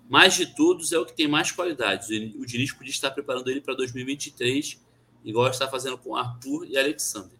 mas 0.09 0.35
de 0.35 0.45
todos 0.55 0.91
é 0.91 0.99
o 0.99 1.05
que 1.05 1.13
tem 1.15 1.27
mais 1.27 1.51
qualidades. 1.51 2.09
O 2.09 2.45
Diniz 2.45 2.71
podia 2.73 2.91
estar 2.91 3.11
preparando 3.11 3.49
ele 3.49 3.61
para 3.61 3.73
2023, 3.75 4.79
igual 5.23 5.47
está 5.49 5.67
fazendo 5.67 5.97
com 5.97 6.15
Arthur 6.15 6.65
e 6.67 6.77
Alexander. 6.77 7.37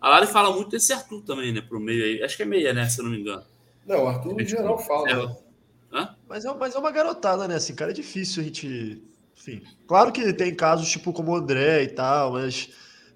A 0.00 0.08
Lari 0.08 0.26
fala 0.28 0.52
muito 0.54 0.70
desse 0.70 0.92
Arthur 0.92 1.22
também, 1.22 1.52
né? 1.52 1.60
Pro 1.60 1.78
meio 1.80 2.04
aí. 2.04 2.22
Acho 2.22 2.36
que 2.36 2.42
é 2.42 2.46
meia, 2.46 2.72
né? 2.72 2.88
Se 2.88 3.00
eu 3.00 3.04
não 3.04 3.10
me 3.12 3.20
engano. 3.20 3.44
Não, 3.86 4.04
o 4.04 4.08
Arthur 4.08 4.40
em 4.40 4.46
geral 4.46 4.78
fala. 4.78 5.04
né? 5.26 5.36
Hã? 5.92 6.14
Mas, 6.28 6.44
é, 6.44 6.54
mas 6.54 6.74
é 6.74 6.78
uma 6.78 6.90
garotada, 6.90 7.48
né? 7.48 7.54
Assim, 7.56 7.74
cara, 7.74 7.90
é 7.90 7.94
difícil 7.94 8.42
a 8.42 8.44
gente. 8.44 9.02
Enfim. 9.38 9.62
Claro 9.86 10.12
que 10.12 10.32
tem 10.32 10.54
casos 10.54 10.90
tipo 10.90 11.12
como 11.12 11.32
o 11.32 11.36
André 11.36 11.84
e 11.84 11.88
tal, 11.88 12.32
mas 12.32 12.70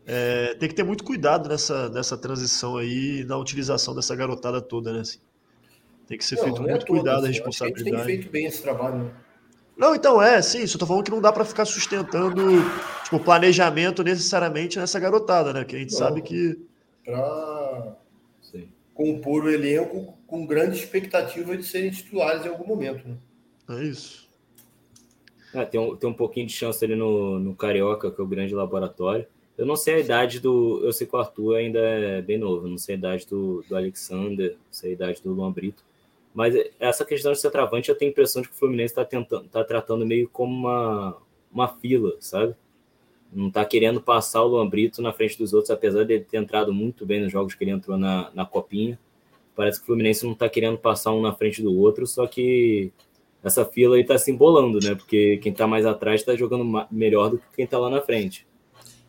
é, 0.07 0.55
tem 0.55 0.69
que 0.69 0.75
ter 0.75 0.85
muito 0.85 1.05
cuidado 1.05 1.49
nessa, 1.49 1.89
nessa 1.91 2.17
transição 2.17 2.77
aí, 2.77 3.25
na 3.25 3.37
utilização 3.37 3.95
dessa 3.95 4.15
garotada 4.17 4.61
toda, 4.61 4.93
né? 4.93 5.01
Assim. 5.01 5.19
Tem 6.07 6.17
que 6.19 6.25
ser 6.25 6.37
Não, 6.37 6.45
feito 6.45 6.61
não 6.63 6.69
é 6.69 6.71
muito 6.73 6.87
cuidado, 6.87 7.27
a 7.27 7.29
assim, 7.29 7.31
acho 7.31 7.43
que 7.43 7.49
A 7.49 7.51
gente 7.51 7.59
tem 7.59 7.69
responsabilidade. 7.69 8.05
feito 8.05 8.31
bem 8.31 8.47
esse 8.47 8.63
trabalho. 8.63 8.99
né? 9.05 9.11
Não, 9.77 9.95
então 9.95 10.21
é, 10.23 10.41
sim, 10.43 10.67
só 10.67 10.79
tô 10.79 10.87
falando 10.87 11.05
que 11.05 11.11
não 11.11 11.21
dá 11.21 11.33
pra 11.33 11.45
ficar 11.45 11.65
sustentando 11.65 12.41
tipo, 13.05 13.19
planejamento 13.21 14.03
necessariamente 14.05 14.79
nessa 14.79 15.01
garotada, 15.01 15.53
né? 15.53 15.65
Que 15.65 15.77
a 15.77 15.79
gente 15.79 15.93
Não. 15.93 15.99
sabe 15.99 16.23
que. 16.23 16.59
Para 17.05 17.97
Sim. 18.43 18.69
compor 18.95 19.45
o 19.45 19.51
elenco 19.51 20.17
com 20.27 20.47
grande 20.47 20.77
expectativa 20.79 21.57
de 21.57 21.65
serem 21.65 21.91
titulares 21.91 22.45
em 22.45 22.49
algum 22.49 22.67
momento. 22.67 23.09
Né? 23.09 23.17
É 23.71 23.85
isso. 23.85 24.22
É, 25.55 25.65
tem, 25.65 25.81
um, 25.81 25.95
tem 25.97 26.09
um 26.09 26.15
pouquinho 26.15 26.47
de 26.47 26.53
chance 26.53 26.85
ali 26.85 26.97
no, 26.97 27.39
no 27.39 27.55
Carioca, 27.55 28.11
que 28.11 28.21
é 28.21 28.25
o 28.25 28.27
grande 28.27 28.55
laboratório. 28.55 29.27
Eu 29.57 29.67
não 29.67 29.77
sei 29.77 29.95
a 29.95 29.99
idade 30.01 30.41
do. 30.41 30.81
Eu 30.83 30.93
sei 30.93 31.07
que 31.07 31.15
o 31.15 31.19
Arthur 31.19 31.57
ainda 31.57 31.79
é 31.79 32.23
bem 32.23 32.39
novo, 32.39 32.67
não 32.67 32.79
sei 32.79 32.95
a 32.95 32.99
idade 32.99 33.27
do, 33.27 33.63
do 33.69 33.77
Alexander, 33.77 34.53
não 34.53 34.73
sei 34.73 34.91
a 34.91 34.95
idade 34.95 35.23
do 35.23 35.33
Luan 35.33 35.53
Brito. 35.53 35.85
Mas 36.35 36.55
essa 36.81 37.05
questão 37.05 37.33
de 37.33 37.41
centroavante, 37.41 37.91
eu 37.91 37.95
tenho 37.95 38.11
a 38.11 38.13
impressão 38.13 38.41
de 38.41 38.49
que 38.49 38.55
o 38.55 38.59
Fluminense 38.59 38.93
está 38.93 39.05
tentando, 39.05 39.47
tá 39.49 39.63
tratando 39.63 40.07
meio 40.07 40.29
como 40.29 40.53
uma, 40.53 41.19
uma 41.53 41.69
fila, 41.69 42.17
sabe? 42.21 42.55
Não 43.31 43.49
está 43.49 43.65
querendo 43.65 44.01
passar 44.01 44.43
o 44.43 44.49
Luan 44.49 44.69
Brito 44.69 45.03
na 45.03 45.13
frente 45.13 45.37
dos 45.39 45.53
outros, 45.53 45.71
apesar 45.71 46.05
de 46.05 46.15
ele 46.15 46.25
ter 46.25 46.39
entrado 46.39 46.73
muito 46.73 47.05
bem 47.05 47.21
nos 47.21 47.31
jogos 47.31 47.55
que 47.55 47.65
ele 47.65 47.71
entrou 47.71 47.99
na, 47.99 48.31
na 48.35 48.47
Copinha. 48.47 48.99
Parece 49.55 49.79
que 49.79 49.85
o 49.85 49.87
Fluminense 49.87 50.25
não 50.25 50.33
está 50.33 50.49
querendo 50.49 50.79
passar 50.79 51.13
um 51.13 51.21
na 51.21 51.35
frente 51.35 51.63
do 51.63 51.77
outro, 51.77 52.07
só 52.07 52.27
que 52.27 52.91
essa 53.43 53.65
fila 53.65 53.97
aí 53.97 54.05
tá 54.05 54.17
se 54.19 54.31
embolando, 54.31 54.79
né? 54.81 54.95
Porque 54.95 55.39
quem 55.39 55.53
tá 55.53 55.67
mais 55.67 55.85
atrás 55.85 56.23
tá 56.23 56.35
jogando 56.37 56.87
melhor 56.91 57.31
do 57.31 57.39
que 57.39 57.45
quem 57.57 57.67
tá 57.67 57.79
lá 57.79 57.91
na 57.91 58.01
frente. 58.01 58.47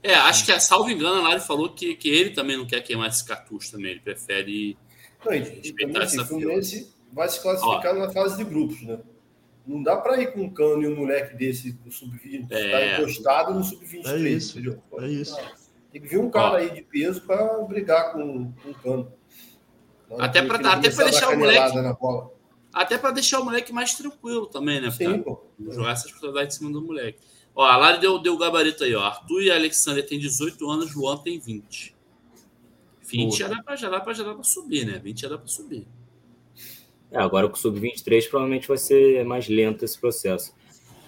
É, 0.02 0.16
acho 0.16 0.46
que, 0.46 0.52
a 0.52 0.60
salvo 0.60 0.90
engano, 0.90 1.16
a 1.22 1.30
Lari 1.30 1.40
falou 1.42 1.70
que, 1.70 1.96
que 1.96 2.10
ele 2.10 2.32
também 2.32 2.58
não 2.58 2.66
quer 2.66 2.82
queimar 2.82 3.08
esse 3.10 3.24
cartucho 3.26 3.72
também. 3.72 3.92
Ele 3.92 4.00
prefere. 4.02 4.78
Não, 5.26 5.34
e, 5.34 5.40
Respeitar 5.40 5.92
também, 5.94 6.02
assim, 6.04 6.16
essa 6.18 6.24
o 6.24 6.28
Fluminense 6.28 6.94
vai 7.14 7.30
se 7.30 7.42
classificar 7.42 7.96
Ó. 7.96 8.00
na 8.00 8.12
fase 8.12 8.38
de 8.38 8.44
grupos, 8.44 8.82
né? 8.82 9.00
Não 9.66 9.82
dá 9.82 9.96
para 9.96 10.22
ir 10.22 10.34
com 10.34 10.42
um 10.42 10.50
cano 10.50 10.84
e 10.84 10.88
um 10.88 10.96
moleque 10.98 11.38
desse 11.38 11.72
do 11.72 11.90
sub-20, 11.90 12.48
É. 12.50 12.72
tá 12.96 13.02
encostado 13.02 13.54
no 13.54 13.64
sub-23. 13.64 14.08
É 14.08 14.18
isso, 14.30 14.60
entendeu? 14.60 14.84
é 15.00 15.08
isso. 15.08 15.38
Tem 15.90 16.02
que 16.02 16.08
vir 16.08 16.18
um 16.18 16.30
cara 16.30 16.54
Ó. 16.54 16.56
aí 16.58 16.70
de 16.72 16.82
peso 16.82 17.22
para 17.22 17.60
brigar 17.60 18.12
com, 18.12 18.52
com 18.52 18.70
o 18.72 18.74
cano. 18.74 19.14
Até 20.20 20.42
que 20.46 20.52
até 20.52 20.90
pra 20.92 21.04
deixar 21.06 21.30
o 21.34 21.40
moleque- 21.40 21.76
Na 21.82 21.94
bola. 21.94 22.30
Até 22.74 22.98
para 22.98 23.12
deixar 23.12 23.40
o 23.40 23.46
moleque 23.46 23.72
mais 23.72 23.94
tranquilo 23.94 24.48
também, 24.48 24.82
né? 24.82 24.90
Sim, 24.92 25.22
pô. 25.22 25.40
jogar 25.70 25.92
essa 25.92 26.04
responsabilidade 26.06 26.54
em 26.54 26.58
cima 26.58 26.72
do 26.72 26.82
moleque. 26.82 27.20
Ó, 27.56 27.64
a 27.64 27.78
Lari 27.78 28.00
deu, 28.02 28.18
deu 28.18 28.34
o 28.34 28.38
gabarito 28.38 28.84
aí, 28.84 28.96
ó. 28.96 29.04
Arthur 29.04 29.44
e 29.44 29.52
Alexander 29.52 30.04
têm 30.06 30.18
18 30.18 30.68
anos, 30.70 30.96
Luan 30.96 31.18
tem 31.18 31.40
20. 31.40 31.96
20 33.04 33.38
já 33.38 33.48
dá, 33.48 33.62
pra, 33.62 33.76
já, 33.76 33.90
dá 33.90 34.00
pra, 34.00 34.14
já 34.14 34.24
dá 34.24 34.34
pra 34.34 34.44
subir, 34.44 34.86
né? 34.86 35.00
20 35.04 35.22
já 35.22 35.30
dá 35.30 35.38
pra 35.38 35.48
subir. 35.48 35.86
É, 37.12 37.20
agora 37.20 37.48
com 37.48 37.54
o 37.56 37.60
Sub-23 37.60 38.28
provavelmente 38.28 38.68
vai 38.68 38.78
ser 38.78 39.24
mais 39.24 39.48
lento 39.48 39.86
esse 39.86 40.00
processo. 40.00 40.52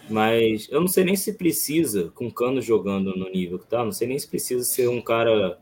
Mas 0.07 0.67
eu 0.69 0.79
não 0.79 0.87
sei 0.87 1.03
nem 1.03 1.15
se 1.15 1.33
precisa, 1.33 2.11
com 2.13 2.27
o 2.27 2.31
Cano 2.31 2.61
jogando 2.61 3.15
no 3.15 3.27
nível 3.27 3.57
que 3.57 3.65
tá, 3.65 3.83
não 3.83 3.91
sei 3.91 4.07
nem 4.07 4.19
se 4.19 4.27
precisa 4.27 4.63
ser 4.63 4.87
um 4.87 5.01
cara, 5.01 5.57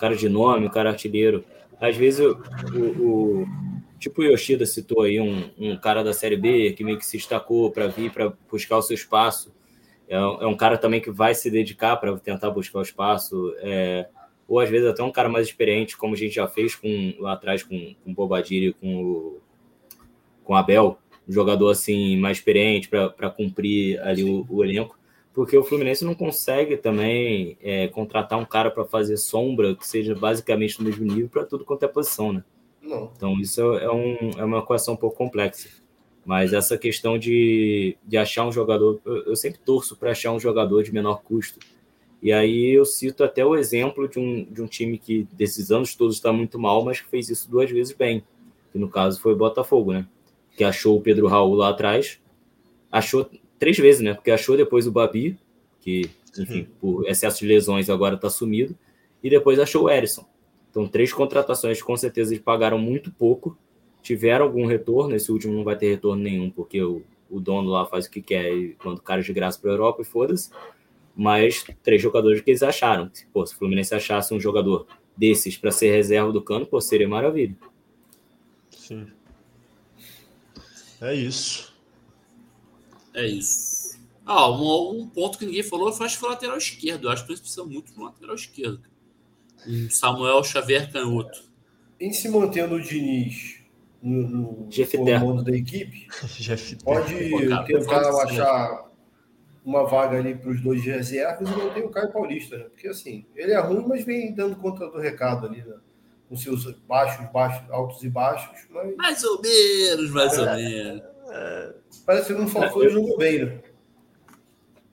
cara 0.00 0.16
de 0.16 0.28
nome, 0.28 0.66
um 0.66 0.70
cara 0.70 0.90
artilheiro. 0.90 1.44
Às 1.80 1.96
vezes 1.96 2.18
o, 2.26 2.32
o- 3.00 3.46
tipo 4.04 4.20
o 4.20 4.24
Yoshida 4.24 4.66
citou 4.66 5.02
aí, 5.02 5.18
um, 5.20 5.50
um 5.58 5.76
cara 5.78 6.04
da 6.04 6.12
Série 6.12 6.36
B 6.36 6.72
que 6.72 6.84
meio 6.84 6.98
que 6.98 7.06
se 7.06 7.16
destacou 7.16 7.70
para 7.70 7.86
vir 7.86 8.10
para 8.12 8.32
buscar 8.50 8.76
o 8.76 8.82
seu 8.82 8.94
espaço. 8.94 9.52
É, 10.06 10.18
um- 10.20 10.42
é 10.42 10.46
um 10.46 10.56
cara 10.56 10.76
também 10.76 11.00
que 11.00 11.10
vai 11.10 11.34
se 11.34 11.50
dedicar 11.50 11.96
para 11.96 12.16
tentar 12.18 12.50
buscar 12.50 12.80
o 12.80 12.82
espaço. 12.82 13.54
É, 13.58 14.06
ou 14.46 14.60
às 14.60 14.68
vezes 14.68 14.86
até 14.86 15.02
um 15.02 15.10
cara 15.10 15.28
mais 15.28 15.46
experiente, 15.46 15.96
como 15.96 16.14
a 16.14 16.16
gente 16.16 16.34
já 16.34 16.46
fez 16.46 16.74
com, 16.74 17.14
lá 17.18 17.32
atrás 17.32 17.62
com, 17.62 17.94
com 18.04 18.10
o 18.10 18.14
Bobadilha 18.14 18.68
e 18.68 18.72
com 18.74 19.02
o, 19.02 19.40
com 20.44 20.54
Abel, 20.54 20.98
um 21.26 21.32
jogador 21.32 21.70
assim 21.70 22.18
mais 22.18 22.36
experiente 22.36 22.88
para 22.88 23.30
cumprir 23.30 23.98
ali 24.02 24.22
o, 24.22 24.46
o, 24.50 24.62
elenco, 24.62 24.98
porque 25.32 25.56
o 25.56 25.64
Fluminense 25.64 26.04
não 26.04 26.14
consegue 26.14 26.76
também 26.76 27.56
é, 27.62 27.88
contratar 27.88 28.38
um 28.38 28.44
cara 28.44 28.70
para 28.70 28.84
fazer 28.84 29.16
sombra 29.16 29.74
que 29.74 29.86
seja 29.86 30.14
basicamente 30.14 30.78
no 30.78 30.84
mesmo 30.84 31.06
nível 31.06 31.30
para 31.30 31.46
tudo 31.46 31.64
quanto 31.64 31.84
é 31.84 31.88
posição, 31.88 32.34
né? 32.34 32.44
Não. 32.84 33.10
Então 33.16 33.40
isso 33.40 33.60
é, 33.60 33.90
um, 33.90 34.30
é 34.36 34.44
uma 34.44 34.58
equação 34.58 34.94
um 34.94 34.96
pouco 34.96 35.16
complexa. 35.16 35.68
Mas 36.24 36.52
essa 36.52 36.78
questão 36.78 37.18
de, 37.18 37.96
de 38.04 38.16
achar 38.16 38.46
um 38.46 38.52
jogador, 38.52 39.00
eu, 39.04 39.24
eu 39.24 39.36
sempre 39.36 39.58
torço 39.58 39.96
para 39.96 40.12
achar 40.12 40.32
um 40.32 40.40
jogador 40.40 40.82
de 40.82 40.92
menor 40.92 41.22
custo 41.22 41.58
e 42.24 42.32
aí 42.32 42.70
eu 42.70 42.86
cito 42.86 43.22
até 43.22 43.44
o 43.44 43.54
exemplo 43.54 44.08
de 44.08 44.18
um, 44.18 44.44
de 44.44 44.62
um 44.62 44.66
time 44.66 44.96
que 44.96 45.28
desses 45.30 45.70
anos 45.70 45.94
todos 45.94 46.16
está 46.16 46.32
muito 46.32 46.58
mal, 46.58 46.82
mas 46.82 46.98
que 46.98 47.06
fez 47.10 47.28
isso 47.28 47.50
duas 47.50 47.70
vezes 47.70 47.92
bem. 47.92 48.24
Que 48.72 48.78
no 48.78 48.88
caso 48.88 49.20
foi 49.20 49.34
o 49.34 49.36
Botafogo, 49.36 49.92
né? 49.92 50.06
Que 50.56 50.64
achou 50.64 50.96
o 50.96 51.02
Pedro 51.02 51.26
Raul 51.26 51.54
lá 51.54 51.68
atrás, 51.68 52.18
achou 52.90 53.28
três 53.58 53.76
vezes, 53.76 54.00
né? 54.00 54.14
Porque 54.14 54.30
achou 54.30 54.56
depois 54.56 54.86
o 54.86 54.90
Babi, 54.90 55.38
que, 55.82 56.10
enfim, 56.38 56.66
por 56.80 57.06
excesso 57.06 57.40
de 57.40 57.46
lesões 57.46 57.90
agora 57.90 58.14
está 58.14 58.30
sumido, 58.30 58.74
e 59.22 59.28
depois 59.28 59.58
achou 59.58 59.84
o 59.84 59.90
Erisson. 59.90 60.24
Então, 60.74 60.88
três 60.88 61.12
contratações, 61.12 61.80
com 61.80 61.96
certeza 61.96 62.32
eles 62.32 62.42
pagaram 62.42 62.78
muito 62.78 63.12
pouco, 63.12 63.56
tiveram 64.02 64.46
algum 64.46 64.66
retorno. 64.66 65.14
Esse 65.14 65.30
último 65.30 65.54
não 65.54 65.62
vai 65.62 65.76
ter 65.76 65.90
retorno 65.90 66.20
nenhum, 66.20 66.50
porque 66.50 66.82
o, 66.82 67.02
o 67.30 67.38
dono 67.38 67.70
lá 67.70 67.86
faz 67.86 68.06
o 68.06 68.10
que 68.10 68.20
quer 68.20 68.52
e 68.52 68.76
manda 68.84 69.00
o 69.00 69.04
cara 69.04 69.22
de 69.22 69.32
graça 69.32 69.58
para 69.60 69.70
a 69.70 69.74
Europa 69.74 70.02
e 70.02 70.04
foda-se 70.04 70.50
mas 71.14 71.64
três 71.82 72.02
jogadores 72.02 72.40
que 72.40 72.50
eles 72.50 72.62
acharam. 72.62 73.10
Pô, 73.32 73.46
se 73.46 73.54
o 73.54 73.58
Fluminense 73.58 73.94
achasse 73.94 74.34
um 74.34 74.40
jogador 74.40 74.86
desses 75.16 75.56
para 75.56 75.70
ser 75.70 75.92
reserva 75.92 76.32
do 76.32 76.42
cano, 76.42 76.66
pô, 76.66 76.80
seria 76.80 77.08
maravilha. 77.08 77.56
Sim. 78.70 79.06
É 81.00 81.14
isso. 81.14 81.72
É 83.12 83.26
isso. 83.26 84.00
Ah, 84.26 84.50
um, 84.50 85.02
um 85.02 85.08
ponto 85.08 85.38
que 85.38 85.46
ninguém 85.46 85.62
falou 85.62 85.92
foi 85.92 86.06
acho 86.06 86.16
que 86.16 86.20
foi 86.20 86.30
o 86.30 86.32
lateral 86.32 86.58
esquerdo. 86.58 87.04
Eu 87.04 87.10
acho 87.10 87.24
que 87.24 87.30
eles 87.30 87.40
precisam 87.40 87.66
muito 87.66 87.92
de 87.92 88.00
um 88.00 88.04
lateral 88.04 88.34
esquerdo. 88.34 88.82
Um 89.66 89.90
Samuel 89.90 90.42
Xavier 90.44 90.90
Canhoto. 90.92 91.44
Em 92.00 92.12
se 92.12 92.28
mantendo 92.28 92.74
o 92.74 92.80
Diniz 92.80 93.60
no, 94.02 94.28
no 94.28 94.68
comando 95.18 95.42
da 95.42 95.56
equipe, 95.56 96.06
pode 96.84 97.14
tentar 97.66 98.08
achar 98.22 98.90
uma 99.64 99.84
vaga 99.84 100.18
ali 100.18 100.34
para 100.34 100.50
os 100.50 100.60
dois 100.60 100.84
reservas 100.84 101.48
e 101.48 101.52
não 101.52 101.70
tem 101.70 101.82
o 101.82 101.88
Caio 101.88 102.12
Paulista, 102.12 102.58
né? 102.58 102.64
Porque 102.64 102.86
assim, 102.86 103.24
ele 103.34 103.52
é 103.52 103.60
ruim, 103.60 103.86
mas 103.88 104.04
vem 104.04 104.34
dando 104.34 104.56
conta 104.56 104.86
do 104.88 104.98
recado 104.98 105.46
ali, 105.46 105.62
né? 105.62 105.76
Com 106.28 106.36
seus 106.36 106.70
baixos, 106.86 107.26
baixos, 107.32 107.70
altos 107.70 108.02
e 108.02 108.10
baixos. 108.10 108.66
Mas... 108.70 108.94
Mais 108.96 109.24
ou 109.24 109.40
menos, 109.40 110.10
mais 110.10 110.36
é, 110.36 110.40
ou 110.40 110.56
menos. 110.56 111.02
É, 111.30 111.74
parece 112.04 112.34
que 112.34 112.40
no 112.40 112.46
Fla-Flu 112.46 112.82
ele 112.82 112.92
jogou 112.92 113.16
bem, 113.16 113.44
né? 113.44 113.60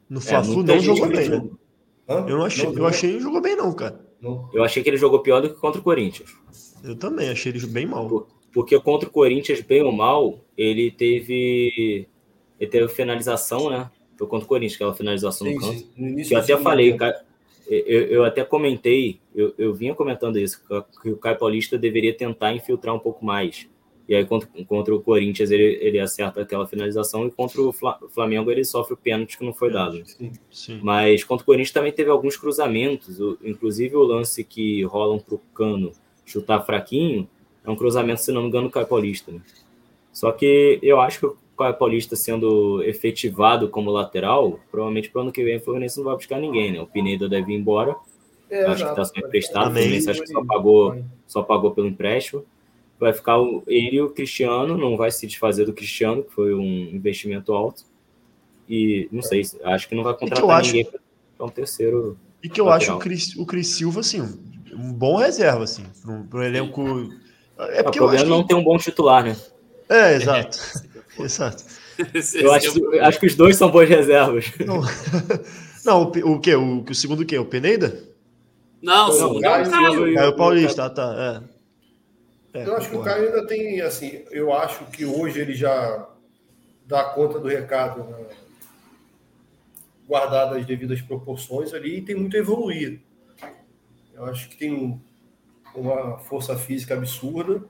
No 0.10 0.20
é, 0.20 0.22
Fla-Flu 0.22 0.64
não, 0.64 0.80
jogou 0.80 1.10
bem, 1.10 1.30
né? 1.30 1.50
Eu 2.08 2.38
não 2.38 2.46
achei, 2.46 2.66
não, 2.66 2.78
eu 2.78 2.88
achei 2.88 3.10
que 3.10 3.16
ele 3.16 3.24
jogou 3.24 3.42
bem, 3.42 3.56
não, 3.58 3.74
cara. 3.74 4.00
Eu 4.54 4.64
achei 4.64 4.84
que 4.84 4.90
ele 4.90 4.98
jogou 4.98 5.20
pior 5.20 5.42
do 5.42 5.50
que 5.50 5.60
contra 5.60 5.80
o 5.80 5.84
Corinthians. 5.84 6.36
Eu 6.84 6.96
também, 6.96 7.30
achei 7.30 7.52
ele 7.52 7.66
bem 7.68 7.86
mal. 7.86 8.28
Porque 8.54 8.80
contra 8.80 9.08
o 9.08 9.12
Corinthians, 9.12 9.62
bem 9.62 9.82
ou 9.82 9.92
mal, 9.92 10.40
ele 10.58 10.92
teve. 10.92 12.08
Ele 12.60 12.70
teve 12.70 12.88
finalização, 12.90 13.70
né? 13.70 13.90
Foi 14.18 14.28
contra 14.28 14.46
o 14.46 14.48
Corinthians, 14.48 14.76
aquela 14.76 14.94
finalização 14.94 15.48
sim, 15.48 15.56
no 15.56 15.60
campo. 15.60 15.80
Sim. 15.80 16.16
Que 16.16 16.36
eu 16.36 16.40
até 16.40 16.58
falei, 16.58 16.96
eu, 17.68 18.02
eu, 18.08 18.24
até 18.24 18.44
comentei, 18.44 19.20
eu, 19.34 19.54
eu 19.58 19.74
vinha 19.74 19.96
comentando 19.96 20.38
isso, 20.38 20.62
que 21.02 21.10
o 21.10 21.18
Caio 21.18 21.38
Paulista 21.38 21.78
deveria 21.78 22.14
tentar 22.14 22.54
infiltrar 22.54 22.94
um 22.94 23.00
pouco 23.00 23.26
mais. 23.26 23.68
E 24.12 24.16
aí, 24.16 24.26
contra, 24.26 24.50
contra 24.68 24.94
o 24.94 25.02
Corinthians, 25.02 25.52
ele, 25.52 25.80
ele 25.80 25.98
acerta 25.98 26.42
aquela 26.42 26.68
finalização, 26.68 27.26
e 27.26 27.32
contra 27.32 27.62
o 27.62 27.72
Flamengo, 28.10 28.52
ele 28.52 28.66
sofre 28.66 28.94
o 28.94 28.98
pênalti 28.98 29.38
que 29.38 29.46
não 29.46 29.54
foi 29.54 29.72
dado. 29.72 30.06
Sim, 30.06 30.34
sim. 30.52 30.82
Mas 30.84 31.24
contra 31.24 31.44
o 31.44 31.46
Corinthians 31.46 31.72
também 31.72 31.94
teve 31.94 32.10
alguns 32.10 32.36
cruzamentos, 32.36 33.18
inclusive 33.42 33.96
o 33.96 34.04
lance 34.04 34.44
que 34.44 34.84
rolam 34.84 35.18
para 35.18 35.36
o 35.36 35.40
cano 35.56 35.94
chutar 36.26 36.60
fraquinho, 36.66 37.26
é 37.64 37.72
um 37.72 37.76
cruzamento, 37.78 38.20
se 38.20 38.34
não 38.34 38.42
me 38.42 38.50
engano, 38.50 38.68
do 38.68 38.72
Caio 38.74 38.86
Paulista. 38.86 39.32
Né? 39.32 39.40
Só 40.12 40.30
que 40.34 40.78
eu 40.84 41.00
acho 41.00 41.22
que 41.22 41.36
Caio 41.58 41.76
Paulista 41.76 42.18
sendo 42.18 42.84
efetivado 42.84 43.70
como 43.70 43.92
lateral, 43.92 44.60
provavelmente 44.70 45.10
para 45.10 45.20
o 45.20 45.22
ano 45.22 45.32
que 45.32 45.42
vem 45.42 45.56
o 45.56 45.62
Fluminense 45.62 45.96
não 45.96 46.04
vai 46.04 46.16
buscar 46.16 46.38
ninguém, 46.38 46.74
né? 46.74 46.82
O 46.82 46.86
Pineda 46.86 47.30
deve 47.30 47.54
ir 47.54 47.56
embora. 47.56 47.96
É, 48.50 48.66
acho 48.66 48.84
que 48.84 48.90
está 48.90 49.06
sendo 49.06 49.26
emprestado. 49.26 49.72
O 49.72 49.74
Fluminense 49.74 50.10
acho 50.10 50.22
que 50.22 50.28
só 50.28 50.44
pagou, 50.44 51.02
só 51.26 51.42
pagou 51.42 51.72
pelo 51.72 51.88
empréstimo. 51.88 52.44
Vai 53.02 53.14
ficar 53.14 53.40
o, 53.40 53.64
ele 53.66 53.96
e 53.96 54.02
o 54.02 54.12
Cristiano, 54.12 54.78
não 54.78 54.96
vai 54.96 55.10
se 55.10 55.26
desfazer 55.26 55.66
do 55.66 55.74
Cristiano, 55.74 56.24
que 56.24 56.32
foi 56.32 56.54
um 56.54 56.88
investimento 56.94 57.52
alto. 57.52 57.84
E 58.70 59.10
não 59.12 59.24
sei, 59.24 59.42
acho 59.64 59.90
que 59.90 59.96
não 59.96 60.04
vai 60.04 60.14
contratar 60.14 60.62
ninguém 60.62 60.84
acho... 60.84 61.00
para 61.36 61.48
um 61.48 61.50
terceiro. 61.50 62.16
E 62.44 62.48
que 62.48 62.62
eu 62.62 62.66
lateral. 62.66 62.98
acho 62.98 62.98
o 62.98 63.00
Cris, 63.02 63.36
o 63.36 63.44
Cris 63.44 63.68
Silva, 63.70 64.02
assim, 64.02 64.22
um 64.72 64.94
bom 64.94 65.18
reserva, 65.18 65.64
assim, 65.64 65.84
para 66.30 66.40
um 66.40 66.44
elenco. 66.44 67.10
É 67.58 67.82
porque 67.82 67.98
o 67.98 68.04
problema 68.04 68.24
é 68.24 68.30
não 68.30 68.46
tem 68.46 68.56
um 68.56 68.64
bom 68.64 68.78
titular, 68.78 69.24
né? 69.24 69.36
É, 69.90 70.14
exato. 70.14 70.60
Exato. 71.20 71.64
Eu 72.36 72.54
acho, 72.54 72.96
acho 73.02 73.20
que 73.20 73.28
os 73.28 73.36
dois 73.36 73.58
são 73.58 73.70
boas 73.70 73.88
reservas. 73.88 74.52
Não, 74.66 74.82
não 75.86 76.04
o, 76.04 76.34
o 76.34 76.40
quê? 76.40 76.56
O, 76.56 76.84
o 76.90 76.96
segundo 76.96 77.22
o 77.22 77.26
quê? 77.26 77.38
O 77.38 77.46
Peneida? 77.46 78.02
Não, 78.82 79.10
o 79.10 79.12
segundo 79.12 79.46
é 79.46 79.62
o 79.62 79.70
Caio. 79.70 80.14
Caio 80.16 80.36
Paulista, 80.36 80.90
tá, 80.90 81.44
é. 81.46 81.51
É 82.54 82.68
eu 82.68 82.76
acho 82.76 82.90
que 82.90 82.96
o 82.96 83.04
Caio 83.04 83.28
ainda 83.28 83.48
tem, 83.48 83.82
assim, 83.82 84.24
eu 84.32 84.54
acho 84.54 84.86
que 84.86 85.06
hoje 85.06 85.40
ele 85.40 85.54
já 85.54 86.08
dá 86.86 87.04
conta 87.06 87.40
do 87.40 87.48
recado, 87.48 88.04
né? 88.04 88.26
guardado 90.08 90.56
as 90.56 90.66
devidas 90.66 91.02
proporções 91.02 91.74
ali, 91.74 91.98
e 91.98 92.02
tem 92.02 92.16
muito 92.16 92.36
a 92.36 92.40
evoluir. 92.40 93.00
Eu 94.14 94.26
acho 94.26 94.50
que 94.50 94.58
tem 94.58 95.02
uma 95.74 96.20
força 96.20 96.58
física 96.58 96.94
absurda, 96.94 97.64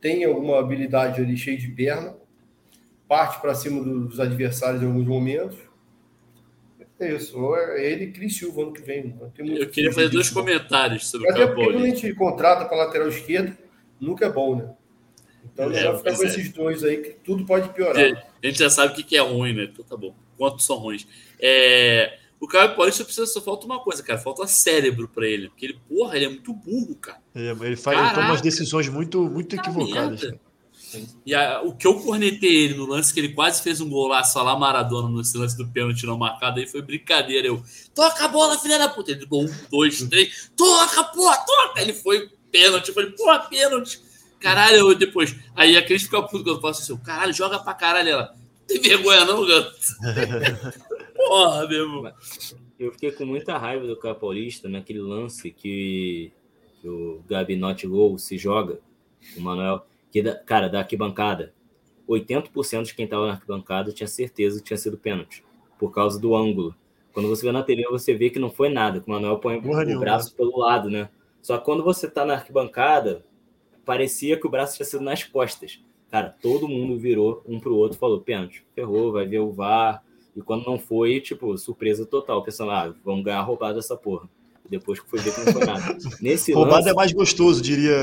tem 0.00 0.24
alguma 0.24 0.58
habilidade 0.58 1.20
ali 1.20 1.36
cheia 1.36 1.56
de 1.56 1.68
perna, 1.68 2.16
parte 3.06 3.40
para 3.40 3.54
cima 3.54 3.82
dos 3.82 4.18
adversários 4.18 4.82
em 4.82 4.86
alguns 4.86 5.06
momentos. 5.06 5.56
É 6.98 7.12
isso. 7.12 7.54
É 7.54 7.92
ele 7.92 8.04
e 8.06 8.12
Cris 8.12 8.36
Silva 8.36 8.62
ano 8.62 8.72
que 8.72 8.82
vem. 8.82 9.16
Eu 9.38 9.68
queria 9.68 9.92
fazer 9.92 10.08
dois 10.08 10.30
comentários 10.30 11.08
sobre 11.08 11.30
Até 11.30 11.40
o 11.40 11.44
Até 11.44 11.54
porque 11.54 11.72
quando 11.72 11.84
a 11.84 11.86
gente 11.86 12.14
contrata 12.14 12.64
para 12.64 12.76
lateral 12.78 13.08
esquerdo, 13.08 13.56
nunca 14.00 14.26
é 14.26 14.30
bom, 14.30 14.56
né? 14.56 14.74
Então 15.44 15.70
é, 15.70 15.82
já 15.82 15.96
ficar 15.96 16.16
com 16.16 16.22
é. 16.22 16.26
esses 16.26 16.52
dois 16.52 16.84
aí 16.84 16.96
que 16.98 17.10
tudo 17.24 17.44
pode 17.44 17.68
piorar. 17.70 17.96
A 17.96 18.46
gente 18.46 18.58
já 18.58 18.68
sabe 18.68 18.92
o 18.92 19.04
que 19.04 19.16
é 19.16 19.20
ruim, 19.20 19.54
né? 19.54 19.64
Então 19.64 19.84
tá 19.84 19.96
bom. 19.96 20.14
Quantos 20.36 20.66
são 20.66 20.76
ruins? 20.76 21.06
É... 21.40 22.18
O 22.38 22.46
Caio 22.46 22.76
Paulista 22.76 23.02
precisa 23.02 23.26
só 23.26 23.40
falta 23.40 23.64
uma 23.64 23.80
coisa, 23.80 24.02
cara. 24.02 24.18
Falta 24.18 24.46
cérebro 24.46 25.08
para 25.08 25.26
ele. 25.26 25.48
Porque 25.48 25.64
ele, 25.64 25.80
porra, 25.88 26.16
ele 26.16 26.26
é 26.26 26.28
muito 26.28 26.52
burro, 26.52 26.94
cara. 26.96 27.18
Ele, 27.34 27.48
ele 27.64 27.76
faz, 27.76 27.98
ele 27.98 28.10
toma 28.10 28.26
umas 28.26 28.42
decisões 28.42 28.88
muito, 28.88 29.22
muito 29.22 29.56
equivocadas. 29.56 30.22
Merda. 30.22 30.40
E 31.24 31.34
a, 31.34 31.62
o 31.62 31.74
que 31.74 31.86
eu 31.86 31.98
cornetei 32.00 32.64
ele 32.64 32.74
no 32.74 32.86
lance 32.86 33.12
que 33.12 33.18
ele 33.18 33.30
quase 33.30 33.62
fez 33.62 33.80
um 33.80 33.88
golaço 33.88 34.40
lá 34.42 34.56
Maradona 34.56 35.08
no 35.08 35.16
lance 35.16 35.56
do 35.56 35.66
pênalti 35.66 36.06
não 36.06 36.16
marcado 36.16 36.60
aí 36.60 36.66
foi 36.66 36.82
brincadeira. 36.82 37.48
Eu, 37.48 37.62
toca 37.94 38.24
a 38.24 38.28
bola, 38.28 38.58
filha 38.58 38.78
da 38.78 38.88
puta. 38.88 39.12
Ele 39.12 39.26
um, 39.32 39.48
dois, 39.70 39.98
três, 40.02 40.50
toca, 40.56 41.04
porra, 41.04 41.38
toca. 41.38 41.80
Ele 41.80 41.92
foi 41.92 42.30
pênalti. 42.56 42.88
Eu 42.88 42.94
falei, 42.94 43.10
porra, 43.10 43.40
pênalti. 43.40 44.00
Caralho, 44.40 44.76
eu 44.76 44.94
depois. 44.94 45.36
Aí 45.54 45.76
a 45.76 45.84
Cris 45.84 46.02
fica 46.02 46.22
puto 46.22 46.44
quando 46.44 46.56
eu 46.56 46.60
faço 46.60 46.82
assim, 46.82 47.02
caralho, 47.02 47.32
joga 47.32 47.58
pra 47.58 47.74
caralho. 47.74 48.08
Ela, 48.08 48.34
não 48.60 48.66
tem 48.66 48.80
vergonha 48.80 49.24
não, 49.24 49.46
gato. 49.46 49.76
porra, 51.16 51.68
meu 51.68 51.82
irmão. 51.82 52.12
Eu 52.78 52.92
fiquei 52.92 53.10
com 53.12 53.24
muita 53.24 53.56
raiva 53.56 53.86
do 53.86 53.96
Capolista 53.96 54.68
naquele 54.68 55.00
lance 55.00 55.50
que, 55.50 56.30
que 56.80 56.88
o 56.88 57.22
Gabi 57.28 57.56
Not 57.56 57.86
Gol 57.86 58.18
se 58.18 58.36
joga, 58.36 58.78
o 59.36 59.40
Manuel 59.40 59.86
que, 60.12 60.22
cara, 60.44 60.68
da 60.68 60.80
arquibancada, 60.80 61.52
80% 62.08 62.84
de 62.84 62.94
quem 62.94 63.06
estava 63.06 63.26
na 63.26 63.32
arquibancada 63.32 63.92
tinha 63.92 64.06
certeza 64.06 64.58
que 64.58 64.66
tinha 64.66 64.76
sido 64.76 64.98
pênalti, 64.98 65.42
por 65.78 65.90
causa 65.90 66.20
do 66.20 66.36
ângulo. 66.36 66.74
Quando 67.12 67.28
você 67.28 67.46
vê 67.46 67.52
na 67.52 67.62
TV, 67.62 67.84
você 67.90 68.14
vê 68.14 68.28
que 68.28 68.38
não 68.38 68.50
foi 68.50 68.68
nada, 68.68 69.00
que 69.00 69.08
o 69.08 69.10
Manuel 69.10 69.38
põe 69.38 69.60
Porra 69.60 69.80
o 69.80 69.84
nenhuma. 69.84 70.04
braço 70.04 70.34
pelo 70.34 70.58
lado, 70.58 70.90
né? 70.90 71.08
Só 71.46 71.56
que 71.58 71.64
quando 71.64 71.84
você 71.84 72.10
tá 72.10 72.24
na 72.24 72.34
arquibancada, 72.34 73.22
parecia 73.84 74.36
que 74.36 74.48
o 74.48 74.50
braço 74.50 74.74
tinha 74.74 74.84
sido 74.84 75.04
nas 75.04 75.22
costas. 75.22 75.80
Cara, 76.10 76.34
todo 76.42 76.66
mundo 76.66 76.98
virou 76.98 77.40
um 77.46 77.60
pro 77.60 77.76
outro 77.76 77.96
falou: 77.96 78.20
pênalti, 78.20 78.66
ferrou, 78.74 79.12
vai 79.12 79.28
ver 79.28 79.38
o 79.38 79.52
VAR. 79.52 80.02
E 80.34 80.42
quando 80.42 80.66
não 80.66 80.76
foi, 80.76 81.20
tipo, 81.20 81.56
surpresa 81.56 82.04
total. 82.04 82.42
Pensando, 82.42 82.72
ah, 82.72 82.92
vamos 83.04 83.24
ganhar 83.24 83.42
roubada 83.42 83.78
essa 83.78 83.96
porra. 83.96 84.28
Depois 84.68 84.98
que 84.98 85.08
foi 85.08 85.20
ver 85.20 85.32
que 85.32 85.44
não 85.44 85.52
foi 85.52 85.64
nada. 85.64 85.96
Nesse 86.20 86.52
Roubada 86.52 86.78
lance... 86.78 86.88
é 86.88 86.94
mais 86.94 87.12
gostoso, 87.12 87.62
diria 87.62 87.94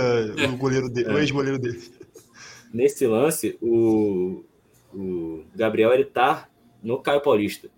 o 0.49 0.55
goleiro 0.55 0.87
dele, 0.87 1.09
é. 1.09 1.13
o 1.13 1.19
ex-goleiro 1.19 1.59
dele. 1.59 1.83
Nesse 2.73 3.05
lance, 3.05 3.57
o, 3.61 4.41
o 4.93 5.43
Gabriel 5.53 5.91
ele 5.91 6.05
tá 6.05 6.47
no 6.81 6.97
Caio 6.97 7.19
Paulista. 7.19 7.69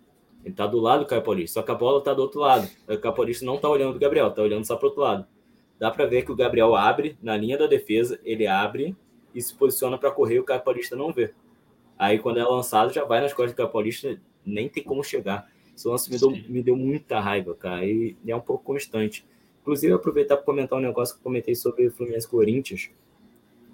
Ele 0.44 0.54
tá 0.54 0.68
do 0.68 0.80
lado 0.80 1.06
do 1.06 1.08
Caio 1.08 1.24
Paulista, 1.24 1.60
só 1.60 1.66
que 1.66 1.72
a 1.72 1.76
bola 1.76 2.04
tá 2.04 2.14
do 2.14 2.22
outro 2.22 2.42
lado. 2.42 2.70
O 2.88 3.00
Caio 3.00 3.16
Paulista 3.16 3.44
não 3.44 3.58
tá 3.58 3.68
olhando 3.68 3.96
o 3.96 4.00
Gabriel, 4.00 4.30
tá 4.30 4.44
olhando 4.44 4.64
só 4.64 4.76
pro 4.76 4.90
outro 4.90 5.02
lado. 5.02 5.26
Dá 5.80 5.92
para 5.92 6.06
ver 6.06 6.24
que 6.24 6.32
o 6.32 6.36
Gabriel 6.36 6.76
abre 6.76 7.18
na 7.22 7.36
linha 7.36 7.58
da 7.58 7.68
defesa, 7.68 8.20
ele 8.24 8.48
abre 8.48 8.96
e 9.34 9.42
se 9.42 9.54
posiciona 9.54 9.98
para 9.98 10.12
correr, 10.12 10.40
o 10.40 10.44
Caio 10.44 10.62
Paulista 10.62 10.96
não 10.96 11.12
vê. 11.12 11.34
Aí 11.98 12.20
quando 12.20 12.40
é 12.40 12.44
lançado, 12.44 12.94
já 12.94 13.04
vai 13.04 13.22
nas 13.22 13.34
costas 13.34 13.54
do 13.54 13.58
Caio 13.58 13.70
Paulista, 13.70 14.20
nem 14.46 14.70
tem 14.70 14.84
como 14.84 15.04
chegar. 15.04 15.50
Esse 15.76 15.88
lance 15.88 16.10
me 16.10 16.18
deu, 16.18 16.32
me 16.50 16.64
deu 16.64 16.76
muita 16.78 17.20
raiva, 17.20 17.54
cara, 17.54 17.86
e 17.86 18.16
é 18.26 18.36
um 18.36 18.42
pouco 18.42 18.64
constante. 18.64 19.26
Inclusive, 19.62 19.94
aproveitar 19.94 20.38
para 20.38 20.46
comentar 20.46 20.78
um 20.78 20.82
negócio 20.82 21.16
que 21.16 21.20
eu 21.20 21.24
comentei 21.24 21.56
sobre 21.56 21.88
o 21.88 21.92
Fluminense 21.92 22.28
Corinthians 22.28 22.92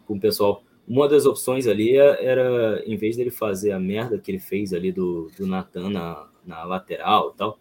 com 0.08 0.16
o 0.16 0.20
pessoal. 0.20 0.64
Uma 0.88 1.08
das 1.08 1.26
opções 1.26 1.68
ali 1.68 1.96
era, 1.96 2.82
em 2.86 2.96
vez 2.96 3.18
dele 3.18 3.30
fazer 3.30 3.72
a 3.72 3.80
merda 3.80 4.18
que 4.18 4.32
ele 4.32 4.40
fez 4.40 4.74
ali 4.74 4.92
do, 4.92 5.30
do 5.38 5.46
Natan 5.46 5.90
na, 5.90 6.28
na 6.46 6.64
lateral 6.64 7.32
e 7.34 7.38
tal, 7.38 7.60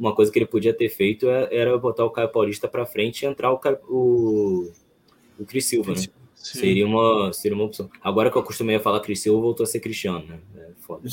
uma 0.00 0.14
coisa 0.14 0.32
que 0.32 0.38
ele 0.38 0.46
podia 0.46 0.72
ter 0.72 0.88
feito 0.88 1.28
é, 1.28 1.54
era 1.54 1.76
botar 1.76 2.06
o 2.06 2.10
Caio 2.10 2.30
Paulista 2.30 2.66
para 2.66 2.86
frente 2.86 3.22
e 3.22 3.26
entrar 3.26 3.52
o, 3.52 3.60
o, 3.86 4.72
o 5.38 5.44
Cris 5.44 5.66
Silva, 5.66 5.92
né? 5.92 6.02
Seria 6.34 6.86
uma, 6.86 7.30
seria 7.34 7.54
uma 7.54 7.66
opção. 7.66 7.90
Agora 8.02 8.30
que 8.30 8.36
eu 8.38 8.40
acostumei 8.40 8.76
a 8.76 8.80
falar 8.80 9.00
Cris 9.00 9.20
Silva, 9.20 9.38
voltou 9.42 9.62
a 9.62 9.66
ser 9.66 9.78
Cristiano, 9.78 10.26
né? 10.26 10.40
É 10.56 10.70
foda. 10.80 11.06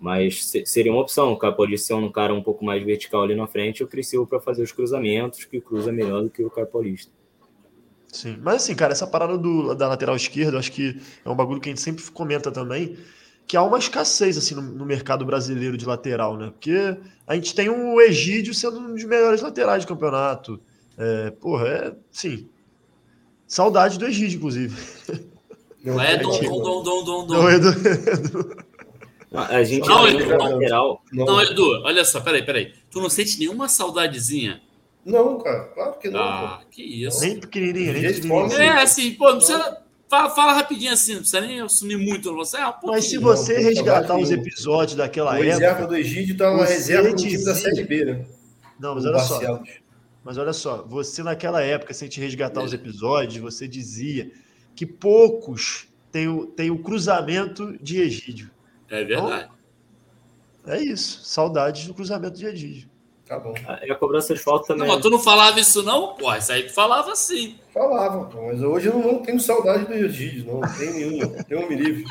Mas 0.00 0.52
seria 0.64 0.92
uma 0.92 1.00
opção. 1.00 1.32
O 1.32 1.36
Caio 1.36 1.56
Paulista 1.56 1.88
ser 1.88 1.94
um 1.94 2.12
cara 2.12 2.32
um 2.32 2.40
pouco 2.40 2.64
mais 2.64 2.80
vertical 2.84 3.24
ali 3.24 3.34
na 3.34 3.48
frente, 3.48 3.82
o 3.82 3.88
Cris 3.88 4.06
Silva 4.06 4.24
para 4.28 4.40
fazer 4.40 4.62
os 4.62 4.70
cruzamentos, 4.70 5.44
que 5.44 5.60
cruza 5.60 5.90
melhor 5.90 6.22
do 6.22 6.30
que 6.30 6.44
o 6.44 6.48
Caio 6.48 6.68
Paulista. 6.68 7.10
Sim, 8.06 8.38
mas 8.40 8.62
assim, 8.62 8.74
cara, 8.74 8.92
essa 8.92 9.06
parada 9.06 9.36
do, 9.36 9.74
da 9.74 9.88
lateral 9.88 10.14
esquerda, 10.14 10.58
acho 10.58 10.72
que 10.72 10.98
é 11.24 11.28
um 11.28 11.34
bagulho 11.34 11.60
que 11.60 11.68
a 11.68 11.72
gente 11.72 11.82
sempre 11.82 12.04
comenta 12.12 12.50
também, 12.50 12.96
que 13.48 13.56
há 13.56 13.62
uma 13.62 13.78
escassez 13.78 14.36
assim 14.36 14.54
no, 14.54 14.60
no, 14.60 14.84
mercado 14.84 15.24
brasileiro 15.24 15.76
de 15.76 15.86
lateral, 15.86 16.36
né? 16.36 16.50
Porque 16.50 16.96
a 17.26 17.34
gente 17.34 17.54
tem 17.54 17.70
o 17.70 17.98
Egídio 17.98 18.52
sendo 18.52 18.78
um 18.78 18.92
dos 18.92 19.04
melhores 19.04 19.40
laterais 19.40 19.84
do 19.84 19.88
campeonato. 19.88 20.60
É, 20.98 21.30
porra, 21.30 21.66
é 21.66 21.92
sim. 22.10 22.46
Saudade 23.46 23.98
do 23.98 24.06
Egídio, 24.06 24.36
inclusive. 24.36 24.76
Não 25.82 25.98
é 25.98 26.18
dom, 26.18 26.38
dom, 26.40 26.82
dom, 26.82 27.04
dom, 27.04 27.26
dom. 27.26 27.34
Não 27.34 27.48
é 27.48 27.58
do... 27.58 28.68
A 29.30 29.62
gente 29.62 29.86
não, 29.86 30.08
Edu, 30.08 30.36
lateral. 30.36 31.02
Não. 31.12 31.24
não, 31.24 31.42
Edu, 31.42 31.82
olha 31.84 32.04
só, 32.04 32.20
peraí, 32.20 32.44
peraí. 32.44 32.72
Tu 32.90 33.00
não 33.00 33.08
sente 33.08 33.38
nenhuma 33.38 33.68
saudadezinha? 33.68 34.60
Não, 35.04 35.38
cara, 35.38 35.64
claro 35.64 35.98
que 35.98 36.10
não. 36.10 36.20
Ah, 36.20 36.62
que 36.70 36.82
isso. 36.82 37.20
Nem 37.20 37.38
pequenininho, 37.38 37.92
nem 37.92 38.02
pequenininho. 38.02 38.52
É, 38.52 38.82
assim, 38.82 39.12
pô, 39.14 39.30
não 39.30 39.36
precisa 39.36 39.82
Fala, 40.08 40.30
fala, 40.30 40.52
rapidinho 40.54 40.92
assim, 40.92 41.12
não 41.12 41.20
precisa 41.20 41.40
nem 41.42 41.60
assumir 41.60 41.98
muito 41.98 42.34
você. 42.34 42.56
Ah, 42.56 42.78
um 42.82 42.86
Mas 42.86 43.04
se 43.04 43.18
você 43.18 43.54
não, 43.54 43.62
resgatar 43.62 44.16
os 44.16 44.30
episódios 44.30 44.96
daquela 44.96 45.32
o 45.32 45.34
época. 45.34 45.46
O 45.46 45.50
reserva 45.50 45.86
do 45.86 45.96
Egídio 45.96 46.32
está 46.32 46.50
uma 46.50 46.64
reserva 46.64 47.10
do 47.10 47.16
time 47.16 47.44
da 47.44 47.54
Série 47.54 47.84
B, 47.84 48.04
né? 48.06 48.24
Não, 48.80 48.94
mas 48.94 49.04
olha 49.04 49.18
só. 49.18 49.62
Mas 50.24 50.38
olha 50.38 50.52
só, 50.52 50.82
você 50.82 51.22
naquela 51.22 51.62
época, 51.62 51.92
sem 51.94 52.08
te 52.08 52.20
resgatar 52.20 52.60
é. 52.60 52.64
os 52.64 52.72
episódios, 52.72 53.36
você 53.36 53.68
dizia 53.68 54.30
que 54.74 54.86
poucos 54.86 55.88
têm 56.10 56.28
o, 56.28 56.46
têm 56.46 56.70
o 56.70 56.78
cruzamento 56.78 57.76
de 57.82 58.00
Egídio. 58.00 58.50
É 58.90 59.04
verdade. 59.04 59.50
Então, 60.62 60.74
é 60.74 60.82
isso. 60.82 61.24
Saudades 61.24 61.86
do 61.86 61.94
cruzamento 61.94 62.38
de 62.38 62.46
Egídio. 62.46 62.88
Tá 63.28 63.38
bom. 63.38 63.52
Ah, 63.66 63.78
e 63.86 63.92
a 63.92 63.94
cobrança 63.94 64.32
de 64.32 64.40
falta 64.40 64.68
também. 64.68 64.86
Não, 64.86 64.94
mas 64.94 65.02
tu 65.02 65.10
não 65.10 65.18
falava 65.18 65.60
isso, 65.60 65.82
não? 65.82 66.14
Pô, 66.14 66.34
isso 66.34 66.50
aí 66.50 66.62
tu 66.62 66.72
falava 66.72 67.14
sim. 67.14 67.56
Falava, 67.74 68.24
pô, 68.24 68.46
mas 68.46 68.62
hoje 68.62 68.86
eu 68.86 68.94
não, 68.94 69.12
não 69.12 69.18
tenho 69.18 69.38
saudade 69.38 69.84
do 69.84 69.92
Egídio, 69.92 70.46
não. 70.46 70.60
Não 70.60 70.78
tem 70.78 70.92
nenhum. 70.94 71.42
tem 71.42 71.58
um 71.58 71.68
me 71.68 71.76
livre. 71.76 72.04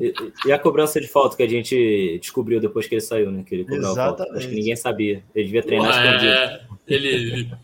E, 0.00 0.14
e, 0.48 0.52
a 0.52 0.58
cobrança 0.58 0.98
de 0.98 1.08
falta 1.08 1.36
que 1.36 1.42
a 1.42 1.48
gente 1.48 2.18
descobriu 2.20 2.58
depois 2.58 2.86
que 2.86 2.94
ele 2.94 3.02
saiu, 3.02 3.30
né? 3.30 3.44
Que 3.46 3.54
ele 3.54 3.74
Exatamente. 3.74 4.38
Acho 4.38 4.48
que 4.48 4.54
ninguém 4.54 4.76
sabia. 4.76 5.22
Ele 5.34 5.44
devia 5.44 5.62
treinar 5.62 5.92
Pô, 5.92 6.24
é... 6.24 6.60
Ele, 6.88 7.08
ele. 7.12 7.54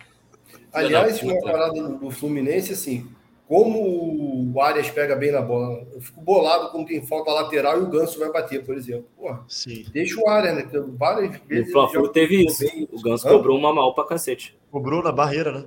Aliás, 0.71 1.23
uma 1.23 1.41
parada 1.41 1.89
do 1.89 2.11
Fluminense, 2.11 2.75
assim, 2.75 3.09
como 3.51 4.53
o 4.55 4.63
Arias 4.63 4.89
pega 4.91 5.17
bem 5.17 5.33
na 5.33 5.43
bola. 5.43 5.85
Eu 5.93 6.01
fico 6.01 6.21
bolado 6.21 6.71
com 6.71 6.87
quem 6.87 7.05
falta 7.05 7.33
lateral 7.33 7.81
e 7.81 7.83
o 7.83 7.89
Ganso 7.89 8.17
vai 8.17 8.31
bater, 8.31 8.65
por 8.65 8.77
exemplo. 8.77 9.07
Porra, 9.17 9.45
Sim. 9.49 9.85
Deixa 9.93 10.21
o 10.21 10.29
Arias, 10.29 10.55
né? 10.55 10.63
Porque 10.63 10.79
várias 10.97 11.37
vezes. 11.49 11.69
O 11.71 11.73
Fla-Flu 11.73 12.09
teve 12.11 12.47
isso. 12.47 12.61
Bem. 12.61 12.89
O 12.93 13.03
Ganso 13.03 13.27
Hã? 13.27 13.33
cobrou 13.33 13.59
uma 13.59 13.75
mal 13.75 13.93
pra 13.93 14.05
cacete. 14.05 14.57
Cobrou 14.71 15.03
na 15.03 15.11
barreira, 15.11 15.51
né? 15.51 15.65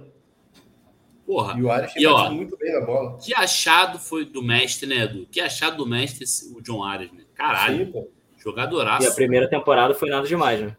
Porra. 1.28 1.60
E 1.60 1.62
o 1.62 1.70
Arias 1.70 1.92
e, 1.98 2.08
ó, 2.08 2.32
muito 2.32 2.56
bem 2.56 2.72
na 2.72 2.86
bola. 2.86 3.18
Que 3.18 3.36
achado 3.36 4.00
foi 4.00 4.24
do 4.24 4.42
mestre, 4.42 4.88
né, 4.88 5.04
Edu? 5.04 5.28
Que 5.30 5.42
achado 5.42 5.76
do 5.76 5.86
mestre 5.86 6.24
o 6.56 6.62
John 6.62 6.86
Arias, 6.86 7.12
né? 7.12 7.26
Caralho. 7.36 7.92
Sim, 7.92 8.08
jogadoraço. 8.38 9.06
E 9.06 9.10
a 9.10 9.14
primeira 9.14 9.50
temporada 9.50 9.94
foi 9.94 10.10
nada 10.10 10.26
demais, 10.26 10.62
né? 10.62 10.78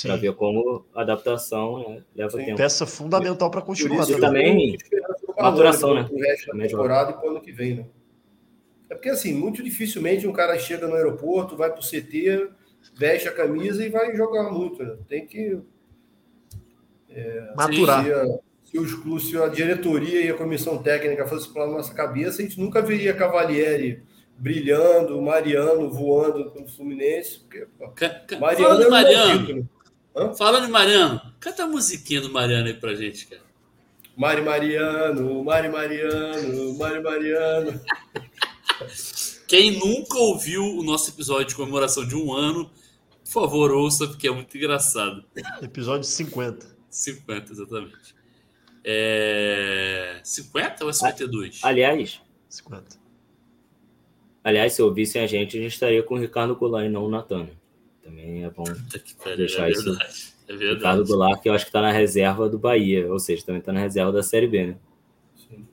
Para 0.00 0.16
ver 0.16 0.32
como 0.32 0.86
a 0.94 1.02
adaptação 1.02 1.86
né, 1.86 2.02
leva 2.16 2.30
Sim. 2.30 2.46
tempo. 2.46 2.56
Peça 2.56 2.86
fundamental 2.86 3.50
para 3.50 3.60
continuar. 3.60 4.04
Isso 4.04 4.18
também, 4.18 4.78
maturação, 5.50 5.94
né? 5.94 6.08
O 6.10 6.18
resto 6.18 6.56
da 6.56 6.66
temporada 6.66 7.10
e 7.10 7.14
para 7.14 7.26
o 7.26 7.30
ano 7.30 7.40
que 7.40 7.52
vem, 7.52 7.74
né? 7.76 7.86
É 8.88 8.94
porque, 8.94 9.08
assim, 9.08 9.32
muito 9.32 9.62
dificilmente 9.62 10.26
um 10.26 10.32
cara 10.32 10.58
chega 10.58 10.86
no 10.86 10.94
aeroporto, 10.94 11.56
vai 11.56 11.70
para 11.70 11.80
o 11.80 11.84
CT, 11.84 12.48
veste 12.94 13.28
a 13.28 13.32
camisa 13.32 13.84
e 13.84 13.88
vai 13.88 14.14
jogar 14.14 14.50
muito. 14.50 14.82
Né? 14.82 14.96
Tem 15.08 15.26
que. 15.26 15.58
É, 17.08 17.52
Maturar. 17.56 18.04
Se 18.04 18.12
a, 18.12 18.26
se, 18.64 18.78
os, 18.78 19.28
se 19.28 19.36
a 19.36 19.48
diretoria 19.48 20.20
e 20.20 20.30
a 20.30 20.34
comissão 20.34 20.78
técnica 20.78 21.26
fossem 21.26 21.52
para 21.52 21.66
nossa 21.66 21.94
cabeça, 21.94 22.42
a 22.42 22.44
gente 22.44 22.60
nunca 22.60 22.82
veria 22.82 23.14
Cavalieri 23.14 24.02
brilhando, 24.36 25.20
Mariano 25.22 25.90
voando 25.90 26.50
com 26.50 26.64
o 26.64 26.68
Fluminense. 26.68 27.40
Porque, 27.40 27.66
pô, 27.78 27.92
Mariano 28.40 28.68
Falando 28.68 28.82
é 28.82 28.90
Mariano, 28.90 29.70
Falando 30.36 30.68
em 30.68 30.70
Mariano, 30.70 31.20
canta 31.40 31.64
a 31.64 31.66
musiquinha 31.66 32.20
do 32.20 32.30
Mariano 32.30 32.68
aí 32.68 32.74
pra 32.74 32.94
gente, 32.94 33.26
cara. 33.26 33.42
Mari 34.16 34.42
Mariano, 34.42 35.42
Mari 35.44 35.68
Mariano, 35.68 36.78
Mari 36.78 37.02
Mariano. 37.02 37.80
Quem 39.48 39.78
nunca 39.78 40.18
ouviu 40.18 40.64
o 40.64 40.82
nosso 40.82 41.10
episódio 41.10 41.46
de 41.46 41.54
comemoração 41.54 42.06
de 42.06 42.14
um 42.14 42.32
ano, 42.32 42.70
por 43.24 43.32
favor, 43.32 43.72
ouça, 43.72 44.06
porque 44.06 44.28
é 44.28 44.30
muito 44.30 44.56
engraçado. 44.56 45.24
Episódio 45.62 46.04
50. 46.04 46.74
50, 46.88 47.52
exatamente. 47.52 48.14
É... 48.84 50.20
50 50.22 50.84
ou 50.84 50.90
é 50.90 50.92
52? 50.92 51.60
Aliás, 51.62 52.20
50. 52.48 52.96
Aliás, 54.44 54.74
se 54.74 54.82
ouvissem 54.82 55.22
a 55.22 55.26
gente, 55.26 55.58
a 55.58 55.60
gente 55.60 55.72
estaria 55.72 56.02
com 56.02 56.14
o 56.14 56.18
Ricardo 56.18 56.54
Goulart 56.54 56.86
e 56.86 56.88
não 56.88 57.06
o 57.06 57.08
Natan. 57.08 57.48
Também 58.02 58.44
é 58.44 58.50
bom 58.50 58.64
deixar 59.36 59.68
é 59.68 59.72
isso. 59.72 59.98
É 60.46 60.52
verdade. 60.52 60.76
Ricardo 60.76 61.06
Goulart, 61.06 61.40
que 61.42 61.48
eu 61.48 61.54
acho 61.54 61.64
que 61.64 61.70
está 61.70 61.80
na 61.80 61.90
reserva 61.90 62.48
do 62.48 62.58
Bahia, 62.58 63.10
ou 63.10 63.18
seja, 63.18 63.44
também 63.44 63.60
está 63.60 63.72
na 63.72 63.80
reserva 63.80 64.12
da 64.12 64.22
Série 64.22 64.46
B, 64.46 64.66
né? 64.66 64.76
Sim. 65.36 65.66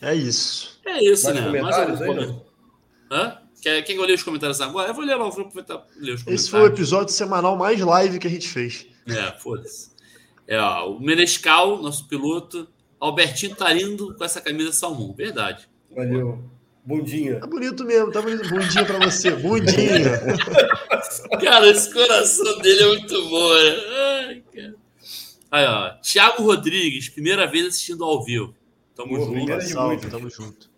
É 0.00 0.14
isso. 0.14 0.80
É 0.84 1.02
isso, 1.02 1.24
Mais 1.24 1.40
né? 1.40 1.62
Mais 1.62 1.76
algum 1.76 1.96
comentário? 1.96 2.42
Hã? 3.10 3.38
Quer, 3.60 3.82
quer 3.82 3.92
que 3.92 3.98
eu 3.98 4.02
leia 4.02 4.14
os 4.14 4.22
comentários 4.22 4.60
agora? 4.60 4.90
Eu 4.90 4.94
vou 4.94 5.04
ler 5.04 5.14
logo, 5.14 5.30
vou 5.30 5.42
aproveitar 5.42 5.86
ler 5.96 6.14
os 6.14 6.22
comentários. 6.22 6.26
Esse 6.26 6.50
foi 6.50 6.60
o 6.60 6.66
episódio 6.66 7.12
semanal 7.12 7.56
mais 7.56 7.80
live 7.80 8.18
que 8.18 8.26
a 8.26 8.30
gente 8.30 8.48
fez. 8.48 8.86
É, 9.06 9.32
foda-se. 9.38 9.90
É, 10.46 10.58
ó, 10.58 10.90
o 10.90 11.00
Menescal, 11.00 11.80
nosso 11.80 12.08
piloto, 12.08 12.68
Albertinho 12.98 13.54
tá 13.54 13.72
lindo 13.72 14.14
com 14.14 14.24
essa 14.24 14.40
camisa 14.40 14.72
salmão. 14.72 15.12
Verdade. 15.12 15.68
Valeu. 15.94 16.42
Bundinha. 16.84 17.38
Tá 17.38 17.46
bonito 17.46 17.84
mesmo, 17.84 18.10
tá 18.10 18.20
bonito. 18.20 18.48
Bundinha 18.48 18.84
pra 18.84 18.98
você, 18.98 19.30
bundinha. 19.30 20.18
cara, 21.40 21.68
esse 21.70 21.92
coração 21.92 22.58
dele 22.58 22.82
é 22.82 22.86
muito 22.88 23.28
bom, 23.28 23.54
né? 23.54 23.76
Ai, 24.26 24.42
cara. 24.52 24.74
Aí, 25.50 25.66
ó. 25.66 25.90
Thiago 26.00 26.42
Rodrigues, 26.42 27.08
primeira 27.08 27.46
vez 27.46 27.68
assistindo 27.68 28.04
ao 28.04 28.24
vivo. 28.24 28.54
Tamo 28.96 29.16
Pô, 29.16 29.24
junto. 29.24 29.60
Salve, 29.62 30.10
tamo 30.10 30.28
junto. 30.28 30.72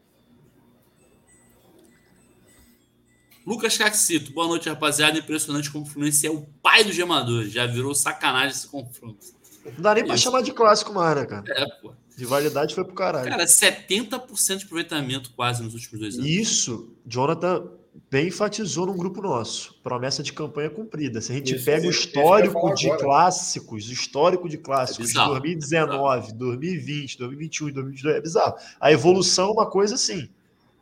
Lucas 3.46 3.76
Caxito, 3.76 4.32
boa 4.32 4.48
noite, 4.48 4.68
rapaziada. 4.68 5.18
Impressionante 5.18 5.70
como 5.70 5.84
o 5.84 5.88
Fluminense 5.88 6.26
é 6.26 6.30
o 6.30 6.42
pai 6.62 6.84
dos 6.84 6.94
gemadores. 6.94 7.52
Já 7.52 7.66
virou 7.66 7.94
sacanagem 7.94 8.50
esse 8.50 8.66
confronto. 8.66 9.26
Não 9.64 9.82
dá 9.82 9.94
nem 9.94 10.04
pra 10.04 10.16
chamar 10.16 10.42
de 10.42 10.52
clássico 10.52 10.92
mais, 10.92 11.16
né, 11.16 11.26
cara? 11.26 11.44
É, 11.48 11.66
pô. 11.80 11.92
Rivalidade 12.16 12.74
foi 12.74 12.84
pro 12.84 12.94
caralho. 12.94 13.28
Cara, 13.28 13.44
70% 13.44 14.58
de 14.58 14.64
aproveitamento 14.64 15.30
quase 15.32 15.62
nos 15.62 15.74
últimos 15.74 16.00
dois 16.00 16.14
anos. 16.14 16.26
Isso, 16.26 16.94
Jonathan 17.06 17.68
bem 18.10 18.28
enfatizou 18.28 18.86
num 18.86 18.96
grupo 18.96 19.22
nosso. 19.22 19.74
Promessa 19.82 20.22
de 20.22 20.32
campanha 20.32 20.70
cumprida. 20.70 21.20
Se 21.20 21.32
a 21.32 21.34
gente 21.34 21.54
isso, 21.54 21.64
pega 21.64 21.86
o 21.86 21.90
histórico 21.90 22.74
de 22.74 22.86
agora. 22.86 23.02
clássicos, 23.02 23.88
o 23.88 23.92
histórico 23.92 24.48
de 24.48 24.58
clássicos 24.58 25.10
é 25.10 25.12
de 25.12 25.26
2019, 25.26 26.30
é 26.30 26.34
2020, 26.34 27.18
2021 27.18 27.68
e 27.68 27.72
2022, 27.72 28.16
é 28.16 28.20
bizarro. 28.20 28.54
A 28.80 28.92
evolução 28.92 29.48
é 29.48 29.52
uma 29.52 29.70
coisa 29.70 29.94
assim, 29.94 30.28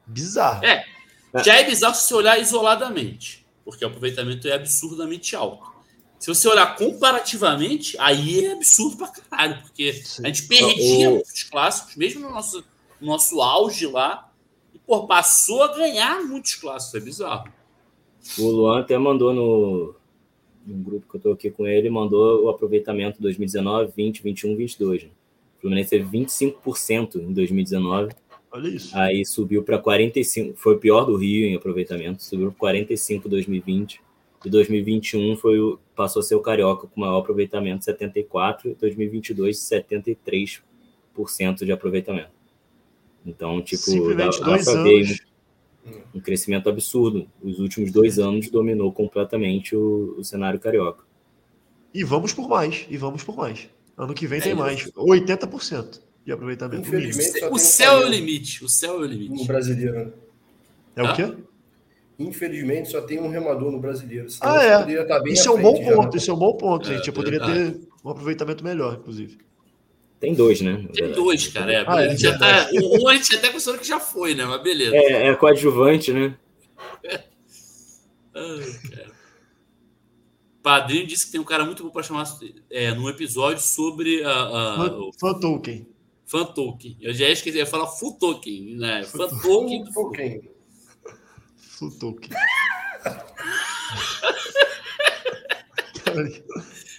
bizarra. 0.06 0.64
É, 0.64 0.84
já 1.42 1.54
é 1.56 1.64
bizarro 1.64 1.94
se 1.94 2.02
você 2.02 2.14
olhar 2.14 2.38
isoladamente, 2.38 3.46
porque 3.64 3.84
o 3.84 3.88
aproveitamento 3.88 4.48
é 4.48 4.52
absurdamente 4.52 5.36
alto. 5.36 5.71
Se 6.22 6.28
você 6.28 6.46
olhar 6.46 6.76
comparativamente, 6.76 7.96
aí 7.98 8.46
é 8.46 8.52
absurdo 8.52 8.96
pra 8.96 9.08
caralho, 9.08 9.60
porque 9.60 9.92
Sim. 9.92 10.22
a 10.24 10.28
gente 10.28 10.46
perdia 10.46 11.10
o... 11.10 11.14
muitos 11.14 11.42
clássicos, 11.42 11.96
mesmo 11.96 12.20
no 12.20 12.30
nosso, 12.30 12.64
no 13.00 13.08
nosso 13.08 13.42
auge 13.42 13.88
lá, 13.88 14.32
e 14.72 14.78
pô, 14.78 15.04
passou 15.04 15.64
a 15.64 15.76
ganhar 15.76 16.22
muitos 16.22 16.54
clássicos, 16.54 16.94
é 16.94 17.04
bizarro. 17.04 17.52
O 18.38 18.48
Luan 18.52 18.78
até 18.78 18.96
mandou 18.96 19.34
no, 19.34 19.96
no 20.64 20.84
grupo 20.84 21.10
que 21.10 21.16
eu 21.16 21.20
tô 21.20 21.32
aqui 21.32 21.50
com 21.50 21.66
ele, 21.66 21.90
mandou 21.90 22.44
o 22.44 22.48
aproveitamento 22.50 23.20
2019, 23.20 23.92
20, 23.96 24.22
21, 24.22 24.56
22. 24.56 25.02
Né? 25.02 25.08
O 25.58 25.60
Fluminense 25.62 25.90
teve 25.90 26.18
25% 26.18 27.16
em 27.16 27.32
2019. 27.32 28.14
Olha 28.52 28.68
isso. 28.68 28.96
Aí 28.96 29.26
subiu 29.26 29.64
para 29.64 29.76
45, 29.76 30.56
foi 30.56 30.76
o 30.76 30.78
pior 30.78 31.04
do 31.04 31.16
Rio 31.16 31.48
em 31.48 31.56
aproveitamento, 31.56 32.22
subiu 32.22 32.52
para 32.52 32.60
45 32.60 33.26
em 33.26 33.30
2020. 33.32 34.00
E 34.44 34.50
2021 34.50 35.36
foi 35.36 35.58
o, 35.60 35.78
passou 35.94 36.20
a 36.20 36.22
ser 36.22 36.34
o 36.34 36.40
Carioca 36.40 36.86
com 36.86 37.00
maior 37.00 37.18
aproveitamento, 37.18 37.84
74, 37.84 38.70
e 38.70 38.74
2022 38.74 39.56
73% 39.58 40.62
de 41.64 41.72
aproveitamento. 41.72 42.30
Então, 43.24 43.62
tipo, 43.62 44.14
dá, 44.14 44.28
dá 44.28 44.30
dois 44.30 44.64
pra 44.64 44.82
ver 44.82 44.96
anos. 45.04 45.20
um, 45.86 46.18
um 46.18 46.20
crescimento 46.20 46.68
absurdo. 46.68 47.28
Os 47.42 47.58
últimos 47.60 47.92
dois 47.92 48.18
anos 48.18 48.50
dominou 48.50 48.92
completamente 48.92 49.76
o, 49.76 50.16
o 50.18 50.24
cenário 50.24 50.58
carioca. 50.58 51.04
E 51.94 52.02
vamos 52.02 52.32
por 52.32 52.48
mais. 52.48 52.86
E 52.90 52.96
vamos 52.96 53.22
por 53.22 53.36
mais. 53.36 53.68
Ano 53.96 54.14
que 54.14 54.26
vem 54.26 54.38
É 54.38 54.42
tem 54.42 54.52
isso. 54.52 54.60
mais. 54.60 54.90
80% 54.92 56.00
de 56.24 56.32
aproveitamento. 56.32 56.88
O 57.52 57.58
céu 57.58 58.02
é 58.02 58.06
o 58.06 58.08
limite. 58.08 58.64
O 58.64 58.68
céu 58.68 58.94
é 58.94 58.96
o 58.96 59.00
No 59.00 59.06
limite. 59.06 59.46
brasileiro, 59.46 59.92
né? 60.06 60.12
É 60.96 61.02
o 61.02 61.06
Ah. 61.06 61.14
quê? 61.14 61.34
Infelizmente, 62.28 62.90
só 62.90 63.00
tem 63.00 63.20
um 63.20 63.28
remador 63.28 63.70
no 63.70 63.78
brasileiro. 63.80 64.26
Ah, 64.40 64.62
é. 64.62 64.78
poderia 64.78 65.02
estar 65.02 65.20
bem 65.20 65.32
Isso 65.32 65.48
é 65.48 65.52
um 65.52 65.60
bom 65.60 65.74
frente 65.74 65.88
já. 65.88 65.96
ponto. 65.96 66.16
Isso 66.16 66.30
é 66.30 66.34
um 66.34 66.38
bom 66.38 66.56
ponto. 66.56 66.90
É, 66.90 66.94
gente. 66.96 67.08
Eu 67.08 67.14
poderia 67.14 67.40
ter 67.40 67.80
um 68.04 68.10
aproveitamento 68.10 68.64
melhor, 68.64 68.98
inclusive. 69.00 69.38
Tem 70.20 70.34
dois, 70.34 70.60
né? 70.60 70.86
Tem 70.92 71.10
dois, 71.12 71.48
cara. 71.48 71.72
É, 71.72 71.84
Ah, 71.86 71.96
a 71.96 72.04
é 72.04 72.10
gente 72.10 72.22
já 72.22 72.38
tá, 72.38 72.68
um 72.72 73.08
a 73.08 73.14
gente 73.14 73.34
até 73.34 73.48
considerou 73.48 73.80
que 73.80 73.86
já 73.86 73.98
foi, 73.98 74.34
né? 74.34 74.44
Mas 74.44 74.62
beleza. 74.62 74.94
É, 74.94 75.28
é 75.28 75.34
coadjuvante, 75.34 76.12
né? 76.12 76.36
Ai, 78.34 78.90
cara. 78.90 79.12
Padrinho 80.62 81.06
disse 81.06 81.26
que 81.26 81.32
tem 81.32 81.40
um 81.40 81.44
cara 81.44 81.64
muito 81.64 81.82
bom 81.82 81.90
para 81.90 82.04
chamar 82.04 82.24
é, 82.70 82.94
num 82.94 83.08
episódio 83.08 83.60
sobre 83.62 84.22
a, 84.22 84.30
a, 84.30 84.76
Fan, 84.76 84.96
o 84.96 85.12
fan 85.12 85.40
token. 85.40 85.86
Fan 86.32 86.44
Token. 86.46 86.96
Eu 86.98 87.12
já 87.12 87.28
esqueci, 87.28 87.58
eu 87.58 87.60
ia 87.60 87.66
falar 87.66 87.86
Full 87.88 88.14
Token, 88.14 88.76
né? 88.76 89.02
Fan 89.02 89.28
Token. 89.28 89.84
Um 91.86 91.90
pouquinho. 91.90 92.36
Fan 93.02 93.18
token. 93.18 93.32
Cara, 96.04 96.30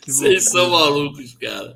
que 0.02 0.12
Vocês 0.12 0.46
são 0.46 0.70
malucos, 0.72 1.34
cara. 1.36 1.76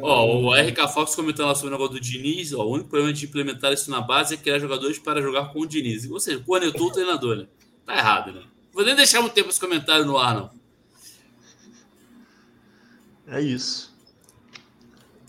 Ó, 0.00 0.40
o 0.40 0.54
RK 0.54 0.88
Fox 0.92 1.14
comentando 1.14 1.48
lá 1.48 1.54
sobre 1.54 1.68
o 1.68 1.72
negócio 1.72 1.94
do 1.94 2.00
Diniz. 2.00 2.52
Ó, 2.54 2.64
o 2.64 2.72
único 2.72 2.88
problema 2.88 3.12
de 3.12 3.26
implementar 3.26 3.72
isso 3.72 3.90
na 3.90 4.00
base 4.00 4.34
é 4.34 4.36
criar 4.38 4.58
jogadores 4.58 4.98
para 4.98 5.20
jogar 5.20 5.52
com 5.52 5.60
o 5.60 5.66
Diniz. 5.66 6.10
Ou 6.10 6.18
seja, 6.18 6.40
cornetou 6.40 6.86
o 6.86 6.92
treinador, 6.92 7.36
né? 7.36 7.46
Tá 7.84 7.96
errado, 7.96 8.32
né? 8.32 8.42
Vou 8.72 8.84
nem 8.84 8.96
deixar 8.96 9.20
muito 9.20 9.34
tempo 9.34 9.50
esse 9.50 9.60
comentário 9.60 10.06
no 10.06 10.16
ar, 10.16 10.34
não. 10.34 10.50
É 13.26 13.40
isso. 13.40 13.91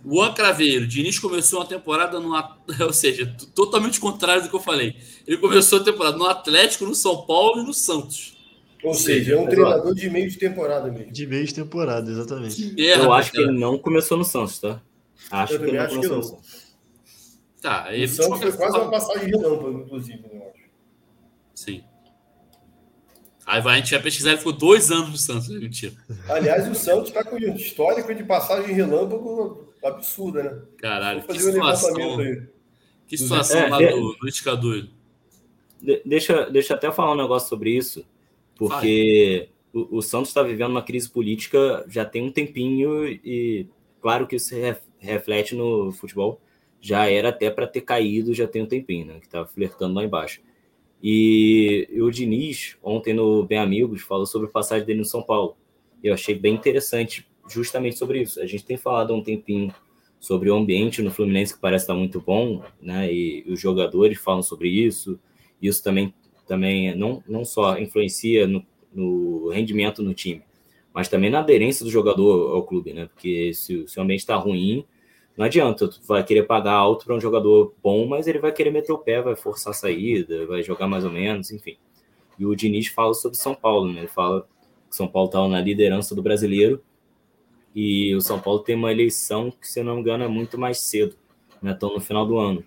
Juan 0.05 0.33
Craveiro, 0.33 0.85
Diniz 0.85 1.17
começou 1.17 1.59
uma 1.59 1.65
temporada 1.65 2.19
no. 2.19 2.33
Ou 2.85 2.93
seja, 2.93 3.35
totalmente 3.55 3.99
contrário 3.99 4.43
do 4.43 4.49
que 4.49 4.55
eu 4.55 4.59
falei. 4.59 4.95
Ele 5.25 5.37
começou 5.37 5.79
a 5.79 5.83
temporada 5.83 6.17
no 6.17 6.25
Atlético, 6.25 6.85
no 6.85 6.93
São 6.93 7.25
Paulo 7.25 7.61
e 7.61 7.65
no 7.65 7.73
Santos. 7.73 8.33
Ou 8.83 8.93
seja, 8.93 9.35
é 9.35 9.37
um 9.37 9.47
treinador 9.47 9.95
de 9.95 10.09
meio 10.09 10.29
de 10.29 10.37
temporada 10.37 10.91
mesmo. 10.91 11.11
De 11.11 11.25
meio 11.25 11.45
de 11.45 11.53
temporada, 11.53 12.11
exatamente. 12.11 12.73
Merda, 12.73 13.03
Eu 13.05 13.13
acho 13.13 13.31
que 13.31 13.39
ele 13.39 13.57
não 13.57 13.77
começou 13.77 14.17
no 14.17 14.25
Santos, 14.25 14.59
tá? 14.59 14.81
Acho 15.31 15.53
Eu 15.53 15.59
que 15.59 15.65
ele 15.65 15.77
também 15.77 15.79
não 15.79 15.85
acho 15.85 16.01
que 16.01 16.07
começou 16.07 16.17
no 16.17 16.23
não. 16.23 16.43
Santos. 16.43 16.63
Tá, 17.61 17.85
O 17.87 17.93
ele 17.93 18.07
Santos 18.09 18.39
foi 18.41 18.51
quase 18.51 18.77
uma 18.77 18.91
passagem 18.91 19.25
de 19.25 19.31
relâmpago, 19.31 19.79
inclusive, 19.85 20.21
né, 20.21 20.29
eu 20.33 20.49
acho. 20.49 20.63
Sim. 21.55 21.83
Aí 23.45 23.61
vai, 23.61 23.75
a 23.75 23.77
gente 23.77 23.91
vai 23.91 24.03
pesquisar, 24.03 24.31
ele 24.31 24.37
ficou 24.37 24.51
dois 24.51 24.91
anos 24.91 25.09
no 25.11 25.17
Santos. 25.17 25.47
Mentira. 25.47 25.93
Aliás, 26.27 26.69
o 26.69 26.75
Santos 26.75 27.07
está 27.07 27.23
com 27.23 27.37
um 27.37 27.55
histórico 27.55 28.13
de 28.13 28.23
passagem 28.25 28.73
relâmpago 28.75 29.62
absurda, 29.83 30.43
né? 30.43 30.61
Caralho, 30.77 31.19
Vou 31.19 31.27
que 31.29 31.33
fazer 31.35 31.49
um 31.49 31.53
situação. 31.53 32.19
aí. 32.19 32.47
Que 33.07 33.17
situação 33.17 33.59
É, 33.61 33.67
lá 33.69 33.81
é. 33.83 33.91
do, 33.91 34.15
do. 34.57 34.89
De- 35.81 36.01
deixa, 36.05 36.49
deixa 36.49 36.73
eu 36.73 36.77
até 36.77 36.91
falar 36.91 37.11
um 37.13 37.17
negócio 37.17 37.49
sobre 37.49 37.71
isso, 37.71 38.05
porque 38.55 39.49
o, 39.73 39.97
o 39.97 40.01
Santos 40.01 40.29
está 40.29 40.41
vivendo 40.41 40.71
uma 40.71 40.81
crise 40.83 41.09
política 41.09 41.85
já 41.89 42.05
tem 42.05 42.21
um 42.23 42.31
tempinho 42.31 43.05
e 43.07 43.67
claro 44.01 44.25
que 44.25 44.37
isso 44.37 44.47
se 44.49 44.59
ref- 44.59 44.81
reflete 44.99 45.55
no 45.55 45.91
futebol. 45.91 46.39
Já 46.79 47.09
era 47.09 47.29
até 47.29 47.49
para 47.49 47.65
ter 47.67 47.81
caído 47.81 48.33
já 48.33 48.47
tem 48.47 48.61
um 48.61 48.65
tempinho, 48.65 49.05
né? 49.07 49.19
Que 49.19 49.25
estava 49.25 49.47
flertando 49.47 49.93
lá 49.95 50.03
embaixo. 50.03 50.41
E, 51.01 51.87
e 51.91 52.01
o 52.01 52.09
Diniz, 52.09 52.77
ontem 52.81 53.13
no 53.13 53.43
Bem 53.43 53.57
Amigos, 53.57 54.01
falou 54.01 54.25
sobre 54.25 54.47
a 54.47 54.51
passagem 54.51 54.85
dele 54.85 54.99
no 54.99 55.05
São 55.05 55.21
Paulo. 55.21 55.57
Eu 56.01 56.13
achei 56.13 56.33
bem 56.35 56.53
interessante 56.55 57.27
justamente 57.47 57.97
sobre 57.97 58.21
isso. 58.21 58.39
A 58.41 58.45
gente 58.45 58.65
tem 58.65 58.77
falado 58.77 59.13
há 59.13 59.15
um 59.15 59.23
tempinho 59.23 59.73
sobre 60.19 60.49
o 60.49 60.55
ambiente 60.55 61.01
no 61.01 61.11
Fluminense 61.11 61.53
que 61.53 61.59
parece 61.59 61.83
estar 61.83 61.93
muito 61.93 62.21
bom, 62.21 62.63
né? 62.81 63.11
E 63.13 63.43
os 63.47 63.59
jogadores 63.59 64.17
falam 64.17 64.41
sobre 64.41 64.69
isso. 64.69 65.19
Isso 65.61 65.83
também, 65.83 66.13
também 66.47 66.95
não, 66.95 67.23
não 67.27 67.43
só 67.43 67.77
influencia 67.77 68.47
no, 68.47 68.65
no 68.93 69.49
rendimento 69.49 70.01
no 70.01 70.13
time, 70.13 70.41
mas 70.93 71.09
também 71.09 71.29
na 71.29 71.39
aderência 71.39 71.83
do 71.83 71.91
jogador 71.91 72.55
ao 72.55 72.63
clube, 72.63 72.93
né? 72.93 73.07
Porque 73.07 73.53
se, 73.53 73.85
se 73.87 73.99
o 73.99 74.01
ambiente 74.01 74.21
está 74.21 74.35
ruim, 74.35 74.85
não 75.35 75.45
adianta, 75.45 75.87
tu 75.87 75.99
vai 76.07 76.23
querer 76.23 76.43
pagar 76.43 76.73
alto 76.73 77.05
para 77.05 77.15
um 77.15 77.19
jogador 77.19 77.73
bom, 77.83 78.05
mas 78.07 78.27
ele 78.27 78.39
vai 78.39 78.51
querer 78.51 78.71
meter 78.71 78.91
o 78.93 78.97
pé, 78.97 79.21
vai 79.21 79.35
forçar 79.35 79.71
a 79.71 79.73
saída, 79.73 80.45
vai 80.45 80.61
jogar 80.63 80.87
mais 80.87 81.03
ou 81.03 81.11
menos, 81.11 81.51
enfim. 81.51 81.75
E 82.37 82.45
o 82.45 82.55
Diniz 82.55 82.87
fala 82.87 83.13
sobre 83.13 83.37
São 83.37 83.55
Paulo, 83.55 83.91
né? 83.91 84.01
Ele 84.01 84.07
fala 84.07 84.47
que 84.89 84.95
São 84.95 85.07
Paulo 85.07 85.27
está 85.27 85.45
na 85.47 85.59
liderança 85.59 86.15
do 86.15 86.21
brasileiro 86.21 86.81
e 87.75 88.13
o 88.15 88.21
São 88.21 88.39
Paulo 88.39 88.59
tem 88.59 88.75
uma 88.75 88.91
eleição 88.91 89.51
que, 89.51 89.67
se 89.67 89.81
não 89.81 89.95
me 89.95 90.01
engano, 90.01 90.23
é 90.23 90.27
muito 90.27 90.57
mais 90.57 90.79
cedo, 90.79 91.15
né? 91.61 91.71
Estão 91.71 91.93
no 91.93 91.99
final 91.99 92.25
do 92.25 92.37
ano. 92.37 92.63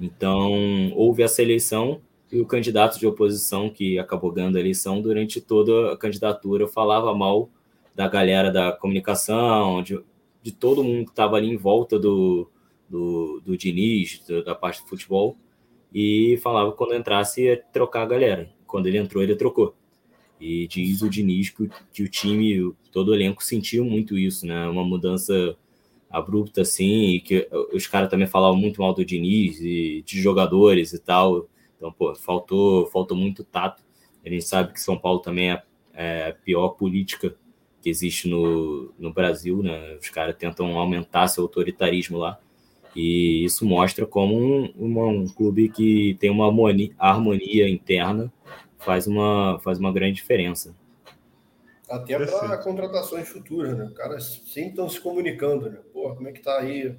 Então, 0.00 0.92
houve 0.94 1.22
essa 1.22 1.42
eleição 1.42 2.00
e 2.32 2.40
o 2.40 2.46
candidato 2.46 2.98
de 2.98 3.06
oposição 3.06 3.70
que 3.70 3.98
acabou 3.98 4.32
ganhando 4.32 4.56
a 4.56 4.60
eleição 4.60 5.00
durante 5.00 5.40
toda 5.40 5.92
a 5.92 5.96
candidatura 5.96 6.66
falava 6.66 7.14
mal 7.14 7.48
da 7.94 8.08
galera 8.08 8.50
da 8.50 8.72
comunicação, 8.72 9.82
de, 9.82 10.02
de 10.42 10.50
todo 10.50 10.82
mundo 10.82 11.04
que 11.04 11.12
estava 11.12 11.36
ali 11.36 11.48
em 11.48 11.56
volta 11.56 11.96
do, 11.96 12.50
do, 12.88 13.40
do 13.44 13.56
Diniz, 13.56 14.20
da 14.44 14.54
parte 14.54 14.82
do 14.82 14.88
futebol, 14.88 15.36
e 15.92 16.38
falava 16.42 16.72
que 16.72 16.76
quando 16.76 16.94
entrasse 16.94 17.44
ia 17.44 17.62
trocar 17.72 18.02
a 18.02 18.06
galera. 18.06 18.50
Quando 18.66 18.88
ele 18.88 18.98
entrou, 18.98 19.22
ele 19.22 19.36
trocou. 19.36 19.76
E 20.40 20.66
diz 20.68 21.02
o 21.02 21.08
Diniz 21.08 21.50
que 21.50 21.64
o, 21.64 21.70
que 21.92 22.02
o 22.02 22.08
time, 22.08 22.72
todo 22.92 23.08
o 23.10 23.14
elenco 23.14 23.42
sentiu 23.42 23.84
muito 23.84 24.18
isso, 24.18 24.46
né? 24.46 24.66
Uma 24.68 24.84
mudança 24.84 25.56
abrupta 26.10 26.62
assim, 26.62 27.14
e 27.14 27.20
que 27.20 27.48
os 27.72 27.86
caras 27.86 28.08
também 28.10 28.26
falavam 28.26 28.56
muito 28.58 28.80
mal 28.80 28.94
do 28.94 29.04
Diniz 29.04 29.60
e 29.60 30.02
de 30.06 30.20
jogadores 30.20 30.92
e 30.92 30.98
tal. 31.00 31.48
Então, 31.76 31.92
pô, 31.92 32.14
faltou, 32.14 32.86
faltou 32.86 33.16
muito 33.16 33.42
tato. 33.44 33.82
A 34.24 34.28
gente 34.28 34.44
sabe 34.44 34.72
que 34.72 34.80
São 34.80 34.96
Paulo 34.98 35.20
também 35.20 35.50
é, 35.52 35.62
é 35.92 36.28
a 36.30 36.34
pior 36.34 36.70
política 36.70 37.34
que 37.82 37.90
existe 37.90 38.28
no, 38.28 38.92
no 38.98 39.12
Brasil, 39.12 39.62
né? 39.62 39.96
Os 40.00 40.08
caras 40.08 40.36
tentam 40.36 40.78
aumentar 40.78 41.28
seu 41.28 41.42
autoritarismo 41.44 42.18
lá. 42.18 42.38
E 42.96 43.44
isso 43.44 43.66
mostra 43.66 44.06
como 44.06 44.36
um, 44.36 44.72
uma- 44.76 45.06
um 45.06 45.26
clube 45.26 45.68
que 45.68 46.16
tem 46.20 46.30
uma 46.30 46.46
harmonia 46.98 47.68
interna 47.68 48.32
faz 48.84 49.06
uma, 49.06 49.58
faz 49.60 49.78
uma 49.78 49.92
grande 49.92 50.16
diferença. 50.16 50.74
Até 51.88 52.18
para 52.18 52.58
contratações 52.58 53.28
futuras, 53.28 53.76
né? 53.76 53.84
Os 53.84 53.94
caras 53.94 54.42
sempre 54.46 54.70
estão 54.70 54.88
se 54.88 55.00
comunicando, 55.00 55.70
né? 55.70 55.78
Pô, 55.92 56.14
como 56.14 56.28
é 56.28 56.32
que 56.32 56.40
tá 56.40 56.58
aí? 56.58 56.96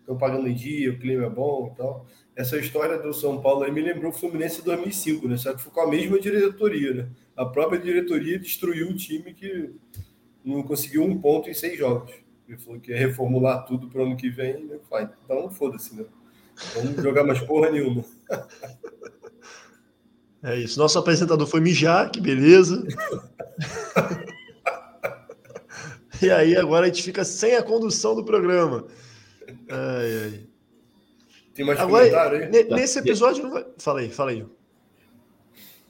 Estão 0.00 0.16
pagando 0.16 0.48
em 0.48 0.54
dia, 0.54 0.90
o 0.90 0.98
clima 0.98 1.26
é 1.26 1.30
bom 1.30 1.70
e 1.72 1.76
tal. 1.76 2.06
Essa 2.34 2.56
história 2.58 2.98
do 2.98 3.12
São 3.12 3.40
Paulo 3.40 3.62
aí 3.62 3.70
me 3.70 3.80
lembrou 3.80 4.10
o 4.10 4.14
Fluminense 4.14 4.60
em 4.60 4.64
2005, 4.64 5.28
né? 5.28 5.36
Só 5.36 5.54
que 5.54 5.62
foi 5.62 5.72
com 5.72 5.80
a 5.80 5.88
mesma 5.88 6.18
diretoria, 6.18 6.94
né? 6.94 7.08
A 7.36 7.44
própria 7.44 7.78
diretoria 7.78 8.38
destruiu 8.38 8.88
o 8.88 8.96
time 8.96 9.32
que 9.34 9.70
não 10.44 10.62
conseguiu 10.62 11.04
um 11.04 11.18
ponto 11.20 11.48
em 11.48 11.54
seis 11.54 11.78
jogos. 11.78 12.12
Ele 12.48 12.58
falou 12.58 12.80
que 12.80 12.90
ia 12.90 12.98
reformular 12.98 13.64
tudo 13.64 13.88
para 13.88 14.00
o 14.00 14.06
ano 14.06 14.16
que 14.16 14.28
vem, 14.28 14.64
né? 14.64 14.78
Vai. 14.90 15.08
Então, 15.24 15.50
foda-se, 15.50 15.94
né? 15.94 16.04
Vamos 16.74 17.02
jogar 17.02 17.24
mais 17.24 17.40
porra 17.40 17.70
nenhuma. 17.70 18.04
É 20.42 20.58
isso. 20.58 20.78
Nosso 20.78 20.98
apresentador 20.98 21.46
foi 21.46 21.60
mijar, 21.60 22.10
que 22.10 22.20
beleza. 22.20 22.84
e 26.22 26.30
aí 26.30 26.56
agora 26.56 26.86
a 26.86 26.88
gente 26.88 27.02
fica 27.02 27.24
sem 27.24 27.54
a 27.56 27.62
condução 27.62 28.14
do 28.14 28.24
programa. 28.24 28.86
Ai, 29.70 30.22
ai. 30.24 30.40
Tem 31.54 31.64
mais 31.66 31.78
Agora, 31.78 32.04
comentário 32.04 32.38
aí? 32.44 32.50
ne- 32.50 32.64
nesse 32.76 32.98
episódio. 32.98 33.42
não 33.44 33.50
vai- 33.52 33.66
Fala 33.78 34.00
aí, 34.00 34.08
fala 34.08 34.30
aí. 34.30 34.44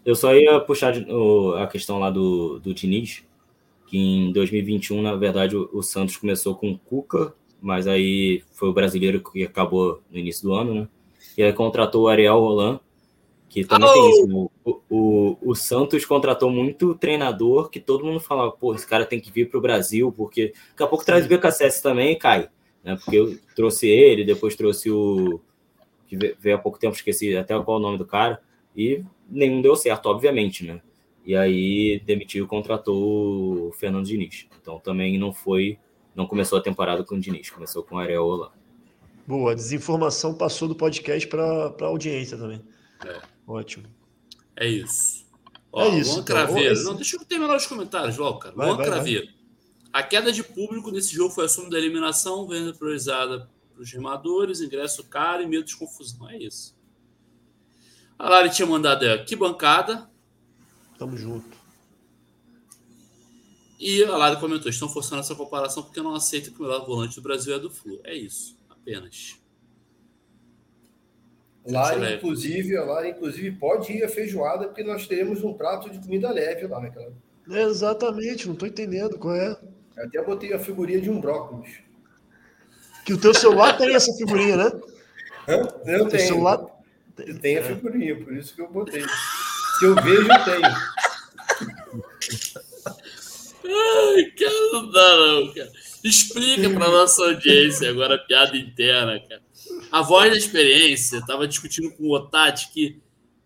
Eu 0.05 0.17
só 0.17 0.35
ia 0.35 0.59
puxar 0.61 0.93
a 1.59 1.67
questão 1.69 1.99
lá 2.01 2.11
do, 2.11 2.59
do 2.59 2.75
Diniz, 2.75 3.23
que 3.87 3.97
em 3.97 4.33
2021, 4.33 5.01
na 5.01 5.15
verdade, 5.15 5.57
o, 5.57 5.69
o 5.73 5.83
Santos 5.83 6.17
começou 6.17 6.57
com 6.57 6.73
o 6.73 6.79
Cuca, 6.79 7.33
mas 7.61 7.87
aí 7.87 8.43
foi 8.53 8.69
o 8.69 8.73
brasileiro 8.73 9.23
que 9.23 9.45
acabou 9.45 10.03
no 10.11 10.19
início 10.19 10.43
do 10.43 10.53
ano, 10.55 10.75
né? 10.75 10.89
E 11.39 11.43
aí 11.43 11.53
contratou 11.53 12.03
o 12.05 12.09
Ariel 12.09 12.41
Roland, 12.41 12.81
Que 13.53 13.67
também 13.67 13.93
tem 13.93 14.11
isso. 14.11 14.27
né? 14.27 14.47
O, 14.65 14.81
o, 14.89 15.39
o 15.43 15.55
Santos 15.55 16.07
contratou 16.07 16.51
muito 16.51 16.95
treinador 16.95 17.69
que 17.69 17.79
todo 17.79 18.03
mundo 18.03 18.19
falava, 18.19 18.51
pô, 18.51 18.75
esse 18.75 18.87
cara 18.87 19.05
tem 19.05 19.21
que 19.21 19.31
vir 19.31 19.51
para 19.51 19.59
o 19.59 19.61
Brasil, 19.61 20.11
porque 20.11 20.55
daqui 20.71 20.83
a 20.83 20.87
pouco 20.87 21.05
traz 21.05 21.27
o 21.27 21.29
BKSS 21.29 21.83
também 21.83 22.13
e 22.13 22.17
cai. 22.17 22.49
Né? 22.83 22.97
Porque 22.97 23.15
eu 23.15 23.39
trouxe 23.55 23.87
ele, 23.87 24.25
depois 24.25 24.57
trouxe 24.57 24.91
o. 24.91 25.39
que 26.07 26.17
veio 26.17 26.57
há 26.57 26.59
pouco 26.59 26.79
tempo, 26.79 26.97
esqueci 26.97 27.37
até 27.37 27.53
qual 27.61 27.77
é 27.77 27.81
o 27.81 27.83
nome 27.83 27.99
do 27.99 28.07
cara, 28.07 28.41
e 28.75 29.05
nenhum 29.29 29.61
deu 29.61 29.77
certo, 29.77 30.07
obviamente, 30.07 30.65
né? 30.65 30.81
E 31.23 31.37
aí 31.37 32.01
demitiu, 32.07 32.49
contratou 32.49 33.69
o 33.69 33.73
Fernando 33.73 34.07
Diniz. 34.07 34.49
Então 34.63 34.79
também 34.79 35.19
não 35.19 35.31
foi, 35.31 35.79
não 36.17 36.27
começou 36.27 36.59
a 36.59 36.63
temporada 36.63 37.05
com 37.05 37.17
o 37.17 37.21
Diniz, 37.21 37.51
começou 37.51 37.83
com 37.83 37.97
o 37.97 37.99
Areola. 37.99 38.51
Boa, 39.27 39.53
a 39.53 39.55
desinformação 39.55 40.33
passou 40.33 40.69
do 40.69 40.75
podcast 40.75 41.29
para 41.29 41.75
a 41.79 41.85
audiência 41.85 42.39
também. 42.39 42.63
É. 43.05 43.33
Ótimo. 43.53 43.87
É 44.57 44.67
isso. 44.67 45.27
Ó, 45.71 45.85
é 45.85 45.99
isso. 45.99 46.13
Luan 46.13 46.23
então. 46.23 46.25
Craveiro. 46.25 46.73
Esse... 46.73 46.85
Não, 46.85 46.95
deixa 46.95 47.17
eu 47.17 47.25
terminar 47.25 47.55
os 47.55 47.67
comentários 47.67 48.17
logo, 48.17 48.39
cara. 48.39 48.55
Vai, 48.55 48.67
Luan 48.67 48.77
vai, 48.79 48.87
Craveiro. 48.87 49.27
Vai. 49.27 49.35
A 49.93 50.03
queda 50.03 50.33
de 50.33 50.43
público 50.43 50.91
nesse 50.91 51.15
jogo 51.15 51.35
foi 51.35 51.45
assunto 51.45 51.69
da 51.69 51.79
eliminação, 51.79 52.49
venda 52.49 52.73
priorizada 52.73 53.51
para 53.75 53.83
os 53.83 53.93
remadores, 53.93 54.63
ingresso 54.63 55.05
caro 55.05 55.43
e 55.43 55.47
medo 55.47 55.65
de 55.65 55.77
confusão. 55.77 56.31
É 56.31 56.39
isso. 56.39 56.75
A 58.19 58.31
Lari 58.31 58.49
tinha 58.49 58.67
mandado 58.67 59.05
aqui 59.05 59.37
bancada. 59.37 60.11
Tamo 60.99 61.15
junto. 61.15 61.59
E 63.79 64.03
a 64.03 64.17
Lari 64.17 64.41
comentou: 64.41 64.71
estão 64.71 64.89
forçando 64.89 65.21
essa 65.21 65.35
comparação 65.35 65.83
porque 65.83 66.01
não 66.01 66.15
aceita 66.15 66.51
que 66.51 66.59
o 66.59 66.63
melhor 66.63 66.87
volante 66.87 67.17
do 67.17 67.23
Brasil 67.23 67.55
é 67.55 67.59
do 67.59 67.69
Flu. 67.69 68.01
É 68.03 68.15
isso, 68.15 68.57
apenas. 68.71 69.42
Lá, 71.65 71.95
inclusive, 72.13 72.77
lá, 72.77 73.09
inclusive, 73.09 73.53
pode 73.53 73.93
ir 73.93 74.03
a 74.03 74.09
feijoada, 74.09 74.67
porque 74.67 74.83
nós 74.83 75.07
teremos 75.07 75.45
um 75.45 75.53
prato 75.53 75.89
de 75.89 76.01
comida 76.01 76.31
leve 76.31 76.67
lá, 76.67 76.81
naquela. 76.81 77.13
Exatamente, 77.49 78.47
não 78.47 78.55
estou 78.55 78.69
entendendo 78.69 79.19
qual 79.19 79.37
é. 79.37 79.57
Até 79.97 80.23
botei 80.23 80.53
a 80.53 80.59
figurinha 80.59 81.01
de 81.01 81.11
um 81.11 81.21
brócolis. 81.21 81.79
Que 83.05 83.13
o 83.13 83.19
teu 83.19 83.33
celular 83.35 83.77
tem 83.77 83.95
essa 83.95 84.13
figurinha, 84.15 84.57
né? 84.57 84.73
Hã? 85.49 85.69
Eu 85.87 86.09
tenho. 86.09 86.27
Celular... 86.27 86.67
Eu 87.19 87.39
tenho 87.39 87.61
a 87.61 87.63
figurinha, 87.63 88.17
por 88.17 88.33
isso 88.33 88.55
que 88.55 88.63
eu 88.63 88.71
botei. 88.71 89.05
Se 89.79 89.85
eu 89.85 89.95
vejo, 89.97 90.23
eu 90.23 90.45
tenho. 90.45 90.63
Ai, 93.65 94.25
cara, 94.39 94.73
não 94.73 94.91
dá 94.91 95.17
não, 95.17 95.55
cara. 95.55 95.71
Explica 96.03 96.71
para 96.71 96.89
nossa 96.89 97.23
audiência 97.23 97.89
agora 97.91 98.17
a 98.17 98.19
piada 98.19 98.57
interna, 98.57 99.21
cara. 99.21 99.43
A 99.91 100.03
voz 100.03 100.31
da 100.31 100.37
experiência 100.37 101.19
estava 101.19 101.47
discutindo 101.47 101.91
com 101.93 102.05
o 102.05 102.15
Otati 102.15 102.71
que, 102.73 103.01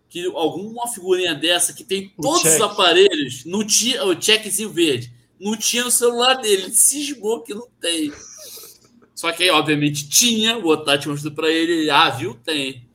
que 0.09 0.25
alguma 0.25 0.87
figurinha 0.87 1.35
dessa 1.35 1.73
que 1.73 1.83
tem 1.83 2.13
todos 2.21 2.43
os 2.43 2.61
aparelhos, 2.61 3.45
não 3.45 3.65
tinha 3.65 4.03
o 4.05 4.19
checkzinho 4.19 4.69
verde, 4.69 5.11
não 5.39 5.55
tinha 5.55 5.83
no 5.83 5.91
celular 5.91 6.35
dele. 6.35 6.63
Ele 6.63 6.73
cismou 6.73 7.41
que 7.41 7.53
não 7.53 7.67
tem. 7.79 8.11
Só 9.13 9.31
que 9.31 9.43
aí, 9.43 9.49
obviamente, 9.49 10.07
tinha, 10.07 10.57
o 10.57 10.67
Otati 10.67 11.09
mostrou 11.09 11.33
para 11.33 11.49
ele, 11.49 11.89
ah, 11.89 12.09
viu? 12.09 12.35
Tem. 12.35 12.87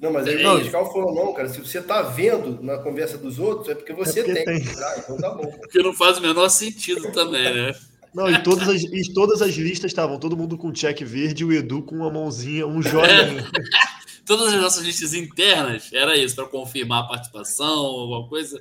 Não, 0.00 0.12
mas 0.12 0.26
aí 0.26 0.44
o 0.44 0.60
fiscal 0.60 0.92
falou, 0.92 1.14
não, 1.14 1.32
cara, 1.32 1.48
se 1.48 1.58
você 1.58 1.80
tá 1.80 2.02
vendo 2.02 2.62
na 2.62 2.78
conversa 2.78 3.16
dos 3.16 3.38
outros, 3.38 3.68
é 3.70 3.74
porque 3.74 3.92
você 3.92 4.20
é 4.20 4.24
porque 4.24 4.44
tem. 4.44 4.62
tem. 4.62 4.82
Ah, 4.82 4.94
então 4.98 5.16
tá 5.16 5.30
bom. 5.30 5.50
Porque 5.58 5.78
não 5.78 5.94
faz 5.94 6.18
o 6.18 6.20
menor 6.20 6.48
sentido 6.48 7.10
também, 7.12 7.54
né? 7.54 7.74
Não, 8.14 8.30
e 8.30 8.42
todas 8.42 8.68
as, 8.68 8.82
e 8.82 9.12
todas 9.12 9.42
as 9.42 9.54
listas 9.54 9.90
estavam 9.90 10.18
todo 10.18 10.36
mundo 10.36 10.56
com 10.56 10.72
check 10.72 11.02
verde 11.02 11.42
e 11.42 11.46
o 11.46 11.52
Edu 11.52 11.82
com 11.82 11.96
uma 11.96 12.10
mãozinha, 12.10 12.66
um 12.66 12.82
joinha. 12.82 13.40
É. 13.40 13.44
todas 14.26 14.52
as 14.52 14.60
nossas 14.60 14.84
listas 14.84 15.14
internas 15.14 15.92
era 15.92 16.16
isso, 16.16 16.34
para 16.34 16.46
confirmar 16.46 17.04
a 17.04 17.08
participação, 17.08 17.68
alguma 17.68 18.28
coisa. 18.28 18.60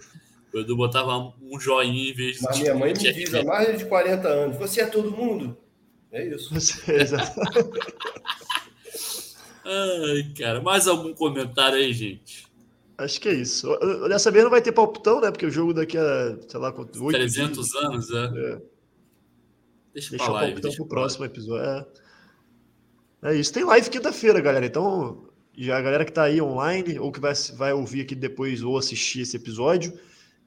O 0.53 0.59
Edu 0.59 0.75
botava 0.77 1.33
um 1.41 1.59
joinha 1.59 2.11
em 2.11 2.13
vez 2.13 2.37
de. 2.37 2.43
Mas 2.43 2.59
minha 2.59 2.75
mãe 2.75 2.93
me 2.93 2.99
diz 3.13 3.33
há 3.33 3.43
mais 3.43 3.77
de 3.77 3.85
40 3.85 4.27
anos: 4.27 4.57
você 4.57 4.81
é 4.81 4.85
todo 4.85 5.11
mundo. 5.11 5.57
É 6.11 6.25
isso. 6.25 6.53
Você, 6.53 6.91
é, 6.93 7.05
Ai, 9.67 10.31
cara, 10.37 10.61
mais 10.61 10.87
algum 10.87 11.13
comentário 11.13 11.77
aí, 11.77 11.91
gente? 11.91 12.45
Acho 12.97 13.19
que 13.19 13.27
é 13.27 13.33
isso. 13.33 13.67
Dessa 14.07 14.31
vez 14.31 14.43
não 14.43 14.51
vai 14.51 14.61
ter 14.61 14.71
palpitão, 14.71 15.19
né? 15.19 15.29
Porque 15.29 15.45
o 15.45 15.51
jogo 15.51 15.73
daqui 15.73 15.97
a, 15.97 16.37
sei 16.47 16.59
lá, 16.59 16.73
8 16.73 16.91
300 17.09 17.67
dias. 17.67 17.83
anos, 17.83 18.09
é. 18.11 18.25
é. 18.37 18.61
Deixa, 19.95 20.09
deixa 20.09 20.25
pra 20.25 20.33
live, 20.33 20.59
deixa 20.59 20.77
pro 20.77 20.87
próximo 20.87 21.23
episódio. 21.23 21.87
É. 23.23 23.31
é 23.31 23.35
isso. 23.35 23.53
Tem 23.53 23.63
live 23.63 23.89
quinta-feira, 23.89 24.41
galera. 24.41 24.65
Então, 24.65 25.25
já 25.57 25.77
a 25.77 25.81
galera 25.81 26.03
que 26.03 26.11
tá 26.11 26.23
aí 26.23 26.41
online 26.41 26.99
ou 26.99 27.13
que 27.13 27.19
vai, 27.21 27.33
vai 27.55 27.71
ouvir 27.71 28.01
aqui 28.01 28.13
depois 28.13 28.61
ou 28.61 28.77
assistir 28.77 29.21
esse 29.21 29.37
episódio, 29.37 29.97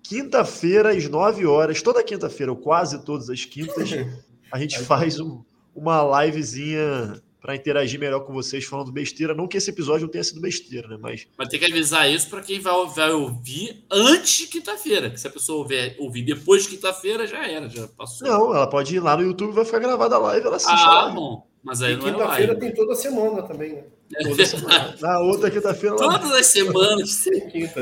quinta-feira 0.03 0.91
às 0.91 1.09
9 1.09 1.47
horas, 1.47 1.81
toda 1.81 2.05
quinta-feira, 2.05 2.53
ou 2.53 2.59
quase 2.59 3.03
todas 3.03 3.31
as 3.31 3.47
quintas, 3.47 3.89
a 4.53 4.59
gente 4.59 4.79
faz 4.81 5.19
um, 5.19 5.43
uma 5.75 6.25
livezinha 6.25 7.23
para 7.41 7.55
interagir 7.55 7.99
melhor 7.99 8.21
com 8.21 8.33
vocês 8.33 8.65
falando 8.65 8.91
besteira. 8.91 9.35
Não 9.35 9.47
que 9.47 9.57
esse 9.57 9.71
episódio 9.71 10.03
não 10.03 10.11
tenha 10.11 10.25
sido 10.25 10.41
besteira, 10.41 10.89
né? 10.89 10.99
Mas. 11.01 11.27
Mas 11.37 11.49
tem 11.49 11.59
que 11.59 11.67
avisar 11.67 12.11
isso 12.11 12.29
para 12.29 12.43
quem 12.43 12.61
vai, 12.61 12.75
vai 12.87 13.13
ouvir 13.13 13.85
antes 13.91 14.39
de 14.39 14.47
quinta-feira. 14.47 15.11
Que 15.11 15.21
se 15.21 15.27
a 15.27 15.31
pessoa 15.31 15.59
ouvir, 15.59 15.97
ouvir 15.99 16.23
depois 16.23 16.65
de 16.65 16.71
quinta-feira, 16.71 17.27
já 17.27 17.47
era, 17.47 17.69
já 17.69 17.87
passou. 17.89 18.27
Não, 18.27 18.55
ela 18.55 18.67
pode 18.67 18.95
ir 18.95 19.01
lá 19.01 19.17
no 19.17 19.23
YouTube, 19.23 19.53
vai 19.53 19.65
ficar 19.65 19.79
gravada 19.79 20.17
a 20.17 20.19
live, 20.19 20.47
ela 20.47 20.57
assiste. 20.57 20.75
Ah, 20.75 21.11
bom. 21.15 21.47
Mas 21.63 21.83
aí 21.83 21.93
e 21.93 21.97
não 21.97 22.07
é 22.07 22.13
quinta-feira 22.13 22.59
tem 22.59 22.73
toda 22.73 22.95
semana 22.95 23.43
também, 23.43 23.75
né? 23.75 23.85
Toda 24.23 24.47
semana. 24.47 24.97
Na 25.01 25.21
outra 25.21 25.51
quinta-feira. 25.51 25.97
Todas 25.97 26.33
as 26.33 26.47
semanas 26.47 27.25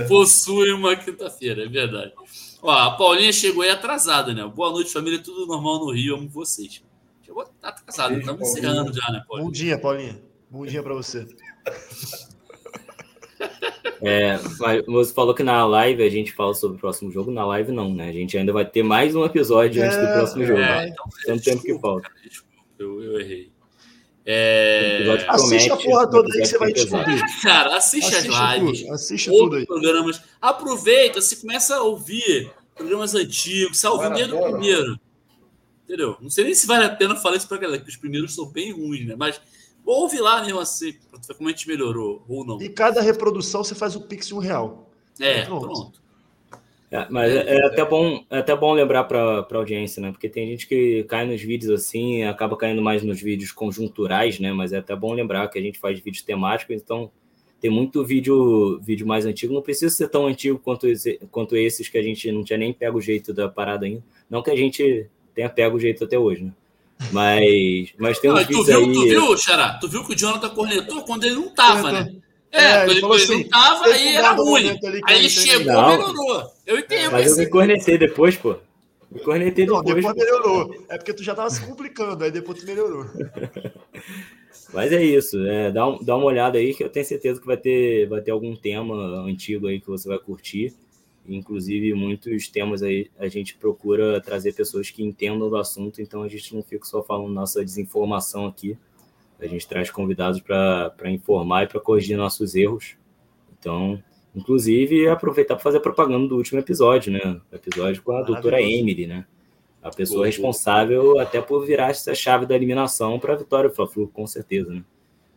possui 0.08 0.72
uma 0.72 0.96
quinta-feira, 0.96 1.64
é 1.64 1.68
verdade. 1.68 2.12
Ó, 2.62 2.70
a 2.70 2.90
Paulinha 2.92 3.32
chegou 3.32 3.62
aí 3.62 3.70
atrasada, 3.70 4.34
né? 4.34 4.44
Boa 4.44 4.70
noite, 4.70 4.92
família. 4.92 5.22
Tudo 5.22 5.46
normal 5.46 5.78
no 5.78 5.92
Rio. 5.92 6.16
Amo 6.16 6.28
vocês. 6.28 6.82
Chegou 7.26 7.44
tá 7.60 7.70
atrasado, 7.70 8.16
estamos 8.20 8.48
encerrando 8.48 8.92
já, 8.94 9.10
né, 9.10 9.20
Paulinha? 9.26 9.46
Bom 9.46 9.50
dia, 9.50 9.78
Paulinha. 9.78 10.22
Bom 10.48 10.64
dia 10.64 10.82
para 10.82 10.94
você. 10.94 11.26
É, 14.02 14.36
você 14.86 15.12
falou 15.14 15.34
que 15.34 15.42
na 15.42 15.66
live 15.66 16.02
a 16.02 16.08
gente 16.10 16.30
fala 16.32 16.52
sobre 16.52 16.76
o 16.76 16.80
próximo 16.80 17.10
jogo. 17.10 17.30
Na 17.30 17.46
live, 17.46 17.72
não, 17.72 17.92
né? 17.92 18.10
A 18.10 18.12
gente 18.12 18.36
ainda 18.36 18.52
vai 18.52 18.64
ter 18.64 18.82
mais 18.82 19.16
um 19.16 19.24
episódio 19.24 19.82
é, 19.82 19.86
antes 19.86 19.96
do 19.96 20.04
é, 20.04 20.12
próximo 20.12 20.44
jogo. 20.44 20.60
É, 20.60 20.88
então, 20.88 21.04
Tanto 21.24 21.42
tempo 21.42 21.62
que 21.62 21.78
falta. 21.78 22.10
eu, 22.78 23.02
eu 23.02 23.20
errei. 23.20 23.50
É... 24.24 25.26
Assiste 25.28 25.72
a 25.72 25.76
porra 25.76 26.10
toda 26.10 26.28
aí 26.32 26.40
que 26.40 26.46
você 26.46 26.58
vai 26.58 26.72
descobrir. 26.72 27.20
Cara, 27.42 27.76
assiste, 27.76 28.14
assiste 28.14 28.30
as 28.36 28.58
lives. 28.60 28.80
Tudo, 28.82 28.92
assiste 28.92 29.30
tudo 29.30 29.56
aí. 29.56 29.66
programas. 29.66 30.22
Aproveita, 30.40 31.22
se 31.22 31.40
começa 31.40 31.76
a 31.76 31.82
ouvir 31.82 32.52
programas 32.74 33.14
antigos, 33.14 33.78
salve 33.78 34.06
o 34.06 34.28
do 34.28 34.42
primeiro. 34.42 35.00
Entendeu? 35.86 36.16
Não 36.20 36.28
sei 36.28 36.44
nem 36.44 36.54
se 36.54 36.66
vale 36.66 36.84
a 36.84 36.90
pena 36.90 37.14
falar 37.14 37.36
isso 37.36 37.46
pra 37.46 37.58
galera, 37.58 37.80
que 37.80 37.88
os 37.88 37.96
primeiros 37.96 38.34
são 38.34 38.50
bem 38.50 38.72
ruins, 38.72 39.06
né? 39.06 39.14
Mas 39.16 39.40
ouve 39.84 40.18
lá 40.18 40.42
mesmo 40.42 40.58
assim, 40.58 40.94
pra 41.08 41.20
ver 41.20 41.34
como 41.34 41.48
a 41.48 41.52
gente 41.52 41.68
melhorou, 41.68 42.24
ou 42.28 42.44
não. 42.44 42.60
E 42.60 42.68
cada 42.68 43.00
reprodução 43.00 43.62
você 43.62 43.74
faz 43.74 43.94
o 43.94 44.00
Pix 44.00 44.32
um 44.32 44.38
real. 44.38 44.90
É, 45.20 45.44
pronto. 45.44 45.66
pronto. 45.66 46.06
É, 46.90 47.06
mas 47.08 47.32
é, 47.32 47.56
é, 47.56 47.66
até 47.66 47.84
bom, 47.84 48.24
é 48.30 48.38
até 48.38 48.54
bom 48.54 48.72
lembrar 48.72 49.04
para 49.04 49.40
a 49.40 49.56
audiência, 49.56 50.00
né? 50.00 50.10
Porque 50.10 50.28
tem 50.28 50.48
gente 50.48 50.66
que 50.66 51.04
cai 51.04 51.24
nos 51.24 51.40
vídeos 51.40 51.70
assim, 51.70 52.24
acaba 52.24 52.56
caindo 52.56 52.82
mais 52.82 53.02
nos 53.02 53.20
vídeos 53.20 53.52
conjunturais, 53.52 54.40
né? 54.40 54.52
Mas 54.52 54.72
é 54.72 54.78
até 54.78 54.94
bom 54.94 55.12
lembrar 55.12 55.48
que 55.48 55.58
a 55.58 55.62
gente 55.62 55.78
faz 55.78 56.00
vídeos 56.00 56.24
temáticos, 56.24 56.76
então 56.76 57.10
tem 57.60 57.70
muito 57.70 58.04
vídeo 58.04 58.78
vídeo 58.80 59.06
mais 59.06 59.26
antigo. 59.26 59.52
Não 59.52 59.62
precisa 59.62 59.94
ser 59.94 60.08
tão 60.08 60.26
antigo 60.26 60.58
quanto, 60.58 60.86
esse, 60.86 61.18
quanto 61.30 61.56
esses 61.56 61.88
que 61.88 61.98
a 61.98 62.02
gente 62.02 62.30
não 62.30 62.44
tinha 62.44 62.58
nem 62.58 62.72
pego 62.72 62.98
o 62.98 63.02
jeito 63.02 63.32
da 63.32 63.48
parada 63.48 63.86
ainda. 63.86 64.02
Não 64.30 64.42
que 64.42 64.50
a 64.50 64.56
gente 64.56 65.08
tenha 65.36 65.50
pego 65.50 65.76
o 65.76 65.80
jeito 65.80 66.02
até 66.02 66.18
hoje, 66.18 66.44
né? 66.44 66.52
Mas, 67.12 67.92
mas 67.98 68.18
tem 68.18 68.30
não, 68.30 68.42
tu 68.42 68.64
viu, 68.64 68.78
aí... 68.78 68.92
Tu 68.92 69.02
viu, 69.02 69.36
Xará? 69.36 69.74
Tu 69.74 69.86
viu 69.86 70.02
que 70.02 70.14
o 70.14 70.16
Jonathan 70.16 70.48
cornetou 70.48 71.02
quando 71.04 71.24
ele 71.24 71.34
não 71.34 71.50
tava, 71.50 71.92
né? 71.92 72.14
É, 72.50 72.64
é 72.64 72.84
quando 72.86 72.90
ele, 72.90 73.04
ele 73.04 73.14
assim, 73.14 73.42
não 73.42 73.48
tava, 73.50 73.84
aí 73.84 74.08
era 74.16 74.32
ruim. 74.32 74.78
Aí 75.04 75.18
ele 75.18 75.28
chegou 75.28 75.60
e 75.60 75.88
melhorou. 75.88 76.50
Eu 76.66 76.78
entendo. 76.78 77.12
Mas 77.12 77.30
eu 77.30 77.36
me 77.36 77.46
cornetei 77.50 77.98
depois, 77.98 78.34
pô. 78.36 78.56
Me 79.10 79.20
cornetei 79.20 79.66
depois. 79.66 79.84
Não, 79.84 79.94
depois 79.94 80.16
melhorou. 80.16 80.84
É 80.88 80.96
porque 80.96 81.12
tu 81.12 81.22
já 81.22 81.34
tava 81.34 81.50
se 81.50 81.64
complicando, 81.66 82.24
aí 82.24 82.30
depois 82.30 82.58
tu 82.58 82.66
melhorou. 82.66 83.04
Mas 84.72 84.92
é 84.92 85.02
isso, 85.02 85.38
é, 85.46 85.70
dá, 85.70 85.86
um, 85.86 86.02
dá 86.02 86.16
uma 86.16 86.26
olhada 86.26 86.58
aí 86.58 86.74
que 86.74 86.82
eu 86.82 86.88
tenho 86.88 87.06
certeza 87.06 87.40
que 87.40 87.46
vai 87.46 87.56
ter, 87.56 88.08
vai 88.08 88.20
ter 88.20 88.32
algum 88.32 88.56
tema 88.56 88.94
antigo 89.20 89.68
aí 89.68 89.80
que 89.80 89.86
você 89.86 90.08
vai 90.08 90.18
curtir. 90.18 90.74
Inclusive, 91.28 91.94
muitos 91.94 92.48
temas 92.48 92.82
aí 92.82 93.10
a 93.18 93.28
gente 93.28 93.56
procura 93.56 94.20
trazer 94.20 94.52
pessoas 94.52 94.90
que 94.90 95.02
entendam 95.02 95.48
do 95.48 95.56
assunto, 95.56 96.00
então 96.00 96.22
a 96.22 96.28
gente 96.28 96.54
não 96.54 96.62
fica 96.62 96.84
só 96.84 97.02
falando 97.02 97.32
nossa 97.32 97.64
desinformação 97.64 98.46
aqui. 98.46 98.76
A 99.38 99.46
gente 99.46 99.66
traz 99.66 99.90
convidados 99.90 100.40
para 100.40 101.10
informar 101.10 101.64
e 101.64 101.66
para 101.66 101.80
corrigir 101.80 102.16
nossos 102.16 102.54
erros. 102.54 102.96
Então, 103.58 104.02
inclusive, 104.34 105.08
aproveitar 105.08 105.54
para 105.54 105.62
fazer 105.62 105.80
propaganda 105.80 106.28
do 106.28 106.36
último 106.36 106.58
episódio, 106.58 107.12
né? 107.12 107.40
O 107.52 107.54
episódio 107.54 108.02
com 108.02 108.12
a 108.12 108.22
doutora 108.22 108.62
Emily, 108.62 109.06
né? 109.06 109.26
A 109.82 109.90
pessoa 109.90 110.26
responsável 110.26 111.18
até 111.18 111.40
por 111.40 111.64
virar 111.66 111.90
essa 111.90 112.14
chave 112.14 112.46
da 112.46 112.56
eliminação 112.56 113.18
para 113.18 113.34
a 113.34 113.36
vitória 113.36 113.68
do 113.68 113.76
Fla-Flu, 113.76 114.08
com 114.08 114.26
certeza, 114.26 114.72
né? 114.72 114.82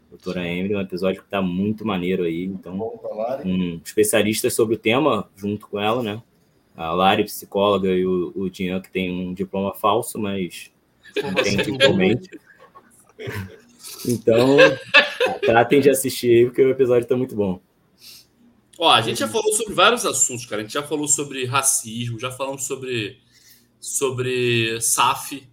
Doutora 0.09 0.47
Emily, 0.47 0.75
um 0.75 0.81
episódio 0.81 1.21
que 1.21 1.27
está 1.27 1.41
muito 1.41 1.85
maneiro 1.85 2.23
aí. 2.23 2.45
Então, 2.45 2.99
um 3.45 3.79
especialista 3.83 4.49
sobre 4.49 4.75
o 4.75 4.79
tema, 4.79 5.29
junto 5.35 5.67
com 5.67 5.79
ela, 5.79 6.01
né? 6.01 6.21
A 6.75 6.91
Lari, 6.91 7.25
psicóloga, 7.25 7.89
e 7.89 8.05
o, 8.05 8.31
o 8.35 8.49
Jean, 8.49 8.79
que 8.81 8.89
tem 8.89 9.11
um 9.11 9.33
diploma 9.33 9.73
falso, 9.75 10.17
mas 10.17 10.71
entende 11.15 11.71
igualmente. 11.71 12.29
Então, 14.07 14.57
tratem 15.41 15.81
de 15.81 15.89
assistir 15.89 16.31
aí, 16.31 16.45
porque 16.45 16.61
o 16.63 16.69
episódio 16.69 17.03
está 17.03 17.15
muito 17.15 17.35
bom. 17.35 17.59
Ó, 18.77 18.89
a 18.89 19.01
gente 19.01 19.19
já 19.19 19.27
falou 19.27 19.51
sobre 19.51 19.73
vários 19.73 20.05
assuntos, 20.05 20.45
cara. 20.45 20.61
A 20.61 20.63
gente 20.63 20.73
já 20.73 20.83
falou 20.83 21.07
sobre 21.07 21.45
racismo, 21.45 22.17
já 22.17 22.31
falamos 22.31 22.65
sobre, 22.65 23.19
sobre 23.77 24.79
SAF, 24.79 25.48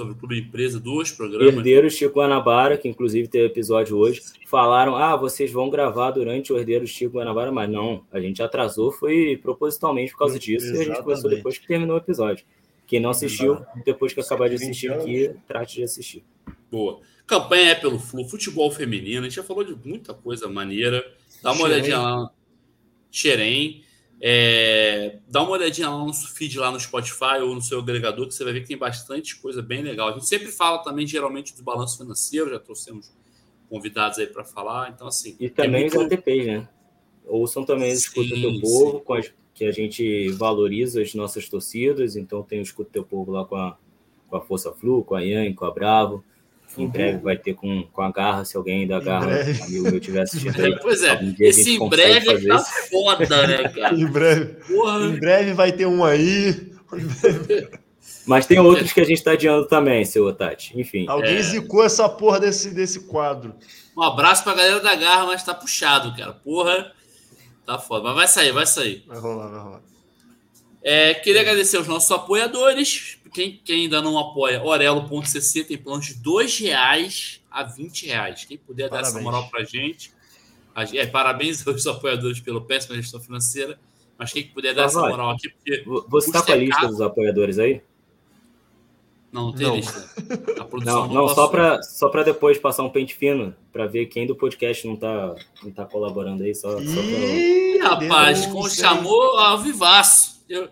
sobre 0.00 0.14
o 0.14 0.16
Clube 0.16 0.38
Empresa, 0.38 0.80
dois 0.80 1.12
programas. 1.12 1.54
Herdeiros 1.54 1.94
Chico 1.94 2.18
Guanabara, 2.18 2.78
que 2.78 2.88
inclusive 2.88 3.28
teve 3.28 3.46
episódio 3.46 3.96
hoje, 3.98 4.22
falaram: 4.46 4.96
ah, 4.96 5.14
vocês 5.14 5.52
vão 5.52 5.68
gravar 5.68 6.10
durante 6.10 6.52
o 6.52 6.58
Herdeiros 6.58 6.90
Chico 6.90 7.18
Guanabara, 7.18 7.52
mas 7.52 7.70
não, 7.70 8.04
a 8.10 8.18
gente 8.18 8.42
atrasou, 8.42 8.90
foi 8.90 9.36
propositalmente 9.36 10.12
por 10.12 10.20
causa 10.20 10.38
disso, 10.38 10.66
Exatamente. 10.66 10.88
e 10.88 10.90
a 10.90 10.94
gente 10.94 11.04
começou 11.04 11.30
depois 11.30 11.58
que 11.58 11.66
terminou 11.66 11.96
o 11.96 11.98
episódio. 11.98 12.44
Quem 12.86 12.98
não 12.98 13.10
assistiu, 13.10 13.58
depois 13.84 14.12
que 14.12 14.20
acabar 14.20 14.48
de 14.48 14.56
assistir 14.56 14.90
aqui, 14.90 15.30
trate 15.46 15.76
de 15.76 15.84
assistir. 15.84 16.24
Boa. 16.70 17.00
Campanha 17.26 17.70
é 17.70 17.74
pelo 17.74 17.98
Flu, 17.98 18.24
futebol 18.24 18.70
feminino, 18.70 19.20
a 19.20 19.24
gente 19.24 19.36
já 19.36 19.44
falou 19.44 19.62
de 19.62 19.76
muita 19.86 20.12
coisa 20.12 20.48
maneira. 20.48 21.04
Dá 21.42 21.52
uma 21.52 21.64
olhadinha 21.64 21.98
lá 21.98 22.30
Xerém. 23.10 23.84
É, 24.22 25.18
dá 25.26 25.42
uma 25.42 25.52
olhadinha 25.52 25.88
lá 25.88 25.96
no 25.96 26.06
nosso 26.06 26.34
feed 26.34 26.58
lá 26.58 26.70
no 26.70 26.78
Spotify 26.78 27.40
ou 27.40 27.54
no 27.54 27.62
seu 27.62 27.78
agregador, 27.78 28.28
que 28.28 28.34
você 28.34 28.44
vai 28.44 28.52
ver 28.52 28.60
que 28.60 28.68
tem 28.68 28.76
bastante 28.76 29.36
coisa 29.36 29.62
bem 29.62 29.82
legal. 29.82 30.08
A 30.08 30.12
gente 30.12 30.26
sempre 30.26 30.48
fala 30.48 30.78
também, 30.78 31.06
geralmente, 31.06 31.56
do 31.56 31.62
balanço 31.62 31.96
financeiro, 31.96 32.50
já 32.50 32.58
trouxemos 32.58 33.10
convidados 33.70 34.18
aí 34.18 34.26
para 34.26 34.44
falar. 34.44 34.90
Então, 34.90 35.06
assim. 35.06 35.36
E 35.40 35.48
também 35.48 35.82
muito... 35.82 35.98
os 35.98 36.04
ATPs, 36.04 36.46
né? 36.46 36.68
Ouçam 37.24 37.64
também 37.64 37.92
o 37.92 37.94
Escuta 37.94 38.34
Teu 38.34 38.60
Povo, 38.60 39.00
com 39.00 39.14
as, 39.14 39.32
que 39.54 39.64
a 39.64 39.72
gente 39.72 40.28
valoriza 40.32 41.00
as 41.00 41.14
nossas 41.14 41.48
torcidas. 41.48 42.14
Então, 42.14 42.42
tem 42.42 42.58
o 42.58 42.62
Escuta 42.62 42.90
Teu 42.92 43.04
Povo 43.04 43.32
lá 43.32 43.46
com 43.46 43.56
a, 43.56 43.78
com 44.28 44.36
a 44.36 44.40
Força 44.42 44.70
Flu, 44.72 45.02
com 45.02 45.14
a 45.14 45.24
Ian, 45.24 45.54
com 45.54 45.64
a 45.64 45.70
Bravo. 45.70 46.22
Em 46.78 46.86
breve 46.86 47.18
vai 47.18 47.36
ter 47.36 47.54
com, 47.54 47.82
com 47.92 48.02
a 48.02 48.12
garra, 48.12 48.44
se 48.44 48.56
alguém 48.56 48.86
da 48.86 49.00
garra, 49.00 49.40
amigo 49.64 49.90
meu, 49.90 50.00
tiver 50.00 50.22
assistindo 50.22 50.60
aí. 50.60 50.78
Pois 50.80 51.02
é, 51.02 51.18
esse 51.40 51.76
em 51.76 51.88
breve 51.88 52.46
tá 52.46 52.56
isso. 52.56 52.88
foda, 52.90 53.46
né, 53.46 53.68
cara? 53.68 53.94
em, 53.94 54.06
breve, 54.06 54.44
Porra. 54.66 55.06
em 55.06 55.18
breve 55.18 55.52
vai 55.52 55.72
ter 55.72 55.86
um 55.86 56.04
aí. 56.04 56.72
Mas 58.26 58.46
tem 58.46 58.58
outros 58.60 58.92
que 58.92 59.00
a 59.00 59.04
gente 59.04 59.18
está 59.18 59.32
adiando 59.32 59.66
também, 59.66 60.04
seu 60.04 60.32
Tati. 60.32 60.78
Enfim. 60.78 61.06
Alguém 61.08 61.36
é... 61.36 61.42
zicou 61.42 61.84
essa 61.84 62.08
porra 62.08 62.38
desse, 62.38 62.70
desse 62.70 63.00
quadro. 63.00 63.54
Um 63.96 64.02
abraço 64.02 64.44
pra 64.44 64.54
galera 64.54 64.80
da 64.80 64.94
garra, 64.94 65.26
mas 65.26 65.42
tá 65.42 65.52
puxado, 65.52 66.16
cara. 66.16 66.32
Porra, 66.32 66.92
tá 67.66 67.78
foda. 67.78 68.04
Mas 68.04 68.14
vai 68.14 68.28
sair, 68.28 68.52
vai 68.52 68.66
sair. 68.66 69.04
Vai 69.06 69.18
rolar, 69.18 69.48
vai 69.48 69.60
rolar. 69.60 69.89
É, 70.82 71.14
queria 71.14 71.42
agradecer 71.42 71.76
aos 71.76 71.86
nossos 71.86 72.10
apoiadores. 72.10 73.18
Quem, 73.32 73.60
quem 73.64 73.82
ainda 73.82 74.02
não 74.02 74.18
apoia, 74.18 74.62
orelo.cc 74.62 75.64
tem 75.64 75.76
planos 75.76 76.06
de 76.06 76.14
R$ 76.14 76.68
reais 76.68 77.40
a 77.50 77.62
20 77.62 78.06
reais. 78.06 78.44
Quem 78.44 78.58
puder 78.58 78.88
parabéns. 78.88 79.12
dar 79.12 79.18
essa 79.18 79.24
moral 79.24 79.48
pra 79.48 79.64
gente. 79.64 80.12
É, 80.94 81.06
parabéns 81.06 81.64
aos 81.66 81.86
apoiadores 81.86 82.40
pela 82.40 82.60
péssima 82.60 82.96
gestão 82.96 83.20
financeira. 83.20 83.78
Mas 84.18 84.32
quem 84.32 84.46
puder 84.46 84.74
dar 84.74 84.84
essa 84.84 85.00
moral 85.00 85.30
aqui, 85.30 85.48
porque. 85.48 85.82
Você 86.08 86.28
está 86.28 86.42
com 86.42 86.52
a 86.52 86.56
lista 86.56 86.86
dos 86.86 87.00
apoiadores 87.00 87.58
aí? 87.58 87.82
Não, 89.32 89.46
não 89.46 89.52
tem 89.52 89.66
não. 89.66 89.76
lista. 89.76 90.10
A 90.58 90.64
produção 90.64 91.06
não, 91.06 91.14
não, 91.14 91.14
não 91.26 91.28
só 91.28 91.46
para 91.46 91.82
só 91.82 92.08
para 92.08 92.24
depois 92.24 92.58
passar 92.58 92.82
um 92.82 92.90
pente 92.90 93.14
fino, 93.14 93.54
para 93.72 93.86
ver 93.86 94.06
quem 94.06 94.26
do 94.26 94.34
podcast 94.34 94.86
não 94.86 94.96
tá, 94.96 95.34
não 95.62 95.70
tá 95.70 95.86
colaborando 95.86 96.42
aí. 96.42 96.54
Só, 96.54 96.78
Ih, 96.80 96.88
só 96.88 97.00
pra... 97.00 97.88
Rapaz, 97.88 98.46
com 98.46 98.68
chamou 98.68 99.38
ao 99.38 99.58
vivaço. 99.58 100.39
Eu, 100.50 100.68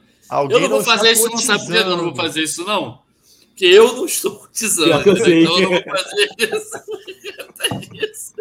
eu 0.50 0.60
não 0.60 0.68
vou 0.68 0.82
fazer 0.82 1.12
isso, 1.12 1.30
não 1.30 1.38
sabe 1.38 1.64
por 1.64 1.72
que 1.72 1.78
eu 1.78 1.96
não 1.96 2.05
vou 2.05 2.16
fazer 2.16 2.42
isso, 2.42 2.64
não? 2.64 3.00
Porque 3.46 3.64
eu 3.64 3.94
não 3.94 4.05
estou 4.05 4.36
cotizando. 4.40 5.09
Eu 5.09 5.16
sei. 5.16 5.42
Então 5.44 5.60
eu 5.60 5.62
não 5.62 5.70
vou 5.70 5.82
fazer 5.84 6.28
isso. 8.10 8.34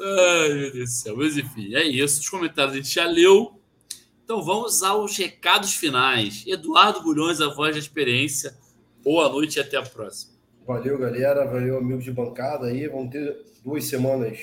Ai, 0.00 0.48
meu 0.54 0.72
Deus 0.72 0.90
do 0.90 0.94
céu. 0.94 1.16
Mas 1.16 1.36
enfim, 1.36 1.74
é 1.74 1.82
isso. 1.82 2.20
Os 2.20 2.28
comentários 2.28 2.74
a 2.74 2.76
gente 2.76 2.94
já 2.94 3.04
leu. 3.04 3.60
Então 4.24 4.42
vamos 4.42 4.82
aos 4.82 5.16
recados 5.16 5.74
finais. 5.74 6.44
Eduardo 6.46 7.02
Bulhões, 7.02 7.40
a 7.40 7.52
voz 7.52 7.74
da 7.74 7.78
experiência. 7.80 8.56
Boa 9.02 9.28
noite 9.28 9.56
e 9.56 9.60
até 9.60 9.76
a 9.76 9.82
próxima. 9.82 10.34
Valeu, 10.64 10.96
galera. 10.98 11.44
Valeu, 11.44 11.78
amigos 11.78 12.04
de 12.04 12.12
bancada 12.12 12.66
aí. 12.66 12.86
Vamos 12.86 13.10
ter 13.10 13.36
duas 13.64 13.84
semanas 13.84 14.38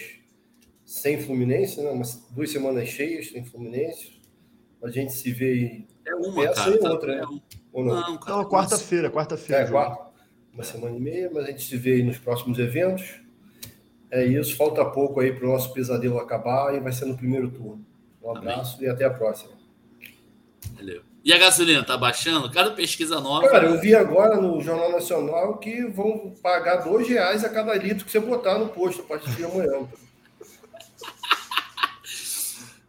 sem 0.86 1.22
Fluminense, 1.22 1.82
né? 1.82 1.90
Umas 1.90 2.22
duas 2.32 2.52
semanas 2.52 2.90
cheias 2.90 3.30
sem 3.30 3.46
Fluminense. 3.46 4.21
A 4.84 4.90
gente 4.90 5.14
se 5.14 5.32
vê 5.32 5.86
É 6.06 6.16
uma, 6.16 6.44
essa 6.46 6.64
cara, 6.64 6.76
e 6.76 6.80
tá 6.80 6.90
outra, 6.90 7.16
né? 7.16 7.40
Ou 7.72 7.86
não? 7.86 8.02
Não, 8.02 8.20
não 8.20 8.50
quarta-feira, 8.50 9.10
quarta-feira. 9.10 9.64
É, 9.64 9.68
quarta. 9.68 10.12
Uma 10.54 10.64
semana 10.64 10.98
e 10.98 11.00
meia, 11.00 11.32
mas 11.34 11.46
a 11.46 11.48
gente 11.48 11.64
se 11.64 11.78
vê 11.78 11.94
aí 11.94 12.04
nos 12.04 12.18
próximos 12.18 12.60
eventos. 12.60 13.22
É 14.10 14.26
isso, 14.26 14.58
falta 14.58 14.84
pouco 14.84 15.22
aí 15.22 15.32
para 15.32 15.48
o 15.48 15.52
nosso 15.52 15.72
pesadelo 15.72 16.18
acabar 16.18 16.76
e 16.76 16.80
vai 16.82 16.92
ser 16.92 17.06
no 17.06 17.16
primeiro 17.16 17.50
turno. 17.50 17.86
Um 18.22 18.36
abraço 18.36 18.76
Amém. 18.78 18.88
e 18.88 18.92
até 18.92 19.06
a 19.06 19.10
próxima. 19.10 19.52
Valeu. 20.76 21.02
E 21.24 21.32
a 21.32 21.38
gasolina 21.38 21.84
tá 21.84 21.96
baixando? 21.96 22.52
Cada 22.52 22.72
pesquisa 22.72 23.22
nova. 23.22 23.48
Cara, 23.48 23.68
eu 23.68 23.80
vi 23.80 23.96
agora 23.96 24.42
no 24.42 24.60
Jornal 24.60 24.92
Nacional 24.92 25.58
que 25.60 25.86
vão 25.86 26.34
pagar 26.42 26.78
dois 26.78 27.08
reais 27.08 27.44
a 27.46 27.50
cada 27.50 27.76
litro 27.76 28.04
que 28.04 28.12
você 28.12 28.20
botar 28.20 28.58
no 28.58 28.70
posto 28.70 29.04
a 29.04 29.06
partir 29.06 29.30
de 29.36 29.46
amanhã. 29.46 29.88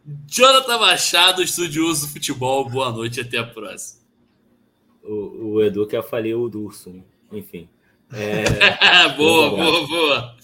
Jonathan 0.05 0.79
Machado, 0.79 1.41
estudioso 1.41 2.05
do 2.05 2.13
futebol. 2.13 2.69
Boa 2.69 2.91
noite 2.91 3.21
até 3.21 3.37
a 3.37 3.45
próxima. 3.45 4.01
O, 5.01 5.53
o 5.53 5.63
Edu 5.63 5.87
quer 5.87 6.03
falir 6.03 6.35
o 6.35 6.49
Durso, 6.49 6.89
né? 6.89 7.03
enfim. 7.31 7.69
É... 8.11 8.43
boa, 9.15 9.49
boa, 9.51 9.87
boa. 9.87 10.37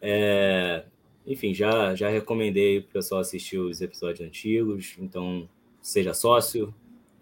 É... 0.00 0.84
Enfim, 1.26 1.52
já, 1.52 1.94
já 1.94 2.08
recomendei 2.08 2.80
para 2.80 2.90
o 2.90 2.92
pessoal 2.92 3.20
assistir 3.20 3.58
os 3.58 3.80
episódios 3.80 4.26
antigos, 4.26 4.94
então 4.98 5.48
seja 5.82 6.14
sócio, 6.14 6.74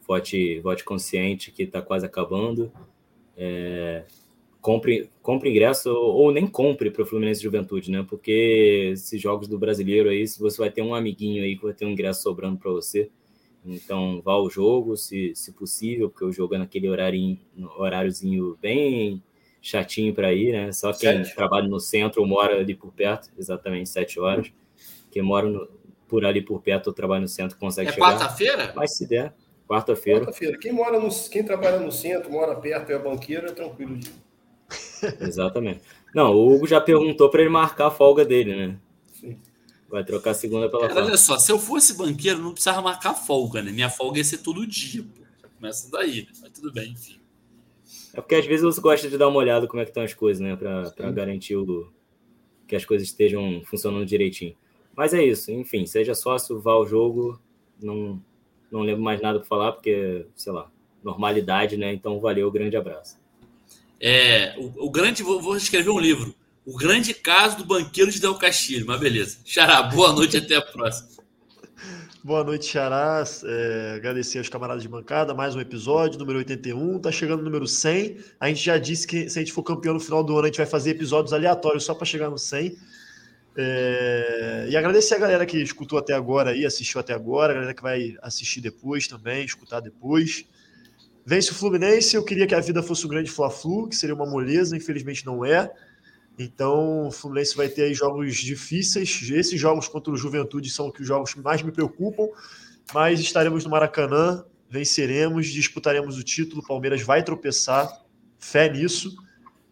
vote, 0.07 0.61
vote 0.61 0.85
consciente 0.85 1.51
que 1.51 1.65
está 1.65 1.81
quase 1.83 2.07
acabando. 2.07 2.73
É 3.37 4.05
compre, 4.65 5.11
compre 5.21 5.51
ingresso 5.51 5.91
ou 5.91 6.33
nem 6.33 6.47
compre 6.47 6.91
para 6.91 7.03
o 7.03 7.07
Fluminense 7.07 7.43
Juventude, 7.43 7.91
né? 7.91 8.03
Porque 8.09 8.93
esses 8.95 9.21
jogos 9.21 9.47
do 9.47 9.59
brasileiro 9.59 10.09
aí, 10.09 10.27
se 10.27 10.41
você 10.41 10.57
vai 10.57 10.71
ter 10.71 10.81
um 10.81 10.95
amiguinho 10.95 11.45
aí 11.45 11.55
que 11.55 11.63
vai 11.63 11.75
ter 11.75 11.85
um 11.85 11.91
ingresso 11.91 12.23
sobrando 12.23 12.59
para 12.59 12.71
você. 12.71 13.11
Então 13.63 14.23
vá 14.25 14.33
ao 14.33 14.49
jogo, 14.49 14.97
se, 14.97 15.35
se 15.35 15.53
possível, 15.53 16.09
porque 16.09 16.25
o 16.25 16.33
jogo 16.33 16.55
é 16.55 16.59
naquele 16.59 16.89
horário, 16.89 17.39
horáriozinho 17.77 18.59
bem 18.59 19.23
chatinho 19.61 20.15
para 20.15 20.33
ir, 20.33 20.53
né? 20.53 20.73
Só 20.73 20.95
quem 20.95 21.23
sete. 21.25 21.35
trabalha 21.35 21.69
no 21.69 21.79
centro 21.79 22.23
ou 22.23 22.27
mora 22.27 22.59
ali 22.59 22.75
por 22.75 22.91
perto, 22.91 23.31
exatamente 23.39 23.91
sete 23.91 24.19
horas. 24.19 24.51
Quem 25.11 25.23
mora 25.23 25.47
no, 25.47 25.69
por 26.09 26.25
ali 26.25 26.41
por 26.41 26.63
perto 26.63 26.87
ou 26.87 26.95
trabalha 26.95 27.21
no 27.21 27.29
centro 27.29 27.59
consegue 27.59 27.91
é 27.91 27.93
chegar. 27.93 28.07
É 28.07 28.11
quarta-feira? 28.13 28.73
Mas 28.75 28.97
se 28.97 29.07
der, 29.07 29.35
quarta-feira. 29.69 30.21
Quarta-feira. 30.21 30.59
Quem 30.59 30.73
mora 30.73 30.99
no, 30.99 31.09
quem 31.31 31.45
trabalha 31.45 31.81
no 31.81 31.93
centro, 31.93 32.33
mora 32.33 32.57
perto 32.57 32.91
é 32.93 32.99
banqueiro, 32.99 33.47
é 33.47 33.53
tranquilo 33.53 33.99
de 33.99 34.11
Exatamente. 35.21 35.81
Não, 36.15 36.33
o 36.33 36.55
Hugo 36.55 36.67
já 36.67 36.81
perguntou 36.81 37.29
para 37.29 37.41
ele 37.41 37.51
marcar 37.51 37.89
a 37.89 37.91
folga 37.91 38.25
dele, 38.25 38.55
né? 38.55 38.77
Sim. 39.13 39.39
Vai 39.89 40.05
trocar 40.05 40.31
a 40.31 40.35
segunda 40.35 40.69
pela 40.69 40.89
Cara, 40.89 41.05
Olha 41.05 41.17
só, 41.17 41.39
se 41.39 41.51
eu 41.53 41.59
fosse 41.59 41.97
banqueiro, 41.97 42.41
não 42.41 42.53
precisava 42.53 42.83
marcar 42.83 43.15
folga, 43.15 43.63
né? 43.63 43.71
Minha 43.71 43.91
folga 43.91 44.19
ia 44.19 44.25
ser 44.25 44.39
todo 44.39 44.67
dia, 44.67 45.03
pô. 45.03 45.23
Já 45.43 45.49
começa 45.49 45.91
daí, 45.91 46.23
né? 46.23 46.33
Mas 46.41 46.51
tudo 46.53 46.73
bem, 46.73 46.93
enfim. 46.93 47.21
É 48.13 48.21
porque 48.21 48.35
às 48.35 48.47
vezes 48.47 48.65
você 48.65 48.81
gosta 48.81 49.09
de 49.09 49.19
dar 49.19 49.29
uma 49.29 49.39
olhada 49.39 49.67
como 49.67 49.81
é 49.81 49.85
que 49.85 49.91
estão 49.91 50.03
as 50.03 50.15
coisas, 50.15 50.41
né? 50.41 50.57
Para 50.57 51.11
garantir 51.11 51.57
o, 51.57 51.93
que 52.67 52.77
as 52.77 52.85
coisas 52.85 53.09
estejam 53.09 53.63
funcionando 53.65 54.07
direitinho. 54.07 54.57
Mas 54.97 55.13
é 55.13 55.23
isso, 55.23 55.51
enfim, 55.51 55.87
seja 55.87 56.15
sócio, 56.15 56.61
vá 56.61 56.73
ao 56.73 56.87
jogo. 56.87 57.41
Não, 57.83 58.23
não 58.71 58.83
lembro 58.83 59.03
mais 59.03 59.21
nada 59.21 59.39
para 59.41 59.49
falar, 59.49 59.73
porque, 59.73 60.27
sei 60.37 60.53
lá, 60.53 60.71
normalidade, 61.03 61.77
né? 61.77 61.93
Então, 61.93 62.21
valeu, 62.21 62.51
grande 62.51 62.77
abraço. 62.77 63.19
É, 64.07 64.55
o, 64.59 64.85
o 64.85 64.91
grande. 64.91 65.23
Vou, 65.23 65.41
vou, 65.41 65.57
escrever 65.57 65.89
um 65.89 65.99
livro. 65.99 66.35
O 66.67 66.77
grande 66.77 67.15
caso 67.15 67.57
do 67.57 67.65
banqueiro 67.65 68.11
de 68.11 68.21
Del 68.21 68.35
Castilho. 68.35 68.85
Mas 68.87 69.01
beleza. 69.01 69.39
Xará, 69.47 69.83
boa 69.83 70.13
noite 70.13 70.37
até 70.37 70.57
a 70.57 70.61
próxima. 70.61 71.09
Boa 72.23 72.45
noite, 72.45 72.67
Xará. 72.67 73.25
É, 73.45 73.95
agradecer 73.97 74.37
aos 74.37 74.51
camaradas 74.51 74.83
de 74.83 74.91
bancada. 74.91 75.33
Mais 75.33 75.57
um 75.57 75.61
episódio, 75.61 76.19
número 76.19 76.37
81. 76.41 76.99
Tá 76.99 77.11
chegando 77.11 77.41
o 77.41 77.45
número 77.45 77.67
100. 77.67 78.19
A 78.39 78.49
gente 78.49 78.63
já 78.63 78.77
disse 78.77 79.07
que 79.07 79.31
se 79.31 79.39
a 79.39 79.43
gente 79.43 79.55
for 79.55 79.63
campeão 79.63 79.95
no 79.95 80.01
final 80.01 80.23
do 80.23 80.35
ano, 80.35 80.43
a 80.43 80.47
gente 80.49 80.59
vai 80.59 80.67
fazer 80.67 80.91
episódios 80.91 81.33
aleatórios 81.33 81.85
só 81.85 81.95
para 81.95 82.05
chegar 82.05 82.29
no 82.29 82.37
100. 82.37 82.77
É, 83.57 84.67
e 84.69 84.77
agradecer 84.77 85.15
a 85.15 85.19
galera 85.19 85.47
que 85.47 85.57
escutou 85.57 85.99
até 85.99 86.13
agora 86.13 86.55
e 86.55 86.67
assistiu 86.67 87.01
até 87.01 87.15
agora, 87.15 87.53
a 87.53 87.55
galera 87.55 87.73
que 87.73 87.83
vai 87.83 88.19
assistir 88.21 88.61
depois 88.61 89.09
também, 89.09 89.47
escutar 89.47 89.81
depois. 89.81 90.45
Vence 91.27 91.51
o 91.51 91.55
Fluminense, 91.55 92.15
eu 92.15 92.25
queria 92.25 92.47
que 92.47 92.55
a 92.55 92.61
vida 92.61 92.83
fosse 92.83 93.07
um 93.07 93.09
grande 93.09 93.31
Fla-Flu, 93.31 93.89
que 93.89 93.97
seria 93.97 94.15
uma 94.15 94.27
moleza, 94.27 94.77
infelizmente 94.77 95.25
não 95.25 95.45
é. 95.45 95.73
Então, 96.39 97.07
o 97.07 97.11
Fluminense 97.11 97.57
vai 97.57 97.69
ter 97.69 97.95
jogos 97.95 98.37
difíceis. 98.37 99.31
Esses 99.31 99.59
jogos 99.59 99.89
contra 99.89 100.13
o 100.13 100.17
Juventude 100.17 100.69
são 100.69 100.93
os 100.99 101.07
jogos 101.07 101.33
que 101.33 101.41
mais 101.41 101.63
me 101.63 101.73
preocupam, 101.73 102.29
mas 102.93 103.21
estaremos 103.21 103.65
no 103.65 103.71
Maracanã, 103.71 104.45
venceremos, 104.69 105.47
disputaremos 105.47 106.19
o 106.19 106.23
título. 106.23 106.61
O 106.61 106.67
Palmeiras 106.67 107.01
vai 107.03 107.23
tropeçar, 107.23 107.89
fé 108.39 108.69
nisso, 108.69 109.17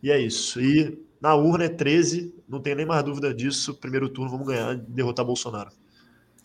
e 0.02 0.10
é 0.10 0.18
isso. 0.18 0.60
E 0.60 0.98
na 1.20 1.34
urna 1.34 1.64
é 1.64 1.68
13, 1.68 2.34
não 2.48 2.60
tem 2.60 2.74
nem 2.74 2.86
mais 2.86 3.04
dúvida 3.04 3.34
disso. 3.34 3.74
Primeiro 3.74 4.08
turno 4.08 4.30
vamos 4.30 4.46
ganhar, 4.46 4.76
derrotar 4.76 5.24
Bolsonaro. 5.24 5.70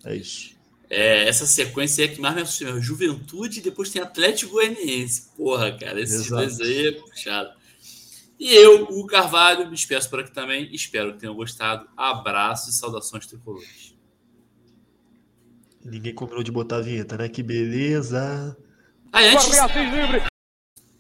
É 0.04 0.16
isso. 0.16 0.57
É, 0.90 1.28
essa 1.28 1.46
sequência 1.46 2.06
é 2.06 2.08
que 2.08 2.22
mais 2.22 2.36
me 2.36 2.42
assusta. 2.42 2.80
Juventude 2.80 3.62
depois 3.62 3.90
tem 3.90 4.02
Atlético 4.02 4.54
Goianiense. 4.54 5.30
Porra, 5.36 5.78
cara, 5.78 6.00
esses 6.00 6.28
Exato. 6.28 6.36
dois 6.36 6.62
aí 6.62 6.88
é 6.88 6.92
puxado. 6.94 7.58
E 8.40 8.54
eu, 8.54 8.84
o 8.84 9.06
Carvalho, 9.08 9.66
me 9.66 9.76
despeço 9.76 10.10
por 10.10 10.20
aqui 10.20 10.32
também. 10.32 10.74
Espero 10.74 11.14
que 11.14 11.20
tenham 11.20 11.36
gostado. 11.36 11.88
Abraços 11.98 12.76
e 12.76 12.78
saudações 12.78 13.26
tricolores. 13.26 13.96
Ninguém 15.84 16.14
combinou 16.14 16.44
de 16.44 16.52
botar 16.52 16.78
a 16.78 16.82
vinheta, 16.82 17.18
né? 17.18 17.28
Que 17.28 17.42
beleza. 17.42 18.56
Ah, 19.12 19.22
antes... 19.22 19.50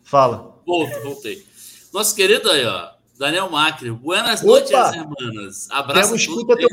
Fala. 0.03 0.61
Volto, 0.65 1.03
voltei. 1.03 1.45
Nosso 1.93 2.15
querido 2.15 2.49
aí, 2.49 2.65
ó. 2.65 2.91
Daniel 3.18 3.49
Macri. 3.49 3.91
Buenas 3.91 4.41
Opa! 4.41 4.47
noites, 4.47 4.72
hermanas. 4.72 5.68
Abraço 5.69 6.09
Temos 6.09 6.22
escuta 6.22 6.55
teu... 6.55 6.68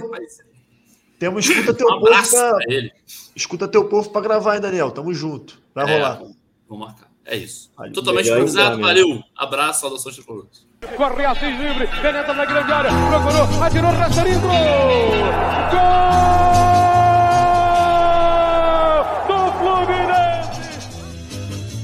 Temos 1.18 1.44
escuta 1.48 1.74
teu 1.74 1.86
um 1.86 2.00
povo 2.00 2.06
pra... 2.06 2.58
ele. 2.68 2.92
Escuta 3.34 3.68
teu 3.68 3.88
povo 3.88 4.10
para 4.10 4.20
gravar, 4.20 4.56
hein, 4.56 4.60
Daniel. 4.60 4.90
Tamo 4.90 5.12
junto. 5.14 5.60
Vai 5.74 5.88
é, 5.88 5.96
rolar. 5.96 6.20
Vamos 6.68 6.86
marcar. 6.86 7.08
É 7.24 7.36
isso. 7.36 7.70
Valeu. 7.76 7.92
Totalmente 7.92 8.28
improvisado. 8.28 8.80
Valeu. 8.80 9.22
Abraço, 9.36 9.80
saudações 9.80 10.14
tricolores. 10.16 10.66
Corre 10.96 11.24
Assis 11.24 11.58
livre, 11.58 11.86
penetra 12.02 12.34
na 12.34 12.44
grande 12.44 12.70
área, 12.70 12.90
procurou, 12.90 13.62
atirou, 13.62 13.90
Rasterinho, 13.90 14.40